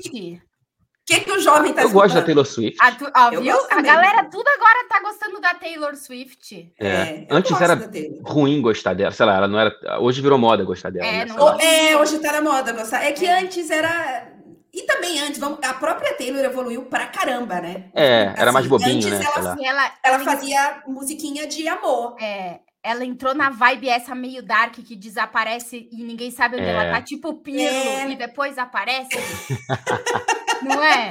que, 1.06 1.20
que 1.20 1.32
o 1.32 1.40
jovem 1.40 1.72
tá 1.72 1.82
Eu 1.82 1.90
gosto 1.90 2.14
da 2.14 2.22
Taylor 2.22 2.44
Swift. 2.44 2.76
A, 2.82 2.92
tu, 2.92 3.10
ó, 3.16 3.30
viu? 3.30 3.56
A 3.70 3.80
galera 3.80 4.24
tudo 4.24 4.46
agora 4.46 4.88
tá 4.88 5.00
gostando 5.00 5.40
da 5.40 5.54
Taylor 5.54 5.94
Swift. 5.94 6.70
É. 6.78 6.86
é 6.86 7.26
Antes 7.30 7.58
era 7.58 7.90
ruim 8.24 8.60
gostar 8.60 8.92
dela. 8.92 9.10
Sei 9.12 9.24
lá, 9.24 9.36
ela 9.36 9.48
não 9.48 9.58
era. 9.58 9.72
Hoje 10.00 10.20
virou 10.20 10.36
moda 10.36 10.64
gostar 10.64 10.90
dela. 10.90 11.06
É, 11.06 11.24
né? 11.24 11.34
não... 11.34 11.58
é 11.60 11.96
hoje 11.96 12.18
tá 12.18 12.32
na 12.32 12.42
moda 12.42 12.72
gostar. 12.72 13.04
É 13.04 13.12
que 13.12 13.24
é. 13.24 13.40
antes 13.40 13.70
era. 13.70 14.32
E 14.70 14.82
também 14.82 15.18
antes, 15.20 15.38
vamos... 15.38 15.60
a 15.62 15.72
própria 15.72 16.12
Taylor 16.14 16.44
evoluiu 16.44 16.82
pra 16.86 17.06
caramba, 17.06 17.58
né? 17.58 17.90
É, 17.94 18.26
assim, 18.26 18.40
era 18.42 18.52
mais 18.52 18.66
bobinho, 18.66 19.08
né? 19.08 19.20
Ela, 19.34 19.56
ela, 19.62 19.92
ela, 20.04 20.18
fazia 20.18 20.82
musiquinha 20.86 21.46
de 21.46 21.66
amor. 21.66 22.16
É, 22.20 22.60
ela 22.82 23.04
entrou 23.04 23.34
na 23.34 23.50
vibe 23.50 23.88
essa 23.88 24.14
meio 24.14 24.42
dark 24.42 24.74
que 24.74 24.96
desaparece 24.96 25.88
e 25.90 26.02
ninguém 26.04 26.30
sabe 26.30 26.56
onde 26.56 26.64
é. 26.64 26.70
ela 26.70 26.90
tá, 26.90 27.02
tipo 27.02 27.28
o 27.30 27.40
Pirlo, 27.40 27.60
é. 27.60 28.10
e 28.10 28.16
depois 28.16 28.56
aparece. 28.58 29.16
Não 30.62 30.82
é? 30.82 31.10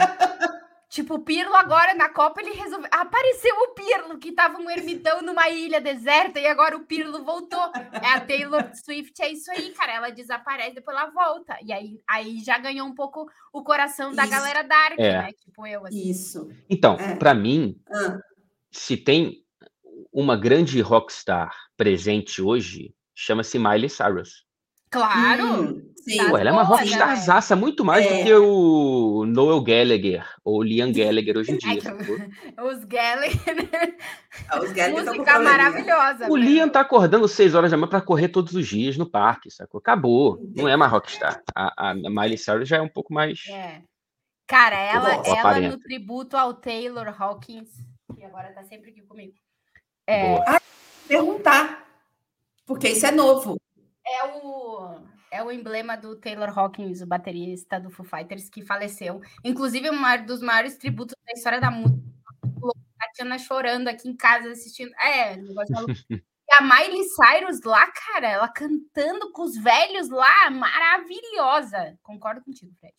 Tipo, 0.89 1.15
o 1.15 1.19
Pirlo 1.19 1.53
agora 1.53 1.93
na 1.93 2.09
Copa 2.09 2.41
ele 2.41 2.53
resolveu. 2.53 2.89
Apareceu 2.91 3.53
o 3.55 3.73
Pirlo, 3.73 4.17
que 4.17 4.31
tava 4.31 4.57
um 4.57 4.69
ermitão 4.69 5.21
numa 5.21 5.49
ilha 5.49 5.81
deserta, 5.81 6.39
e 6.39 6.47
agora 6.47 6.77
o 6.77 6.85
Pirlo 6.85 7.23
voltou. 7.23 7.71
É 8.01 8.13
a 8.13 8.21
Taylor 8.21 8.71
Swift, 8.73 9.21
é 9.21 9.31
isso 9.31 9.51
aí, 9.51 9.71
cara. 9.71 9.93
Ela 9.93 10.09
desaparece, 10.09 10.75
depois 10.75 10.97
ela 10.97 11.09
volta. 11.11 11.57
E 11.61 11.73
aí, 11.73 11.99
aí 12.09 12.39
já 12.39 12.57
ganhou 12.57 12.87
um 12.87 12.95
pouco 12.95 13.29
o 13.51 13.63
coração 13.63 14.15
da 14.15 14.23
isso. 14.23 14.31
galera 14.31 14.63
Dark, 14.63 14.97
é. 14.97 15.11
né? 15.23 15.33
Tipo 15.33 15.67
eu, 15.67 15.85
assim. 15.85 16.09
Isso. 16.09 16.49
Então, 16.69 16.95
é. 16.95 17.15
para 17.15 17.33
mim, 17.33 17.79
ah. 17.91 18.17
se 18.71 18.95
tem 18.95 19.45
uma 20.11 20.35
grande 20.35 20.81
rockstar 20.81 21.53
presente 21.75 22.41
hoje 22.41 22.93
chama-se 23.15 23.57
Miley 23.57 23.89
Cyrus. 23.89 24.47
Claro! 24.89 25.63
Hum, 25.63 25.93
sim. 25.97 26.29
Pô, 26.29 26.37
ela 26.37 26.49
é 26.49 26.53
uma 26.53 26.63
rockstarzaça 26.63 27.55
né? 27.55 27.61
muito 27.61 27.83
mais 27.83 28.05
é. 28.05 28.09
do 28.09 28.23
que 28.23 28.33
o 28.33 29.25
Noel 29.25 29.61
Gallagher 29.61 30.25
ou 30.45 30.63
Liam 30.63 30.91
Gallagher 30.93 31.37
hoje 31.37 31.51
em 31.51 31.57
dia. 31.59 31.81
É 32.55 32.63
os 32.63 32.85
Gallagher? 32.85 33.97
Ah, 34.47 34.59
os 34.61 34.71
Gallagher 34.71 35.05
Música 35.05 35.39
maravilhosa. 35.39 36.29
O 36.29 36.37
né? 36.37 36.45
Liam 36.45 36.69
tá 36.69 36.81
acordando 36.81 37.27
6 37.27 37.53
horas 37.53 37.71
da 37.71 37.77
manhã 37.77 37.89
para 37.89 38.01
correr 38.01 38.29
todos 38.29 38.53
os 38.53 38.65
dias 38.65 38.97
no 38.97 39.09
parque, 39.09 39.51
sacou? 39.51 39.79
Acabou. 39.79 40.39
Não 40.55 40.69
é 40.69 40.77
mais 40.77 40.91
rockstar. 40.91 41.41
A, 41.53 41.91
a 41.91 41.93
Miley 41.93 42.37
Cyrus 42.37 42.69
já 42.69 42.77
é 42.77 42.81
um 42.81 42.89
pouco 42.89 43.13
mais. 43.13 43.45
É. 43.49 43.81
Cara, 44.47 44.77
ela, 44.77 45.21
ela 45.25 45.59
no 45.59 45.77
tributo 45.77 46.37
ao 46.37 46.53
Taylor 46.53 47.13
Hawkins, 47.21 47.69
que 48.15 48.23
agora 48.23 48.53
tá 48.53 48.63
sempre 48.63 48.91
aqui 48.91 49.01
comigo. 49.01 49.33
É... 50.07 50.37
Ah, 50.47 50.61
perguntar, 51.07 51.85
porque 52.65 52.89
isso 52.89 53.05
é 53.05 53.11
novo. 53.11 53.57
é 54.05 54.23
o 54.25 55.17
é 55.29 55.43
o 55.43 55.51
emblema 55.51 55.97
do 55.97 56.15
Taylor 56.15 56.57
Hawkins, 56.57 57.01
o 57.01 57.05
baterista 57.05 57.79
do 57.79 57.89
Foo 57.89 58.05
Fighters, 58.05 58.49
que 58.49 58.61
faleceu. 58.61 59.21
Inclusive, 59.43 59.89
um 59.91 60.25
dos 60.25 60.41
maiores 60.41 60.77
tributos 60.77 61.15
da 61.25 61.33
história 61.33 61.59
da 61.59 61.69
música. 61.69 62.01
A 62.99 63.05
Tatiana 63.07 63.37
chorando 63.37 63.89
aqui 63.89 64.07
em 64.07 64.15
casa 64.15 64.49
assistindo. 64.49 64.91
É, 64.95 65.35
negócio 65.35 65.75
E 66.49 66.53
a 66.53 66.61
Miley 66.61 67.03
Cyrus 67.03 67.61
lá, 67.63 67.91
cara, 67.91 68.29
ela 68.29 68.47
cantando 68.47 69.33
com 69.33 69.41
os 69.41 69.57
velhos 69.57 70.07
lá, 70.07 70.49
maravilhosa. 70.49 71.99
Concordo 72.01 72.41
contigo, 72.41 72.71
Fred. 72.79 72.95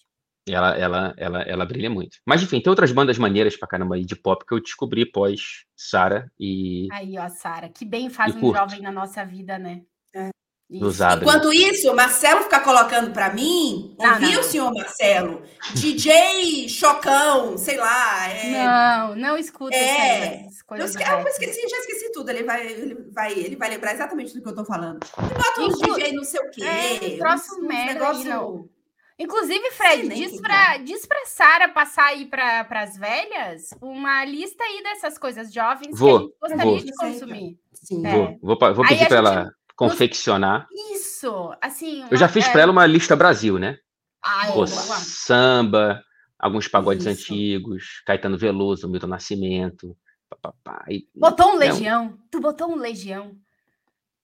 Ela, 0.53 0.77
ela, 0.77 1.15
ela, 1.17 1.43
ela 1.43 1.67
brilha 1.67 1.91
muito. 1.91 2.19
Mas 2.27 2.43
enfim, 2.43 2.61
tem 2.61 2.71
outras 2.71 2.93
bandas 2.93 3.19
maneiras 3.19 3.57
pra 3.57 3.69
caramba 3.69 3.95
aí 3.95 4.05
de 4.05 4.17
pop 4.17 4.45
que 4.45 4.55
eu 4.55 4.61
descobri 4.61 5.05
pós 5.11 5.65
Sara 5.77 6.31
e. 6.39 6.89
Aí, 6.93 7.19
ó, 7.19 7.29
Sara, 7.29 7.69
que 7.69 7.85
bem 7.85 8.11
faz 8.11 8.35
um 8.35 8.41
curto. 8.41 8.59
jovem 8.59 8.81
na 8.81 8.93
nossa 8.93 9.25
vida, 9.25 9.59
né? 9.59 9.83
É. 10.15 10.31
Enquanto 10.71 11.51
isso, 11.51 11.95
Marcelo 11.95 12.43
fica 12.43 12.61
colocando 12.61 13.11
para 13.11 13.33
mim, 13.33 13.97
não, 13.99 14.13
ouviu, 14.13 14.37
não. 14.37 14.43
senhor 14.43 14.75
Marcelo? 14.75 15.43
DJ 15.75 16.69
Chocão, 16.69 17.57
sei 17.57 17.79
lá. 17.79 18.29
É... 18.29 18.65
Não, 18.65 19.17
não 19.17 19.39
escuta 19.39 19.75
é... 19.75 20.47
coisas. 20.67 20.95
Eu, 20.95 21.19
eu 21.21 21.27
esqueci, 21.27 21.67
já 21.69 21.79
esqueci 21.79 22.13
tudo. 22.13 22.29
Ele 22.29 22.43
vai, 22.43 22.67
ele, 22.67 22.95
vai, 23.11 23.33
ele 23.33 23.57
vai 23.57 23.71
lembrar 23.71 23.95
exatamente 23.95 24.35
do 24.35 24.43
que 24.43 24.49
eu 24.49 24.55
tô 24.55 24.65
falando. 24.65 25.01
Bota 25.17 25.61
uns 25.63 25.81
Inclu... 25.81 25.95
DJ 25.95 26.13
não 26.13 26.25
sei 26.25 26.41
o 26.41 26.51
quê. 26.51 26.63
É, 26.63 27.17
próximo 27.17 27.67
merda 27.67 27.95
negócio... 27.95 28.23
aí, 28.23 28.29
não. 28.29 28.78
Inclusive, 29.19 29.71
Fred, 29.73 30.03
Sim, 30.03 30.09
diz 30.09 30.41
para 30.41 30.77
diz 30.79 31.05
pra 31.05 31.27
Sara 31.27 31.69
passar 31.69 32.07
aí 32.07 32.27
para 32.27 32.67
as 32.71 32.97
velhas 32.97 33.71
uma 33.83 34.25
lista 34.25 34.63
aí 34.63 34.81
dessas 34.83 35.19
coisas 35.19 35.53
jovens 35.53 35.99
vou, 35.99 36.31
que 36.31 36.45
a 36.45 36.49
gente 36.49 36.57
gostaria 36.57 36.65
vou. 36.65 36.79
de 36.79 36.93
consumir. 36.93 37.59
Sim. 37.73 38.07
É. 38.07 38.13
Vou, 38.13 38.39
vou, 38.41 38.75
vou 38.75 38.87
pedir 38.87 39.09
para 39.09 39.17
ela 39.17 39.53
confeccionar. 39.75 40.69
Isso, 40.93 41.53
assim. 41.61 42.05
Eu 42.09 42.17
já 42.17 42.29
fiz 42.29 42.47
é... 42.47 42.53
para 42.53 42.63
ela 42.63 42.73
uma 42.73 42.87
lista 42.87 43.17
Brasil, 43.17 43.59
né? 43.59 43.79
Ah, 44.23 44.53
Pô, 44.53 44.67
samba, 44.67 46.01
alguns 46.39 46.69
pagodes 46.69 47.07
Isso. 47.07 47.33
antigos, 47.33 48.03
Caetano 48.07 48.39
Veloso, 48.39 48.89
Milton 48.89 49.09
Nascimento. 49.09 49.97
Pá, 50.41 50.53
pá, 50.63 50.85
e, 50.89 51.09
botou 51.15 51.53
um 51.53 51.57
Legião. 51.57 52.17
Tu 52.31 52.41
botou 52.41 52.71
um 52.71 52.77
Legião. 52.77 53.37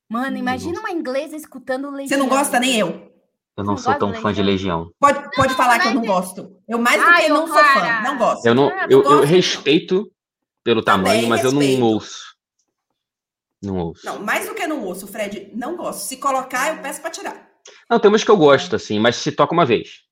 Mano, 0.09 0.37
imagina 0.37 0.79
uma 0.79 0.91
inglesa 0.91 1.35
escutando 1.35 1.91
Legião. 1.91 2.09
Você 2.09 2.17
não 2.17 2.29
gosta 2.29 2.61
nem 2.61 2.79
eu. 2.79 3.14
Eu 3.57 3.63
não, 3.65 3.73
não 3.75 3.77
sou 3.77 3.95
tão 3.95 4.13
fã 4.15 4.33
de 4.33 4.43
Legião. 4.43 4.91
Pode, 4.99 5.31
pode 5.35 5.51
não, 5.51 5.57
falar 5.57 5.79
que 5.79 5.89
eu 5.89 5.95
não 5.95 6.05
gosto. 6.05 6.57
Eu 6.67 6.79
mais 6.79 7.01
do 7.01 7.15
que 7.15 7.29
não 7.29 7.47
sou 7.47 7.57
fã. 7.57 8.01
Não 8.03 8.19
gosto. 8.19 8.47
Eu, 8.47 8.55
não, 8.55 8.69
ah, 8.69 8.87
eu, 8.91 9.03
eu, 9.03 9.21
respeito 9.21 10.11
pelo 10.65 10.83
tamanho, 10.83 11.23
Também 11.23 11.29
mas 11.29 11.43
respeito. 11.43 11.73
eu 11.73 11.79
não 11.79 11.87
ouço. 11.87 12.35
Não 13.63 13.77
ouço. 13.77 14.05
Não, 14.05 14.19
mais 14.19 14.49
do 14.49 14.55
que 14.55 14.67
não 14.67 14.83
ouço, 14.83 15.07
Fred, 15.07 15.53
não 15.55 15.77
gosto. 15.77 16.01
Se 16.01 16.17
colocar, 16.17 16.75
eu 16.75 16.83
peço 16.83 17.01
para 17.01 17.11
tirar. 17.11 17.51
Não, 17.89 18.01
tem 18.01 18.09
umas 18.09 18.25
que 18.25 18.31
eu 18.31 18.37
gosto, 18.37 18.75
assim, 18.75 18.99
mas 18.99 19.17
se 19.17 19.31
toca 19.31 19.55
uma 19.55 19.65
vez. 19.65 20.03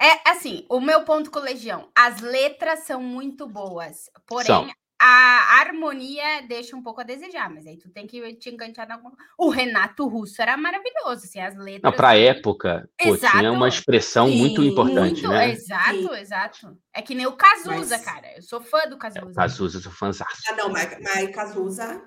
É 0.00 0.30
assim, 0.30 0.64
o 0.68 0.80
meu 0.80 1.04
ponto 1.04 1.30
com 1.30 1.38
Legião, 1.38 1.88
as 1.94 2.20
letras 2.20 2.80
são 2.80 3.00
muito 3.00 3.46
boas, 3.46 4.10
porém 4.26 4.46
são 4.46 4.68
a 5.06 5.60
harmonia 5.60 6.42
deixa 6.48 6.76
um 6.76 6.82
pouco 6.82 7.00
a 7.00 7.04
desejar, 7.04 7.48
mas 7.48 7.66
aí 7.66 7.76
tu 7.76 7.88
tem 7.88 8.06
que 8.06 8.34
te 8.34 8.50
enganchar 8.50 8.88
na 8.88 8.94
alguma 8.94 9.16
O 9.38 9.48
Renato 9.48 10.06
Russo 10.06 10.42
era 10.42 10.56
maravilhoso, 10.56 11.24
assim, 11.24 11.40
as 11.40 11.56
letras. 11.56 11.82
Não, 11.82 11.92
pra 11.92 12.16
época, 12.16 12.88
pô, 12.98 13.16
tinha 13.16 13.52
uma 13.52 13.68
expressão 13.68 14.28
Sim, 14.28 14.38
muito 14.38 14.62
importante, 14.62 15.22
muito, 15.22 15.28
né? 15.28 15.50
Exato, 15.50 16.14
Sim. 16.14 16.14
exato. 16.14 16.78
É 16.92 17.00
que 17.02 17.14
nem 17.14 17.26
o 17.26 17.32
Cazuza, 17.32 17.96
mas... 17.96 18.04
cara. 18.04 18.36
Eu 18.36 18.42
sou 18.42 18.60
fã 18.60 18.88
do 18.88 18.98
Cazuza. 18.98 19.30
É, 19.30 19.34
Cazuza, 19.34 19.78
eu 19.78 19.82
sou 19.82 19.92
fãzão. 19.92 20.26
Ah, 20.48 20.54
não, 20.54 20.70
mas, 20.70 20.98
mas 21.00 21.34
Cazuza. 21.34 22.02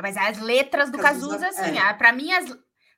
Mas 0.00 0.16
as 0.16 0.38
letras 0.38 0.90
do 0.90 0.98
Cazuza, 0.98 1.38
Cazuza 1.38 1.62
assim, 1.62 1.78
é. 1.78 1.92
para 1.94 2.12
mim 2.12 2.30
as 2.32 2.54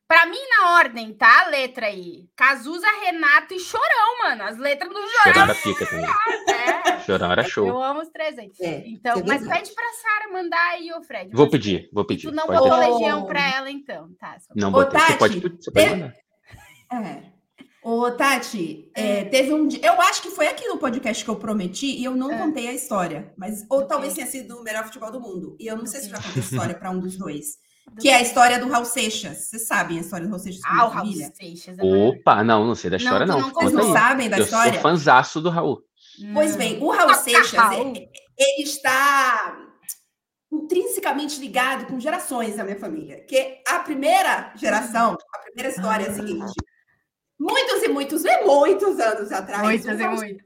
Pra 0.08 0.24
mim, 0.24 0.38
na 0.58 0.78
ordem, 0.78 1.12
tá? 1.12 1.44
A 1.44 1.50
letra 1.50 1.86
aí. 1.86 2.26
Cazuza, 2.34 2.86
Renato 3.02 3.52
e 3.52 3.60
Chorão, 3.60 4.18
mano. 4.22 4.42
As 4.44 4.56
letras 4.56 4.88
do 4.88 4.94
Chorão. 4.94 5.22
Chorão 5.22 5.42
era 5.42 5.54
pica 5.54 5.86
também. 5.86 6.06
É. 6.48 7.00
Chorão 7.04 7.32
era 7.32 7.44
show. 7.44 7.68
Eu 7.68 7.82
amo 7.82 8.00
os 8.00 8.08
três 8.08 8.38
aí. 8.38 8.50
É, 8.58 8.88
então, 8.88 9.22
mas 9.26 9.46
pede 9.46 9.70
pra 9.74 9.84
Sara 9.92 10.32
mandar 10.32 10.70
aí, 10.70 10.90
ô 10.94 11.02
Fred. 11.02 11.30
Vou 11.30 11.50
pedir, 11.50 11.90
vou 11.92 12.06
pedir. 12.06 12.26
tu 12.26 12.34
não 12.34 12.46
botou 12.46 12.74
legião 12.74 13.26
pra 13.26 13.54
ela, 13.54 13.70
então. 13.70 14.08
Tá, 14.18 14.38
só... 14.40 14.54
Não 14.56 14.72
botei. 14.72 14.98
Tati, 14.98 15.12
você 15.12 15.18
pode, 15.18 15.40
você 15.40 15.70
pode 15.70 15.90
mandar. 15.90 16.14
É. 16.90 17.38
Ô, 17.82 18.10
Tati, 18.10 18.90
é, 18.94 19.24
teve 19.26 19.52
um 19.52 19.68
dia. 19.68 19.80
Eu 19.82 20.00
acho 20.00 20.22
que 20.22 20.30
foi 20.30 20.48
aqui 20.48 20.66
no 20.66 20.78
podcast 20.78 21.22
que 21.22 21.30
eu 21.30 21.36
prometi 21.36 21.86
e 21.86 22.04
eu 22.04 22.16
não 22.16 22.32
é. 22.32 22.38
contei 22.38 22.66
a 22.66 22.72
história. 22.72 23.32
Mas, 23.36 23.66
ou 23.68 23.86
talvez 23.86 24.14
tenha 24.14 24.26
sido 24.26 24.58
o 24.58 24.64
melhor 24.64 24.84
futebol 24.84 25.12
do 25.12 25.20
mundo. 25.20 25.54
E 25.60 25.66
eu 25.66 25.76
não 25.76 25.84
sei 25.84 26.00
se 26.00 26.08
já 26.08 26.16
contei 26.16 26.42
a 26.42 26.44
história 26.44 26.74
para 26.74 26.90
um 26.90 26.98
dos 26.98 27.18
dois. 27.18 27.58
Que 28.00 28.08
é 28.08 28.16
a 28.16 28.22
história 28.22 28.58
do 28.58 28.68
Raul 28.68 28.84
Seixas. 28.84 29.38
Vocês 29.38 29.66
sabem 29.66 29.98
a 29.98 30.00
história 30.00 30.26
do 30.26 30.30
Raul 30.30 30.42
Seixas? 30.42 30.62
Ah, 30.64 30.86
o 30.86 30.88
Raul 30.88 31.12
Seixas. 31.34 31.78
É 31.78 31.82
Opa, 31.82 32.44
não, 32.44 32.66
não 32.66 32.74
sei 32.74 32.90
da 32.90 32.96
história, 32.96 33.26
não. 33.26 33.40
não. 33.40 33.50
Vocês 33.50 33.72
não 33.72 33.92
sabem 33.92 34.28
da 34.28 34.38
eu 34.38 34.44
história? 34.44 34.70
Eu 34.70 34.74
sou 34.74 34.82
fãzaço 34.82 35.40
do 35.40 35.50
Raul. 35.50 35.82
Pois 36.32 36.56
bem, 36.56 36.82
o 36.82 36.90
Raul 36.90 37.14
Seixas, 37.14 37.52
ele, 37.72 38.08
ele, 38.36 38.62
está 38.62 39.56
intrinsecamente 40.50 41.40
ligado 41.40 41.86
com 41.86 42.00
gerações 42.00 42.56
da 42.56 42.64
minha 42.64 42.78
família. 42.78 43.24
Que 43.24 43.62
a 43.66 43.78
primeira 43.80 44.52
geração, 44.56 45.16
a 45.34 45.38
primeira 45.38 45.70
história 45.70 46.06
é 46.06 46.10
a 46.10 46.14
seguinte. 46.14 46.52
Muitos 47.38 47.82
e 47.82 47.88
muitos, 47.88 48.24
e 48.24 48.44
muitos 48.44 48.98
anos 48.98 49.30
atrás, 49.30 49.62
muitos 49.62 49.86
e 49.86 50.08
muitos. 50.08 50.44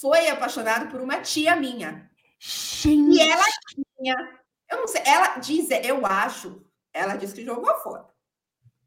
foi 0.00 0.28
apaixonado 0.28 0.90
por 0.90 1.00
uma 1.02 1.18
tia 1.20 1.54
minha. 1.54 2.08
Gente. 2.40 3.16
E 3.16 3.20
ela 3.20 3.44
tinha 3.74 4.37
eu 4.70 4.78
não 4.78 4.88
sei, 4.88 5.02
ela 5.04 5.38
diz, 5.38 5.68
eu 5.70 6.04
acho, 6.04 6.64
ela 6.92 7.16
disse 7.16 7.34
que 7.34 7.44
jogou 7.44 7.74
fora. 7.76 8.06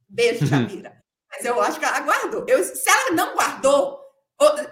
Beijo, 0.08 0.46
Jamira. 0.48 1.02
Mas 1.30 1.46
eu 1.46 1.62
acho 1.62 1.80
que 1.80 1.86
ela 1.86 2.00
guardou. 2.02 2.46
Eu, 2.48 2.64
se 2.64 2.90
ela 2.90 3.12
não 3.12 3.34
guardou, 3.34 4.02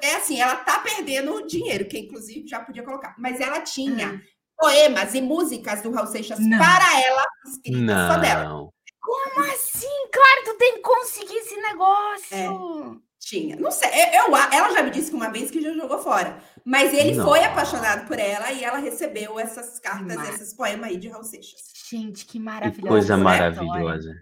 é 0.02 0.16
assim, 0.16 0.42
ela 0.42 0.58
tá 0.58 0.80
perdendo 0.80 1.48
dinheiro, 1.48 1.88
que 1.88 2.00
inclusive 2.00 2.48
já 2.48 2.60
podia 2.60 2.84
colocar. 2.84 3.16
Mas 3.18 3.40
ela 3.40 3.62
tinha 3.62 4.14
hum. 4.14 4.22
poemas 4.58 5.14
e 5.14 5.22
músicas 5.22 5.82
do 5.82 5.92
Raul 5.92 6.08
Seixas 6.08 6.40
não. 6.40 6.58
para 6.58 7.02
ela 7.02 7.24
escritas 7.46 7.82
não. 7.82 8.12
só 8.12 8.20
dela. 8.20 8.70
Como 9.02 9.46
assim? 9.52 10.10
Claro, 10.12 10.44
tu 10.46 10.58
tem 10.58 10.76
que 10.76 10.82
conseguir 10.82 11.38
esse 11.38 11.56
negócio. 11.56 12.36
É. 12.36 13.09
Tinha. 13.20 13.58
Não 13.58 13.70
sei. 13.70 13.90
Eu, 14.14 14.36
ela 14.36 14.72
já 14.72 14.82
me 14.82 14.90
disse 14.90 15.10
que 15.10 15.16
uma 15.16 15.30
vez 15.30 15.52
que 15.52 15.62
já 15.62 15.74
jogou 15.74 16.00
fora. 16.00 16.42
Mas 16.64 16.94
ele 16.94 17.16
não. 17.16 17.26
foi 17.26 17.44
apaixonado 17.44 18.08
por 18.08 18.18
ela 18.18 18.52
e 18.52 18.64
ela 18.64 18.78
recebeu 18.78 19.38
essas 19.38 19.80
cartas, 19.80 20.16
Mar... 20.16 20.30
esses 20.30 20.54
poemas 20.54 20.90
aí 20.90 20.98
de 20.98 21.10
Raul 21.10 21.24
Seixas. 21.24 21.62
Gente, 21.90 22.26
que 22.26 22.40
maravilhoso. 22.40 22.82
Que 22.82 22.88
coisa 22.88 23.18
maravilhosa. 23.18 24.16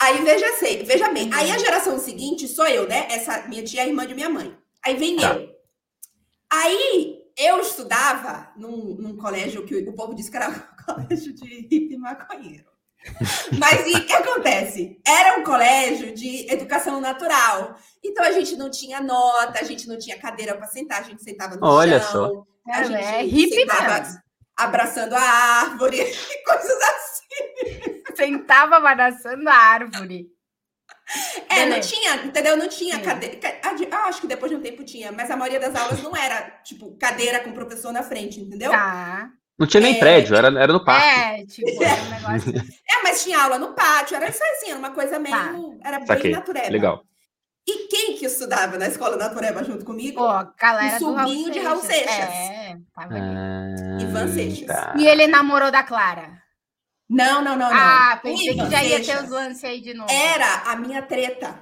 Aí 0.00 0.22
veja, 0.22 0.46
veja 0.84 1.10
bem, 1.10 1.28
aí 1.34 1.50
a 1.50 1.58
geração 1.58 1.98
seguinte 1.98 2.46
sou 2.46 2.66
eu, 2.68 2.88
né? 2.88 3.08
Essa 3.10 3.48
minha 3.48 3.64
tia 3.64 3.82
é 3.82 3.88
irmã 3.88 4.06
de 4.06 4.14
minha 4.14 4.30
mãe. 4.30 4.56
Aí 4.84 4.96
vem 4.96 5.16
tá. 5.16 5.34
eu. 5.34 5.50
Aí 6.50 7.18
eu 7.36 7.60
estudava 7.60 8.52
num, 8.56 8.94
num 8.94 9.16
colégio 9.16 9.66
que 9.66 9.74
o 9.74 9.92
povo 9.92 10.14
disse 10.14 10.30
que 10.30 10.36
era 10.36 10.48
um 10.50 10.84
colégio 10.94 11.34
de 11.34 11.66
hippie 11.68 11.96
maconheiro. 11.96 12.64
Mas 13.58 13.86
e 13.86 13.96
o 13.96 14.06
que 14.06 14.12
acontece? 14.12 15.00
Era 15.06 15.38
um 15.38 15.44
colégio 15.44 16.14
de 16.14 16.50
educação 16.52 17.00
natural. 17.00 17.76
Então 18.04 18.24
a 18.24 18.32
gente 18.32 18.56
não 18.56 18.70
tinha 18.70 19.00
nota, 19.00 19.60
a 19.60 19.64
gente 19.64 19.86
não 19.88 19.98
tinha 19.98 20.18
cadeira 20.18 20.56
para 20.56 20.66
sentar, 20.66 21.00
a 21.00 21.04
gente 21.04 21.22
sentava 21.22 21.56
no 21.56 21.66
Olha 21.66 22.00
chão. 22.00 22.46
Só. 22.66 22.70
A 22.72 22.82
gente 22.82 23.02
é 23.02 23.22
hippie 23.22 23.54
sentava 23.54 24.00
mesmo. 24.00 24.18
abraçando 24.56 25.14
a 25.14 25.20
árvore 25.20 25.98
e 26.00 26.04
coisas 26.44 26.78
assim. 26.82 28.02
Sentava 28.16 28.76
abraçando 28.76 29.48
a 29.48 29.54
árvore. 29.54 30.26
É, 31.48 31.64
Beleza. 31.64 31.70
não 31.70 31.80
tinha, 31.80 32.14
entendeu? 32.26 32.56
Não 32.56 32.68
tinha 32.68 32.96
Sim. 32.96 33.02
cadeira. 33.02 33.38
Eu 33.90 33.98
acho 34.00 34.20
que 34.20 34.26
depois 34.26 34.50
de 34.50 34.58
um 34.58 34.60
tempo 34.60 34.84
tinha, 34.84 35.10
mas 35.10 35.30
a 35.30 35.36
maioria 35.36 35.58
das 35.58 35.74
aulas 35.74 36.02
não 36.02 36.14
era, 36.14 36.42
tipo, 36.62 36.98
cadeira 36.98 37.40
com 37.40 37.50
o 37.50 37.54
professor 37.54 37.92
na 37.92 38.02
frente, 38.02 38.40
entendeu? 38.40 38.70
Tá. 38.70 39.30
Não 39.58 39.66
tinha 39.66 39.80
nem 39.80 39.96
é... 39.96 39.98
prédio, 39.98 40.36
era, 40.36 40.48
era 40.48 40.72
no 40.72 40.84
parque. 40.84 41.06
É, 41.06 41.46
tipo, 41.46 41.82
era 41.82 42.02
um 42.02 42.08
negócio. 42.10 42.52
é, 42.88 43.02
mas 43.02 43.24
tinha 43.24 43.42
aula 43.42 43.58
no 43.58 43.74
pátio, 43.74 44.16
era 44.16 44.28
isso 44.28 44.42
assim, 44.42 44.70
era 44.70 44.78
uma 44.78 44.90
coisa 44.90 45.18
meio. 45.18 45.34
Tá. 45.34 45.88
Era 45.88 46.00
bem 46.00 46.32
natureba. 46.32 46.70
Legal. 46.70 47.02
E 47.66 47.88
quem 47.88 48.16
que 48.16 48.24
estudava 48.24 48.78
na 48.78 48.86
escola 48.86 49.16
natureba 49.16 49.62
junto 49.62 49.84
comigo? 49.84 50.18
Pô, 50.18 50.52
galera 50.58 50.96
o 50.96 50.98
sobrinho 50.98 51.50
de 51.50 51.58
Raul 51.58 51.82
Seixas. 51.82 52.08
É, 52.08 52.78
tava 52.94 53.14
ah, 53.14 54.00
Ivan 54.00 54.28
Seixas. 54.28 54.66
Tá. 54.66 54.94
E 54.96 55.06
ele 55.06 55.26
namorou 55.26 55.70
da 55.70 55.82
Clara? 55.82 56.40
Não, 57.10 57.42
não, 57.42 57.56
não, 57.56 57.68
não. 57.68 57.76
Ah, 57.76 58.18
pensei 58.22 58.54
que 58.54 58.70
já 58.70 58.82
ia 58.82 59.04
ter 59.04 59.22
os 59.22 59.28
lances 59.28 59.64
aí 59.64 59.80
de 59.80 59.92
novo. 59.92 60.10
Era 60.10 60.70
a 60.70 60.76
minha 60.76 61.02
treta. 61.02 61.58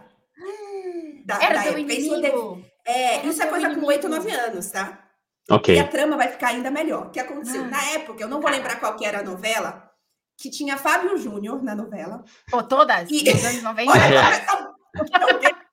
Da, 1.24 1.42
era 1.42 1.54
da 1.56 1.62
teu 1.62 1.78
inimigo. 1.78 2.62
É, 2.84 3.26
isso 3.26 3.42
é 3.42 3.46
coisa 3.46 3.74
com 3.74 3.84
8, 3.84 4.08
9 4.08 4.30
anos, 4.30 4.70
tá? 4.70 5.05
Ok. 5.50 5.74
E 5.74 5.78
a 5.78 5.86
trama 5.86 6.16
vai 6.16 6.28
ficar 6.28 6.48
ainda 6.48 6.70
melhor. 6.70 7.06
O 7.06 7.10
que 7.10 7.20
aconteceu? 7.20 7.62
Ah. 7.62 7.68
Na 7.68 7.82
época, 7.90 8.22
eu 8.22 8.28
não 8.28 8.40
vou 8.40 8.50
lembrar 8.50 8.80
qual 8.80 8.96
que 8.96 9.04
era 9.04 9.20
a 9.20 9.22
novela, 9.22 9.90
que 10.36 10.50
tinha 10.50 10.76
Fábio 10.76 11.16
Júnior 11.16 11.62
na 11.62 11.74
novela. 11.74 12.24
Pô, 12.50 12.62
todas? 12.62 13.08
E... 13.10 13.22
Nos 13.32 13.44
anos 13.44 13.62
90? 13.62 13.92
Olha, 13.92 14.46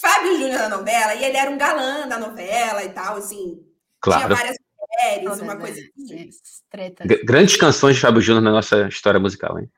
Fábio 0.00 0.38
Júnior 0.38 0.58
na 0.58 0.68
novela, 0.68 1.14
e 1.14 1.24
ele 1.24 1.36
era 1.36 1.50
um 1.50 1.58
galã 1.58 2.06
da 2.06 2.18
novela 2.18 2.84
e 2.84 2.90
tal, 2.90 3.16
assim. 3.16 3.58
Claro. 4.00 4.26
Tinha 4.26 4.36
várias 4.36 4.56
mulheres, 4.78 5.40
uma 5.40 5.56
coisa 5.56 5.80
assim. 5.80 6.30
Grandes 7.24 7.56
canções 7.56 7.96
de 7.96 8.02
Fábio 8.02 8.20
Júnior 8.20 8.42
na 8.42 8.52
nossa 8.52 8.86
história 8.86 9.18
musical, 9.18 9.58
hein? 9.58 9.68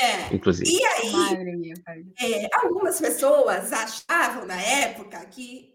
É. 0.00 0.34
Inclusive. 0.34 0.70
E 0.70 0.84
aí, 0.84 1.72
é, 2.20 2.48
algumas 2.62 3.00
pessoas 3.00 3.72
achavam 3.72 4.46
na 4.46 4.60
época 4.60 5.18
que 5.26 5.69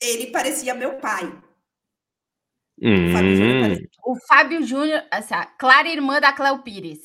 ele 0.00 0.30
parecia 0.30 0.74
meu 0.74 0.98
pai. 0.98 1.24
Hum. 2.80 3.14
O 4.04 4.16
Fábio 4.28 4.62
Júnior, 4.62 5.02
essa 5.10 5.46
Clara 5.46 5.88
irmã 5.88 6.20
da 6.20 6.32
Cléo 6.32 6.62
Pires. 6.62 7.00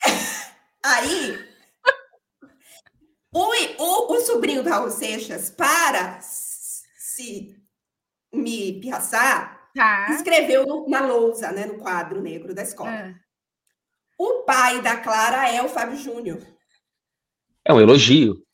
Aí, 0.84 1.38
o, 3.32 3.82
o, 3.82 4.12
o 4.12 4.20
sobrinho 4.20 4.62
do 4.62 4.68
Raul 4.68 4.90
Seixas, 4.90 5.48
para 5.48 6.20
se 6.20 7.56
me 8.32 8.80
piaçar, 8.80 9.70
tá. 9.74 10.08
escreveu 10.10 10.66
no, 10.66 10.88
na 10.88 11.06
lousa, 11.06 11.52
né, 11.52 11.64
no 11.64 11.78
quadro 11.78 12.20
negro 12.20 12.54
da 12.54 12.62
escola. 12.62 12.90
É. 12.90 13.14
O 14.18 14.42
pai 14.42 14.82
da 14.82 14.96
Clara 14.96 15.48
é 15.48 15.62
o 15.62 15.68
Fábio 15.68 15.96
Júnior. 15.96 16.40
É 17.64 17.72
um 17.72 17.80
elogio. 17.80 18.44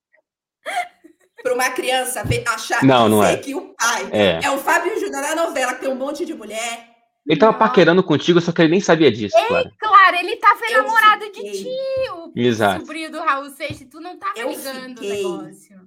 Para 1.43 1.55
uma 1.55 1.71
criança 1.71 2.23
achar 2.49 2.83
não, 2.83 3.09
não 3.09 3.25
é. 3.25 3.37
que 3.37 3.55
o 3.55 3.75
pai 3.75 4.09
é. 4.11 4.41
é 4.45 4.51
o 4.51 4.59
Fábio 4.59 4.99
Júnior 4.99 5.23
na 5.23 5.35
novela, 5.35 5.75
que 5.75 5.83
tem 5.83 5.91
um 5.91 5.95
monte 5.95 6.25
de 6.25 6.35
mulher. 6.35 6.89
Ele 7.27 7.39
tava 7.39 7.57
paquerando 7.57 8.03
contigo, 8.03 8.41
só 8.41 8.51
que 8.53 8.63
ele 8.63 8.71
nem 8.71 8.81
sabia 8.81 9.13
disso, 9.13 9.37
Ei, 9.37 9.47
claro. 9.47 9.71
Claro, 9.79 10.17
ele 10.17 10.37
tava 10.37 10.67
enamorado 10.67 11.25
fiquei... 11.27 11.51
de 11.51 11.63
ti, 11.63 11.69
o 12.11 12.33
Exato. 12.35 12.81
sobrinho 12.81 13.13
do 13.13 13.21
Raul 13.21 13.51
Seixas, 13.51 13.87
tu 13.91 14.01
não 14.01 14.19
tava 14.19 14.39
eu 14.39 14.49
ligando 14.49 14.99
o 14.99 15.03
negócio. 15.03 15.79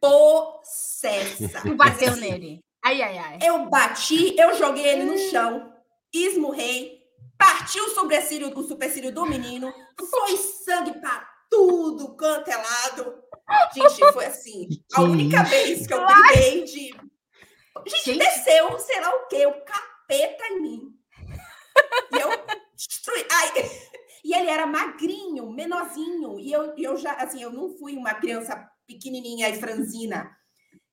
Possessa. 0.00 1.62
Tu 1.62 1.74
bateu 1.74 2.14
nele. 2.16 2.60
Ai, 2.84 3.00
ai, 3.00 3.18
ai. 3.18 3.38
Eu 3.42 3.70
bati, 3.70 4.34
eu 4.38 4.54
joguei 4.54 4.86
ele 4.86 5.04
no 5.04 5.16
chão, 5.30 5.72
esmurrei, 6.12 7.00
partiu 7.38 7.84
o 7.84 7.90
sobrecílio, 7.90 8.52
o 8.54 8.62
supercílio 8.62 9.12
do 9.12 9.26
menino, 9.26 9.72
foi 9.98 10.36
sangue 10.36 10.92
pra 11.00 11.26
tudo 11.50 12.16
quanto 12.16 12.48
é 12.48 12.56
lado. 12.56 13.14
Gente, 13.74 14.12
foi 14.12 14.26
assim, 14.26 14.68
a 14.94 15.02
única 15.02 15.42
vez 15.44 15.86
que 15.86 15.94
eu 15.94 16.06
briguei 16.06 16.64
de... 16.64 17.10
Gente, 17.86 18.04
Gente, 18.04 18.18
desceu, 18.18 18.78
sei 18.78 19.00
lá 19.00 19.14
o 19.14 19.26
quê, 19.28 19.46
o 19.46 19.64
capeta 19.64 20.44
em 20.50 20.60
mim. 20.60 21.00
E 22.12 22.20
eu 22.20 22.30
destruí. 22.76 23.24
Ai, 23.30 23.52
e 24.24 24.34
ele 24.34 24.50
era 24.50 24.66
magrinho, 24.66 25.50
menorzinho. 25.50 26.38
E 26.38 26.52
eu, 26.52 26.74
eu 26.76 26.96
já, 26.96 27.12
assim, 27.14 27.42
eu 27.42 27.52
não 27.52 27.70
fui 27.78 27.96
uma 27.96 28.14
criança 28.14 28.68
pequenininha 28.86 29.48
e 29.48 29.58
franzina. 29.58 30.30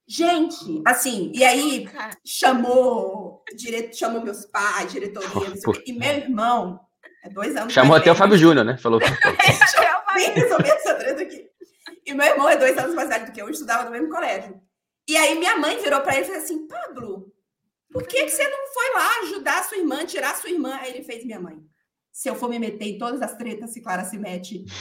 Gente, 0.07 0.81
assim, 0.85 1.31
e 1.35 1.43
aí 1.43 1.89
chamou, 2.25 3.43
dire... 3.53 3.91
chamou 3.91 4.21
meus 4.21 4.45
pais, 4.45 4.89
diretoria, 4.89 5.53
e 5.85 5.91
meu 5.91 6.09
irmão, 6.09 6.79
é 7.25 7.29
dois 7.29 7.57
anos. 7.57 7.73
Chamou 7.73 7.95
até 7.95 8.05
velho. 8.05 8.15
o 8.15 8.17
Fábio 8.17 8.37
Júnior, 8.37 8.65
né? 8.65 8.77
Falou. 8.77 9.01
Bem 10.15 10.31
resolver 10.31 10.69
essa 10.69 10.95
treta 10.95 11.21
aqui. 11.21 11.45
E 12.07 12.13
meu 12.13 12.25
irmão 12.25 12.47
é 12.47 12.55
dois 12.55 12.77
anos 12.77 12.95
mais 12.95 13.09
velho 13.09 13.25
do 13.25 13.33
que 13.33 13.41
eu, 13.41 13.47
eu 13.47 13.51
estudava 13.51 13.83
no 13.83 13.91
mesmo 13.91 14.09
colégio. 14.09 14.59
E 15.09 15.17
aí 15.17 15.37
minha 15.37 15.57
mãe 15.57 15.77
virou 15.77 15.99
para 15.99 16.15
ele 16.15 16.23
e 16.23 16.25
falou 16.27 16.41
assim: 16.41 16.65
Pablo, 16.65 17.33
por 17.91 18.07
que, 18.07 18.23
que 18.23 18.31
você 18.31 18.47
não 18.47 18.67
foi 18.73 18.93
lá 18.93 19.19
ajudar 19.23 19.59
a 19.59 19.63
sua 19.63 19.77
irmã, 19.77 20.05
tirar 20.05 20.31
a 20.31 20.35
sua 20.35 20.49
irmã? 20.49 20.77
Aí 20.81 20.91
ele 20.91 21.03
fez 21.03 21.25
minha 21.25 21.39
mãe. 21.39 21.57
Se 22.11 22.29
eu 22.29 22.35
for 22.35 22.49
me 22.49 22.57
meter 22.57 22.85
em 22.85 22.97
todas 22.97 23.21
as 23.21 23.35
tretas, 23.35 23.73
se 23.73 23.81
Clara 23.81 24.05
se 24.05 24.17
mete. 24.17 24.63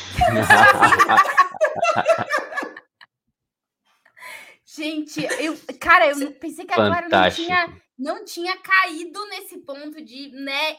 Gente, 4.65 5.27
eu, 5.41 5.59
cara, 5.81 6.07
eu 6.09 6.33
pensei 6.33 6.65
que 6.65 6.73
agora 6.73 7.09
não 7.09 7.31
tinha, 7.31 7.77
não 7.99 8.25
tinha 8.25 8.57
caído 8.59 9.25
nesse 9.27 9.59
ponto 9.59 10.05
de, 10.05 10.29
né, 10.33 10.77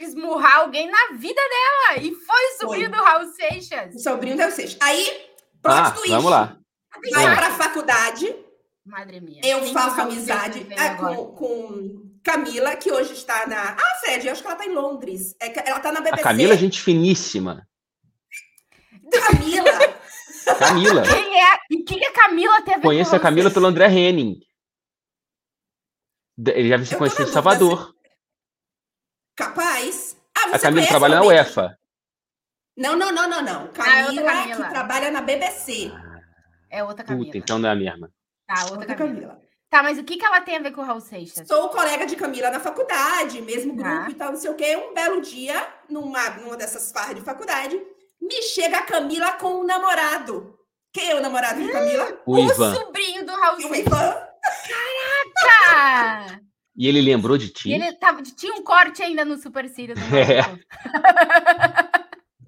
esmurrar 0.00 0.60
alguém 0.60 0.90
na 0.90 1.16
vida 1.16 1.40
dela. 1.40 2.02
E 2.02 2.14
foi 2.14 2.44
o 2.44 2.58
sobrinho 2.60 2.90
foi. 2.90 2.98
do 2.98 3.04
Raul 3.04 3.26
Seixas. 3.32 3.94
O 3.94 3.98
sobrinho 3.98 4.36
do 4.36 4.40
Raul 4.40 4.52
Seixas. 4.52 4.78
Aí, 4.80 5.29
ah, 5.64 5.94
Vamos 6.08 6.30
lá. 6.30 6.56
Vai 7.12 7.36
para 7.36 7.46
a 7.48 7.52
faculdade. 7.52 8.34
Madre 8.84 9.20
minha. 9.20 9.40
Eu 9.44 9.62
faço 9.72 10.00
amizade 10.00 10.66
é, 10.70 10.94
com, 10.94 11.26
com 11.32 12.10
Camila, 12.22 12.76
que 12.76 12.90
hoje 12.90 13.12
está 13.12 13.46
na. 13.46 13.72
Ah, 13.72 13.98
Fred, 14.00 14.26
eu 14.26 14.32
acho 14.32 14.42
que 14.42 14.48
ela 14.48 14.56
está 14.56 14.70
em 14.70 14.74
Londres. 14.74 15.34
É, 15.40 15.68
ela 15.68 15.78
está 15.78 15.92
na 15.92 16.00
BBC. 16.00 16.20
A 16.20 16.24
Camila 16.24 16.54
é 16.54 16.56
gente 16.56 16.80
finíssima. 16.80 17.66
Camila! 19.10 20.00
Camila. 20.58 21.02
Quem 21.02 21.42
é? 21.42 21.58
E 21.70 21.82
quem 21.84 22.04
é 22.04 22.10
Camila 22.12 22.62
teve 22.62 22.80
Conheço 22.80 23.14
a 23.14 23.20
Camila 23.20 23.50
pelo 23.50 23.66
André 23.66 23.86
Henning. 23.86 24.40
Ele 26.38 26.68
já 26.68 26.84
se 26.84 26.96
conheceu 26.96 27.26
em 27.26 27.32
Salvador. 27.32 27.94
Capaz. 29.36 30.16
Ah, 30.36 30.56
a 30.56 30.58
Camila 30.58 30.86
trabalha 30.86 31.16
na 31.16 31.24
UEFA. 31.24 31.78
Não, 32.80 32.96
não, 32.96 33.12
não, 33.12 33.28
não, 33.28 33.42
não. 33.42 33.68
Camila, 33.68 34.30
ah, 34.30 34.34
Camila. 34.34 34.64
que 34.64 34.70
trabalha 34.70 35.10
na 35.10 35.20
BBC. 35.20 35.92
É 36.70 36.82
outra 36.82 37.04
Camila. 37.04 37.26
Puta, 37.26 37.36
então 37.36 37.58
não 37.58 37.68
é 37.68 37.72
a 37.72 37.76
mesma. 37.76 38.10
Tá, 38.46 38.62
outra, 38.62 38.78
outra 38.78 38.94
Camila. 38.94 39.20
Camila. 39.20 39.42
Tá, 39.68 39.82
mas 39.82 39.98
o 39.98 40.02
que, 40.02 40.16
que 40.16 40.24
ela 40.24 40.40
tem 40.40 40.56
a 40.56 40.60
ver 40.60 40.72
com 40.72 40.80
o 40.80 40.84
Raul 40.84 41.00
Seixas? 41.00 41.46
Sou 41.46 41.68
colega 41.68 42.06
de 42.06 42.16
Camila 42.16 42.50
na 42.50 42.58
faculdade, 42.58 43.42
mesmo 43.42 43.74
grupo 43.74 43.90
ah. 43.90 44.08
e 44.08 44.14
tal, 44.14 44.32
não 44.32 44.40
sei 44.40 44.50
o 44.50 44.54
quê. 44.54 44.76
Um 44.76 44.94
belo 44.94 45.20
dia, 45.20 45.62
numa, 45.90 46.30
numa 46.30 46.56
dessas 46.56 46.90
farras 46.90 47.16
de 47.16 47.20
faculdade, 47.20 47.78
me 48.18 48.42
chega 48.42 48.78
a 48.78 48.82
Camila 48.82 49.34
com 49.34 49.60
um 49.60 49.64
namorado. 49.64 50.58
Quem 50.90 51.10
é 51.10 51.14
o 51.14 51.20
namorado 51.20 51.62
de 51.62 51.70
Camila? 51.70 52.18
O, 52.24 52.32
o 52.40 52.40
Ivan. 52.40 52.74
sobrinho 52.74 53.26
do 53.26 53.32
Raul 53.32 53.60
Seixas. 53.60 53.76
O 53.76 53.80
Ivan. 53.80 54.14
Caraca! 55.46 56.40
E 56.74 56.88
ele 56.88 57.02
lembrou 57.02 57.36
de 57.36 57.50
ti? 57.50 57.68
E 57.68 57.74
ele 57.74 57.92
tava, 57.92 58.22
tinha 58.22 58.54
um 58.54 58.64
corte 58.64 59.02
ainda 59.02 59.22
no 59.22 59.36
supercílio 59.36 59.94
do 59.94 60.00
é. 60.16 60.40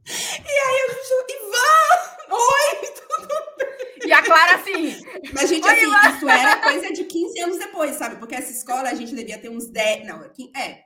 E 0.05 0.51
aí 0.51 0.81
eu 0.81 0.95
disse, 0.95 1.15
Ivan! 1.31 1.93
Oi, 2.35 2.77
tudo 2.93 3.35
bem? 3.59 3.93
E 4.12 4.14
a 4.14 4.22
Clara 4.22 4.56
assim. 4.56 5.01
Mas, 5.32 5.48
gente, 5.48 5.66
assim, 5.66 6.16
isso 6.16 6.28
era 6.28 6.56
coisa 6.56 6.93
de 6.93 7.05
15 7.05 7.40
anos 7.40 7.59
depois, 7.59 7.97
sabe? 7.97 8.16
Porque 8.16 8.34
essa 8.34 8.52
escola 8.52 8.90
a 8.90 8.94
gente 8.94 9.14
devia 9.14 9.39
ter 9.39 9.48
uns 9.48 9.70
10. 9.70 10.06
Não, 10.06 10.22
é, 10.55 10.84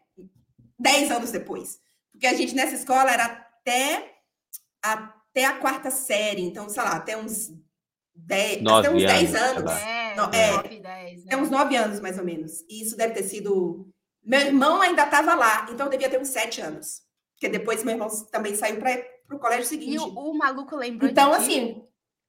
10 0.79 1.11
anos 1.11 1.33
depois. 1.33 1.81
Porque 2.13 2.27
a 2.29 2.35
gente 2.35 2.55
nessa 2.55 2.77
escola 2.77 3.11
era 3.11 3.25
até, 3.25 4.15
até 4.81 5.45
a 5.45 5.59
quarta 5.59 5.91
série. 5.91 6.43
Então, 6.43 6.69
sei 6.69 6.83
lá, 6.83 6.93
até 6.93 7.17
uns 7.17 7.53
10, 8.15 8.65
até 8.65 8.91
uns 8.91 9.03
10 9.03 9.35
anos. 9.35 9.73
É, 9.73 10.13
é, 10.33 10.53
9, 10.53 10.81
10, 10.81 11.25
né? 11.25 11.35
É 11.35 11.37
uns 11.37 11.51
9 11.51 11.77
anos, 11.77 12.01
mais 12.01 12.19
ou 12.19 12.25
menos. 12.25 12.61
E 12.69 12.83
isso 12.83 12.97
deve 12.97 13.13
ter 13.13 13.25
sido. 13.25 13.89
Meu 14.23 14.41
irmão 14.41 14.81
ainda 14.81 15.03
estava 15.03 15.35
lá, 15.35 15.67
então 15.71 15.89
devia 15.89 16.09
ter 16.09 16.21
uns 16.21 16.29
7 16.29 16.61
anos. 16.61 17.03
Porque 17.35 17.49
depois 17.49 17.83
meu 17.83 17.95
irmão 17.95 18.09
também 18.31 18.55
saiu 18.55 18.79
para 18.79 19.03
o 19.33 19.39
colégio 19.39 19.67
seguinte. 19.67 19.95
E 19.95 19.99
o, 19.99 20.07
o 20.07 20.39
maluco 20.39 20.77
lembrou 20.77 21.11
Então, 21.11 21.33
assim. 21.33 21.83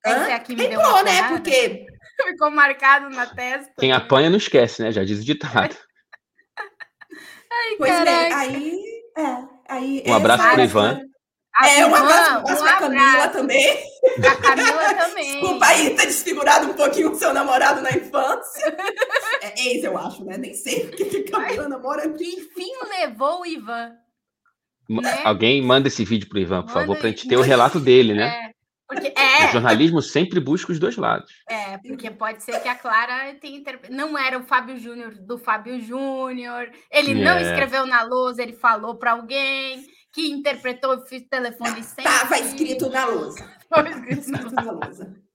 Esse 0.05 0.31
aqui 0.31 0.55
me 0.55 0.67
lembrou, 0.67 0.95
deu 0.95 1.05
né? 1.05 1.29
Porque. 1.29 1.85
Ficou 2.25 2.49
marcado 2.49 3.09
na 3.09 3.27
testa. 3.27 3.71
Quem 3.77 3.91
apanha 3.91 4.29
não 4.29 4.37
esquece, 4.37 4.81
né? 4.81 4.91
Já 4.91 5.03
diz 5.03 5.19
o 5.19 5.23
ditado. 5.23 5.75
Ai, 6.57 7.75
pois 7.77 7.91
caraca. 7.91 8.11
é, 8.11 8.33
aí. 8.33 8.81
É, 9.17 9.37
aí 9.69 10.03
um 10.07 10.13
abraço 10.15 10.43
para 10.43 10.59
o 10.59 10.63
Ivan. 10.63 11.01
A 11.55 11.67
é, 11.69 11.85
um 11.87 11.95
abraço, 11.95 12.39
um 12.39 12.43
para 12.43 12.71
a 12.71 12.77
Camila 12.77 13.27
também. 13.29 13.77
A 14.19 14.35
Camila 14.35 14.93
também. 14.93 15.39
Desculpa 15.39 15.65
aí 15.65 15.95
ter 15.95 16.05
desfigurado 16.05 16.71
um 16.71 16.73
pouquinho 16.73 17.11
o 17.11 17.15
seu 17.15 17.33
namorado 17.33 17.81
na 17.81 17.91
infância. 17.91 18.77
É 19.41 19.67
ex, 19.67 19.83
eu 19.83 19.97
acho, 19.97 20.23
né? 20.23 20.37
Nem 20.37 20.53
sei 20.53 20.81
porque 20.81 21.05
que 21.05 21.23
Camila 21.23 21.67
namora. 21.67 22.07
Que 22.09 22.25
enfim 22.25 22.71
levou 22.89 23.41
o 23.41 23.45
Ivan. 23.45 23.91
Né? 24.89 25.21
Alguém 25.23 25.61
manda 25.61 25.87
esse 25.87 26.05
vídeo 26.05 26.29
pro 26.29 26.39
Ivan, 26.39 26.61
por 26.61 26.67
manda 26.67 26.79
favor, 26.79 26.97
para 26.97 27.07
a 27.07 27.09
gente 27.09 27.27
ter 27.27 27.37
o 27.37 27.41
relato 27.41 27.79
dele, 27.79 28.13
né? 28.13 28.27
É. 28.27 28.56
Porque, 28.87 29.13
é. 29.17 29.49
O 29.49 29.51
jornalismo 29.51 30.01
sempre 30.01 30.39
busca 30.39 30.71
os 30.71 30.79
dois 30.79 30.95
lados. 30.95 31.31
É, 31.49 31.77
porque 31.77 32.09
pode 32.09 32.41
ser 32.41 32.61
que 32.61 32.69
a 32.69 32.75
Clara 32.75 33.35
tenha 33.35 33.57
interpre... 33.57 33.93
não 33.93 34.17
era 34.17 34.39
o 34.39 34.43
Fábio 34.43 34.79
Júnior 34.79 35.13
do 35.13 35.37
Fábio 35.37 35.79
Júnior. 35.81 36.71
Ele 36.89 37.11
é. 37.11 37.25
não 37.25 37.37
escreveu 37.37 37.85
na 37.85 38.03
lousa, 38.03 38.41
ele 38.41 38.53
falou 38.53 38.95
para 38.95 39.11
alguém 39.11 39.85
que 40.13 40.29
interpretou 40.31 40.93
o 40.93 41.03
telefone 41.29 41.83
sem. 41.83 42.05
Estava 42.05 42.39
escrito 42.39 42.89
na 42.89 43.05
lousa. 43.05 43.45
Estava 43.61 43.89
escrito 43.89 44.51
na 44.55 44.71
lousa. 44.71 45.26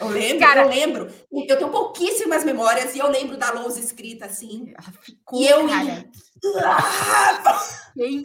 Eu 0.00 0.08
lembro, 0.08 0.38
Cara, 0.38 0.62
eu 0.62 0.68
lembro. 0.68 1.08
Eu 1.32 1.56
tenho 1.56 1.70
pouquíssimas 1.70 2.44
memórias 2.44 2.94
e 2.94 2.98
eu 2.98 3.10
lembro 3.10 3.36
da 3.36 3.50
lousa 3.52 3.80
escrita 3.80 4.26
assim. 4.26 4.72
Ficou, 5.02 5.40
e 5.40 5.46
eu 5.46 5.66
cara. 5.66 6.04
Gente, 7.96 8.22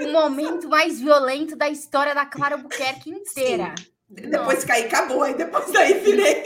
o 0.00 0.12
momento 0.12 0.68
mais 0.68 1.00
violento 1.00 1.56
da 1.56 1.68
história 1.68 2.14
da 2.14 2.26
Clara 2.26 2.56
Albuquerque 2.56 3.10
inteira. 3.10 3.74
Sim. 3.78 4.30
Depois 4.30 4.64
caí, 4.64 4.86
acabou. 4.86 5.22
Aí 5.22 5.34
depois 5.34 5.70
daí 5.72 6.00
virei. 6.00 6.42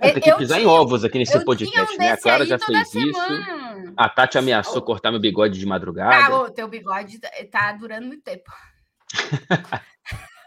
Vai 0.00 0.12
ter 0.12 0.20
que 0.20 0.34
pisar 0.36 0.60
em 0.60 0.66
ovos 0.66 1.04
aqui 1.04 1.18
nesse 1.18 1.44
podcast, 1.44 1.94
um 1.94 1.98
né? 1.98 2.12
A 2.12 2.16
Clara 2.16 2.46
já 2.46 2.58
fez 2.58 2.88
semana. 2.88 3.80
isso. 3.80 3.92
A 3.96 4.08
Tati 4.08 4.38
ameaçou 4.38 4.78
oh. 4.78 4.82
cortar 4.82 5.10
meu 5.10 5.20
bigode 5.20 5.58
de 5.58 5.66
madrugada. 5.66 6.26
Ah, 6.26 6.40
o 6.40 6.50
teu 6.50 6.68
bigode 6.68 7.18
tá, 7.18 7.30
tá 7.50 7.72
durando 7.72 8.06
muito 8.06 8.22
tempo. 8.22 8.50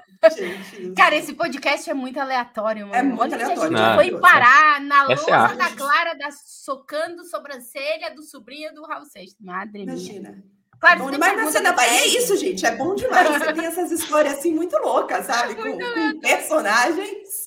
Cara, 0.96 1.16
esse 1.16 1.34
podcast 1.34 1.90
é 1.90 1.94
muito 1.94 2.20
aleatório, 2.20 2.88
mano. 2.88 2.96
É 2.96 3.02
muito 3.02 3.34
Olha 3.34 3.46
aleatório. 3.46 3.78
A 3.78 3.96
gente 3.96 4.12
foi 4.12 4.20
parar 4.20 4.80
na 4.82 5.04
lousa 5.04 5.24
é 5.24 5.56
da 5.56 5.70
Clara 5.76 6.14
da, 6.14 6.30
socando 6.32 7.26
sobrancelha 7.26 8.14
do 8.14 8.22
sobrinho 8.22 8.74
do 8.74 8.84
Raul 8.84 9.06
Seixas. 9.06 9.36
Madre 9.40 9.84
Imagina. 9.84 10.30
minha. 10.32 10.44
Claro, 10.80 11.00
bom 11.04 11.12
demais 11.12 11.38
nascer 11.38 11.62
na 11.62 11.74
Bahia 11.74 12.02
é 12.02 12.08
isso, 12.08 12.36
gente. 12.38 12.66
É 12.66 12.76
bom 12.76 12.96
demais. 12.96 13.28
Você 13.28 13.54
tem 13.54 13.66
essas 13.68 13.92
histórias 13.92 14.34
assim 14.34 14.52
muito 14.52 14.76
loucas, 14.78 15.28
sabe? 15.28 15.54
Com, 15.54 15.78
com 15.78 16.20
personagens. 16.20 17.46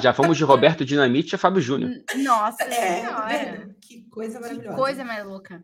Já 0.00 0.12
fomos 0.12 0.36
de 0.36 0.42
Roberto 0.42 0.84
Dinamite 0.84 1.36
a 1.36 1.38
Fábio 1.38 1.60
Júnior. 1.60 1.90
Nossa, 2.16 2.64
é, 2.64 3.02
tá 3.02 3.68
que 3.80 4.02
coisa 4.08 4.40
maravilhosa. 4.40 4.70
Que 4.70 4.82
coisa 4.82 5.04
mais 5.04 5.24
louca. 5.24 5.62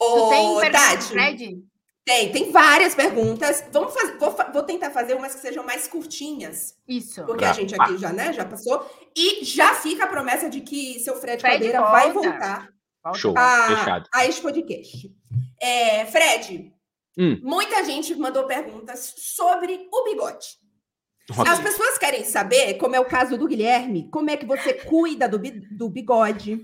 Ô, 0.00 0.30
tem 0.30 0.72
Tati, 0.72 1.04
Fred? 1.04 1.62
Tem, 2.04 2.32
tem 2.32 2.50
várias 2.50 2.94
perguntas. 2.94 3.64
Vamos 3.70 3.94
fazer, 3.94 4.18
vou, 4.18 4.34
vou, 4.52 4.62
tentar 4.64 4.90
fazer 4.90 5.14
umas 5.14 5.34
que 5.34 5.40
sejam 5.40 5.64
mais 5.64 5.86
curtinhas. 5.86 6.74
Isso. 6.86 7.24
Porque 7.24 7.44
a 7.44 7.52
gente 7.52 7.74
aqui 7.80 7.96
já, 7.96 8.12
né, 8.12 8.32
já 8.32 8.44
passou. 8.44 8.84
E 9.16 9.44
já 9.44 9.74
fica 9.74 10.04
a 10.04 10.08
promessa 10.08 10.50
de 10.50 10.60
que 10.60 10.98
seu 10.98 11.14
Fred, 11.16 11.40
Fred 11.40 11.58
Caldeira 11.58 11.80
volta. 11.80 11.92
vai 11.92 12.12
voltar. 12.12 12.68
Show, 13.14 13.34
a, 13.36 13.66
fechado. 13.68 14.08
A 14.12 14.26
esse 14.26 14.40
podcast. 14.40 15.10
É, 15.60 16.06
Fred, 16.06 16.72
hum. 17.16 17.40
muita 17.42 17.84
gente 17.84 18.14
mandou 18.16 18.46
perguntas 18.46 19.14
sobre 19.16 19.88
o 19.92 20.04
bigode. 20.04 20.60
As 21.48 21.60
pessoas 21.60 21.98
querem 21.98 22.24
saber, 22.24 22.74
como 22.74 22.96
é 22.96 23.00
o 23.00 23.04
caso 23.04 23.38
do 23.38 23.46
Guilherme, 23.46 24.10
como 24.10 24.28
é 24.28 24.36
que 24.36 24.44
você 24.44 24.74
cuida 24.74 25.28
do, 25.28 25.38
do 25.38 25.88
bigode. 25.88 26.60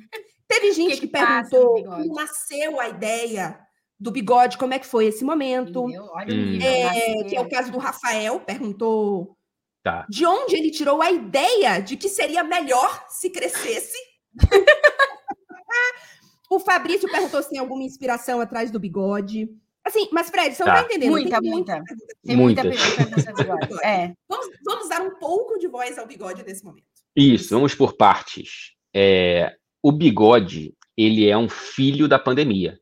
Teve 0.48 0.72
gente 0.72 0.94
que, 0.94 1.00
que, 1.00 1.06
que 1.06 1.12
perguntou 1.12 1.84
como 1.84 2.14
nasceu 2.14 2.80
a 2.80 2.88
ideia 2.88 3.67
do 3.98 4.10
bigode, 4.10 4.58
como 4.58 4.74
é 4.74 4.78
que 4.78 4.86
foi 4.86 5.06
esse 5.06 5.24
momento. 5.24 5.84
Olha 5.84 6.34
hum. 6.34 6.58
é, 6.60 7.24
que 7.24 7.36
é 7.36 7.40
o 7.40 7.48
caso 7.48 7.72
do 7.72 7.78
Rafael, 7.78 8.40
perguntou 8.40 9.36
tá. 9.82 10.06
de 10.08 10.24
onde 10.24 10.56
ele 10.56 10.70
tirou 10.70 11.02
a 11.02 11.10
ideia 11.10 11.80
de 11.80 11.96
que 11.96 12.08
seria 12.08 12.44
melhor 12.44 13.04
se 13.08 13.30
crescesse. 13.30 13.98
o 16.50 16.60
Fabrício 16.60 17.10
perguntou 17.10 17.42
se 17.42 17.50
tem 17.50 17.58
alguma 17.58 17.82
inspiração 17.82 18.40
atrás 18.40 18.70
do 18.70 18.78
bigode. 18.78 19.48
Assim, 19.84 20.08
mas 20.12 20.28
Fred, 20.28 20.54
você 20.54 20.62
tá. 20.62 20.74
não 20.74 20.80
tá 20.80 20.84
entendendo. 20.84 21.10
Muita, 21.10 21.40
tem 21.40 21.50
muita. 21.50 21.82
Tem 22.24 22.36
muita 22.36 22.62
pergunta 22.62 22.68
é. 23.82 24.12
vamos, 24.28 24.46
vamos 24.64 24.88
dar 24.88 25.00
um 25.00 25.18
pouco 25.18 25.58
de 25.58 25.66
voz 25.66 25.98
ao 25.98 26.06
bigode 26.06 26.44
nesse 26.44 26.64
momento. 26.64 26.86
Isso, 27.16 27.54
vamos 27.54 27.74
por 27.74 27.96
partes. 27.96 28.74
É, 28.94 29.56
o 29.82 29.90
bigode, 29.90 30.74
ele 30.96 31.28
é 31.28 31.36
um 31.36 31.48
filho 31.48 32.06
da 32.06 32.18
pandemia. 32.18 32.78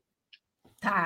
Tá, 0.86 1.04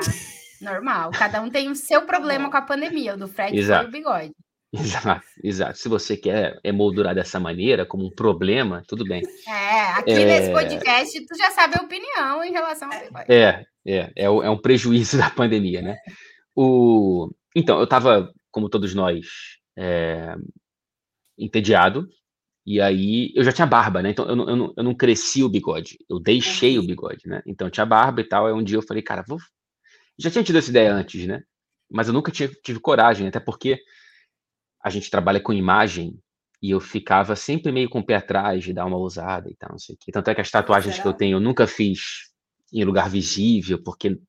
normal. 0.61 1.11
Cada 1.13 1.41
um 1.41 1.49
tem 1.49 1.71
o 1.71 1.75
seu 1.75 2.03
problema 2.03 2.51
com 2.51 2.57
a 2.59 2.61
pandemia. 2.61 3.15
O 3.15 3.17
do 3.17 3.27
Fred 3.27 3.59
Exato. 3.59 3.85
foi 3.85 3.89
o 3.89 3.93
bigode. 3.93 4.35
Exato, 4.73 5.27
exato. 5.43 5.79
Se 5.79 5.89
você 5.89 6.19
quer 6.19 6.61
emoldurar 6.63 7.15
dessa 7.15 7.41
maneira, 7.41 7.87
como 7.87 8.05
um 8.07 8.11
problema, 8.11 8.83
tudo 8.87 9.05
bem. 9.05 9.23
É, 9.49 9.81
aqui 9.99 10.13
é... 10.13 10.25
nesse 10.27 10.53
podcast 10.53 11.27
tu 11.27 11.37
já 11.37 11.51
sabe 11.51 11.79
a 11.79 11.83
opinião 11.83 12.45
em 12.45 12.53
relação 12.53 12.93
ao 12.93 13.01
bigode. 13.01 13.33
É, 13.33 13.65
é, 13.87 14.13
é, 14.15 14.25
é 14.25 14.51
um 14.51 14.61
prejuízo 14.61 15.17
da 15.19 15.31
pandemia, 15.31 15.81
né? 15.81 15.97
O... 16.55 17.31
Então, 17.57 17.79
eu 17.79 17.85
estava, 17.85 18.31
como 18.51 18.69
todos 18.69 18.95
nós, 18.95 19.27
é... 19.79 20.35
entediado, 21.39 22.07
e 22.67 22.83
aí 22.83 23.33
eu 23.35 23.43
já 23.43 23.51
tinha 23.51 23.67
barba, 23.67 24.03
né? 24.03 24.11
Então 24.11 24.27
eu 24.27 24.37
não, 24.37 24.49
eu 24.49 24.57
não, 24.57 24.75
eu 24.77 24.85
não 24.85 24.95
cresci 24.95 25.43
o 25.43 25.49
bigode, 25.49 25.97
eu 26.09 26.21
deixei 26.21 26.79
o 26.79 26.87
bigode, 26.87 27.27
né? 27.27 27.43
Então 27.47 27.67
eu 27.67 27.71
tinha 27.71 27.87
barba 27.87 28.21
e 28.21 28.25
tal. 28.25 28.47
Aí 28.47 28.53
um 28.53 28.63
dia 28.63 28.77
eu 28.77 28.83
falei, 28.83 29.03
cara, 29.03 29.25
vou 29.27 29.39
já 30.21 30.31
tinha 30.31 30.45
tido 30.45 30.59
essa 30.59 30.71
ideia 30.71 30.93
antes, 30.93 31.27
né? 31.27 31.43
Mas 31.91 32.07
eu 32.07 32.15
nunca 32.15 32.31
tive, 32.31 32.55
tive 32.63 32.79
coragem, 32.79 33.27
até 33.27 33.41
porque 33.41 33.79
a 34.83 34.91
gente 34.91 35.11
trabalha 35.11 35.41
com 35.41 35.53
imagem 35.53 36.19
e 36.63 36.71
eu 36.71 36.81
ficava 36.81 37.35
sempre 37.35 37.73
meio 37.73 37.89
com 37.89 38.01
o 38.01 38.05
pé 38.05 38.17
atrás 38.17 38.63
de 38.63 38.73
dar 38.73 38.85
uma 38.85 38.97
ousada 38.97 39.49
e 39.51 39.57
tal, 39.57 39.71
não 39.73 39.79
sei 39.79 39.95
o 39.95 39.99
quê. 39.99 40.13
Tanto 40.13 40.29
é 40.29 40.35
que 40.35 40.41
as 40.41 40.51
tatuagens 40.51 40.99
que 40.99 41.07
eu 41.07 41.13
tenho 41.13 41.37
eu 41.37 41.41
nunca 41.41 41.67
fiz 41.67 42.31
em 42.73 42.85
lugar 42.85 43.09
visível, 43.09 43.83
porque, 43.83 44.21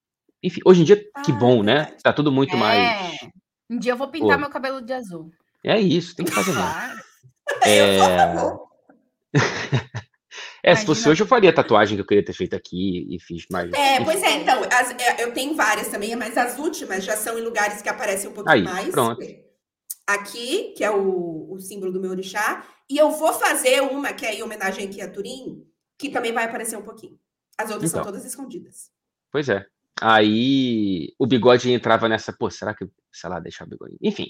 enfim, 0.42 0.62
hoje 0.66 0.82
em 0.82 0.86
dia, 0.86 1.04
ah, 1.14 1.22
que 1.22 1.32
bom, 1.32 1.62
né? 1.62 1.86
Tá 2.02 2.12
tudo 2.12 2.32
muito 2.32 2.56
é. 2.56 2.60
mais. 2.60 3.18
Um 3.70 3.78
dia 3.78 3.92
eu 3.92 3.98
vou 3.98 4.08
pintar 4.08 4.38
Pô. 4.38 4.42
meu 4.42 4.50
cabelo 4.50 4.82
de 4.82 4.94
azul. 4.94 5.32
É 5.64 5.80
isso, 5.80 6.16
tem 6.16 6.26
que 6.26 6.32
fazer 6.32 6.54
mesmo. 6.54 6.72
É... 7.66 8.00
É, 10.64 10.76
se 10.76 10.86
fosse 10.86 11.10
hoje 11.10 11.24
eu 11.24 11.28
faria 11.28 11.50
a 11.50 11.54
tatuagem 11.54 11.96
que 11.98 12.02
eu 12.02 12.06
queria 12.06 12.24
ter 12.24 12.34
feito 12.34 12.56
aqui 12.56 13.08
e 13.10 13.20
fiz 13.20 13.46
mais. 13.50 13.72
É, 13.74 14.04
pois 14.04 14.22
é, 14.22 14.38
então, 14.38 14.62
as, 14.72 14.92
é, 14.92 15.24
eu 15.24 15.34
tenho 15.34 15.56
várias 15.56 15.88
também, 15.88 16.16
mas 16.16 16.38
as 16.38 16.60
últimas 16.60 17.04
já 17.04 17.18
são 17.18 17.38
em 17.40 17.42
lugares 17.42 17.82
que 17.82 17.90
aparecem 17.90 18.30
um 18.30 18.34
pouquinho 18.34 18.56
Aí, 18.56 18.64
mais. 18.64 18.90
Pronto. 18.90 19.22
Aqui, 20.06 20.74
que 20.76 20.84
é 20.84 20.92
o, 20.92 21.52
o 21.52 21.60
símbolo 21.60 21.92
do 21.92 22.00
meu 22.00 22.12
orixá, 22.12 22.66
e 22.90 22.98
eu 22.98 23.12
vou 23.12 23.34
fazer 23.34 23.82
uma 23.82 24.14
que 24.14 24.26
é 24.26 24.36
em 24.36 24.44
homenagem 24.44 24.86
aqui 24.86 25.02
a 25.02 25.10
Turim, 25.10 25.66
que 25.98 26.10
também 26.10 26.34
vai 26.34 26.46
aparecer 26.46 26.78
um 26.78 26.84
pouquinho. 26.84 27.18
As 27.58 27.72
outras 27.72 27.90
então, 27.90 28.04
são 28.04 28.12
todas 28.12 28.26
escondidas. 28.26 28.92
Pois 29.32 29.50
é. 29.50 29.66
Aí 30.00 31.14
o 31.18 31.26
bigode 31.26 31.72
entrava 31.72 32.10
nessa, 32.10 32.34
pô, 32.34 32.50
será 32.50 32.74
que, 32.74 32.88
sei 33.12 33.30
lá, 33.30 33.40
deixar 33.40 33.66
o 33.66 33.70
bigode? 33.70 33.96
Enfim. 34.02 34.28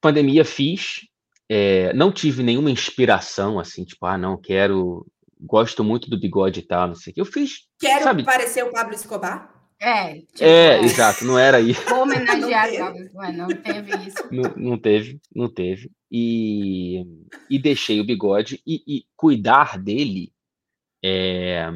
Pandemia 0.00 0.44
fiz, 0.44 1.00
é, 1.52 1.92
não 1.94 2.12
tive 2.12 2.44
nenhuma 2.44 2.70
inspiração, 2.70 3.58
assim, 3.58 3.84
tipo, 3.84 4.06
ah, 4.06 4.16
não, 4.16 4.36
quero. 4.36 5.04
Gosto 5.40 5.82
muito 5.82 6.08
do 6.08 6.20
bigode 6.20 6.60
e 6.60 6.62
tal, 6.62 6.88
não 6.88 6.94
sei 6.94 7.10
o 7.10 7.14
que. 7.14 7.20
Eu 7.20 7.24
fiz. 7.24 7.66
Quero 7.80 8.04
sabe? 8.04 8.22
parecer 8.22 8.62
o 8.62 8.70
Pablo 8.70 8.94
Escobar? 8.94 9.52
É, 9.80 10.14
tipo, 10.14 10.44
é, 10.44 10.76
é, 10.76 10.84
exato, 10.84 11.24
não 11.24 11.36
era 11.36 11.56
aí. 11.56 11.72
Vou 11.72 12.02
homenagear 12.02 12.68
o 12.70 13.12
Pablo 13.12 13.32
não 13.32 13.48
teve 13.48 13.96
isso. 14.06 14.28
Não, 14.30 14.54
não, 14.56 14.78
teve, 14.78 15.20
não 15.34 15.52
teve. 15.52 15.90
E, 16.08 17.04
e 17.48 17.58
deixei 17.58 17.98
o 18.00 18.06
bigode 18.06 18.62
e, 18.64 18.82
e 18.86 19.04
cuidar 19.16 19.76
dele 19.76 20.32
é, 21.02 21.68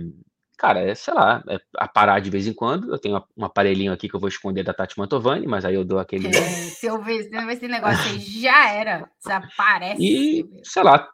Cara, 0.56 0.80
é, 0.80 0.94
sei 0.94 1.12
lá, 1.12 1.42
é 1.48 1.58
a 1.76 1.88
parar 1.88 2.20
de 2.20 2.30
vez 2.30 2.46
em 2.46 2.52
quando. 2.52 2.92
Eu 2.92 2.98
tenho 2.98 3.22
um 3.36 3.44
aparelhinho 3.44 3.92
aqui 3.92 4.08
que 4.08 4.14
eu 4.14 4.20
vou 4.20 4.28
esconder 4.28 4.62
da 4.62 4.72
Tati 4.72 4.98
Mantovani, 4.98 5.46
mas 5.46 5.64
aí 5.64 5.74
eu 5.74 5.84
dou 5.84 5.98
aquele. 6.00 6.28
É, 6.28 6.30
se 6.70 6.86
eu 6.86 7.02
ver, 7.02 7.24
se 7.24 7.34
eu 7.34 7.46
ver 7.46 7.54
esse 7.54 7.68
negócio 7.68 8.04
aí, 8.04 8.18
já 8.18 8.70
era. 8.70 9.10
Desaparece. 9.22 10.02
E, 10.02 10.44
sei 10.62 10.82
lá, 10.82 11.08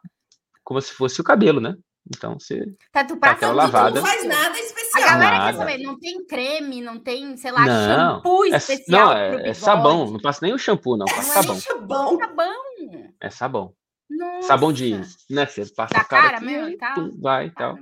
como 0.63 0.81
se 0.81 0.93
fosse 0.93 1.19
o 1.19 1.23
cabelo, 1.23 1.59
né? 1.59 1.75
Então 2.07 2.39
você. 2.39 2.65
Tá, 2.91 3.03
tu 3.03 3.17
passa 3.17 3.39
tá 3.39 3.51
lavada. 3.51 3.99
não 3.99 4.07
faz 4.07 4.25
nada 4.25 4.59
especial. 4.59 5.03
A 5.03 5.11
galera 5.11 5.37
nada. 5.37 5.51
quer 5.51 5.57
saber, 5.57 5.77
não 5.83 5.99
tem 5.99 6.25
creme, 6.25 6.81
não 6.81 6.99
tem, 6.99 7.37
sei 7.37 7.51
lá, 7.51 7.65
não, 7.65 8.15
shampoo 8.15 8.45
é, 8.45 8.57
especial. 8.57 9.05
Não, 9.05 9.17
é, 9.17 9.49
é, 9.49 9.53
sabão. 9.53 10.11
Não 10.11 10.19
passa 10.19 10.39
nem 10.41 10.53
o 10.53 10.57
shampoo, 10.57 10.97
não. 10.97 11.05
Passa 11.05 11.43
não 11.43 11.55
sabão. 11.55 12.19
É 12.19 12.25
sabão. 12.25 13.13
É 13.19 13.29
sabão. 13.29 13.73
Nossa. 14.09 14.47
Sabão 14.47 14.73
de. 14.73 14.99
Né? 15.29 15.45
Você 15.45 15.65
passa 15.67 15.93
da 15.93 16.03
cara, 16.03 16.23
cara 16.23 16.37
aqui, 16.37 16.45
mesmo, 16.45 16.69
e 16.69 17.21
vai 17.21 17.47
e 17.47 17.51
tal. 17.51 17.77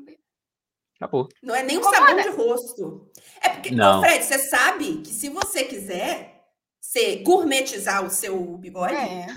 Acabou. 0.99 1.30
Não 1.41 1.55
é 1.55 1.63
nem 1.63 1.77
um 1.77 1.84
sabão 1.84 2.17
de 2.17 2.30
rosto. 2.30 3.09
É 3.41 3.49
porque, 3.49 3.71
não. 3.71 3.99
Ô, 3.99 4.01
Fred, 4.01 4.23
você 4.23 4.38
sabe 4.38 4.97
que 4.97 5.09
se 5.09 5.30
você 5.30 5.63
quiser 5.63 6.43
ser, 6.81 7.23
gourmetizar 7.23 8.05
o 8.05 8.09
seu 8.09 8.57
bigode, 8.57 8.95
é. 8.95 9.27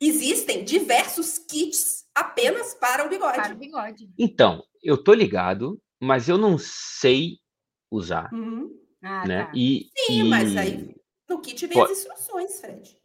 existem 0.00 0.64
diversos 0.64 1.38
kits 1.38 2.04
apenas 2.14 2.74
para 2.74 3.04
o 3.04 3.08
bigode. 3.08 3.36
Para 3.36 3.52
o 3.52 3.58
bigode. 3.58 4.08
Então, 4.16 4.62
eu 4.80 4.96
tô 4.96 5.12
ligado, 5.12 5.80
mas 6.00 6.28
eu 6.28 6.38
não 6.38 6.56
sei 6.58 7.38
usar. 7.90 8.32
Uhum. 8.32 8.70
Ah, 9.02 9.26
né? 9.26 9.44
Tá. 9.46 9.52
E, 9.56 9.90
Sim, 10.06 10.20
e... 10.26 10.28
mas 10.28 10.56
aí 10.56 10.94
no 11.28 11.40
kit 11.40 11.66
vem 11.66 11.78
Pode... 11.78 11.92
as 11.92 11.98
instruções, 11.98 12.60
Fred. 12.60 12.96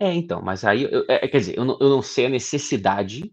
É, 0.00 0.12
então, 0.14 0.40
mas 0.40 0.64
aí, 0.64 0.84
eu, 0.84 1.04
é, 1.08 1.26
quer 1.26 1.38
dizer, 1.38 1.58
eu 1.58 1.64
não, 1.64 1.76
eu 1.80 1.88
não 1.88 2.00
sei 2.00 2.26
a 2.26 2.30
necessidade 2.30 3.30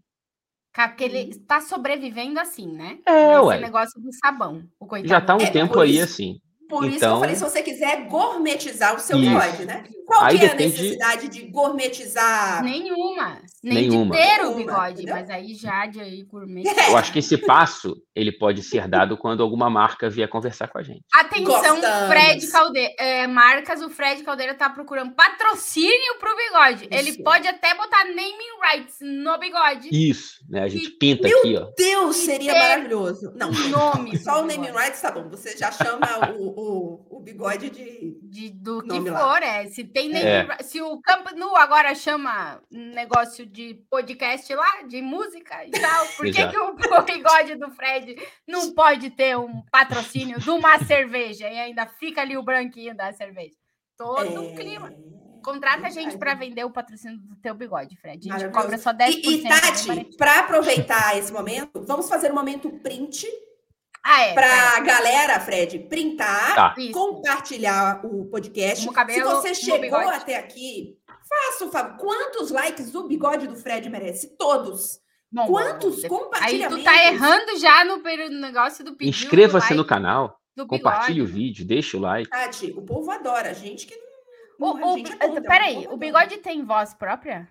porque 0.84 1.04
ele 1.04 1.30
está 1.30 1.60
sobrevivendo 1.60 2.38
assim, 2.38 2.70
né? 2.70 2.98
É, 3.06 3.32
Esse 3.32 3.40
ué. 3.40 3.60
negócio 3.60 4.00
do 4.00 4.12
sabão. 4.12 4.62
O 4.78 4.86
coitado. 4.86 5.08
Já 5.08 5.18
está 5.18 5.34
um 5.34 5.40
é, 5.40 5.50
tempo 5.50 5.80
aí 5.80 6.00
assim. 6.00 6.38
Por 6.68 6.84
então, 6.84 6.88
isso 6.88 6.98
que 6.98 7.04
eu 7.04 7.08
então 7.08 7.20
falei, 7.20 7.36
se 7.36 7.42
você 7.42 7.62
quiser 7.62 8.08
gourmetizar 8.08 8.94
o 8.94 8.98
seu 8.98 9.18
bigode, 9.18 9.64
né? 9.64 9.84
Qual 10.06 10.24
aí 10.24 10.38
que 10.38 10.44
é 10.44 10.50
a 10.50 10.54
necessidade 10.54 11.28
de 11.28 11.42
gourmetizar? 11.46 12.62
Nenhuma. 12.62 13.40
Nem 13.62 13.88
Nenhuma. 13.88 14.14
de 14.14 14.22
ter 14.22 14.44
o 14.44 14.54
bigode, 14.54 15.02
Nenhuma, 15.04 15.20
mas 15.20 15.30
aí 15.30 15.54
já 15.54 15.86
de 15.86 16.00
aí 16.00 16.22
gourmetizar. 16.22 16.88
Eu 16.90 16.96
acho 16.96 17.12
que 17.12 17.18
esse 17.18 17.36
passo, 17.36 17.96
ele 18.14 18.30
pode 18.30 18.62
ser 18.62 18.86
dado 18.86 19.16
quando 19.16 19.42
alguma 19.42 19.68
marca 19.68 20.08
vier 20.08 20.28
conversar 20.28 20.68
com 20.68 20.78
a 20.78 20.82
gente. 20.82 21.02
Atenção, 21.12 21.80
Gostamos. 21.80 22.08
Fred 22.08 22.46
Caldeira. 22.48 22.94
É, 22.98 23.26
marcas, 23.26 23.82
o 23.82 23.90
Fred 23.90 24.22
Caldeira 24.22 24.52
está 24.52 24.70
procurando 24.70 25.12
patrocínio 25.14 26.18
para 26.20 26.32
o 26.32 26.36
bigode. 26.36 26.88
Isso. 26.90 27.08
Ele 27.08 27.22
pode 27.22 27.48
até 27.48 27.74
botar 27.74 28.04
naming 28.04 28.60
rights 28.62 28.96
no 29.00 29.36
bigode. 29.38 29.88
Isso, 29.90 30.36
né? 30.48 30.62
A 30.62 30.68
gente 30.68 30.90
pinta 30.90 31.26
Meu 31.26 31.38
aqui, 31.38 31.56
ó. 31.56 31.60
Meu 31.60 31.74
Deus, 31.76 32.16
seria 32.16 32.52
maravilhoso. 32.52 33.32
Não, 33.34 33.50
nome. 33.50 34.16
Só 34.18 34.42
o 34.42 34.46
naming 34.46 34.70
rights 34.70 35.00
tá 35.00 35.10
bom. 35.10 35.28
Você 35.30 35.56
já 35.56 35.72
chama 35.72 36.32
o, 36.38 36.46
o, 36.46 37.18
o 37.18 37.20
bigode 37.20 37.70
de, 37.70 38.18
de 38.22 38.50
do 38.50 38.82
que 38.82 39.00
for, 39.00 39.10
lá. 39.10 39.44
é. 39.44 39.66
Se 39.66 39.84
tem 39.96 40.14
é. 40.14 40.62
se 40.62 40.82
o 40.82 41.00
Campo 41.00 41.34
Nu 41.34 41.56
agora 41.56 41.94
chama 41.94 42.60
negócio 42.70 43.46
de 43.46 43.82
podcast 43.88 44.54
lá, 44.54 44.82
de 44.82 45.00
música 45.00 45.64
e 45.64 45.70
tal, 45.70 46.06
por 46.08 46.26
que, 46.26 46.48
que 46.48 46.58
o, 46.58 46.74
bigode 47.02 47.54
do 47.54 47.70
Fred 47.70 48.14
não 48.46 48.74
pode 48.74 49.08
ter 49.08 49.38
um 49.38 49.62
patrocínio 49.72 50.38
de 50.38 50.50
uma 50.50 50.78
cerveja 50.80 51.48
e 51.48 51.58
ainda 51.58 51.86
fica 51.86 52.20
ali 52.20 52.36
o 52.36 52.42
branquinho 52.42 52.94
da 52.94 53.10
cerveja? 53.14 53.56
Todo 53.96 54.44
é... 54.44 54.54
clima. 54.54 54.92
Contrata 55.42 55.86
a 55.86 55.90
gente 55.90 56.18
para 56.18 56.34
vender 56.34 56.64
o 56.64 56.70
patrocínio 56.70 57.18
do 57.18 57.36
teu 57.36 57.54
bigode, 57.54 57.96
Fred. 57.96 58.30
A 58.30 58.38
gente 58.38 58.52
cobra 58.52 58.76
só 58.76 58.92
10%. 58.92 59.14
E, 59.24 59.36
e 59.36 59.48
Tati, 59.48 60.16
para 60.18 60.40
aproveitar 60.40 61.16
esse 61.16 61.32
momento, 61.32 61.82
vamos 61.86 62.06
fazer 62.06 62.30
um 62.30 62.34
momento 62.34 62.68
print 62.80 63.26
ah, 64.08 64.22
é, 64.22 64.34
pra 64.34 64.76
é. 64.76 64.80
galera, 64.82 65.40
Fred, 65.40 65.80
printar, 65.80 66.54
tá. 66.54 66.74
compartilhar 66.92 68.06
o 68.06 68.26
podcast. 68.26 68.88
Cabelo, 68.92 69.18
Se 69.18 69.34
você 69.34 69.54
chegou 69.54 69.98
até 69.98 70.36
aqui, 70.36 70.96
faça 71.28 71.64
o 71.64 71.72
favor. 71.72 71.96
Quantos 71.96 72.52
likes 72.52 72.94
o 72.94 73.08
bigode 73.08 73.48
do 73.48 73.56
Fred 73.56 73.90
merece? 73.90 74.36
Todos. 74.36 75.00
Bom, 75.30 75.48
Quantos 75.48 76.02
bom, 76.02 76.20
compartilhamentos? 76.20 76.76
Aí 76.76 76.82
tu 76.82 76.84
tá 76.84 77.04
errando 77.04 77.58
já 77.58 77.84
no 77.84 78.00
negócio 78.40 78.84
do 78.84 78.94
pedido. 78.94 79.16
Inscreva-se 79.16 79.66
like 79.70 79.74
no 79.74 79.84
canal. 79.84 80.40
Compartilhe 80.68 81.20
o 81.20 81.26
vídeo, 81.26 81.66
deixa 81.66 81.96
o 81.96 82.00
like. 82.00 82.30
Tati, 82.30 82.72
o 82.76 82.82
povo 82.82 83.10
adora. 83.10 83.50
A 83.50 83.54
gente 83.54 83.88
que 83.88 83.96
não. 83.96 84.06
O, 84.58 84.94
o, 84.94 84.98
é 85.36 85.40
peraí, 85.40 85.86
o 85.88 85.96
bigode 85.96 86.38
tem 86.38 86.64
voz 86.64 86.94
própria? 86.94 87.50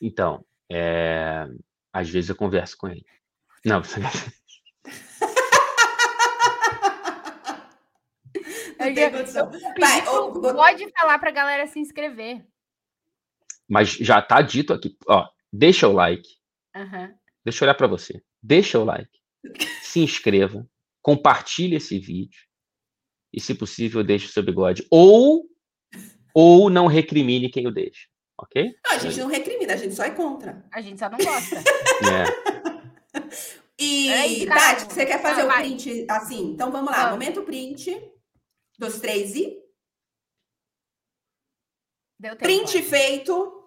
Então, 0.00 0.44
é... 0.70 1.48
às 1.92 2.10
vezes 2.10 2.28
eu 2.28 2.36
converso 2.36 2.76
com 2.76 2.88
ele. 2.88 3.04
Não, 3.64 3.82
você. 3.82 4.00
Vai, 9.78 10.02
pode 10.04 10.90
falar 10.92 11.18
para 11.18 11.30
a 11.30 11.32
galera 11.32 11.66
se 11.66 11.78
inscrever. 11.78 12.44
Mas 13.68 13.90
já 13.90 14.20
tá 14.20 14.42
dito 14.42 14.72
aqui, 14.72 14.96
ó, 15.08 15.26
deixa 15.52 15.88
o 15.88 15.92
like. 15.92 16.28
Uhum. 16.76 17.14
Deixa 17.44 17.64
eu 17.64 17.66
olhar 17.66 17.74
para 17.74 17.86
você. 17.86 18.22
Deixa 18.42 18.78
o 18.78 18.84
like. 18.84 19.10
se 19.82 20.00
inscreva, 20.00 20.66
compartilhe 21.00 21.76
esse 21.76 21.98
vídeo 21.98 22.40
e, 23.32 23.40
se 23.40 23.54
possível, 23.54 24.04
deixe 24.04 24.26
o 24.26 24.30
seu 24.30 24.42
bigode. 24.42 24.86
Ou, 24.90 25.44
ou 26.34 26.68
não 26.68 26.86
recrimine 26.86 27.50
quem 27.50 27.66
o 27.66 27.70
deixa, 27.70 28.08
ok? 28.38 28.74
Não, 28.84 28.92
a 28.92 28.98
gente 28.98 29.18
não 29.18 29.28
recrimina, 29.28 29.72
a 29.72 29.76
gente 29.76 29.94
só 29.94 30.04
é 30.04 30.10
contra. 30.10 30.64
A 30.72 30.80
gente 30.80 30.98
só 30.98 31.08
não 31.08 31.18
gosta. 31.18 31.56
é. 32.12 33.52
E, 33.78 34.12
Aí, 34.12 34.46
Tati, 34.46 34.84
você 34.84 35.06
quer 35.06 35.20
fazer 35.20 35.42
o 35.42 35.46
um 35.46 35.52
print 35.52 36.06
assim? 36.08 36.50
Então 36.52 36.70
vamos 36.70 36.90
lá, 36.90 37.08
ah. 37.08 37.10
momento 37.10 37.42
print 37.42 37.90
dos 38.82 39.00
três 39.00 39.34
e. 39.34 39.60
Deu 42.18 42.36
tempo, 42.36 42.42
print 42.44 42.82
feito. 42.82 43.58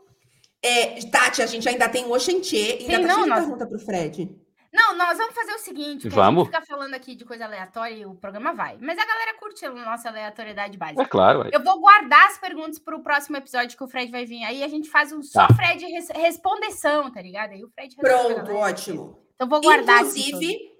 É, 0.61 0.99
Tati, 1.09 1.41
a 1.41 1.45
gente 1.45 1.67
ainda 1.67 1.87
tem 1.87 2.05
o 2.05 2.11
Oxentê. 2.11 2.79
Ainda 2.81 2.95
Sim, 2.95 3.01
tá 3.01 3.07
não, 3.07 3.25
nós... 3.27 3.39
pergunta 3.39 3.67
pro 3.67 3.79
Fred. 3.79 4.45
Não, 4.73 4.97
nós 4.97 5.17
vamos 5.17 5.33
fazer 5.33 5.53
o 5.53 5.59
seguinte: 5.59 6.09
vamos. 6.09 6.41
a 6.41 6.45
gente 6.45 6.55
fica 6.55 6.65
falando 6.65 6.93
aqui 6.93 7.15
de 7.15 7.23
coisa 7.23 7.45
aleatória 7.45 7.95
e 7.95 8.05
o 8.05 8.15
programa 8.15 8.53
vai. 8.53 8.77
Mas 8.81 8.97
a 8.97 9.05
galera 9.05 9.37
curte 9.39 9.65
a 9.65 9.71
nossa 9.71 10.09
aleatoriedade 10.09 10.77
básica. 10.77 11.01
É 11.01 11.05
claro. 11.05 11.47
Eu 11.51 11.63
vou 11.63 11.79
guardar 11.79 12.27
as 12.27 12.37
perguntas 12.37 12.77
para 12.77 12.95
o 12.95 13.01
próximo 13.01 13.37
episódio 13.37 13.77
que 13.77 13.83
o 13.83 13.87
Fred 13.87 14.11
vai 14.11 14.25
vir 14.25 14.43
aí. 14.43 14.63
A 14.63 14.67
gente 14.67 14.89
faz 14.89 15.13
um 15.13 15.21
só 15.21 15.47
tá. 15.47 15.53
Fred 15.53 15.85
res 15.85 16.09
respondeção, 16.09 17.09
tá 17.09 17.21
ligado? 17.21 17.51
Aí 17.51 17.63
o 17.63 17.69
Fred 17.69 17.95
Pronto, 17.95 18.51
ótimo. 18.51 19.25
Então 19.35 19.47
vou 19.47 19.61
guardar. 19.61 20.01
Inclusive, 20.01 20.74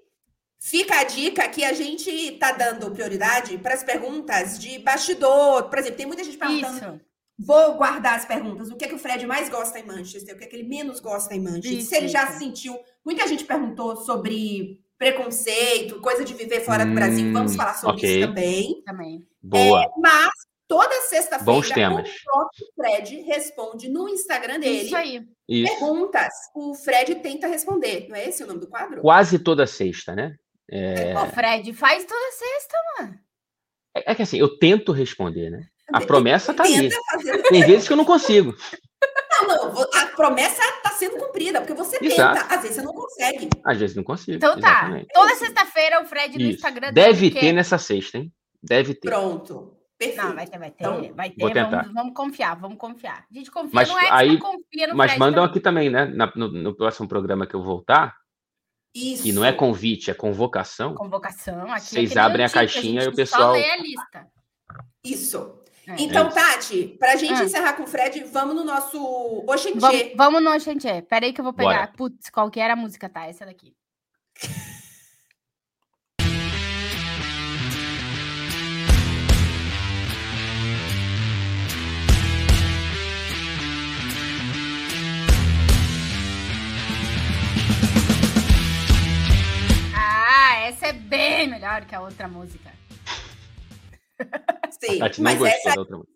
fica 0.60 1.00
a 1.00 1.04
dica 1.04 1.48
que 1.48 1.64
a 1.64 1.72
gente 1.72 2.32
tá 2.32 2.52
dando 2.52 2.90
prioridade 2.90 3.58
para 3.58 3.74
as 3.74 3.84
perguntas 3.84 4.58
de 4.58 4.78
bastidor. 4.78 5.68
Por 5.68 5.78
exemplo, 5.78 5.96
tem 5.96 6.06
muita 6.06 6.24
gente 6.24 6.38
perguntando. 6.38 6.76
Isso. 6.76 7.00
Vou 7.38 7.74
guardar 7.74 8.14
as 8.14 8.24
perguntas. 8.24 8.70
O 8.70 8.76
que 8.76 8.86
é 8.86 8.88
que 8.88 8.94
o 8.94 8.98
Fred 8.98 9.26
mais 9.26 9.50
gosta 9.50 9.78
em 9.78 9.84
Manchester? 9.84 10.34
O 10.34 10.38
que 10.38 10.44
é 10.44 10.46
que 10.46 10.56
ele 10.56 10.66
menos 10.66 11.00
gosta 11.00 11.34
em 11.34 11.40
Manchester? 11.40 11.72
Isso, 11.72 11.90
Se 11.90 11.96
ele 11.96 12.08
já 12.08 12.26
sentiu 12.28 12.78
Muita 13.06 13.28
gente 13.28 13.44
perguntou 13.44 13.94
sobre 13.98 14.80
preconceito, 14.98 16.00
coisa 16.00 16.24
de 16.24 16.34
viver 16.34 16.62
fora 16.62 16.82
hum, 16.82 16.88
do 16.88 16.94
Brasil. 16.96 17.32
Vamos 17.32 17.52
hum, 17.52 17.56
falar 17.56 17.74
sobre 17.74 17.98
okay. 17.98 18.18
isso 18.18 18.26
também. 18.26 18.82
Também. 18.84 19.28
Boa. 19.40 19.84
É, 19.84 19.88
mas 19.96 20.32
toda 20.66 20.92
sexta-feira 21.02 21.52
o 21.54 22.02
próprio 22.02 22.66
Fred 22.74 23.20
responde 23.20 23.88
no 23.88 24.08
Instagram 24.08 24.58
dele. 24.58 24.86
Isso 24.86 24.96
aí. 24.96 25.24
Perguntas. 25.46 26.32
O 26.52 26.74
Fred 26.74 27.14
tenta 27.16 27.46
responder. 27.46 28.08
Não 28.08 28.16
é 28.16 28.28
esse 28.28 28.42
o 28.42 28.46
nome 28.48 28.58
do 28.58 28.66
quadro? 28.66 29.02
Quase 29.02 29.38
toda 29.38 29.68
sexta, 29.68 30.12
né? 30.16 30.34
É... 30.70 31.14
Ô, 31.16 31.26
Fred, 31.26 31.72
faz 31.72 32.04
toda 32.04 32.32
sexta, 32.32 32.76
mano. 32.98 33.18
É, 33.96 34.12
é 34.12 34.14
que 34.14 34.22
assim, 34.22 34.38
eu 34.38 34.58
tento 34.58 34.92
responder, 34.92 35.50
né? 35.50 35.66
A 35.92 36.00
promessa 36.06 36.52
tá 36.52 36.64
ali. 36.64 36.90
Tem 37.48 37.64
vezes 37.64 37.86
que 37.86 37.92
eu 37.92 37.96
não 37.96 38.04
consigo. 38.04 38.54
Não, 39.42 39.72
não, 39.72 39.82
a 39.82 40.06
promessa 40.16 40.62
está 40.62 40.90
sendo 40.90 41.16
cumprida, 41.18 41.60
porque 41.60 41.74
você 41.74 41.98
Exato. 42.00 42.40
tenta, 42.40 42.54
às 42.54 42.62
vezes 42.62 42.76
você 42.76 42.82
não 42.82 42.94
consegue. 42.94 43.48
Às 43.64 43.78
vezes 43.78 43.96
não 43.96 44.02
consigo. 44.02 44.36
Então 44.36 44.58
tá. 44.58 44.68
Exatamente. 44.68 45.08
Toda 45.12 45.34
sexta-feira 45.34 46.02
o 46.02 46.06
Fred 46.06 46.38
no 46.38 46.50
Instagram 46.50 46.92
Deve 46.92 47.30
ter 47.30 47.52
nessa 47.52 47.78
sexta, 47.78 48.18
hein? 48.18 48.32
Deve 48.62 48.94
ter. 48.94 49.08
Pronto. 49.08 49.76
Perfeito. 49.98 50.22
Não, 50.22 50.34
vai 50.34 50.46
ter, 50.46 50.58
vai 50.58 50.70
ter, 50.70 50.84
então, 50.84 51.14
vai 51.14 51.30
ter. 51.30 51.40
Vou 51.40 51.50
tentar. 51.50 51.82
Vamos, 51.82 51.94
vamos, 51.94 52.14
confiar, 52.14 52.56
vamos 52.56 52.76
confiar. 52.76 53.24
A 53.30 53.34
gente 53.34 53.50
confia, 53.50 53.70
mas, 53.72 53.88
não 53.88 53.98
é 53.98 54.08
aí, 54.10 54.38
confia 54.38 54.88
no 54.88 54.96
Mas 54.96 55.12
Fred 55.12 55.20
mandam 55.20 55.42
também. 55.42 55.50
aqui 55.50 55.60
também, 55.60 55.90
né? 55.90 56.04
Na, 56.06 56.30
no, 56.36 56.48
no, 56.48 56.74
próximo 56.74 57.08
programa 57.08 57.46
que 57.46 57.54
eu 57.54 57.62
voltar. 57.62 58.14
Isso. 58.96 59.24
Que 59.24 59.32
não 59.32 59.44
é 59.44 59.52
convite, 59.52 60.10
é 60.10 60.14
convocação. 60.14 60.94
Convocação. 60.94 61.70
Aqui 61.70 61.86
Vocês 61.86 62.16
é 62.16 62.18
abrem 62.18 62.46
a 62.46 62.50
caixinha 62.50 63.02
e 63.02 63.08
o 63.08 63.14
pessoal. 63.14 63.52
Só 63.54 63.60
lê 63.60 63.70
a 63.70 63.76
lista. 63.76 64.26
Isso. 65.04 65.60
É. 65.86 65.96
Então, 65.98 66.30
Tati, 66.30 66.96
para 66.98 67.12
a 67.12 67.16
gente 67.16 67.34
ah. 67.34 67.44
encerrar 67.44 67.74
com 67.74 67.82
o 67.82 67.86
Fred, 67.86 68.24
vamos 68.24 68.56
no 68.56 68.64
nosso 68.64 69.44
Oxentê. 69.46 69.78
Vamos, 69.78 70.12
vamos 70.16 70.42
no 70.42 70.50
Oxentê. 70.50 71.02
Peraí 71.02 71.32
que 71.32 71.40
eu 71.40 71.44
vou 71.44 71.52
pegar. 71.52 71.86
Bora. 71.86 71.92
Putz, 71.94 72.30
qual 72.30 72.50
que 72.50 72.58
era 72.58 72.72
a 72.72 72.76
música? 72.76 73.06
Tá, 73.08 73.26
essa 73.26 73.44
daqui. 73.44 73.74
Essa 90.76 90.88
é 90.88 90.92
bem 90.92 91.48
melhor 91.48 91.86
que 91.86 91.94
a 91.94 92.02
outra 92.02 92.28
música. 92.28 92.70
Sim, 94.78 94.98
mas 95.20 95.42
essa 95.42 95.74
não, 95.74 96.06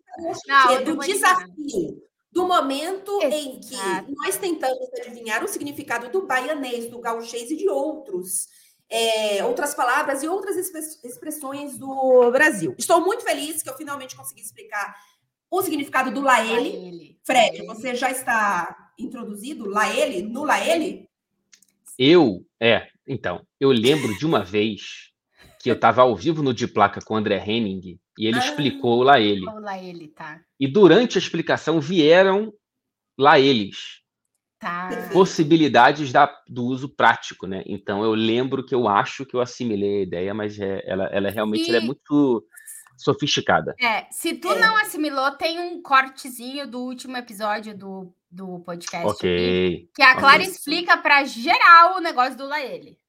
é 0.71 0.83
do 0.83 0.97
desafio, 0.99 2.03
do 2.31 2.47
momento 2.47 3.19
Exato. 3.23 3.35
em 3.35 3.61
que 3.61 4.15
nós 4.15 4.37
tentamos 4.37 4.89
adivinhar 4.99 5.43
o 5.43 5.49
significado 5.49 6.11
do 6.11 6.27
baianês, 6.27 6.91
do 6.91 7.01
gauchês 7.01 7.51
e 7.51 7.57
de 7.57 7.69
outros. 7.69 8.49
É, 8.93 9.45
outras 9.45 9.73
palavras 9.73 10.21
e 10.25 10.29
outras 10.29 10.57
expressões 11.05 11.79
do 11.79 12.29
Brasil. 12.33 12.75
Estou 12.77 13.01
muito 13.01 13.23
feliz 13.23 13.63
que 13.63 13.71
eu 13.71 13.77
finalmente 13.77 14.17
consegui 14.17 14.41
explicar 14.41 14.97
o 15.49 15.63
significado 15.63 16.11
do 16.11 16.21
laele. 16.21 16.77
laele. 16.77 17.19
Fred, 17.23 17.59
laele. 17.59 17.67
você 17.69 17.95
já 17.95 18.11
está 18.11 18.91
introduzido 18.99 19.69
laele 19.69 20.23
no 20.23 20.43
laele? 20.43 21.09
Eu, 21.97 22.45
é, 22.59 22.90
então, 23.11 23.45
eu 23.59 23.71
lembro 23.71 24.17
de 24.17 24.25
uma 24.25 24.45
vez 24.45 25.11
que 25.61 25.69
eu 25.69 25.75
estava 25.75 26.03
ao 26.03 26.15
vivo 26.15 26.45
no 26.45 26.55
De 26.55 26.69
Placa 26.69 27.01
com 27.05 27.15
o 27.15 27.17
André 27.17 27.43
Henning 27.45 27.99
e 28.17 28.27
ele 28.27 28.37
ah, 28.37 28.39
explicou 28.39 29.03
lá 29.03 29.21
ele. 29.21 29.45
Lá 29.45 29.77
ele, 29.83 30.09
tá. 30.09 30.41
E 30.59 30.69
durante 30.69 31.19
a 31.19 31.21
explicação 31.21 31.81
vieram 31.81 32.53
lá 33.19 33.41
eles. 33.41 34.01
Tá. 34.61 34.91
Possibilidades 35.13 36.13
da, 36.13 36.33
do 36.47 36.65
uso 36.65 36.89
prático, 36.89 37.47
né? 37.47 37.65
Então 37.67 38.05
eu 38.05 38.15
lembro 38.15 38.65
que 38.65 38.75
eu 38.75 38.87
acho 38.87 39.27
que 39.27 39.35
eu 39.35 39.41
assimilei 39.41 39.99
a 39.99 40.03
ideia, 40.03 40.35
mas 40.35 40.59
é, 40.61 40.83
ela, 40.87 41.07
ela 41.07 41.29
é 41.29 41.31
realmente 41.31 41.69
ela 41.69 41.79
é 41.79 41.81
muito 41.81 42.47
sofisticada. 42.97 43.75
É, 43.81 44.07
se 44.11 44.35
tu 44.35 44.53
é. 44.53 44.61
não 44.61 44.77
assimilou, 44.77 45.31
tem 45.33 45.59
um 45.59 45.83
cortezinho 45.83 46.67
do 46.67 46.79
último 46.81 47.17
episódio 47.17 47.77
do, 47.77 48.15
do 48.31 48.61
podcast. 48.61 49.07
Ok. 49.07 49.31
Aqui, 49.31 49.91
que 49.95 50.03
a 50.03 50.15
Clara 50.17 50.43
okay. 50.43 50.47
explica 50.47 50.97
para 50.99 51.25
geral 51.25 51.97
o 51.97 52.01
negócio 52.01 52.37
do 52.37 52.47
Laele. 52.47 53.00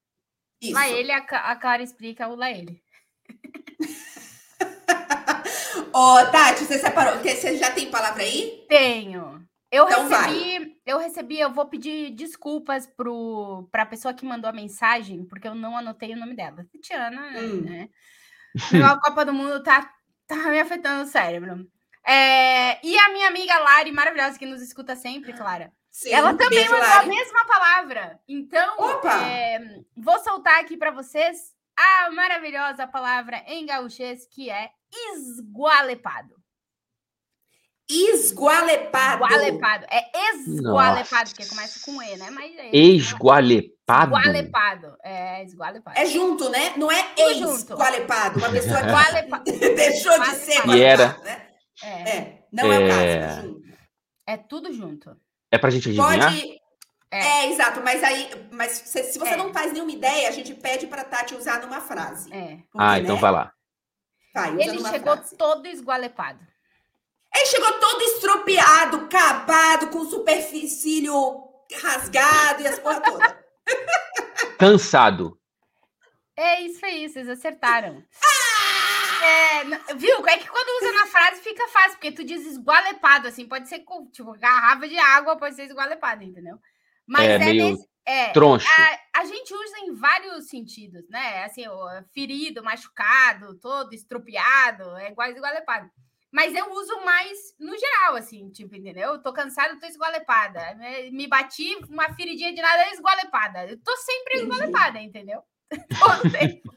Isso. 0.62 0.74
Laele, 0.74 1.10
a, 1.10 1.18
a 1.18 1.56
Clara 1.56 1.82
explica 1.82 2.28
o 2.28 2.36
Laele. 2.36 2.80
Ô, 5.92 5.98
oh, 5.98 6.30
Tati, 6.30 6.64
você 6.64 6.78
separou? 6.78 7.18
Você 7.18 7.58
já 7.58 7.70
tem 7.70 7.90
palavra 7.90 8.22
aí? 8.22 8.64
Tenho. 8.68 9.44
Eu 9.70 9.86
então 9.86 10.06
recebi, 10.06 10.58
vai. 10.58 10.76
eu 10.86 10.98
recebi, 10.98 11.40
eu 11.40 11.52
vou 11.52 11.66
pedir 11.66 12.10
desculpas 12.10 12.86
para 13.70 13.82
a 13.82 13.86
pessoa 13.86 14.14
que 14.14 14.24
mandou 14.24 14.48
a 14.48 14.52
mensagem, 14.52 15.24
porque 15.24 15.48
eu 15.48 15.54
não 15.54 15.76
anotei 15.76 16.12
o 16.12 16.18
nome 16.18 16.36
dela. 16.36 16.66
Tatiana, 16.72 17.40
hum. 17.40 17.62
né? 17.62 17.88
a 18.84 19.00
Copa 19.00 19.24
do 19.24 19.32
Mundo 19.32 19.62
tá, 19.62 19.90
tá 20.26 20.36
me 20.50 20.60
afetando 20.60 21.04
o 21.04 21.06
cérebro. 21.06 21.66
É, 22.06 22.86
e 22.86 22.98
a 22.98 23.08
minha 23.12 23.28
amiga 23.28 23.58
Lari, 23.58 23.92
maravilhosa, 23.92 24.38
que 24.38 24.46
nos 24.46 24.60
escuta 24.60 24.94
sempre, 24.94 25.32
Clara. 25.32 25.72
Sim, 25.92 26.10
ela 26.10 26.32
também 26.34 26.64
mandou 26.70 26.88
Lari. 26.88 27.06
a 27.06 27.08
mesma 27.08 27.44
palavra. 27.44 28.20
Então, 28.26 28.98
é, 29.26 29.60
vou 29.94 30.18
soltar 30.20 30.58
aqui 30.58 30.74
para 30.74 30.90
vocês 30.90 31.52
a 31.76 32.10
maravilhosa 32.10 32.86
palavra 32.86 33.44
em 33.46 33.66
gauchês 33.66 34.26
que 34.26 34.48
é 34.48 34.70
esgualepado. 34.90 36.34
Esgualepado. 37.90 39.24
Esgualepado. 39.24 39.86
É 39.90 40.30
esgualepado, 40.30 41.10
Nossa. 41.10 41.34
porque 41.34 41.46
começa 41.46 41.80
com 41.84 42.02
E, 42.02 42.16
né? 42.16 42.30
Mas 42.30 42.56
é 42.56 42.70
esgualepado. 42.74 44.16
Esgualepado. 44.16 44.96
É, 45.04 45.44
esgualepado. 45.44 45.98
É 45.98 46.06
junto, 46.06 46.48
né? 46.48 46.72
Não 46.78 46.90
é 46.90 47.14
esgualepado. 47.18 48.38
Uma 48.38 48.50
pessoa 48.50 48.80
que 49.44 49.52
deixou 49.76 50.18
de 50.18 50.30
ser 50.36 50.66
e 50.68 50.80
era. 50.80 51.18
né? 51.18 51.48
É. 51.82 52.16
é. 52.16 52.46
Não 52.50 52.72
é, 52.72 52.76
é 52.76 52.78
o 52.78 52.88
caso, 52.88 53.02
é 53.02 53.42
junto. 53.42 53.62
É 54.26 54.36
tudo 54.38 54.72
junto. 54.72 55.20
É 55.52 55.58
pra 55.58 55.70
gente 55.70 55.90
adivinhar? 55.90 56.32
Pode... 56.32 56.60
É. 57.10 57.44
é. 57.44 57.52
exato, 57.52 57.82
mas 57.84 58.02
aí, 58.02 58.30
mas 58.50 58.72
se, 58.72 59.04
se 59.04 59.18
você 59.18 59.34
é. 59.34 59.36
não 59.36 59.52
faz 59.52 59.70
nenhuma 59.70 59.92
ideia, 59.92 60.28
a 60.28 60.32
gente 60.32 60.54
pede 60.54 60.86
para 60.86 61.04
Tati 61.04 61.34
usar 61.34 61.60
numa 61.60 61.80
frase. 61.80 62.32
É. 62.32 62.56
Porque, 62.72 62.78
ah, 62.78 62.98
então 62.98 63.16
né? 63.16 63.20
vai 63.20 63.30
lá. 63.30 63.52
Vai, 64.34 64.50
Ele 64.54 64.82
chegou 64.82 65.16
frase. 65.16 65.36
todo 65.36 65.66
esgualepado. 65.66 66.40
Ele 67.34 67.46
chegou 67.46 67.72
todo 67.74 68.00
estropiado, 68.02 68.96
acabado, 68.96 69.88
com 69.88 70.04
superfício 70.06 71.52
rasgado 71.80 72.62
e 72.62 72.66
as 72.66 72.78
porra 72.78 73.00
toda. 73.00 73.44
Cansado. 74.58 75.38
É 76.36 76.62
isso 76.62 76.84
aí, 76.84 77.08
vocês 77.08 77.28
acertaram. 77.28 78.02
Ah! 78.24 78.51
É, 79.24 79.94
viu? 79.94 80.26
É 80.26 80.36
que 80.36 80.48
quando 80.48 80.82
usa 80.82 80.92
na 80.92 81.06
frase 81.06 81.42
fica 81.42 81.66
fácil, 81.68 81.92
porque 81.92 82.12
tu 82.12 82.24
diz 82.24 82.44
esgualepado, 82.46 83.28
assim, 83.28 83.46
pode 83.46 83.68
ser 83.68 83.80
com, 83.80 84.06
tipo, 84.10 84.32
garrafa 84.32 84.88
de 84.88 84.98
água, 84.98 85.36
pode 85.36 85.54
ser 85.54 85.64
esgualepado, 85.64 86.22
entendeu? 86.22 86.58
Mas 87.06 87.28
é, 87.28 87.34
é 87.34 87.38
meio 87.38 87.70
nesse, 87.70 87.88
é, 88.04 88.28
troncho. 88.30 88.68
A, 88.68 89.20
a, 89.20 89.24
gente 89.24 89.54
usa 89.54 89.78
em 89.80 89.94
vários 89.94 90.48
sentidos, 90.48 91.08
né? 91.08 91.44
Assim, 91.44 91.64
ferido, 92.12 92.62
machucado, 92.62 93.58
todo 93.58 93.92
estrupiado, 93.92 94.96
é 94.96 95.10
igual 95.10 95.30
esgualepado. 95.30 95.90
Mas 96.32 96.54
eu 96.54 96.72
uso 96.72 97.04
mais 97.04 97.54
no 97.60 97.76
geral, 97.78 98.16
assim, 98.16 98.48
tipo, 98.50 98.74
entendeu? 98.74 99.12
Eu 99.12 99.22
tô 99.22 99.34
cansada, 99.34 99.78
tô 99.78 99.86
esgualepada. 99.86 100.74
Me 101.12 101.26
bati, 101.26 101.76
uma 101.90 102.12
feridinha 102.14 102.54
de 102.54 102.62
nada, 102.62 102.90
esgualepada. 102.90 103.66
Eu 103.66 103.78
tô 103.82 103.94
sempre 103.98 104.38
esgualepada, 104.38 104.98
entendeu? 104.98 105.42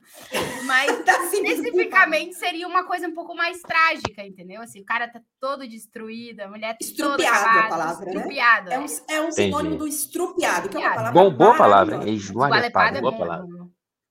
Mas 0.66 1.04
tá 1.04 1.24
especificamente 1.26 2.36
seria 2.36 2.68
uma 2.68 2.84
coisa 2.86 3.08
um 3.08 3.14
pouco 3.14 3.36
mais 3.36 3.62
trágica, 3.62 4.26
entendeu? 4.26 4.62
Assim, 4.62 4.82
o 4.82 4.86
cara 4.86 5.08
tá 5.08 5.22
todo 5.40 5.68
destruído, 5.68 6.42
a 6.42 6.48
mulher 6.48 6.74
tá 6.74 6.78
estrupiado 6.82 7.18
toda 7.18 7.60
a 7.60 7.70
palavra, 7.70 8.10
estrupiado, 8.10 8.70
né? 8.70 8.76
É, 8.76 8.80
um, 8.80 8.86
é 9.08 9.22
um 9.22 9.32
sinônimo 9.32 9.78
do 9.78 9.88
estrupiado, 9.88 10.70
que 10.70 10.78
é 10.78 10.80
uma 10.80 10.96
palavra 10.96 11.12
Bom, 11.12 11.32
boa 11.32 11.56
palavra, 11.56 12.10
esgualepado, 12.10 13.02
boa 13.02 13.18
palavra. 13.18 13.48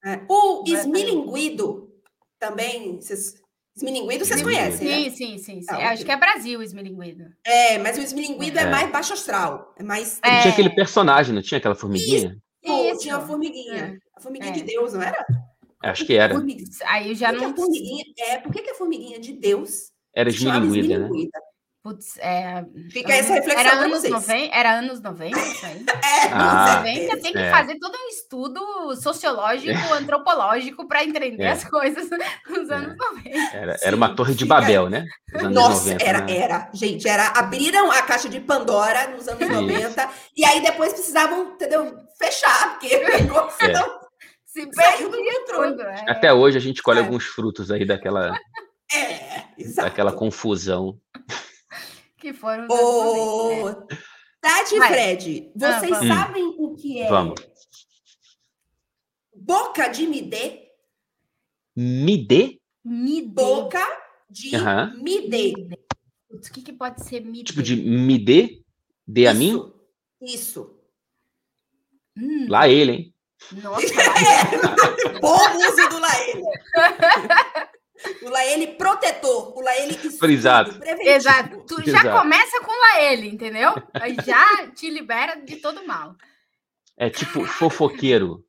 É. 0.04 0.20
O 0.28 0.64
esmilinguido 0.66 1.90
também, 2.38 3.00
vocês 3.00 3.42
Esmilinguido 3.76 4.24
vocês 4.24 4.40
conhecem, 4.40 4.86
sim, 4.86 5.04
né? 5.04 5.10
Sim, 5.10 5.38
sim, 5.38 5.62
sim. 5.62 5.66
Ah, 5.68 5.90
Acho 5.90 6.04
que 6.04 6.12
é 6.12 6.16
Brasil 6.16 6.60
o 6.60 6.62
esmilinguido. 6.62 7.24
É, 7.44 7.76
mas 7.78 7.98
o 7.98 8.02
esmilinguido 8.02 8.56
é. 8.56 8.62
é 8.62 8.70
mais 8.70 8.88
baixo 8.92 9.14
astral. 9.14 9.74
É 9.76 9.82
mais... 9.82 10.20
É. 10.22 10.42
Tinha 10.42 10.52
aquele 10.52 10.70
personagem, 10.70 11.34
não 11.34 11.42
tinha 11.42 11.58
aquela 11.58 11.74
formiguinha? 11.74 12.40
Isso. 12.94 13.02
tinha 13.02 13.16
a 13.16 13.20
formiguinha. 13.20 13.74
É. 13.74 13.98
A 14.16 14.20
formiguinha 14.20 14.52
é. 14.52 14.54
de 14.54 14.62
Deus, 14.62 14.92
não 14.92 15.02
era? 15.02 15.24
Acho 15.82 16.06
que 16.06 16.14
era. 16.14 16.34
Aí 16.86 17.14
já 17.14 17.30
não... 17.30 17.54
formiguinha, 17.54 18.04
é, 18.18 18.38
por 18.38 18.52
que, 18.52 18.62
que 18.62 18.70
a 18.70 18.74
formiguinha 18.74 19.20
de 19.20 19.34
Deus 19.34 19.92
era 20.14 20.28
esmilinguida, 20.28 20.98
né? 20.98 21.08
Putz, 21.84 22.16
é, 22.16 22.64
Fica 22.90 23.12
essa 23.12 23.34
reflexão 23.34 23.60
era 23.60 23.84
anos, 23.84 24.02
90, 24.08 24.56
era 24.56 24.78
anos 24.78 25.02
90, 25.02 25.38
isso 25.38 25.66
aí. 25.66 25.84
É, 26.02 26.28
ah, 26.32 26.76
90 26.78 27.20
tem 27.20 27.32
que 27.32 27.38
é. 27.38 27.50
fazer 27.50 27.78
todo 27.78 27.94
um 27.94 28.08
estudo 28.08 28.96
sociológico, 28.96 29.70
é. 29.70 29.92
antropológico 29.98 30.88
para 30.88 31.04
entender 31.04 31.42
é. 31.42 31.50
as 31.50 31.62
coisas 31.62 32.08
nos 32.48 32.70
é. 32.70 32.74
anos 32.74 32.96
90. 32.96 33.38
Era, 33.54 33.76
era 33.82 33.94
uma 33.94 34.16
torre 34.16 34.34
de 34.34 34.46
Babel, 34.46 34.88
né? 34.88 35.04
Nossa, 35.52 35.90
90, 35.90 36.02
era, 36.02 36.20
né? 36.22 36.36
era. 36.38 36.70
Gente, 36.72 37.06
era, 37.06 37.26
abriram 37.38 37.92
a 37.92 38.00
caixa 38.00 38.30
de 38.30 38.40
Pandora 38.40 39.08
nos 39.08 39.28
anos 39.28 39.42
isso. 39.42 39.52
90 39.52 40.10
e 40.34 40.42
aí 40.42 40.62
depois 40.62 40.94
precisavam, 40.94 41.52
entendeu? 41.52 41.98
Fechar, 42.18 42.78
porque 42.78 42.96
o 42.96 43.08
negócio 43.08 43.62
é. 43.62 43.72
não 43.74 44.00
se 44.46 44.66
saiu 44.72 45.10
do 45.10 45.18
controle. 45.18 45.82
Até 46.08 46.32
hoje 46.32 46.56
a 46.56 46.62
gente 46.62 46.82
colhe 46.82 47.00
alguns 47.00 47.26
frutos 47.26 47.70
aí 47.70 47.84
daquela, 47.84 48.34
daquela 49.76 50.12
confusão 50.12 50.98
que 52.24 52.32
foram. 52.32 52.66
Ô, 52.70 53.70
né? 53.70 53.86
Tati 54.40 54.76
e 54.76 54.78
Fred, 54.78 55.52
vocês 55.54 55.92
ah, 55.92 56.06
sabem 56.06 56.42
hum. 56.42 56.54
o 56.58 56.74
que 56.74 56.98
é 56.98 57.08
vamos. 57.08 57.34
boca 59.34 59.88
de 59.88 60.06
midê? 60.06 60.70
Midê? 61.76 62.60
Midê. 62.82 63.26
Boca 63.26 63.84
de 64.30 64.56
uhum. 64.56 65.02
midê. 65.02 65.52
O 66.30 66.40
que, 66.40 66.62
que 66.62 66.72
pode 66.72 67.04
ser 67.04 67.20
midê? 67.20 67.44
Tipo 67.44 67.62
de 67.62 67.76
midê? 67.76 68.62
De 69.06 69.26
a 69.26 69.34
mim? 69.34 69.70
Isso. 70.22 70.78
Hum. 72.16 72.46
Lá 72.48 72.68
ele, 72.68 72.92
hein? 72.92 73.14
Nossa. 73.62 73.84
é. 73.84 75.20
Bom 75.20 75.56
uso 75.56 75.88
do 75.90 75.98
lá 75.98 76.20
ele. 76.28 76.42
O 78.22 78.28
Laele 78.28 78.74
protetor, 78.74 79.56
o 79.56 79.60
Laele 79.60 79.96
Exato. 80.32 80.78
Exato. 80.84 81.64
Tu 81.66 81.82
já 81.90 82.00
Exato. 82.00 82.20
começa 82.20 82.60
com 82.60 82.70
o 82.70 82.80
Laele, 82.80 83.28
entendeu? 83.28 83.72
Aí 83.94 84.16
já 84.24 84.70
te 84.72 84.90
libera 84.90 85.36
de 85.36 85.56
todo 85.56 85.86
mal. 85.86 86.16
É 86.96 87.10
tipo 87.10 87.44
fofoqueiro. 87.44 88.46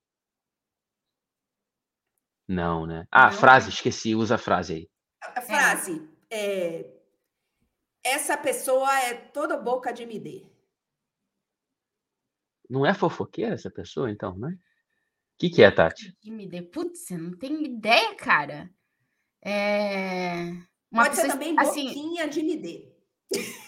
Não, 2.47 2.85
né? 2.85 3.07
Ah, 3.11 3.31
Não. 3.31 3.33
frase, 3.33 3.69
esqueci, 3.69 4.13
usa 4.13 4.35
a 4.35 4.37
frase 4.37 4.73
aí. 4.73 4.89
A 5.21 5.41
frase 5.41 6.07
é. 6.29 6.91
Essa 8.03 8.37
pessoa 8.37 8.87
é 9.01 9.15
toda 9.15 9.57
boca 9.57 9.91
de 9.91 10.03
MD. 10.03 10.45
Não 12.69 12.85
é 12.85 12.93
fofoqueira 12.93 13.55
essa 13.55 13.71
pessoa, 13.71 14.11
então, 14.11 14.37
né? 14.37 14.49
O 14.49 15.37
que, 15.39 15.49
que 15.49 15.63
é, 15.63 15.71
Tati? 15.71 16.15
De 16.21 16.29
MD. 16.29 16.61
Putz, 16.61 17.09
eu 17.11 17.17
não 17.17 17.37
tenho 17.37 17.61
ideia, 17.61 18.15
cara. 18.15 18.69
É... 19.45 20.51
Uma 20.91 21.03
Pode 21.03 21.09
pessoa, 21.09 21.27
ser 21.27 21.31
também 21.33 21.55
assim, 21.59 21.87
boquinha 21.87 22.27
de 22.27 22.39
MD. 22.39 22.87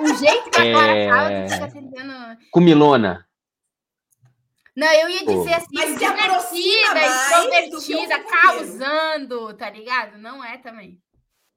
O 0.00 0.14
jeito 0.14 0.50
que 0.50 0.60
a 0.60 0.72
Clara 0.72 0.96
é... 0.96 1.08
fala, 1.08 1.48
fica 1.48 1.70
sentindo. 1.70 2.14
Comilona. 2.52 3.26
Não, 4.76 4.86
eu 4.92 5.08
ia 5.08 5.26
dizer 5.26 5.54
assim, 5.54 5.66
Mas 5.72 5.98
divertida, 5.98 7.00
extrovertida, 7.00 8.24
causando, 8.24 9.54
tá 9.54 9.68
ligado? 9.68 10.18
Não 10.18 10.44
é 10.44 10.56
também. 10.58 11.00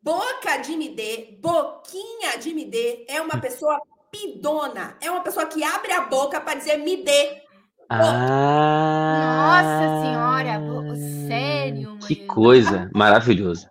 Boca 0.02 0.58
de 0.58 0.74
MD, 0.74 1.38
boquinha 1.40 2.40
de 2.40 2.50
MD, 2.50 3.06
é 3.08 3.22
uma 3.22 3.40
pessoa 3.40 3.80
pidona. 4.12 4.98
É 5.00 5.12
uma 5.12 5.22
pessoa 5.22 5.46
que 5.46 5.64
abre 5.64 5.92
a 5.92 6.02
boca 6.02 6.42
para 6.42 6.58
dizer 6.58 6.78
me 6.78 6.98
dê. 6.98 7.44
Ah, 7.88 9.62
Nossa 9.62 10.02
senhora, 10.02 10.60
sério, 11.76 11.98
Que 12.08 12.16
coisa, 12.16 12.90
maravilhoso. 12.94 13.68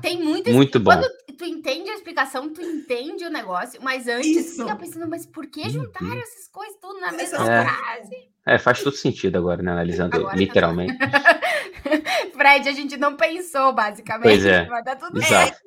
Tem 0.00 0.22
muito 0.22 0.50
Muito 0.52 0.78
bom. 0.78 0.92
Quando 0.92 1.08
tu 1.36 1.44
entende 1.44 1.90
a 1.90 1.94
explicação, 1.94 2.52
tu 2.52 2.60
entende 2.60 3.24
o 3.24 3.30
negócio, 3.30 3.80
mas 3.82 4.08
antes 4.08 4.28
Isso. 4.28 4.62
fica 4.62 4.74
pensando, 4.76 5.08
mas 5.08 5.26
por 5.26 5.46
que 5.46 5.62
uhum. 5.62 5.70
juntaram 5.70 6.08
uhum. 6.08 6.18
essas 6.18 6.48
coisas 6.48 6.76
tudo 6.80 7.00
na 7.00 7.12
mesma 7.12 7.50
é. 7.50 7.64
frase? 7.64 8.28
É, 8.46 8.58
faz 8.58 8.82
todo 8.82 8.96
sentido 8.96 9.36
agora, 9.38 9.62
né? 9.62 9.70
Analisando 9.72 10.16
agora 10.16 10.36
literalmente. 10.36 10.96
Tá 10.98 11.40
Fred, 12.34 12.68
a 12.68 12.72
gente 12.72 12.96
não 12.96 13.16
pensou, 13.16 13.72
basicamente. 13.72 14.22
Pois 14.22 14.44
é. 14.44 14.66
Mas 14.66 14.84
tá 14.84 14.96
tudo 14.96 15.20
Exato. 15.20 15.58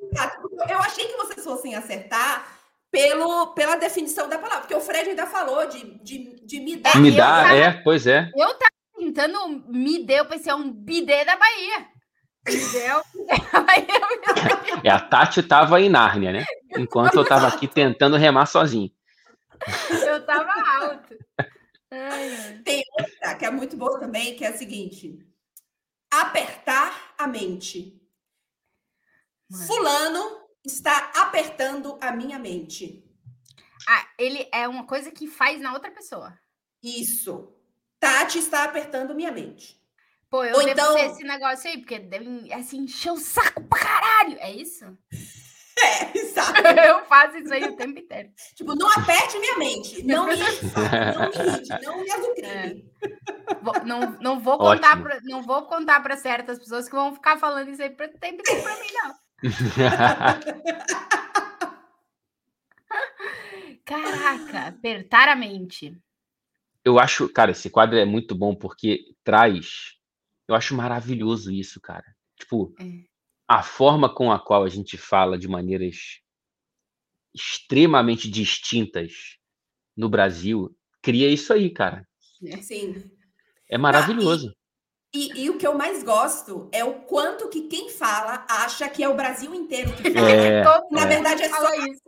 É, 0.68 0.72
eu 0.72 0.78
achei 0.78 1.06
que 1.06 1.16
vocês 1.16 1.44
fossem 1.44 1.74
acertar 1.74 2.44
pelo, 2.90 3.54
pela 3.54 3.76
definição 3.76 4.28
da 4.28 4.38
palavra, 4.38 4.60
porque 4.60 4.74
o 4.74 4.80
Fred 4.80 5.10
ainda 5.10 5.26
falou 5.26 5.66
de, 5.66 5.98
de, 6.02 6.44
de 6.44 6.60
me 6.60 6.76
dar. 6.76 6.96
Me 6.96 7.10
dar, 7.10 7.56
é, 7.56 7.72
pois 7.82 8.06
é. 8.06 8.30
Eu 8.36 8.48
tava 8.54 8.70
tentando 9.02 9.48
me 9.68 10.04
deu, 10.04 10.18
eu 10.18 10.26
pensei, 10.26 10.52
é 10.52 10.54
um 10.54 10.70
bidê 10.70 11.24
da 11.24 11.36
Bahia. 11.36 11.88
Entendeu? 12.48 13.02
é, 14.84 14.90
a 14.90 15.00
Tati 15.00 15.42
tava 15.42 15.80
em 15.80 15.88
Nárnia, 15.88 16.32
né? 16.32 16.44
Enquanto 16.76 17.16
eu 17.16 17.24
tava 17.24 17.48
aqui 17.48 17.66
tentando 17.66 18.16
remar 18.16 18.46
sozinho. 18.46 18.90
Eu 20.06 20.24
tava 20.24 20.52
alto. 20.80 21.16
Tem 22.64 22.82
outra 22.98 23.34
que 23.36 23.44
é 23.44 23.50
muito 23.50 23.76
boa 23.76 24.00
também, 24.00 24.34
que 24.34 24.44
é 24.44 24.48
a 24.48 24.56
seguinte: 24.56 25.18
apertar 26.10 27.14
a 27.18 27.26
mente. 27.26 28.00
Mano. 29.48 29.66
Fulano 29.66 30.42
está 30.64 31.12
apertando 31.16 31.98
a 32.00 32.10
minha 32.12 32.38
mente. 32.38 33.04
Ah, 33.88 34.08
ele 34.18 34.48
é 34.52 34.66
uma 34.66 34.86
coisa 34.86 35.10
que 35.10 35.28
faz 35.28 35.60
na 35.60 35.72
outra 35.74 35.90
pessoa. 35.90 36.36
Isso. 36.82 37.61
Tati 38.02 38.40
está 38.40 38.64
apertando 38.64 39.14
minha 39.14 39.30
mente. 39.30 39.80
Pô, 40.28 40.44
eu 40.44 40.56
Ou 40.56 40.64
devo 40.64 40.72
então... 40.72 40.98
esse 40.98 41.22
negócio 41.22 41.70
aí, 41.70 41.78
porque 41.78 42.00
deve 42.00 42.52
assim, 42.52 42.78
encher 42.78 43.12
o 43.12 43.16
saco 43.16 43.62
pra 43.62 43.78
caralho. 43.78 44.36
É 44.40 44.50
isso? 44.50 44.84
É, 45.74 46.18
exato. 46.18 46.60
eu 46.86 47.02
faço 47.06 47.38
isso 47.38 47.52
aí 47.52 47.64
o 47.64 47.74
tempo 47.74 47.98
inteiro. 47.98 48.28
Tipo, 48.54 48.74
não 48.74 48.90
aperte 48.90 49.38
minha 49.38 49.56
mente. 49.56 50.02
Não 50.04 50.26
me 50.26 50.34
irrite, 50.34 50.66
não 51.16 51.30
me 51.30 51.48
irrite, 51.48 51.70
não 51.82 52.02
me 52.02 52.10
azucrime. 52.10 52.92
É. 53.00 53.84
Não, 53.86 54.00
não 54.20 54.38
vou 54.38 54.58
contar 54.58 55.02
pra, 55.02 55.18
não 55.22 55.42
vou 55.42 55.62
contar 55.62 56.00
para 56.02 56.14
certas 56.18 56.58
pessoas 56.58 56.90
que 56.90 56.94
vão 56.94 57.14
ficar 57.14 57.38
falando 57.38 57.70
isso 57.70 57.80
aí 57.80 57.88
o 57.88 57.96
tempo 57.96 58.42
inteiro 58.42 58.62
pra 58.62 58.76
mim, 58.76 58.86
não. 58.92 59.14
Caraca, 63.82 64.68
apertar 64.68 65.28
a 65.30 65.34
mente. 65.34 65.98
Eu 66.84 66.98
acho, 66.98 67.28
cara, 67.28 67.52
esse 67.52 67.70
quadro 67.70 67.96
é 67.96 68.04
muito 68.04 68.34
bom 68.34 68.54
porque 68.54 69.14
traz. 69.22 69.96
Eu 70.48 70.54
acho 70.54 70.74
maravilhoso 70.74 71.52
isso, 71.52 71.80
cara. 71.80 72.04
Tipo, 72.38 72.74
é. 72.80 73.04
a 73.46 73.62
forma 73.62 74.12
com 74.12 74.32
a 74.32 74.38
qual 74.38 74.64
a 74.64 74.68
gente 74.68 74.96
fala 74.98 75.38
de 75.38 75.48
maneiras 75.48 76.20
extremamente 77.34 78.30
distintas 78.30 79.38
no 79.96 80.08
Brasil 80.08 80.76
cria 81.00 81.28
isso 81.28 81.52
aí, 81.52 81.70
cara. 81.70 82.06
Sim. 82.62 83.10
É 83.68 83.78
maravilhoso. 83.78 84.54
E, 85.14 85.42
e, 85.42 85.50
o 85.50 85.58
que 85.58 85.66
eu 85.66 85.74
mais 85.74 86.02
gosto 86.02 86.70
é 86.72 86.82
o 86.82 87.00
quanto 87.02 87.50
que 87.50 87.68
quem 87.68 87.90
fala 87.90 88.46
acha 88.48 88.88
que 88.88 89.02
é 89.02 89.08
o 89.08 89.14
Brasil 89.14 89.54
inteiro 89.54 89.94
que 89.94 90.10
fala. 90.10 90.30
É, 90.30 90.62
Na 90.90 91.02
é. 91.02 91.06
verdade, 91.06 91.42
é 91.42 91.48
só 91.50 91.74
isso. 91.74 92.00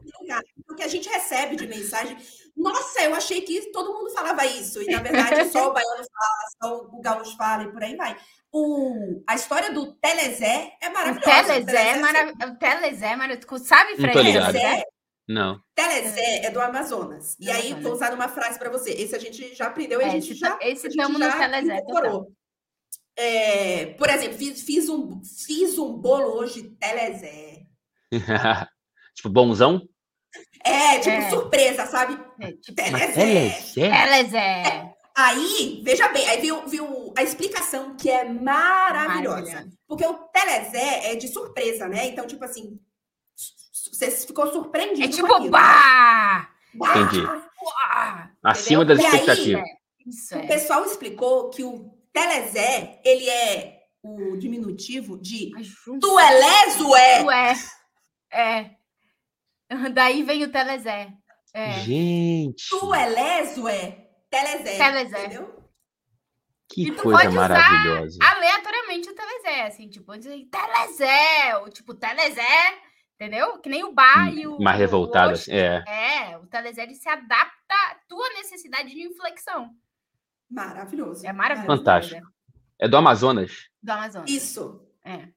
Porque 0.67 0.83
a 0.83 0.89
gente 0.89 1.07
recebe 1.09 1.55
de 1.55 1.67
mensagem. 1.67 2.17
Nossa, 2.57 3.03
eu 3.03 3.15
achei 3.15 3.41
que 3.43 3.73
todo 3.73 3.93
mundo 3.93 4.11
falava 4.11 4.47
isso. 4.47 4.81
E 4.81 4.87
na 4.87 5.01
verdade, 5.01 5.51
só 5.51 5.71
o 5.71 5.73
baiano 5.73 5.97
fala, 5.97 6.51
só 6.63 6.77
o 6.85 7.01
gaúcho 7.01 7.37
fala 7.37 7.65
e 7.65 7.73
por 7.73 7.83
aí 7.83 7.97
vai. 7.97 8.17
O, 8.53 9.23
a 9.27 9.35
história 9.35 9.73
do 9.73 9.93
Telezé 9.95 10.77
é 10.81 10.89
maravilhosa. 10.89 11.41
O 11.41 11.45
Telezé, 11.45 11.89
é 11.89 11.99
maravilhoso. 11.99 12.53
O 12.53 12.57
Telezé 12.57 13.07
é 13.07 13.17
maravilhoso. 13.17 13.65
Sabe, 13.65 13.97
Fred? 13.97 14.13
Telezé? 14.13 14.85
Não. 15.27 15.61
Telezé 15.75 16.47
é 16.47 16.51
do 16.51 16.61
Amazonas. 16.61 17.37
E 17.41 17.51
aí, 17.51 17.75
vou 17.75 17.93
usar 17.93 18.15
uma 18.15 18.29
frase 18.29 18.59
para 18.59 18.71
você. 18.71 18.91
Esse 18.91 19.17
a 19.17 19.19
gente 19.19 19.55
já 19.55 19.67
aprendeu 19.67 20.01
e 20.01 20.05
a 20.05 20.09
gente 20.09 20.35
já. 20.35 20.57
Esse 20.61 20.87
estamos 20.87 21.19
no 21.19 21.33
Telezé. 21.33 21.79
Incorporou. 21.79 22.33
É, 23.17 23.87
por 23.95 24.09
exemplo, 24.11 24.37
fiz, 24.37 24.63
fiz, 24.63 24.89
um, 24.89 25.21
fiz 25.25 25.79
um 25.79 25.97
bolo 25.97 26.37
hoje 26.37 26.71
Telezé. 26.79 27.63
tipo, 29.15 29.29
bonzão? 29.31 29.89
É, 30.65 30.99
tipo, 30.99 31.17
é. 31.17 31.31
surpresa, 31.31 31.87
sabe? 31.87 32.19
É, 32.41 32.53
tipo, 32.53 32.75
Telezé. 32.75 33.63
Telezé. 33.75 34.95
Aí, 35.17 35.81
veja 35.85 36.09
bem, 36.09 36.29
aí 36.29 36.41
viu, 36.41 36.67
viu 36.67 37.13
a 37.17 37.23
explicação 37.23 37.95
que 37.97 38.11
é 38.11 38.25
maravilhosa. 38.25 39.43
Maravilha. 39.43 39.73
Porque 39.87 40.05
o 40.05 40.15
Telezé 40.15 41.13
é 41.13 41.15
de 41.15 41.29
surpresa, 41.29 41.87
né? 41.87 42.07
Então, 42.07 42.27
tipo 42.27 42.45
assim, 42.45 42.81
você 43.93 44.11
ficou 44.11 44.51
surpreendido. 44.51 45.05
É 45.05 45.09
tipo, 45.09 45.51
bah! 45.51 46.49
Entendi. 46.75 47.25
Acima 48.43 48.85
das 48.85 48.99
expectativas. 48.99 49.63
Aí, 49.63 50.41
o 50.41 50.45
é. 50.45 50.47
pessoal 50.47 50.85
explicou 50.85 51.51
que 51.51 51.63
o 51.63 51.91
Telezé, 52.13 53.01
ele 53.05 53.29
é 53.29 53.83
o 54.03 54.37
diminutivo 54.37 55.17
de 55.19 55.53
Tuelezué. 56.01 57.23
Ué. 57.23 57.55
É. 58.33 58.71
Daí 59.95 60.23
vem 60.23 60.45
o 60.45 60.51
Telezé. 60.51 61.13
É. 61.53 61.73
Gente. 61.81 62.69
Tuelezué. 62.69 64.09
Telezé. 64.31 64.77
Telezé. 64.77 65.27
Entendeu? 65.27 65.65
Que 66.69 66.91
coisa 66.91 67.31
maravilhosa. 67.31 68.19
aleatoriamente 68.21 69.09
o 69.09 69.15
Telezé, 69.15 69.63
assim, 69.67 69.89
tipo, 69.89 70.17
dizer 70.17 70.49
Telezé, 70.51 71.57
ou 71.59 71.69
tipo, 71.69 71.95
Telezé, 71.95 72.43
entendeu? 73.15 73.61
Que 73.61 73.69
nem 73.69 73.85
o 73.85 73.93
bar 73.93 74.29
hum, 74.29 74.35
e 74.35 74.47
o. 74.47 74.59
Mais 74.59 74.79
revoltado, 74.79 75.31
o 75.31 75.35
assim, 75.35 75.53
é. 75.53 75.85
É, 75.87 76.39
o 76.39 76.47
Telezé 76.47 76.83
ele 76.83 76.95
se 76.95 77.09
adapta 77.09 77.75
à 77.91 77.95
tua 78.09 78.29
necessidade 78.31 78.91
de 78.91 79.03
inflexão. 79.03 79.71
Maravilhoso. 80.51 81.25
É 81.25 81.33
maravilhoso. 81.33 81.79
Fantástico. 81.79 82.27
É 82.81 82.89
do 82.89 82.97
Amazonas? 82.97 83.69
Do 83.81 83.93
Amazonas. 83.93 84.31
Isso. 84.31 84.85
É. 85.05 85.29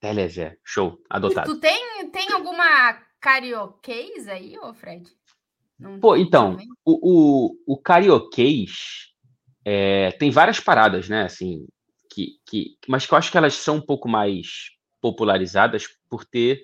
Telezé, 0.00 0.58
show, 0.62 0.98
adotado. 1.08 1.54
Tu 1.54 1.60
tem, 1.60 2.10
tem 2.10 2.30
alguma 2.32 3.00
carioquês 3.26 4.28
aí, 4.28 4.56
ô 4.56 4.72
Fred? 4.72 5.10
Não 5.76 5.98
Pô, 5.98 6.14
então, 6.14 6.56
o, 6.84 7.56
o, 7.66 7.74
o 7.74 7.76
carioquês 7.76 9.12
é, 9.64 10.12
tem 10.12 10.30
várias 10.30 10.60
paradas, 10.60 11.08
né, 11.08 11.24
assim, 11.24 11.66
que, 12.08 12.38
que, 12.46 12.78
mas 12.86 13.04
que 13.04 13.12
eu 13.12 13.18
acho 13.18 13.32
que 13.32 13.36
elas 13.36 13.54
são 13.54 13.76
um 13.76 13.80
pouco 13.80 14.08
mais 14.08 14.70
popularizadas 15.00 15.88
por 16.08 16.24
ter, 16.24 16.62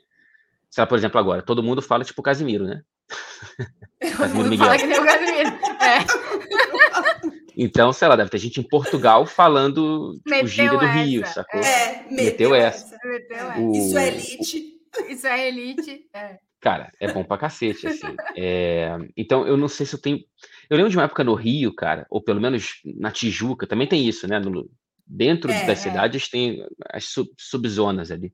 sei 0.70 0.82
lá, 0.82 0.86
por 0.86 0.96
exemplo, 0.96 1.18
agora, 1.18 1.42
todo 1.42 1.64
mundo 1.64 1.82
fala 1.82 2.04
tipo 2.04 2.22
Casimiro, 2.22 2.64
né? 2.64 2.82
Casimiro 4.16 4.48
Miguel. 4.48 4.66
Fala 4.66 4.78
que 4.78 4.86
nem 4.86 5.00
o 5.00 5.04
Casimiro. 5.04 5.48
É. 5.82 7.32
Então, 7.56 7.92
sei 7.92 8.06
lá, 8.06 8.14
deve 8.14 8.30
ter 8.30 8.38
gente 8.38 8.60
em 8.60 8.68
Portugal 8.68 9.26
falando 9.26 10.16
tipo, 10.26 10.46
gíria 10.46 10.78
do 10.78 10.86
Rio, 10.86 11.26
sacou? 11.26 11.60
É, 11.60 12.06
meteu, 12.08 12.50
meteu 12.50 12.54
essa. 12.54 12.94
essa. 12.94 13.08
Meteu 13.08 13.36
essa. 13.36 13.60
O... 13.60 13.72
Isso 13.72 13.98
é 13.98 14.08
elite. 14.08 14.80
Isso 15.08 15.26
é 15.26 15.48
elite. 15.48 16.08
É. 16.14 16.38
Cara, 16.62 16.92
é 17.00 17.12
bom 17.12 17.24
pra 17.24 17.36
cacete, 17.36 17.88
assim. 17.88 18.14
É... 18.36 18.96
Então, 19.16 19.44
eu 19.44 19.56
não 19.56 19.66
sei 19.66 19.84
se 19.84 19.96
eu 19.96 20.00
tenho. 20.00 20.24
Eu 20.70 20.76
lembro 20.76 20.90
de 20.90 20.96
uma 20.96 21.02
época 21.02 21.24
no 21.24 21.34
Rio, 21.34 21.74
cara, 21.74 22.06
ou 22.08 22.22
pelo 22.22 22.40
menos 22.40 22.80
na 22.84 23.10
Tijuca, 23.10 23.66
também 23.66 23.88
tem 23.88 24.08
isso, 24.08 24.28
né? 24.28 24.38
No... 24.38 24.70
Dentro 25.04 25.50
é, 25.50 25.66
das 25.66 25.80
é. 25.80 25.90
cidades 25.90 26.28
tem 26.28 26.64
as 26.88 27.06
sub 27.06 27.28
subzonas 27.36 28.12
ali. 28.12 28.32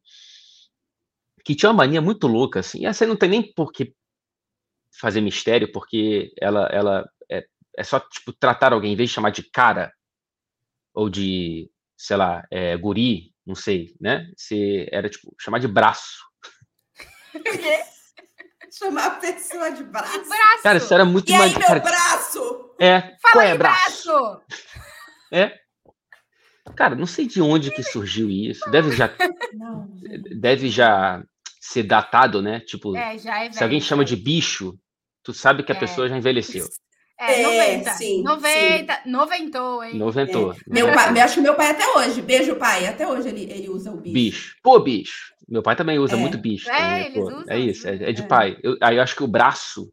Que 1.42 1.54
tinha 1.54 1.70
uma 1.70 1.78
mania 1.78 2.02
muito 2.02 2.26
louca, 2.26 2.60
assim. 2.60 2.84
Essa 2.84 3.06
não 3.06 3.16
tem 3.16 3.30
nem 3.30 3.52
por 3.54 3.72
que 3.72 3.94
fazer 5.00 5.22
mistério, 5.22 5.72
porque 5.72 6.30
ela, 6.38 6.66
ela 6.66 7.10
é 7.30 7.46
é 7.78 7.84
só, 7.84 7.98
tipo, 8.00 8.32
tratar 8.32 8.72
alguém, 8.72 8.92
em 8.92 8.96
vez 8.96 9.08
de 9.08 9.14
chamar 9.14 9.30
de 9.30 9.42
cara, 9.44 9.90
ou 10.92 11.08
de, 11.08 11.70
sei 11.96 12.16
lá, 12.16 12.44
é, 12.50 12.76
guri, 12.76 13.32
não 13.46 13.54
sei, 13.54 13.94
né? 13.98 14.30
Você 14.36 14.86
era, 14.92 15.08
tipo, 15.08 15.34
chamar 15.40 15.60
de 15.60 15.68
braço. 15.68 16.18
chamar 18.76 19.06
a 19.06 19.10
pessoa 19.10 19.70
de 19.70 19.84
braço. 19.84 20.28
braço. 20.28 20.62
Cara, 20.62 20.78
isso 20.78 20.94
era 20.94 21.04
muito... 21.04 21.30
E 21.30 21.34
aí, 21.34 21.50
meu 21.50 21.60
cara... 21.60 21.80
braço? 21.80 22.74
É, 22.80 23.00
Fala 23.00 23.32
qual 23.32 23.44
é 23.44 23.52
aí, 23.52 23.58
braço? 23.58 24.08
braço? 24.08 24.42
É. 25.32 25.58
Cara, 26.76 26.94
não 26.94 27.06
sei 27.06 27.26
de 27.26 27.40
onde 27.40 27.70
que 27.70 27.82
surgiu 27.82 28.30
isso. 28.30 28.68
Deve 28.70 28.94
já... 28.94 29.10
Não. 29.54 29.88
Deve 30.38 30.68
já 30.68 31.22
ser 31.60 31.82
datado, 31.82 32.40
né? 32.40 32.60
Tipo, 32.60 32.96
é, 32.96 33.16
é 33.16 33.52
se 33.52 33.62
alguém 33.62 33.80
chama 33.80 34.04
de 34.04 34.16
bicho, 34.16 34.78
tu 35.22 35.32
sabe 35.34 35.62
que 35.62 35.72
a 35.72 35.74
é. 35.74 35.78
pessoa 35.78 36.08
já 36.08 36.16
envelheceu. 36.16 36.66
É, 37.18 37.42
90. 37.42 37.90
É, 37.90 37.94
sim, 37.94 38.22
90. 38.22 38.94
Sim. 38.94 39.10
Noventou, 39.10 39.82
hein? 39.82 39.94
Noventou. 39.94 40.52
É. 40.52 40.56
Meu 40.68 40.92
pai, 40.92 41.20
acho 41.20 41.34
que 41.34 41.40
meu 41.40 41.54
pai 41.54 41.70
até 41.70 41.86
hoje. 41.88 42.22
Beijo, 42.22 42.54
pai. 42.54 42.86
Até 42.86 43.08
hoje 43.08 43.28
ele, 43.28 43.50
ele 43.50 43.68
usa 43.68 43.90
o 43.90 43.96
bicho. 43.96 44.14
Bicho. 44.14 44.56
Pô, 44.62 44.78
bicho. 44.78 45.34
Meu 45.48 45.62
pai 45.62 45.74
também 45.74 45.98
usa 45.98 46.14
é. 46.14 46.16
muito 46.16 46.38
bicho. 46.38 46.70
É, 46.70 47.06
eles 47.06 47.24
usam, 47.24 47.44
é 47.48 47.58
isso, 47.58 47.88
é, 47.88 48.10
é 48.10 48.12
de 48.12 48.22
pai. 48.22 48.56
Eu, 48.62 48.76
aí 48.80 48.96
eu 48.96 49.02
acho 49.02 49.16
que 49.16 49.24
o 49.24 49.28
braço 49.28 49.90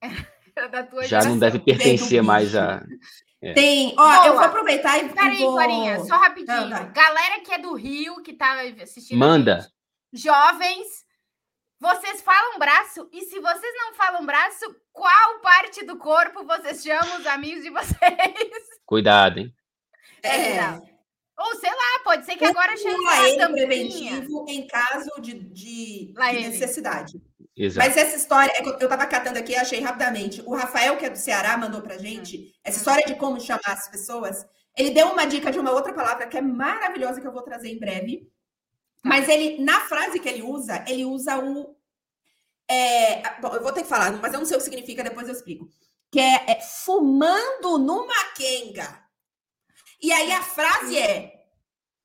já 1.04 1.24
não 1.24 1.38
deve 1.38 1.58
pertencer 1.58 2.22
mais 2.22 2.56
a. 2.56 2.82
É. 3.42 3.52
Tem, 3.54 3.92
ó, 3.98 4.14
Boa. 4.14 4.26
eu 4.28 4.32
vou 4.34 4.42
aproveitar 4.42 5.04
e. 5.04 5.08
Peraí, 5.08 5.38
vou... 5.38 5.56
Farinha, 5.56 5.98
só 6.04 6.16
rapidinho. 6.16 6.68
Galera 6.68 7.40
que 7.44 7.52
é 7.52 7.58
do 7.58 7.74
Rio, 7.74 8.22
que 8.22 8.32
tá 8.32 8.60
assistindo. 8.80 9.18
Manda. 9.18 9.68
Jovens, 10.12 11.04
vocês 11.82 12.20
falam 12.20 12.60
braço, 12.60 13.08
e 13.12 13.22
se 13.22 13.40
vocês 13.40 13.74
não 13.74 13.92
falam 13.94 14.24
braço, 14.24 14.64
qual 14.92 15.40
parte 15.40 15.84
do 15.84 15.98
corpo 15.98 16.44
vocês 16.44 16.80
chamam 16.80 17.18
os 17.18 17.26
amigos 17.26 17.64
de 17.64 17.70
vocês? 17.70 17.98
Cuidado, 18.86 19.40
hein? 19.40 19.52
É. 20.22 20.58
é. 20.58 20.82
Ou 21.36 21.56
sei 21.56 21.70
lá, 21.70 22.04
pode 22.04 22.24
ser 22.24 22.36
que 22.36 22.44
agora 22.44 22.76
chegue 22.76 22.96
tampinha. 23.36 23.48
preventivo 23.50 24.46
em 24.48 24.64
caso 24.64 25.10
de, 25.20 25.32
de, 25.32 26.12
de 26.12 26.48
necessidade. 26.48 27.20
Exato. 27.56 27.84
Mas 27.84 27.96
essa 27.96 28.16
história, 28.16 28.52
é 28.52 28.64
eu 28.64 28.74
estava 28.74 29.04
catando 29.06 29.40
aqui, 29.40 29.56
achei 29.56 29.80
rapidamente. 29.80 30.40
O 30.46 30.54
Rafael, 30.54 30.96
que 30.96 31.06
é 31.06 31.10
do 31.10 31.18
Ceará, 31.18 31.56
mandou 31.56 31.82
pra 31.82 31.98
gente 31.98 32.36
hum. 32.38 32.60
essa 32.62 32.78
história 32.78 33.04
de 33.04 33.16
como 33.16 33.40
chamar 33.40 33.60
as 33.66 33.90
pessoas. 33.90 34.46
Ele 34.78 34.90
deu 34.90 35.08
uma 35.08 35.24
dica 35.24 35.50
de 35.50 35.58
uma 35.58 35.72
outra 35.72 35.92
palavra 35.92 36.28
que 36.28 36.38
é 36.38 36.40
maravilhosa 36.40 37.20
que 37.20 37.26
eu 37.26 37.32
vou 37.32 37.42
trazer 37.42 37.70
em 37.70 37.80
breve. 37.80 38.30
Mas 39.04 39.28
ele, 39.28 39.62
na 39.62 39.80
frase 39.80 40.20
que 40.20 40.28
ele 40.28 40.42
usa, 40.42 40.84
ele 40.86 41.04
usa 41.04 41.38
o. 41.38 41.76
É, 42.70 43.40
bom, 43.40 43.54
eu 43.54 43.62
vou 43.62 43.72
ter 43.72 43.82
que 43.82 43.88
falar, 43.88 44.12
mas 44.12 44.32
eu 44.32 44.38
não 44.38 44.46
sei 44.46 44.56
o 44.56 44.60
que 44.60 44.64
significa, 44.64 45.02
depois 45.02 45.26
eu 45.26 45.34
explico. 45.34 45.68
Que 46.10 46.20
é, 46.20 46.52
é 46.52 46.60
fumando 46.60 47.78
numa 47.78 48.24
quenga. 48.36 49.02
E 50.00 50.12
aí 50.12 50.32
a 50.32 50.42
frase 50.42 50.96
é. 50.96 51.42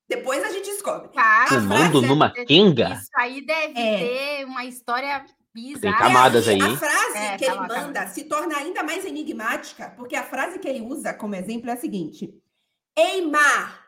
Depois 0.09 0.43
a 0.43 0.51
gente 0.51 0.65
descobre. 0.65 1.09
Tá. 1.09 1.45
Fumando 1.49 2.03
é, 2.03 2.07
numa 2.07 2.31
quenga? 2.31 2.93
Isso 2.93 3.11
aí 3.15 3.45
deve 3.45 3.79
é. 3.79 3.97
ter 3.97 4.45
uma 4.45 4.65
história 4.65 5.25
bizarra. 5.53 5.81
Tem 5.81 5.93
camadas 5.93 6.47
aí. 6.47 6.61
A 6.61 6.77
frase 6.77 7.17
é, 7.17 7.37
que 7.37 7.45
ele 7.45 7.59
manda 7.59 8.07
se 8.07 8.23
torna 8.23 8.57
ainda 8.57 8.83
mais 8.83 9.05
enigmática, 9.05 9.93
porque 9.97 10.15
a 10.15 10.23
frase 10.23 10.59
que 10.59 10.67
ele 10.67 10.81
usa 10.81 11.13
como 11.13 11.35
exemplo 11.35 11.69
é 11.69 11.73
a 11.73 11.77
seguinte: 11.77 12.33
Eimar 12.97 13.86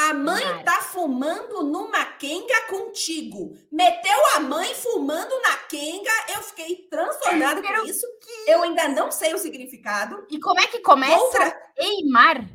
a 0.00 0.14
mãe 0.14 0.64
tá 0.64 0.80
fumando 0.80 1.62
numa 1.62 2.06
quenga 2.12 2.68
contigo. 2.68 3.54
Meteu 3.70 4.18
a 4.34 4.40
mãe 4.40 4.74
fumando 4.74 5.30
na 5.42 5.58
quenga. 5.68 6.10
Eu 6.34 6.42
fiquei 6.42 6.88
transtornada 6.88 7.62
com 7.62 7.84
isso. 7.84 8.06
Que... 8.18 8.50
Eu 8.50 8.62
ainda 8.62 8.88
não 8.88 9.10
sei 9.10 9.34
o 9.34 9.38
significado. 9.38 10.26
E 10.30 10.40
como 10.40 10.58
é 10.58 10.66
que 10.68 10.78
começa? 10.80 11.18
Outra... 11.18 11.70
Eimar. 11.76 12.48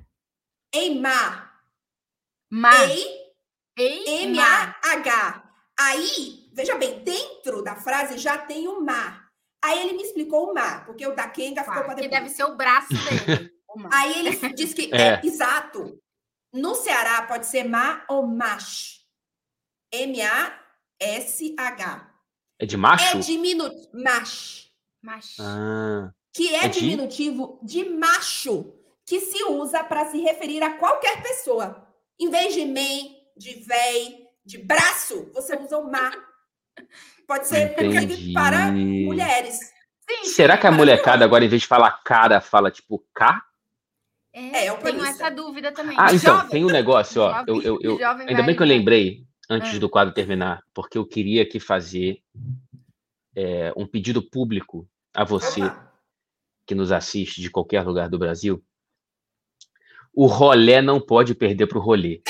Eimar. 0.73 1.61
Mar. 2.49 2.89
Ei. 2.89 3.25
M-A-H. 4.25 5.43
Aí, 5.77 6.49
veja 6.51 6.75
bem, 6.75 7.03
dentro 7.03 7.61
da 7.61 7.75
frase 7.75 8.17
já 8.17 8.39
tem 8.39 8.67
o 8.67 8.81
mar. 8.81 9.29
Aí 9.63 9.83
ele 9.83 9.93
me 9.93 10.01
explicou 10.01 10.49
o 10.49 10.53
mar, 10.53 10.83
porque 10.85 11.05
o 11.05 11.15
da 11.15 11.27
quenga 11.27 11.63
ficou 11.63 11.83
para 11.83 11.93
depois. 11.93 12.05
Que 12.05 12.09
deve 12.09 12.29
ser 12.29 12.45
o 12.45 12.55
braço 12.55 12.89
dele. 12.89 13.51
Aí 13.91 14.19
ele 14.19 14.53
disse 14.53 14.73
que 14.73 14.89
é, 14.95 15.15
é 15.15 15.21
exato. 15.23 16.01
No 16.55 16.73
Ceará 16.73 17.21
pode 17.23 17.45
ser 17.47 17.65
ma 17.65 18.05
ou 18.07 18.25
mash. 18.25 19.01
M-A-S-H. 19.91 21.51
É 22.57 22.65
de 22.65 22.77
macho? 22.77 23.17
É 23.17 23.19
diminutivo. 23.19 23.89
Mash. 23.93 24.71
Mash. 25.03 25.35
Ah. 25.39 26.13
que 26.33 26.55
é, 26.55 26.65
é 26.65 26.67
diminutivo 26.69 27.59
de 27.61 27.89
macho, 27.89 28.73
que 29.05 29.19
se 29.19 29.43
usa 29.43 29.83
para 29.83 30.05
se 30.09 30.21
referir 30.21 30.63
a 30.63 30.77
qualquer 30.77 31.21
pessoa. 31.21 31.87
Em 32.17 32.29
vez 32.29 32.53
de 32.53 32.65
man, 32.65 33.13
de 33.37 33.55
véi, 33.55 34.25
de 34.45 34.57
braço, 34.57 35.29
você 35.33 35.57
usa 35.57 35.77
o 35.77 35.91
ma. 35.91 36.11
Pode 37.27 37.47
ser, 37.47 37.75
inclusive, 37.83 38.33
para 38.33 38.71
mulheres. 38.71 39.59
Sim, 40.09 40.23
Será 40.25 40.57
que 40.57 40.67
a 40.67 40.71
molecada 40.71 41.25
agora, 41.25 41.43
em 41.43 41.49
vez 41.49 41.63
de 41.63 41.67
falar 41.67 41.91
cara, 42.03 42.39
fala 42.39 42.71
tipo 42.71 43.03
K? 43.13 43.43
É, 44.35 44.65
é 44.65 44.69
eu 44.69 44.75
tenho 44.75 45.05
essa 45.05 45.31
dúvida 45.31 45.71
também. 45.71 45.95
Ah, 45.97 46.13
então, 46.13 46.35
jovem. 46.35 46.49
tem 46.49 46.65
um 46.65 46.69
negócio, 46.69 47.21
ó. 47.21 47.33
Jovem, 47.33 47.63
eu, 47.63 47.79
eu, 47.81 47.99
eu 47.99 48.07
ainda 48.07 48.43
bem 48.43 48.53
que 48.53 48.61
eu 48.61 48.67
lembrei 48.67 49.23
antes 49.49 49.77
ah. 49.77 49.79
do 49.79 49.89
quadro 49.89 50.13
terminar, 50.13 50.61
porque 50.73 50.97
eu 50.97 51.05
queria 51.05 51.43
aqui 51.43 51.57
fazer 51.57 52.19
é, 53.33 53.71
um 53.77 53.87
pedido 53.87 54.21
público 54.21 54.85
a 55.13 55.23
você 55.23 55.61
que 56.67 56.75
nos 56.75 56.91
assiste 56.91 57.39
de 57.39 57.49
qualquer 57.49 57.83
lugar 57.83 58.09
do 58.09 58.19
Brasil. 58.19 58.61
O 60.13 60.25
rolé 60.25 60.81
não 60.81 60.99
pode 60.99 61.33
perder 61.33 61.67
para 61.67 61.77
o 61.77 61.81
rolê. 61.81 62.21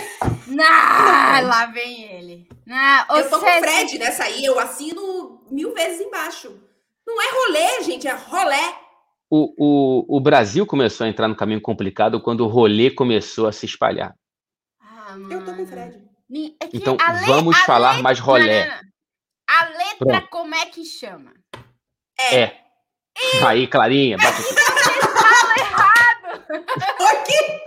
Não, 0.48 1.48
lá 1.48 1.66
vem 1.68 2.04
ele. 2.04 2.48
Não, 2.66 3.18
eu 3.18 3.30
tô 3.30 3.40
com 3.40 3.46
o 3.46 3.60
Fred 3.60 3.98
nessa 3.98 4.26
aí, 4.26 4.46
eu 4.46 4.60
assino 4.60 5.44
mil 5.50 5.74
vezes 5.74 6.02
embaixo. 6.02 6.56
Não 7.06 7.20
é 7.20 7.26
rolê, 7.32 7.84
gente, 7.84 8.08
é 8.08 8.14
rolé. 8.14 8.85
O, 9.38 9.54
o, 9.58 10.18
o 10.18 10.20
Brasil 10.22 10.66
começou 10.66 11.06
a 11.06 11.10
entrar 11.10 11.28
no 11.28 11.36
caminho 11.36 11.60
complicado 11.60 12.22
quando 12.22 12.46
o 12.46 12.48
rolê 12.48 12.90
começou 12.90 13.48
a 13.48 13.52
se 13.52 13.66
espalhar. 13.66 14.16
Ah, 14.80 15.18
eu 15.30 15.44
tô 15.44 15.54
com 15.54 15.62
o 15.62 15.68
Fred. 15.68 15.98
É 16.62 16.70
então 16.74 16.96
vamos 17.26 17.58
falar 17.60 17.90
letra, 17.90 18.04
mais 18.04 18.20
rolé. 18.20 18.80
A 19.46 19.66
letra, 19.66 19.98
Pronto. 20.00 20.28
como 20.30 20.56
é 20.56 20.66
que 20.68 20.86
chama? 20.86 21.34
É. 22.18 22.44
é. 22.44 22.62
E... 23.18 23.44
Aí, 23.44 23.68
Clarinha. 23.68 24.16
Bate... 24.18 24.42
Vocês 24.42 24.66
falam 25.12 25.58
errado. 25.58 26.42
O 27.00 27.24
quê? 27.26 27.64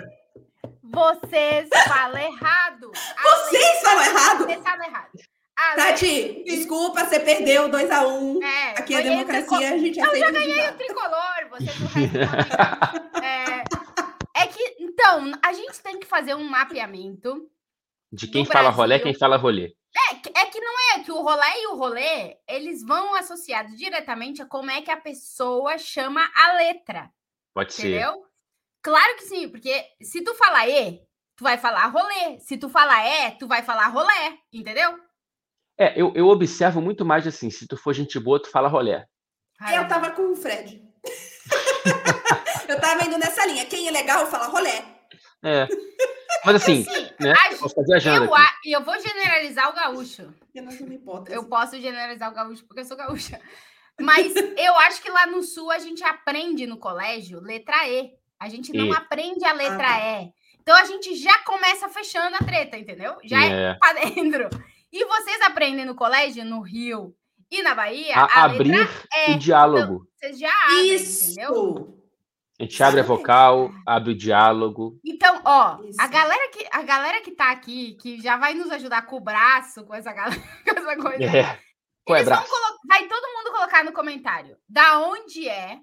Vocês 0.84 1.68
falam 1.86 2.18
errado. 2.18 2.92
Vocês 3.22 3.80
falam 3.82 4.04
errado? 4.04 4.38
Vocês 4.38 4.62
falam 4.62 4.86
errado. 4.86 5.10
Tati, 5.74 6.44
desculpa, 6.44 7.04
você 7.04 7.18
perdeu 7.18 7.68
2x1. 7.68 8.06
Um. 8.06 8.42
É, 8.42 8.70
Aqui 8.78 8.94
é 8.94 9.02
democracia, 9.02 9.74
a 9.74 9.78
gente 9.78 9.98
Eu 9.98 10.16
já 10.16 10.30
ganhei 10.30 10.68
o 10.68 10.76
tricolor, 10.76 11.48
você 11.50 11.64
do 11.64 11.86
resto 11.86 12.18
é, 13.24 14.42
é 14.42 14.46
que, 14.46 14.76
então, 14.78 15.32
a 15.42 15.52
gente 15.52 15.82
tem 15.82 15.98
que 15.98 16.06
fazer 16.06 16.34
um 16.34 16.48
mapeamento. 16.48 17.50
De 18.12 18.28
quem 18.28 18.44
fala 18.44 18.70
Brasil. 18.70 18.76
rolê, 18.78 18.98
quem 19.00 19.14
fala 19.14 19.36
rolê. 19.36 19.74
É, 19.96 20.42
é 20.42 20.46
que 20.46 20.60
não 20.60 20.74
é 20.94 21.00
que 21.00 21.10
o 21.10 21.20
rolê 21.20 21.62
e 21.62 21.66
o 21.66 21.76
rolê, 21.76 22.36
eles 22.46 22.84
vão 22.84 23.16
associados 23.16 23.76
diretamente 23.76 24.40
a 24.40 24.46
como 24.46 24.70
é 24.70 24.80
que 24.80 24.92
a 24.92 24.96
pessoa 24.96 25.76
chama 25.76 26.30
a 26.36 26.52
letra. 26.52 27.10
Pode 27.52 27.72
entendeu? 27.72 28.12
ser. 28.12 28.28
Claro 28.80 29.16
que 29.16 29.24
sim, 29.24 29.48
porque 29.48 29.84
se 30.00 30.22
tu 30.22 30.34
falar 30.34 30.68
E, 30.68 31.02
tu 31.36 31.42
vai 31.42 31.58
falar 31.58 31.86
rolê. 31.86 32.38
Se 32.38 32.56
tu 32.56 32.68
falar 32.68 33.04
E, 33.04 33.32
tu 33.32 33.48
vai 33.48 33.62
falar 33.62 33.88
rolé, 33.88 34.38
entendeu? 34.52 35.07
É, 35.78 35.92
eu, 36.00 36.12
eu 36.16 36.26
observo 36.26 36.80
muito 36.80 37.04
mais 37.04 37.26
assim, 37.26 37.50
se 37.50 37.66
tu 37.66 37.76
for 37.76 37.92
gente 37.92 38.18
boa, 38.18 38.42
tu 38.42 38.50
fala 38.50 38.68
rolé. 38.68 39.06
Eu 39.72 39.86
tava 39.86 40.10
com 40.10 40.32
o 40.32 40.36
Fred. 40.36 40.82
eu 42.68 42.80
tava 42.80 43.04
indo 43.04 43.16
nessa 43.16 43.46
linha. 43.46 43.64
Quem 43.66 43.86
é 43.86 43.90
legal 43.90 44.26
fala 44.26 44.46
rolé. 44.46 44.84
É. 45.42 45.68
Mas 46.44 46.56
assim, 46.56 46.84
assim 46.88 47.10
né? 47.20 47.34
Posso 47.58 47.74
fazer 47.74 48.08
a 48.08 48.16
eu, 48.16 48.30
eu 48.64 48.84
vou 48.84 49.00
generalizar 49.00 49.70
o 49.70 49.74
gaúcho. 49.74 50.34
Eu, 50.54 51.24
eu 51.28 51.44
posso 51.44 51.80
generalizar 51.80 52.30
o 52.30 52.34
gaúcho 52.34 52.64
porque 52.64 52.80
eu 52.80 52.84
sou 52.84 52.96
gaúcha. 52.96 53.40
Mas 54.00 54.34
eu 54.56 54.74
acho 54.80 55.00
que 55.00 55.10
lá 55.10 55.26
no 55.26 55.42
sul 55.42 55.70
a 55.70 55.78
gente 55.78 56.02
aprende 56.04 56.66
no 56.66 56.76
colégio 56.76 57.40
letra 57.40 57.88
E. 57.88 58.12
A 58.38 58.48
gente 58.48 58.72
não 58.72 58.86
e. 58.86 58.96
aprende 58.96 59.44
a 59.44 59.52
letra 59.52 59.76
ah, 59.76 60.00
tá. 60.00 60.22
E. 60.22 60.32
Então 60.60 60.76
a 60.76 60.84
gente 60.84 61.14
já 61.16 61.38
começa 61.44 61.88
fechando 61.88 62.36
a 62.36 62.44
treta, 62.44 62.76
entendeu? 62.76 63.16
Já 63.24 63.44
é, 63.44 63.70
é 63.70 63.74
pra 63.74 63.92
dentro. 63.94 64.48
E 64.92 65.04
vocês 65.04 65.40
aprendem 65.42 65.84
no 65.84 65.94
colégio, 65.94 66.44
no 66.44 66.60
Rio 66.60 67.14
e 67.50 67.62
na 67.62 67.74
Bahia, 67.74 68.14
a, 68.14 68.40
a 68.40 68.44
abrir 68.44 68.74
é. 69.14 69.32
o 69.32 69.38
diálogo. 69.38 69.94
Então, 69.94 70.06
vocês 70.16 70.38
já 70.38 70.52
abrem, 70.64 70.94
Isso. 70.94 71.32
entendeu? 71.32 71.98
A 72.60 72.64
gente 72.64 72.82
abre 72.82 73.00
a 73.00 73.04
vocal, 73.04 73.70
abre 73.86 74.10
o 74.10 74.16
diálogo. 74.16 74.98
Então, 75.04 75.40
ó, 75.44 75.78
a 75.98 76.06
galera, 76.08 76.50
que, 76.50 76.66
a 76.72 76.82
galera 76.82 77.20
que 77.20 77.30
tá 77.30 77.52
aqui, 77.52 77.94
que 77.94 78.20
já 78.20 78.36
vai 78.36 78.52
nos 78.54 78.70
ajudar 78.70 79.02
com 79.02 79.16
o 79.16 79.20
braço, 79.20 79.84
com 79.84 79.94
essa, 79.94 80.12
galera, 80.12 80.40
com 80.64 80.78
essa 80.78 80.96
coisa. 80.96 81.24
É. 81.24 81.68
É 82.10 82.24
braço? 82.24 82.50
vai 82.88 83.06
todo 83.06 83.32
mundo 83.34 83.52
colocar 83.52 83.84
no 83.84 83.92
comentário 83.92 84.56
da 84.66 84.98
onde 85.00 85.46
é 85.46 85.78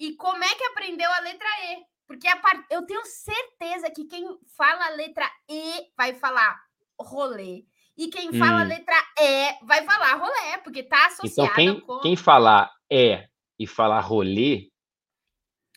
e 0.00 0.14
como 0.14 0.42
é 0.42 0.54
que 0.54 0.64
aprendeu 0.64 1.10
a 1.12 1.20
letra 1.20 1.48
E. 1.64 1.84
Porque 2.06 2.28
part... 2.36 2.64
eu 2.70 2.86
tenho 2.86 3.04
certeza 3.04 3.90
que 3.90 4.04
quem 4.04 4.26
fala 4.56 4.86
a 4.86 4.90
letra 4.90 5.30
E 5.48 5.92
vai 5.96 6.14
falar 6.14 6.58
rolê. 6.98 7.64
E 7.96 8.08
quem 8.08 8.32
fala 8.32 8.60
a 8.60 8.64
hum. 8.64 8.68
letra 8.68 8.94
E 9.18 9.64
vai 9.64 9.84
falar 9.84 10.14
rolê, 10.14 10.58
porque 10.62 10.82
tá 10.82 11.06
associado 11.06 11.50
então, 11.52 11.54
quem, 11.54 11.80
com... 11.80 12.00
quem 12.00 12.16
falar 12.16 12.70
E 12.90 13.24
e 13.58 13.66
falar 13.66 14.00
rolê, 14.00 14.68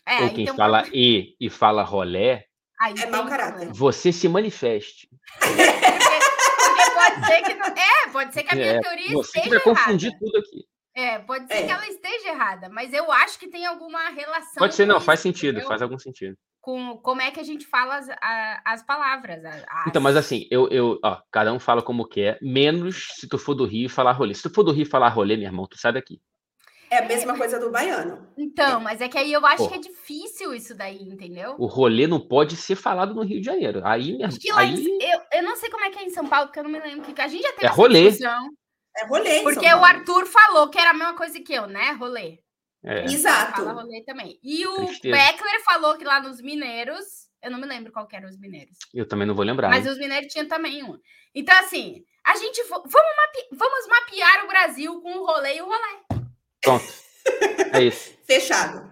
é, 0.04 0.22
ou 0.22 0.30
quem 0.34 0.42
então, 0.42 0.56
fala. 0.56 0.84
E 0.92 1.34
e 1.40 1.48
fala 1.48 1.82
rolé, 1.82 2.44
Aí 2.80 2.94
é 2.98 3.06
mau 3.06 3.26
caráter. 3.26 3.68
Você 3.72 4.12
se 4.12 4.28
manifeste. 4.28 5.08
porque, 5.38 5.62
porque, 5.62 6.90
pode 6.94 7.26
ser 7.26 7.42
que 7.42 7.54
não... 7.54 7.66
É, 7.66 8.08
pode 8.10 8.34
ser 8.34 8.42
que 8.42 8.52
a 8.52 8.56
minha 8.56 8.72
é, 8.72 8.80
teoria 8.80 9.12
você 9.12 9.38
esteja 9.38 9.56
errada. 9.56 9.60
confundir 9.60 10.18
tudo 10.18 10.38
aqui. 10.38 10.64
É, 10.94 11.18
pode 11.20 11.46
ser 11.46 11.54
é. 11.54 11.66
que 11.66 11.70
ela 11.70 11.86
esteja 11.86 12.28
errada, 12.30 12.68
mas 12.68 12.92
eu 12.92 13.10
acho 13.12 13.38
que 13.38 13.48
tem 13.48 13.64
alguma 13.64 14.08
relação. 14.08 14.54
Pode 14.58 14.74
ser, 14.74 14.86
não, 14.86 14.96
isso, 14.96 15.06
faz 15.06 15.20
sentido, 15.20 15.50
entendeu? 15.50 15.68
faz 15.68 15.82
algum 15.82 15.98
sentido 15.98 16.36
com 16.60 16.96
como 16.98 17.22
é 17.22 17.30
que 17.30 17.40
a 17.40 17.44
gente 17.44 17.66
fala 17.66 17.96
as, 17.96 18.08
a, 18.08 18.62
as 18.64 18.82
palavras. 18.82 19.44
As... 19.44 19.86
Então, 19.86 20.02
mas 20.02 20.16
assim, 20.16 20.46
eu, 20.50 20.68
eu, 20.68 20.98
ó, 21.02 21.20
cada 21.30 21.52
um 21.52 21.58
fala 21.58 21.82
como 21.82 22.06
quer, 22.06 22.38
menos 22.42 23.08
se 23.16 23.28
tu 23.28 23.38
for 23.38 23.54
do 23.54 23.64
Rio 23.64 23.88
falar 23.88 24.12
rolê. 24.12 24.34
Se 24.34 24.42
tu 24.42 24.50
for 24.50 24.62
do 24.62 24.72
Rio 24.72 24.86
falar 24.86 25.08
rolê, 25.08 25.36
meu 25.36 25.46
irmão, 25.46 25.66
tu 25.66 25.78
sai 25.78 25.92
daqui. 25.92 26.20
É 26.90 26.98
a 26.98 27.06
mesma 27.06 27.38
coisa 27.38 27.58
do 27.60 27.70
baiano. 27.70 28.26
Então, 28.36 28.80
mas 28.80 29.00
é 29.00 29.08
que 29.08 29.16
aí 29.16 29.32
eu 29.32 29.46
acho 29.46 29.62
Pô, 29.62 29.68
que 29.68 29.76
é 29.76 29.78
difícil 29.78 30.52
isso 30.52 30.74
daí, 30.74 31.00
entendeu? 31.00 31.54
O 31.56 31.66
rolê 31.66 32.08
não 32.08 32.18
pode 32.18 32.56
ser 32.56 32.74
falado 32.74 33.14
no 33.14 33.22
Rio 33.22 33.38
de 33.38 33.46
Janeiro. 33.46 33.80
Aí 33.84 34.18
mesmo. 34.18 34.40
Aí... 34.56 34.98
Eu, 35.00 35.20
eu 35.34 35.42
não 35.44 35.54
sei 35.54 35.70
como 35.70 35.84
é 35.84 35.90
que 35.90 36.00
é 36.00 36.04
em 36.04 36.10
São 36.10 36.26
Paulo, 36.26 36.46
porque 36.46 36.58
eu 36.58 36.64
não 36.64 36.70
me 36.70 36.80
lembro 36.80 37.02
que 37.02 37.20
a 37.20 37.28
gente 37.28 37.42
já 37.42 37.52
teve 37.52 37.66
é 37.66 37.70
rolê. 37.70 38.10
discussão. 38.10 38.50
É 38.96 39.06
rolê. 39.06 39.40
Porque 39.42 39.66
o 39.66 39.84
Arthur 39.84 40.26
falou 40.26 40.68
que 40.68 40.80
era 40.80 40.90
a 40.90 40.94
mesma 40.94 41.14
coisa 41.14 41.40
que 41.40 41.54
eu, 41.54 41.68
né? 41.68 41.92
Rolê. 41.92 42.40
É. 42.82 43.04
Exato. 43.04 43.56
Fala 43.56 43.72
rolê 43.72 44.02
também. 44.04 44.38
E 44.42 44.66
o 44.66 44.86
Tristeza. 44.86 45.16
Beckler 45.16 45.64
falou 45.64 45.98
que 45.98 46.04
lá 46.04 46.20
nos 46.20 46.40
Mineiros 46.40 47.30
eu 47.42 47.50
não 47.50 47.58
me 47.58 47.66
lembro 47.66 47.90
qual 47.90 48.06
eram 48.12 48.28
os 48.28 48.38
mineiros. 48.38 48.76
Eu 48.92 49.08
também 49.08 49.26
não 49.26 49.34
vou 49.34 49.44
lembrar. 49.44 49.70
Mas 49.70 49.86
os 49.86 49.98
mineiros 49.98 50.30
tinham 50.30 50.46
também 50.46 50.84
um. 50.84 50.98
Então, 51.34 51.58
assim, 51.58 52.04
a 52.24 52.36
gente. 52.36 52.62
Vamos, 52.64 52.84
mape, 52.84 53.48
vamos 53.52 53.86
mapear 53.88 54.44
o 54.44 54.48
Brasil 54.48 55.00
com 55.00 55.12
o 55.12 55.26
rolê 55.26 55.56
e 55.56 55.62
o 55.62 55.66
rolê. 55.66 56.22
Pronto. 56.60 56.84
É 57.72 57.82
isso. 57.82 58.14
Fechado. 58.26 58.90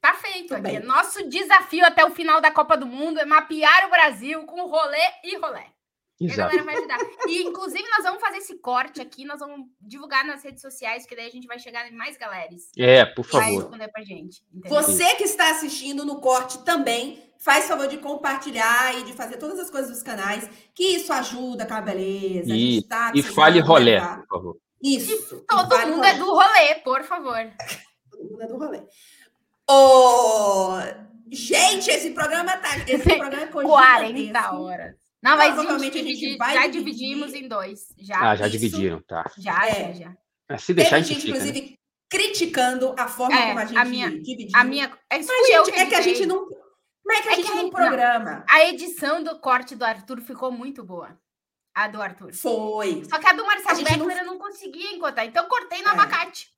Tá 0.00 0.14
feito. 0.14 0.54
Aqui. 0.54 0.80
Nosso 0.80 1.28
desafio 1.28 1.84
até 1.86 2.04
o 2.04 2.10
final 2.10 2.40
da 2.40 2.50
Copa 2.50 2.76
do 2.76 2.86
Mundo 2.86 3.20
é 3.20 3.24
mapear 3.24 3.86
o 3.86 3.90
Brasil 3.90 4.44
com 4.44 4.66
rolê 4.66 4.98
e 5.22 5.36
rolê. 5.38 5.64
Exato. 6.20 6.42
a 6.42 6.44
galera 6.44 6.64
vai 6.64 6.76
ajudar. 6.76 6.98
E, 7.26 7.42
inclusive, 7.42 7.84
nós 7.90 8.04
vamos 8.04 8.20
fazer 8.20 8.38
esse 8.38 8.58
corte 8.58 9.00
aqui, 9.00 9.24
nós 9.24 9.40
vamos 9.40 9.66
divulgar 9.80 10.24
nas 10.24 10.42
redes 10.44 10.62
sociais, 10.62 11.04
que 11.06 11.16
daí 11.16 11.26
a 11.26 11.30
gente 11.30 11.46
vai 11.46 11.58
chegar 11.58 11.90
em 11.90 11.94
mais 11.94 12.16
galera. 12.16 12.48
É, 12.78 13.04
por 13.04 13.24
favor. 13.24 13.44
Vai 13.44 13.54
responder 13.54 13.88
pra 13.88 14.02
gente. 14.02 14.42
Entendeu? 14.54 14.82
Você 14.82 15.14
que 15.16 15.24
está 15.24 15.50
assistindo 15.50 16.04
no 16.04 16.20
corte 16.20 16.58
também, 16.64 17.22
faz 17.38 17.66
favor 17.66 17.88
de 17.88 17.98
compartilhar 17.98 18.96
e 18.98 19.02
de 19.02 19.12
fazer 19.12 19.38
todas 19.38 19.58
as 19.58 19.70
coisas 19.70 19.90
dos 19.90 20.02
canais, 20.02 20.48
que 20.74 20.84
isso 20.84 21.12
ajuda 21.12 21.66
com 21.66 21.74
a 21.74 21.80
beleza. 21.80 22.54
E, 22.54 22.82
tá 22.82 23.12
e 23.14 23.22
fale 23.22 23.60
rolê, 23.60 24.00
por 24.00 24.26
favor. 24.28 24.56
Isso. 24.82 25.44
todo 25.48 25.78
mundo 25.86 25.96
rolê. 25.96 26.08
é 26.08 26.14
do 26.14 26.24
rolê, 26.26 26.74
por 26.76 27.02
favor. 27.04 27.38
todo 28.10 28.24
mundo 28.30 28.42
é 28.42 28.46
do 28.46 28.56
rolê. 28.56 28.82
Oh, 29.68 30.76
gente, 31.30 31.90
esse 31.90 32.10
programa 32.10 32.56
tá. 32.58 32.76
Esse 32.86 33.16
programa 33.16 33.42
é 33.42 33.46
40 33.48 34.56
horas. 34.56 35.03
Não, 35.24 35.38
mas 35.38 35.54
Provavelmente 35.54 35.98
a 35.98 36.02
gente, 36.02 36.12
a 36.12 36.28
gente 36.28 36.36
vai 36.36 36.54
já 36.54 36.66
dividir. 36.66 36.84
dividimos 36.84 37.32
em 37.32 37.48
dois. 37.48 37.94
Já. 37.98 38.20
Ah, 38.20 38.36
já 38.36 38.46
Isso. 38.46 38.58
dividiram, 38.58 39.00
tá. 39.00 39.24
Já, 39.38 39.68
é. 39.68 39.94
já, 39.94 40.14
já. 40.50 40.58
se 40.58 40.74
deixar, 40.74 40.96
Teve 40.96 40.96
a 40.96 41.00
gente, 41.00 41.22
fica, 41.22 41.38
inclusive, 41.38 41.60
né? 41.62 41.76
criticando 42.10 42.94
a 42.98 43.08
forma 43.08 43.34
é, 43.34 43.46
como 43.46 43.58
a 43.58 43.64
gente 43.64 43.78
a 43.78 43.84
minha, 43.86 44.10
dividiu. 44.10 44.50
A 44.54 44.64
minha, 44.64 44.92
é, 45.08 45.16
Mas, 45.16 45.26
gente, 45.26 45.72
que 45.72 45.80
é 45.80 45.86
que 45.86 45.94
a 45.94 46.02
gente 46.02 46.26
não. 46.26 46.46
Como 46.46 47.12
é 47.12 47.22
que 47.22 47.28
a 47.28 47.32
é 47.32 47.36
gente 47.36 47.54
não 47.54 47.70
programa? 47.70 48.30
Não, 48.30 48.44
a 48.46 48.66
edição 48.66 49.24
do 49.24 49.40
corte 49.40 49.74
do 49.74 49.82
Arthur 49.82 50.20
ficou 50.20 50.52
muito 50.52 50.84
boa. 50.84 51.18
A 51.74 51.88
do 51.88 52.02
Arthur. 52.02 52.34
Foi. 52.34 53.02
Só 53.08 53.18
que 53.18 53.26
a 53.26 53.32
do 53.32 53.46
Marcelo 53.46 53.82
Beckler 53.82 54.16
não... 54.16 54.24
eu 54.24 54.26
não 54.26 54.38
conseguia 54.38 54.92
encontrar. 54.92 55.24
Então 55.24 55.42
eu 55.42 55.48
cortei 55.48 55.80
no 55.80 55.88
é. 55.88 55.92
abacate. 55.92 56.52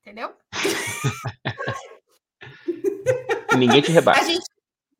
Entendeu? 0.00 0.32
Ninguém 3.58 3.82
te 3.82 3.90
rebate. 3.90 4.20
A 4.20 4.24
gente 4.24 4.46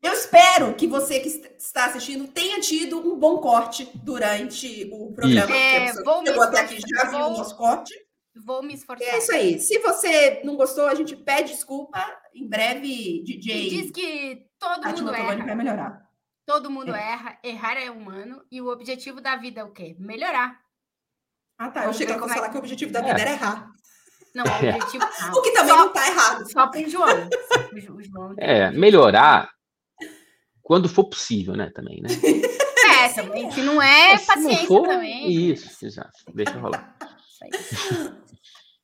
eu 0.03 0.11
espero 0.11 0.73
que 0.75 0.85
você 0.85 1.21
que 1.21 1.29
está 1.29 1.85
assistindo 1.85 2.27
tenha 2.27 2.59
tido 2.59 2.99
um 2.99 3.17
bom 3.17 3.37
corte 3.37 3.89
durante 3.95 4.89
o 4.91 5.13
programa. 5.13 5.55
É, 5.55 5.93
vou 6.03 6.25
chegou 6.25 6.43
até 6.43 6.59
aqui 6.59 6.77
já 6.85 7.09
viu 7.09 7.19
o 7.19 7.37
nosso 7.37 7.55
corte. 7.55 7.93
Vou 8.45 8.61
me 8.61 8.73
esforçar. 8.73 9.07
É 9.07 9.17
isso 9.19 9.31
aí. 9.31 9.59
Se 9.59 9.79
você 9.79 10.41
não 10.43 10.57
gostou, 10.57 10.87
a 10.87 10.95
gente 10.95 11.15
pede 11.15 11.53
desculpa. 11.53 12.03
Em 12.35 12.47
breve, 12.47 13.23
DJ. 13.23 13.67
E 13.67 13.69
diz 13.69 13.91
que 13.91 14.47
todo 14.59 14.85
mundo 14.85 15.13
erra. 15.13 15.45
vai 15.45 15.55
melhorar. 15.55 16.09
Todo 16.45 16.69
mundo 16.69 16.93
é. 16.93 17.11
erra. 17.11 17.39
Errar 17.41 17.77
é 17.77 17.89
humano. 17.89 18.43
E 18.51 18.59
o 18.59 18.67
objetivo 18.67 19.21
da 19.21 19.37
vida 19.37 19.61
é 19.61 19.63
o 19.63 19.71
quê? 19.71 19.95
Melhorar. 19.97 20.59
Ah, 21.57 21.69
tá. 21.69 21.81
Vamos 21.81 21.95
eu 21.95 22.07
cheguei 22.07 22.15
a 22.15 22.27
falar 22.27 22.47
é... 22.47 22.49
que 22.49 22.55
o 22.55 22.59
objetivo 22.59 22.91
da 22.91 23.01
vida 23.01 23.19
é. 23.19 23.21
era 23.21 23.31
errar. 23.31 23.71
Não, 24.35 24.43
o 24.43 24.47
objetivo. 24.47 25.05
Não. 25.21 25.39
o 25.39 25.41
que 25.43 25.51
também 25.51 25.73
só, 25.73 25.77
não 25.77 25.93
tá 25.93 26.07
errado. 26.07 26.51
Só 26.51 26.67
para 26.67 26.81
o 26.81 26.89
João. 26.89 27.29
O 27.95 28.01
João 28.01 28.35
é, 28.37 28.71
melhorar 28.71 29.53
quando 30.63 30.89
for 30.89 31.03
possível, 31.03 31.55
né? 31.55 31.69
Também, 31.75 32.01
né? 32.01 32.09
É, 32.85 33.09
também. 33.09 33.49
Se 33.51 33.61
não 33.61 33.81
é, 33.81 34.17
Se 34.17 34.27
paciência 34.27 34.59
não 34.61 34.67
for, 34.67 34.87
também. 34.87 35.31
Isso, 35.31 35.85
exato. 35.85 36.11
Deixa 36.33 36.57
rolar. 36.59 36.95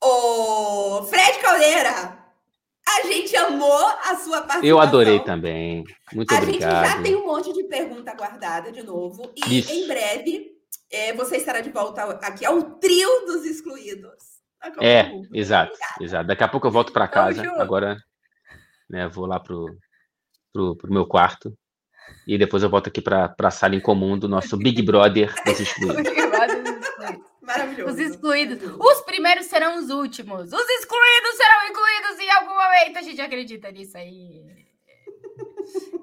Ô, 0.01 1.03
Fred 1.03 1.37
Caldeira, 1.39 2.17
a 2.87 3.07
gente 3.07 3.35
amou 3.35 3.85
a 3.85 4.15
sua 4.15 4.37
participação. 4.37 4.63
Eu 4.63 4.79
adorei 4.79 5.19
também. 5.19 5.83
Muito 6.13 6.33
a 6.33 6.37
obrigado. 6.37 6.73
A 6.73 6.87
gente 6.87 6.97
já 6.97 7.03
tem 7.03 7.15
um 7.15 7.25
monte 7.25 7.53
de 7.53 7.63
pergunta 7.65 8.15
guardada 8.15 8.71
de 8.71 8.83
novo. 8.83 9.31
E 9.35 9.59
Isso. 9.59 9.71
em 9.71 9.87
breve 9.87 10.51
é, 10.91 11.13
você 11.13 11.37
estará 11.37 11.61
de 11.61 11.69
volta 11.69 12.03
aqui 12.03 12.45
ao 12.45 12.61
trio 12.79 13.25
dos 13.25 13.45
excluídos. 13.45 14.39
É, 14.81 15.11
exato, 15.33 15.77
exato. 16.01 16.27
Daqui 16.27 16.43
a 16.43 16.47
pouco 16.47 16.67
eu 16.67 16.71
volto 16.71 16.91
para 16.91 17.07
casa. 17.07 17.43
Agora, 17.57 17.97
né, 18.89 19.07
vou 19.07 19.25
lá 19.25 19.39
pro, 19.39 19.77
pro, 20.51 20.75
pro 20.75 20.91
meu 20.91 21.05
quarto 21.05 21.55
e 22.27 22.37
depois 22.37 22.63
eu 22.63 22.69
volto 22.69 22.87
aqui 22.87 23.01
para 23.01 23.33
a 23.37 23.51
sala 23.51 23.75
em 23.75 23.79
comum 23.79 24.17
do 24.17 24.27
nosso 24.27 24.55
Big 24.59 24.81
Brother 24.81 25.33
dos 25.45 25.59
excluídos. 25.59 26.13
Maravilhoso. 27.41 27.93
Os 27.93 27.99
excluídos. 27.99 28.59
Os 28.79 29.01
primeiros 29.01 29.47
serão 29.47 29.79
os 29.79 29.89
últimos. 29.89 30.53
Os 30.53 30.69
excluídos 30.69 31.35
serão 31.35 31.69
incluídos 31.69 32.19
em 32.19 32.31
algum 32.31 32.53
momento. 32.53 32.99
A 32.99 33.01
gente 33.01 33.19
acredita 33.19 33.71
nisso 33.71 33.97
aí. 33.97 34.45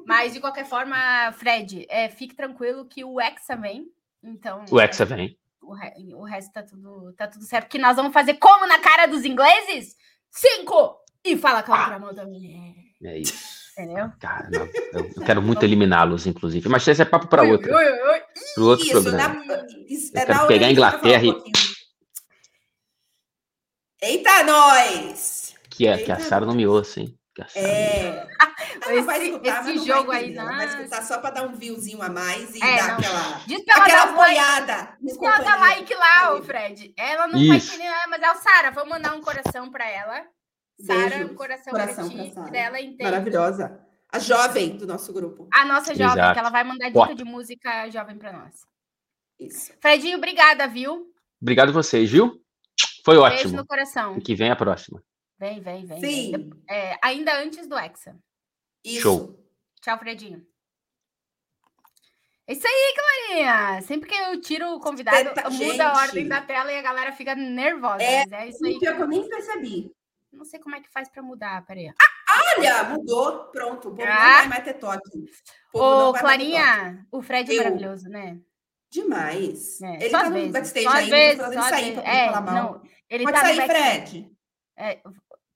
Mas, 0.04 0.32
de 0.32 0.40
qualquer 0.40 0.66
forma, 0.66 0.96
Fred, 1.32 1.86
é, 1.88 2.08
fique 2.08 2.34
tranquilo 2.34 2.86
que 2.86 3.04
o 3.04 3.20
Hexa 3.20 3.56
vem. 3.56 3.88
Então, 4.22 4.64
o 4.70 4.80
Hexa 4.80 5.04
vem. 5.04 5.38
O, 5.62 5.72
re, 5.72 5.92
o 6.14 6.22
resto 6.24 6.52
tá 6.52 6.62
tudo, 6.62 7.12
tá 7.12 7.26
tudo 7.26 7.44
certo. 7.44 7.68
Que 7.68 7.78
nós 7.78 7.96
vamos 7.96 8.12
fazer 8.12 8.34
como 8.34 8.66
na 8.66 8.78
cara 8.78 9.06
dos 9.06 9.24
ingleses? 9.24 9.96
Cinco! 10.30 10.96
E 11.24 11.36
fala 11.36 11.62
com 11.62 11.74
a 11.74 11.80
outra 11.80 11.98
mão 11.98 12.14
também. 12.14 12.94
É 13.02 13.18
isso. 13.18 13.65
Entendeu? 13.76 14.10
Cara, 14.18 14.48
não, 14.50 14.66
eu 14.94 15.24
quero 15.26 15.42
muito 15.42 15.62
eliminá-los, 15.62 16.26
inclusive. 16.26 16.66
Mas 16.66 16.88
esse 16.88 17.02
é 17.02 17.04
papo 17.04 17.26
para 17.26 17.42
outro. 17.42 17.68
Para 17.68 18.64
outro 18.64 18.86
isso, 18.86 19.02
programa. 19.02 19.44
isso, 19.86 20.12
eu 20.14 20.22
é 20.22 20.24
quero 20.24 20.46
pegar 20.46 20.66
a 20.68 20.72
Inglaterra 20.72 21.24
e. 21.24 21.34
Eita, 24.00 24.44
nós! 24.44 25.54
Que, 25.68 25.86
é, 25.86 25.98
que 25.98 26.10
a 26.10 26.18
Sara 26.18 26.46
não 26.46 26.54
me 26.54 26.66
ouça, 26.66 27.00
hein? 27.00 27.14
É. 27.54 28.26
esse, 28.88 29.02
vai 29.02 29.22
escutar, 29.22 29.68
esse 29.68 29.86
jogo 29.86 30.10
aí, 30.10 30.32
não. 30.32 30.46
Vai 30.46 30.66
escutar 30.66 31.02
só 31.02 31.18
para 31.18 31.34
dar 31.34 31.42
um 31.42 31.54
viewzinho 31.54 32.00
a 32.00 32.08
mais 32.08 32.54
e 32.54 32.64
é, 32.64 32.76
dar 32.78 32.88
não. 32.88 32.94
aquela, 32.96 33.40
Diz 33.46 33.62
aquela 33.68 34.02
apoiada. 34.04 34.96
Diz 35.02 35.18
pra 35.18 35.34
ela 35.34 35.44
dar 35.44 35.60
like 35.60 35.94
lá, 35.94 36.34
ô 36.34 36.42
Fred. 36.42 36.94
Ela 36.96 37.26
não 37.26 37.38
Isso. 37.38 37.68
vai 37.68 37.78
querer, 37.78 38.06
mas 38.08 38.22
é 38.22 38.32
o 38.32 38.36
Sara, 38.36 38.70
vamos 38.70 38.88
mandar 38.88 39.14
um 39.14 39.20
coração 39.20 39.70
para 39.70 39.86
ela. 39.86 40.24
Sara, 40.80 41.24
um 41.24 41.34
coração, 41.34 41.72
coração 41.72 42.10
para 42.10 42.44
ti, 42.44 42.50
dela 42.50 42.80
entende. 42.80 43.02
Maravilhosa. 43.02 43.80
A 44.08 44.18
jovem 44.18 44.76
do 44.76 44.86
nosso 44.86 45.12
grupo. 45.12 45.48
A 45.52 45.64
nossa 45.64 45.94
jovem, 45.94 46.14
Exato. 46.14 46.34
que 46.34 46.38
ela 46.38 46.50
vai 46.50 46.64
mandar 46.64 46.90
dica 46.90 47.14
de 47.14 47.24
música 47.24 47.88
jovem 47.90 48.16
para 48.16 48.32
nós. 48.32 48.66
Isso. 49.38 49.72
Fredinho, 49.80 50.18
obrigada, 50.18 50.66
viu? 50.66 51.12
Obrigado 51.40 51.72
vocês, 51.72 52.10
viu? 52.10 52.40
Foi 53.04 53.16
ótimo. 53.16 53.42
Beijo 53.42 53.56
no 53.56 53.66
coração. 53.66 54.16
E 54.16 54.20
que 54.20 54.34
vem 54.34 54.50
a 54.50 54.56
próxima. 54.56 55.02
Vem, 55.38 55.60
vem, 55.60 55.84
vem. 55.84 56.00
Sim. 56.00 56.32
Vem. 56.32 56.50
É, 56.68 56.98
ainda 57.02 57.38
antes 57.40 57.66
do 57.66 57.76
Hexa. 57.76 58.16
Isso. 58.84 59.02
Show. 59.02 59.46
Tchau, 59.80 59.98
Fredinho. 59.98 60.46
É 62.46 62.52
isso 62.52 62.66
aí, 62.66 62.94
Clarinha. 62.94 63.82
Sempre 63.82 64.08
que 64.08 64.14
eu 64.14 64.40
tiro 64.40 64.74
o 64.74 64.80
convidado, 64.80 65.30
muda 65.30 65.50
gente. 65.50 65.80
a 65.80 65.92
ordem 65.94 66.28
da 66.28 66.40
tela 66.40 66.72
e 66.72 66.78
a 66.78 66.82
galera 66.82 67.12
fica 67.12 67.34
nervosa. 67.34 68.02
É, 68.02 68.24
é 68.30 68.48
isso 68.48 68.64
aí. 68.64 68.78
Que 68.78 68.86
eu 68.86 69.08
nem 69.08 69.28
percebi. 69.28 69.90
Não 70.36 70.44
sei 70.44 70.60
como 70.60 70.74
é 70.74 70.80
que 70.80 70.92
faz 70.92 71.08
para 71.08 71.22
mudar, 71.22 71.64
peraí. 71.64 71.88
Ah, 71.88 72.54
olha, 72.58 72.84
mudou. 72.84 73.44
Pronto. 73.46 73.88
O 73.88 73.94
povo 73.94 74.02
ah. 74.02 74.14
não 74.14 74.32
vai 74.38 74.48
mais 74.48 74.64
ter 74.64 74.74
toque. 74.74 75.24
Ô, 75.72 76.12
Clarinha, 76.12 77.06
o 77.10 77.22
Fred 77.22 77.52
é 77.52 77.56
maravilhoso, 77.56 78.08
né? 78.08 78.38
Demais. 78.90 79.80
É, 79.80 79.94
ele 79.96 80.10
tá 80.10 80.28
no 80.28 80.50
backstage 80.50 80.84
só 80.84 80.92
ainda, 80.92 81.16
vezes, 81.16 81.54
só 81.54 81.62
sair 81.62 81.94
pra 81.94 82.02
é, 82.02 82.26
falar 82.26 82.40
mal. 82.40 82.54
Não, 82.54 82.82
ele 83.08 83.24
pode 83.24 83.36
tá 83.36 83.42
sair, 83.42 83.66
Fred. 83.66 84.30
É, 84.76 85.00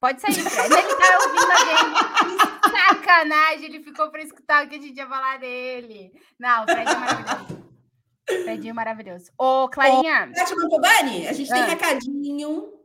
pode 0.00 0.20
sair, 0.20 0.34
Fred. 0.34 0.74
ele 0.74 0.94
tá 0.94 1.18
ouvindo 1.26 1.52
a 1.52 1.58
gente. 1.58 2.50
Sacanagem, 2.70 3.64
ele 3.66 3.82
ficou 3.82 4.10
para 4.10 4.22
escutar 4.22 4.64
o 4.64 4.68
que 4.68 4.76
a 4.76 4.80
gente 4.80 4.96
ia 4.96 5.06
falar 5.06 5.38
dele. 5.38 6.12
Não, 6.38 6.64
o 6.64 6.68
Fred 6.68 6.90
é 6.90 6.94
maravilhoso. 6.94 7.70
Fredinho 8.26 8.74
maravilhoso. 8.74 9.30
Ô, 9.38 9.68
Clarinha. 9.68 10.32
Ô, 10.34 10.56
Mantobani, 10.56 11.28
a 11.28 11.32
gente 11.32 11.50
ah. 11.52 11.54
tem 11.54 11.64
recadinho 11.64 12.79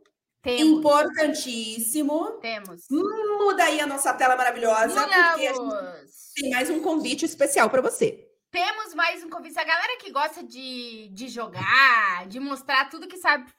temos. 0.46 0.78
Importantíssimo. 0.78 2.38
Temos. 2.40 2.86
Muda 2.88 3.64
aí 3.64 3.80
a 3.80 3.86
nossa 3.86 4.14
tela 4.14 4.36
maravilhosa, 4.36 5.00
Mudamos. 5.00 5.26
porque 5.30 5.46
a 5.46 5.52
gente 5.52 6.34
tem 6.36 6.50
mais 6.50 6.70
um 6.70 6.80
convite 6.80 7.24
especial 7.24 7.68
para 7.68 7.82
você. 7.82 8.24
Temos 8.52 8.94
mais 8.94 9.24
um 9.24 9.28
convite. 9.28 9.58
A 9.58 9.64
galera 9.64 9.98
que 9.98 10.12
gosta 10.12 10.44
de, 10.44 11.08
de 11.08 11.28
jogar, 11.28 12.26
de 12.28 12.38
mostrar 12.38 12.88
tudo 12.88 13.08
que 13.08 13.18
sabe 13.18 13.52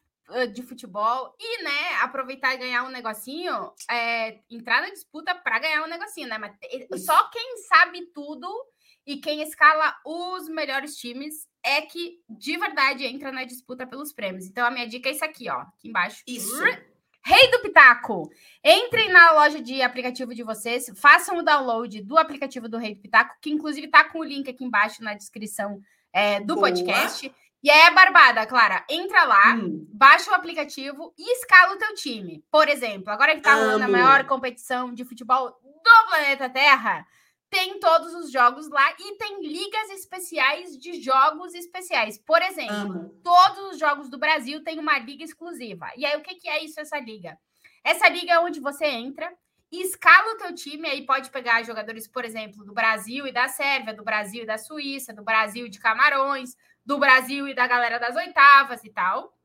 de 0.54 0.62
futebol 0.62 1.34
e, 1.40 1.64
né, 1.64 1.96
aproveitar 2.02 2.54
e 2.54 2.58
ganhar 2.58 2.84
um 2.84 2.90
negocinho, 2.90 3.72
é, 3.90 4.40
entrar 4.50 4.82
na 4.82 4.90
disputa 4.90 5.34
para 5.34 5.60
ganhar 5.60 5.84
um 5.84 5.88
negocinho, 5.88 6.28
né? 6.28 6.38
Mas 6.38 6.52
só 7.06 7.30
quem 7.30 7.58
sabe 7.60 8.12
tudo 8.14 8.48
e 9.08 9.16
quem 9.18 9.42
escala 9.42 9.96
os 10.06 10.50
melhores 10.50 10.98
times 10.98 11.48
é 11.64 11.82
que 11.82 12.20
de 12.30 12.58
verdade 12.58 13.06
entra 13.06 13.32
na 13.32 13.46
disputa 13.46 13.88
pelos 13.88 14.12
prêmios. 14.12 14.46
Então 14.46 14.68
a 14.68 14.70
minha 14.70 14.86
dica 14.86 15.08
é 15.08 15.14
isso 15.14 15.24
aqui, 15.24 15.50
ó, 15.50 15.62
aqui 15.62 15.88
embaixo. 15.88 16.22
Isso. 16.28 16.62
Rei 17.24 17.52
do 17.52 17.60
Pitaco. 17.60 18.30
Entrem 18.64 19.10
na 19.10 19.32
loja 19.32 19.62
de 19.62 19.82
aplicativo 19.82 20.36
de 20.36 20.44
vocês, 20.44 20.92
façam 20.96 21.38
o 21.38 21.44
download 21.44 22.02
do 22.04 22.18
aplicativo 22.18 22.68
do 22.68 22.78
Rei 22.78 22.96
do 22.96 23.02
Pitaco, 23.02 23.36
que 23.42 23.50
inclusive 23.50 23.88
tá 23.88 24.04
com 24.04 24.20
o 24.20 24.24
link 24.24 24.50
aqui 24.50 24.64
embaixo 24.64 25.02
na 25.02 25.14
descrição 25.14 25.82
é, 26.12 26.42
do 26.42 26.56
Boa. 26.56 26.68
podcast. 26.68 27.34
E 27.64 27.70
é 27.70 27.90
barbada, 27.92 28.46
Clara. 28.46 28.86
Entra 28.90 29.24
lá, 29.24 29.56
hum. 29.56 29.86
baixa 29.90 30.32
o 30.32 30.34
aplicativo 30.34 31.14
e 31.18 31.34
escala 31.34 31.74
o 31.74 31.78
teu 31.78 31.96
time. 31.96 32.44
Por 32.52 32.70
exemplo, 32.70 33.12
agora 33.12 33.36
que 33.36 33.42
tá 33.42 33.56
rolando 33.56 33.86
a 33.86 33.88
maior 33.88 34.26
competição 34.26 34.94
de 34.94 35.04
futebol 35.04 35.50
do 35.50 36.10
planeta 36.10 36.50
Terra, 36.50 37.06
tem 37.50 37.80
todos 37.80 38.14
os 38.14 38.32
jogos 38.32 38.70
lá 38.70 38.94
e 39.00 39.16
tem 39.16 39.42
ligas 39.42 39.90
especiais 39.92 40.78
de 40.78 41.02
jogos 41.02 41.54
especiais. 41.54 42.18
Por 42.18 42.42
exemplo, 42.42 42.74
Amo. 42.74 43.22
todos 43.24 43.72
os 43.72 43.80
jogos 43.80 44.10
do 44.10 44.18
Brasil 44.18 44.64
têm 44.64 44.80
uma 44.80 44.98
liga 45.00 45.24
exclusiva. 45.24 45.90
E 45.96 46.06
aí, 46.06 46.18
o 46.18 46.22
que, 46.22 46.36
que 46.36 46.50
é 46.50 46.64
isso, 46.64 46.80
essa 46.80 47.00
liga? 47.00 47.38
Essa 47.84 48.10
liga 48.10 48.34
é 48.34 48.40
onde 48.40 48.60
você 48.60 48.86
entra 48.86 49.32
e 49.72 49.82
escala 49.82 50.34
o 50.34 50.38
teu 50.38 50.54
time, 50.54 50.88
aí 50.88 51.06
pode 51.06 51.30
pegar 51.30 51.64
jogadores, 51.64 52.08
por 52.08 52.24
exemplo, 52.24 52.64
do 52.64 52.74
Brasil 52.74 53.28
e 53.28 53.32
da 53.32 53.48
Sérvia, 53.48 53.94
do 53.94 54.04
Brasil 54.04 54.44
e 54.44 54.46
da 54.46 54.58
Suíça, 54.58 55.14
do 55.14 55.24
Brasil 55.24 55.66
e 55.66 55.70
de 55.70 55.80
Camarões, 55.80 56.56
do 56.86 56.98
Brasil 56.98 57.48
e 57.48 57.54
da 57.54 57.68
galera 57.68 57.98
das 57.98 58.16
oitavas 58.16 58.84
e 58.84 58.90
tal. 58.90 59.38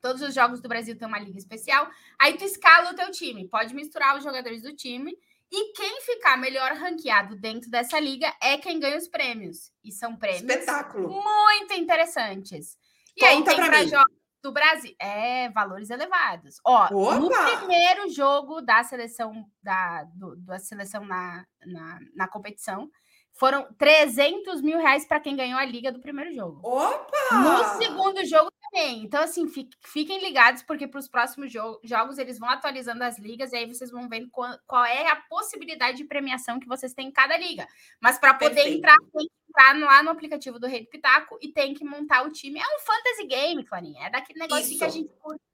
Todos 0.00 0.22
os 0.22 0.34
jogos 0.34 0.62
do 0.62 0.68
Brasil 0.68 0.96
têm 0.96 1.06
uma 1.06 1.18
liga 1.18 1.38
especial. 1.38 1.90
Aí 2.18 2.38
tu 2.38 2.44
escala 2.44 2.90
o 2.90 2.94
teu 2.94 3.10
time, 3.10 3.48
pode 3.48 3.74
misturar 3.74 4.16
os 4.16 4.24
jogadores 4.24 4.62
do 4.62 4.74
time 4.74 5.14
e 5.52 5.72
quem 5.72 6.00
ficar 6.02 6.36
melhor 6.36 6.72
ranqueado 6.72 7.34
dentro 7.36 7.68
dessa 7.70 7.98
liga 7.98 8.32
é 8.40 8.56
quem 8.56 8.78
ganha 8.78 8.96
os 8.96 9.08
prêmios. 9.08 9.72
E 9.82 9.90
são 9.90 10.16
prêmios 10.16 10.42
Espetáculo. 10.42 11.08
muito 11.08 11.74
interessantes. 11.74 12.76
E 13.16 13.20
Conta 13.20 13.50
aí 13.50 13.56
tem 13.56 13.56
para 13.56 13.86
jogos 13.86 14.20
do 14.42 14.52
Brasil. 14.52 14.94
É, 14.98 15.50
valores 15.50 15.90
elevados. 15.90 16.60
Ó, 16.64 16.84
Opa! 16.84 17.18
no 17.18 17.28
primeiro 17.28 18.08
jogo 18.10 18.60
da 18.60 18.84
seleção 18.84 19.44
da, 19.62 20.04
do, 20.14 20.36
da 20.36 20.58
seleção 20.58 21.04
na, 21.04 21.44
na, 21.66 21.98
na 22.14 22.28
competição, 22.28 22.88
foram 23.34 23.66
300 23.78 24.60
mil 24.60 24.78
reais 24.78 25.06
para 25.06 25.20
quem 25.20 25.34
ganhou 25.34 25.58
a 25.58 25.64
liga 25.64 25.90
do 25.90 26.00
primeiro 26.00 26.34
jogo. 26.34 26.60
Opa! 26.62 27.16
No 27.32 27.78
segundo 27.78 28.24
jogo 28.26 28.52
também. 28.60 29.02
Então, 29.02 29.22
assim, 29.22 29.46
fiquem 29.82 30.20
ligados, 30.20 30.62
porque 30.62 30.86
para 30.86 31.00
os 31.00 31.08
próximos 31.08 31.50
jo 31.50 31.80
jogos 31.82 32.18
eles 32.18 32.38
vão 32.38 32.48
atualizando 32.48 33.02
as 33.02 33.18
ligas 33.18 33.52
e 33.52 33.56
aí 33.56 33.66
vocês 33.66 33.90
vão 33.90 34.08
vendo 34.08 34.28
qual, 34.30 34.54
qual 34.66 34.84
é 34.84 35.08
a 35.08 35.16
possibilidade 35.16 35.96
de 35.96 36.04
premiação 36.04 36.60
que 36.60 36.68
vocês 36.68 36.92
têm 36.92 37.08
em 37.08 37.12
cada 37.12 37.36
liga. 37.36 37.66
Mas 38.00 38.18
para 38.18 38.34
poder 38.34 38.54
Perfeito. 38.54 38.78
entrar, 38.78 38.96
tem 38.96 39.26
que 39.26 39.32
entrar 39.48 39.78
lá 39.86 40.02
no 40.02 40.10
aplicativo 40.10 40.58
do 40.58 40.66
Rei 40.66 40.82
do 40.82 40.90
Pitaco 40.90 41.38
e 41.40 41.52
tem 41.52 41.74
que 41.74 41.84
montar 41.84 42.22
o 42.26 42.30
time. 42.30 42.60
É 42.60 42.76
um 42.76 42.78
fantasy 42.80 43.26
game, 43.26 43.64
Clarinha. 43.64 44.06
É 44.06 44.10
daquele 44.10 44.40
negócio 44.40 44.76
que 44.76 44.84
a 44.84 44.88
gente 44.88 45.10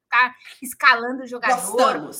ficar 0.06 0.36
escalando 0.62 1.22
o 1.22 1.26
jogador, 1.26 2.10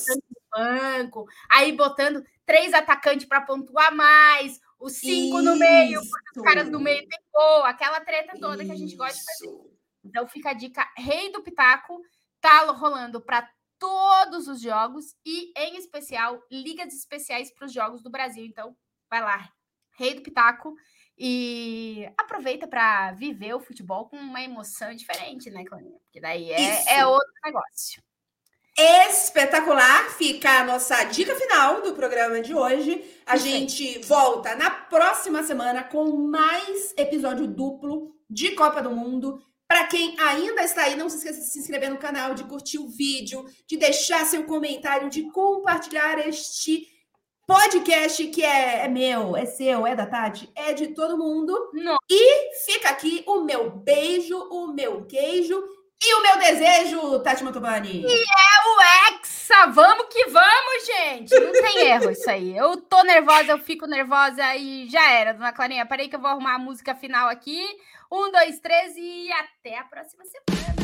banco, 0.51 1.25
aí 1.49 1.71
botando 1.71 2.23
três 2.45 2.73
atacantes 2.73 3.27
para 3.27 3.41
pontuar 3.41 3.93
mais, 3.93 4.59
os 4.79 4.93
cinco 4.93 5.37
Isso. 5.37 5.43
no 5.43 5.55
meio, 5.55 6.01
porque 6.01 6.39
os 6.39 6.45
caras 6.45 6.69
do 6.69 6.79
meio 6.79 7.07
tem 7.07 7.19
gol, 7.33 7.63
aquela 7.63 7.99
treta 8.01 8.37
toda 8.39 8.63
Isso. 8.63 8.65
que 8.65 8.71
a 8.71 8.79
gente 8.79 8.95
gosta 8.95 9.17
de 9.17 9.25
fazer. 9.25 9.77
Então 10.03 10.27
fica 10.27 10.51
a 10.51 10.53
dica, 10.53 10.87
Rei 10.97 11.31
do 11.31 11.43
Pitaco 11.43 12.01
tá 12.39 12.65
rolando 12.71 13.21
para 13.21 13.49
todos 13.79 14.47
os 14.47 14.61
jogos 14.61 15.15
e, 15.25 15.51
em 15.55 15.77
especial, 15.77 16.41
ligas 16.51 16.93
especiais 16.93 17.53
para 17.53 17.65
os 17.65 17.73
jogos 17.73 18.01
do 18.01 18.09
Brasil. 18.09 18.45
Então, 18.45 18.75
vai 19.09 19.21
lá, 19.21 19.49
Rei 19.97 20.13
do 20.15 20.21
Pitaco. 20.21 20.75
E 21.19 22.07
aproveita 22.15 22.67
para 22.67 23.11
viver 23.13 23.55
o 23.55 23.59
futebol 23.59 24.07
com 24.07 24.17
uma 24.17 24.41
emoção 24.41 24.93
diferente, 24.93 25.49
né, 25.49 25.65
Clarinha? 25.65 25.97
Porque 26.03 26.21
daí 26.21 26.51
é, 26.51 26.99
é 26.99 27.05
outro 27.07 27.33
negócio. 27.43 28.03
Espetacular! 28.79 30.11
Fica 30.11 30.59
a 30.59 30.63
nossa 30.63 31.03
dica 31.05 31.33
final 31.35 31.81
do 31.81 31.93
programa 31.93 32.39
de 32.41 32.53
hoje. 32.53 33.03
A 33.25 33.35
Isso 33.35 33.47
gente 33.47 33.99
volta 34.05 34.53
na 34.53 34.69
próxima 34.69 35.41
semana 35.41 35.83
com 35.83 36.15
mais 36.15 36.93
episódio 36.95 37.47
duplo 37.47 38.15
de 38.29 38.51
Copa 38.51 38.79
do 38.79 38.91
Mundo. 38.91 39.41
Para 39.67 39.87
quem 39.87 40.15
ainda 40.19 40.61
está 40.63 40.83
aí, 40.83 40.95
não 40.95 41.09
se 41.09 41.17
esqueça 41.17 41.39
de 41.39 41.47
se 41.47 41.57
inscrever 41.57 41.89
no 41.89 41.97
canal, 41.97 42.35
de 42.35 42.43
curtir 42.43 42.77
o 42.77 42.87
vídeo, 42.87 43.45
de 43.67 43.77
deixar 43.77 44.27
seu 44.27 44.43
comentário, 44.43 45.09
de 45.09 45.23
compartilhar 45.31 46.19
este 46.27 46.85
podcast 47.47 48.27
que 48.27 48.43
é, 48.43 48.85
é, 48.85 48.87
meu, 48.87 49.35
é 49.35 49.47
seu, 49.47 49.87
é 49.87 49.95
da 49.95 50.05
Tati, 50.05 50.51
é 50.55 50.73
de 50.73 50.89
todo 50.89 51.17
mundo. 51.17 51.71
Não. 51.73 51.97
E 52.07 52.63
fica 52.63 52.89
aqui 52.89 53.23
o 53.25 53.41
meu 53.41 53.71
beijo, 53.71 54.37
o 54.37 54.67
meu 54.67 55.03
queijo 55.07 55.76
e 56.01 56.13
o 56.13 56.21
meu 56.21 56.37
desejo, 56.37 57.19
Tati 57.19 57.43
Mantovani. 57.43 58.05
E 58.05 58.13
é 58.13 58.67
o 58.67 58.81
Hexa! 58.81 59.67
Vamos 59.67 60.07
que 60.09 60.25
vamos, 60.25 60.85
gente! 60.85 61.39
Não 61.39 61.51
tem 61.51 61.87
erro 61.87 62.11
isso 62.11 62.29
aí. 62.29 62.55
Eu 62.55 62.77
tô 62.77 63.03
nervosa, 63.03 63.51
eu 63.53 63.59
fico 63.59 63.87
nervosa 63.87 64.55
e 64.55 64.87
já 64.89 65.11
era, 65.11 65.33
dona 65.33 65.51
Clarinha. 65.51 65.85
Parei 65.85 66.07
que 66.07 66.15
eu 66.15 66.21
vou 66.21 66.29
arrumar 66.29 66.55
a 66.55 66.59
música 66.59 66.93
final 66.93 67.27
aqui. 67.27 67.65
Um, 68.11 68.31
dois, 68.31 68.59
três 68.59 68.95
e 68.95 69.29
até 69.31 69.79
a 69.79 69.83
próxima 69.83 70.23
semana. 70.23 70.77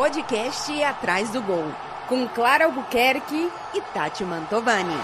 podcast 0.00 0.82
Atrás 0.82 1.28
do 1.28 1.42
Gol, 1.42 1.70
com 2.10 2.26
Clara 2.26 2.64
Albuquerque 2.64 3.48
e 3.72 3.80
Tati 3.94 4.24
Mantovani. 4.24 4.96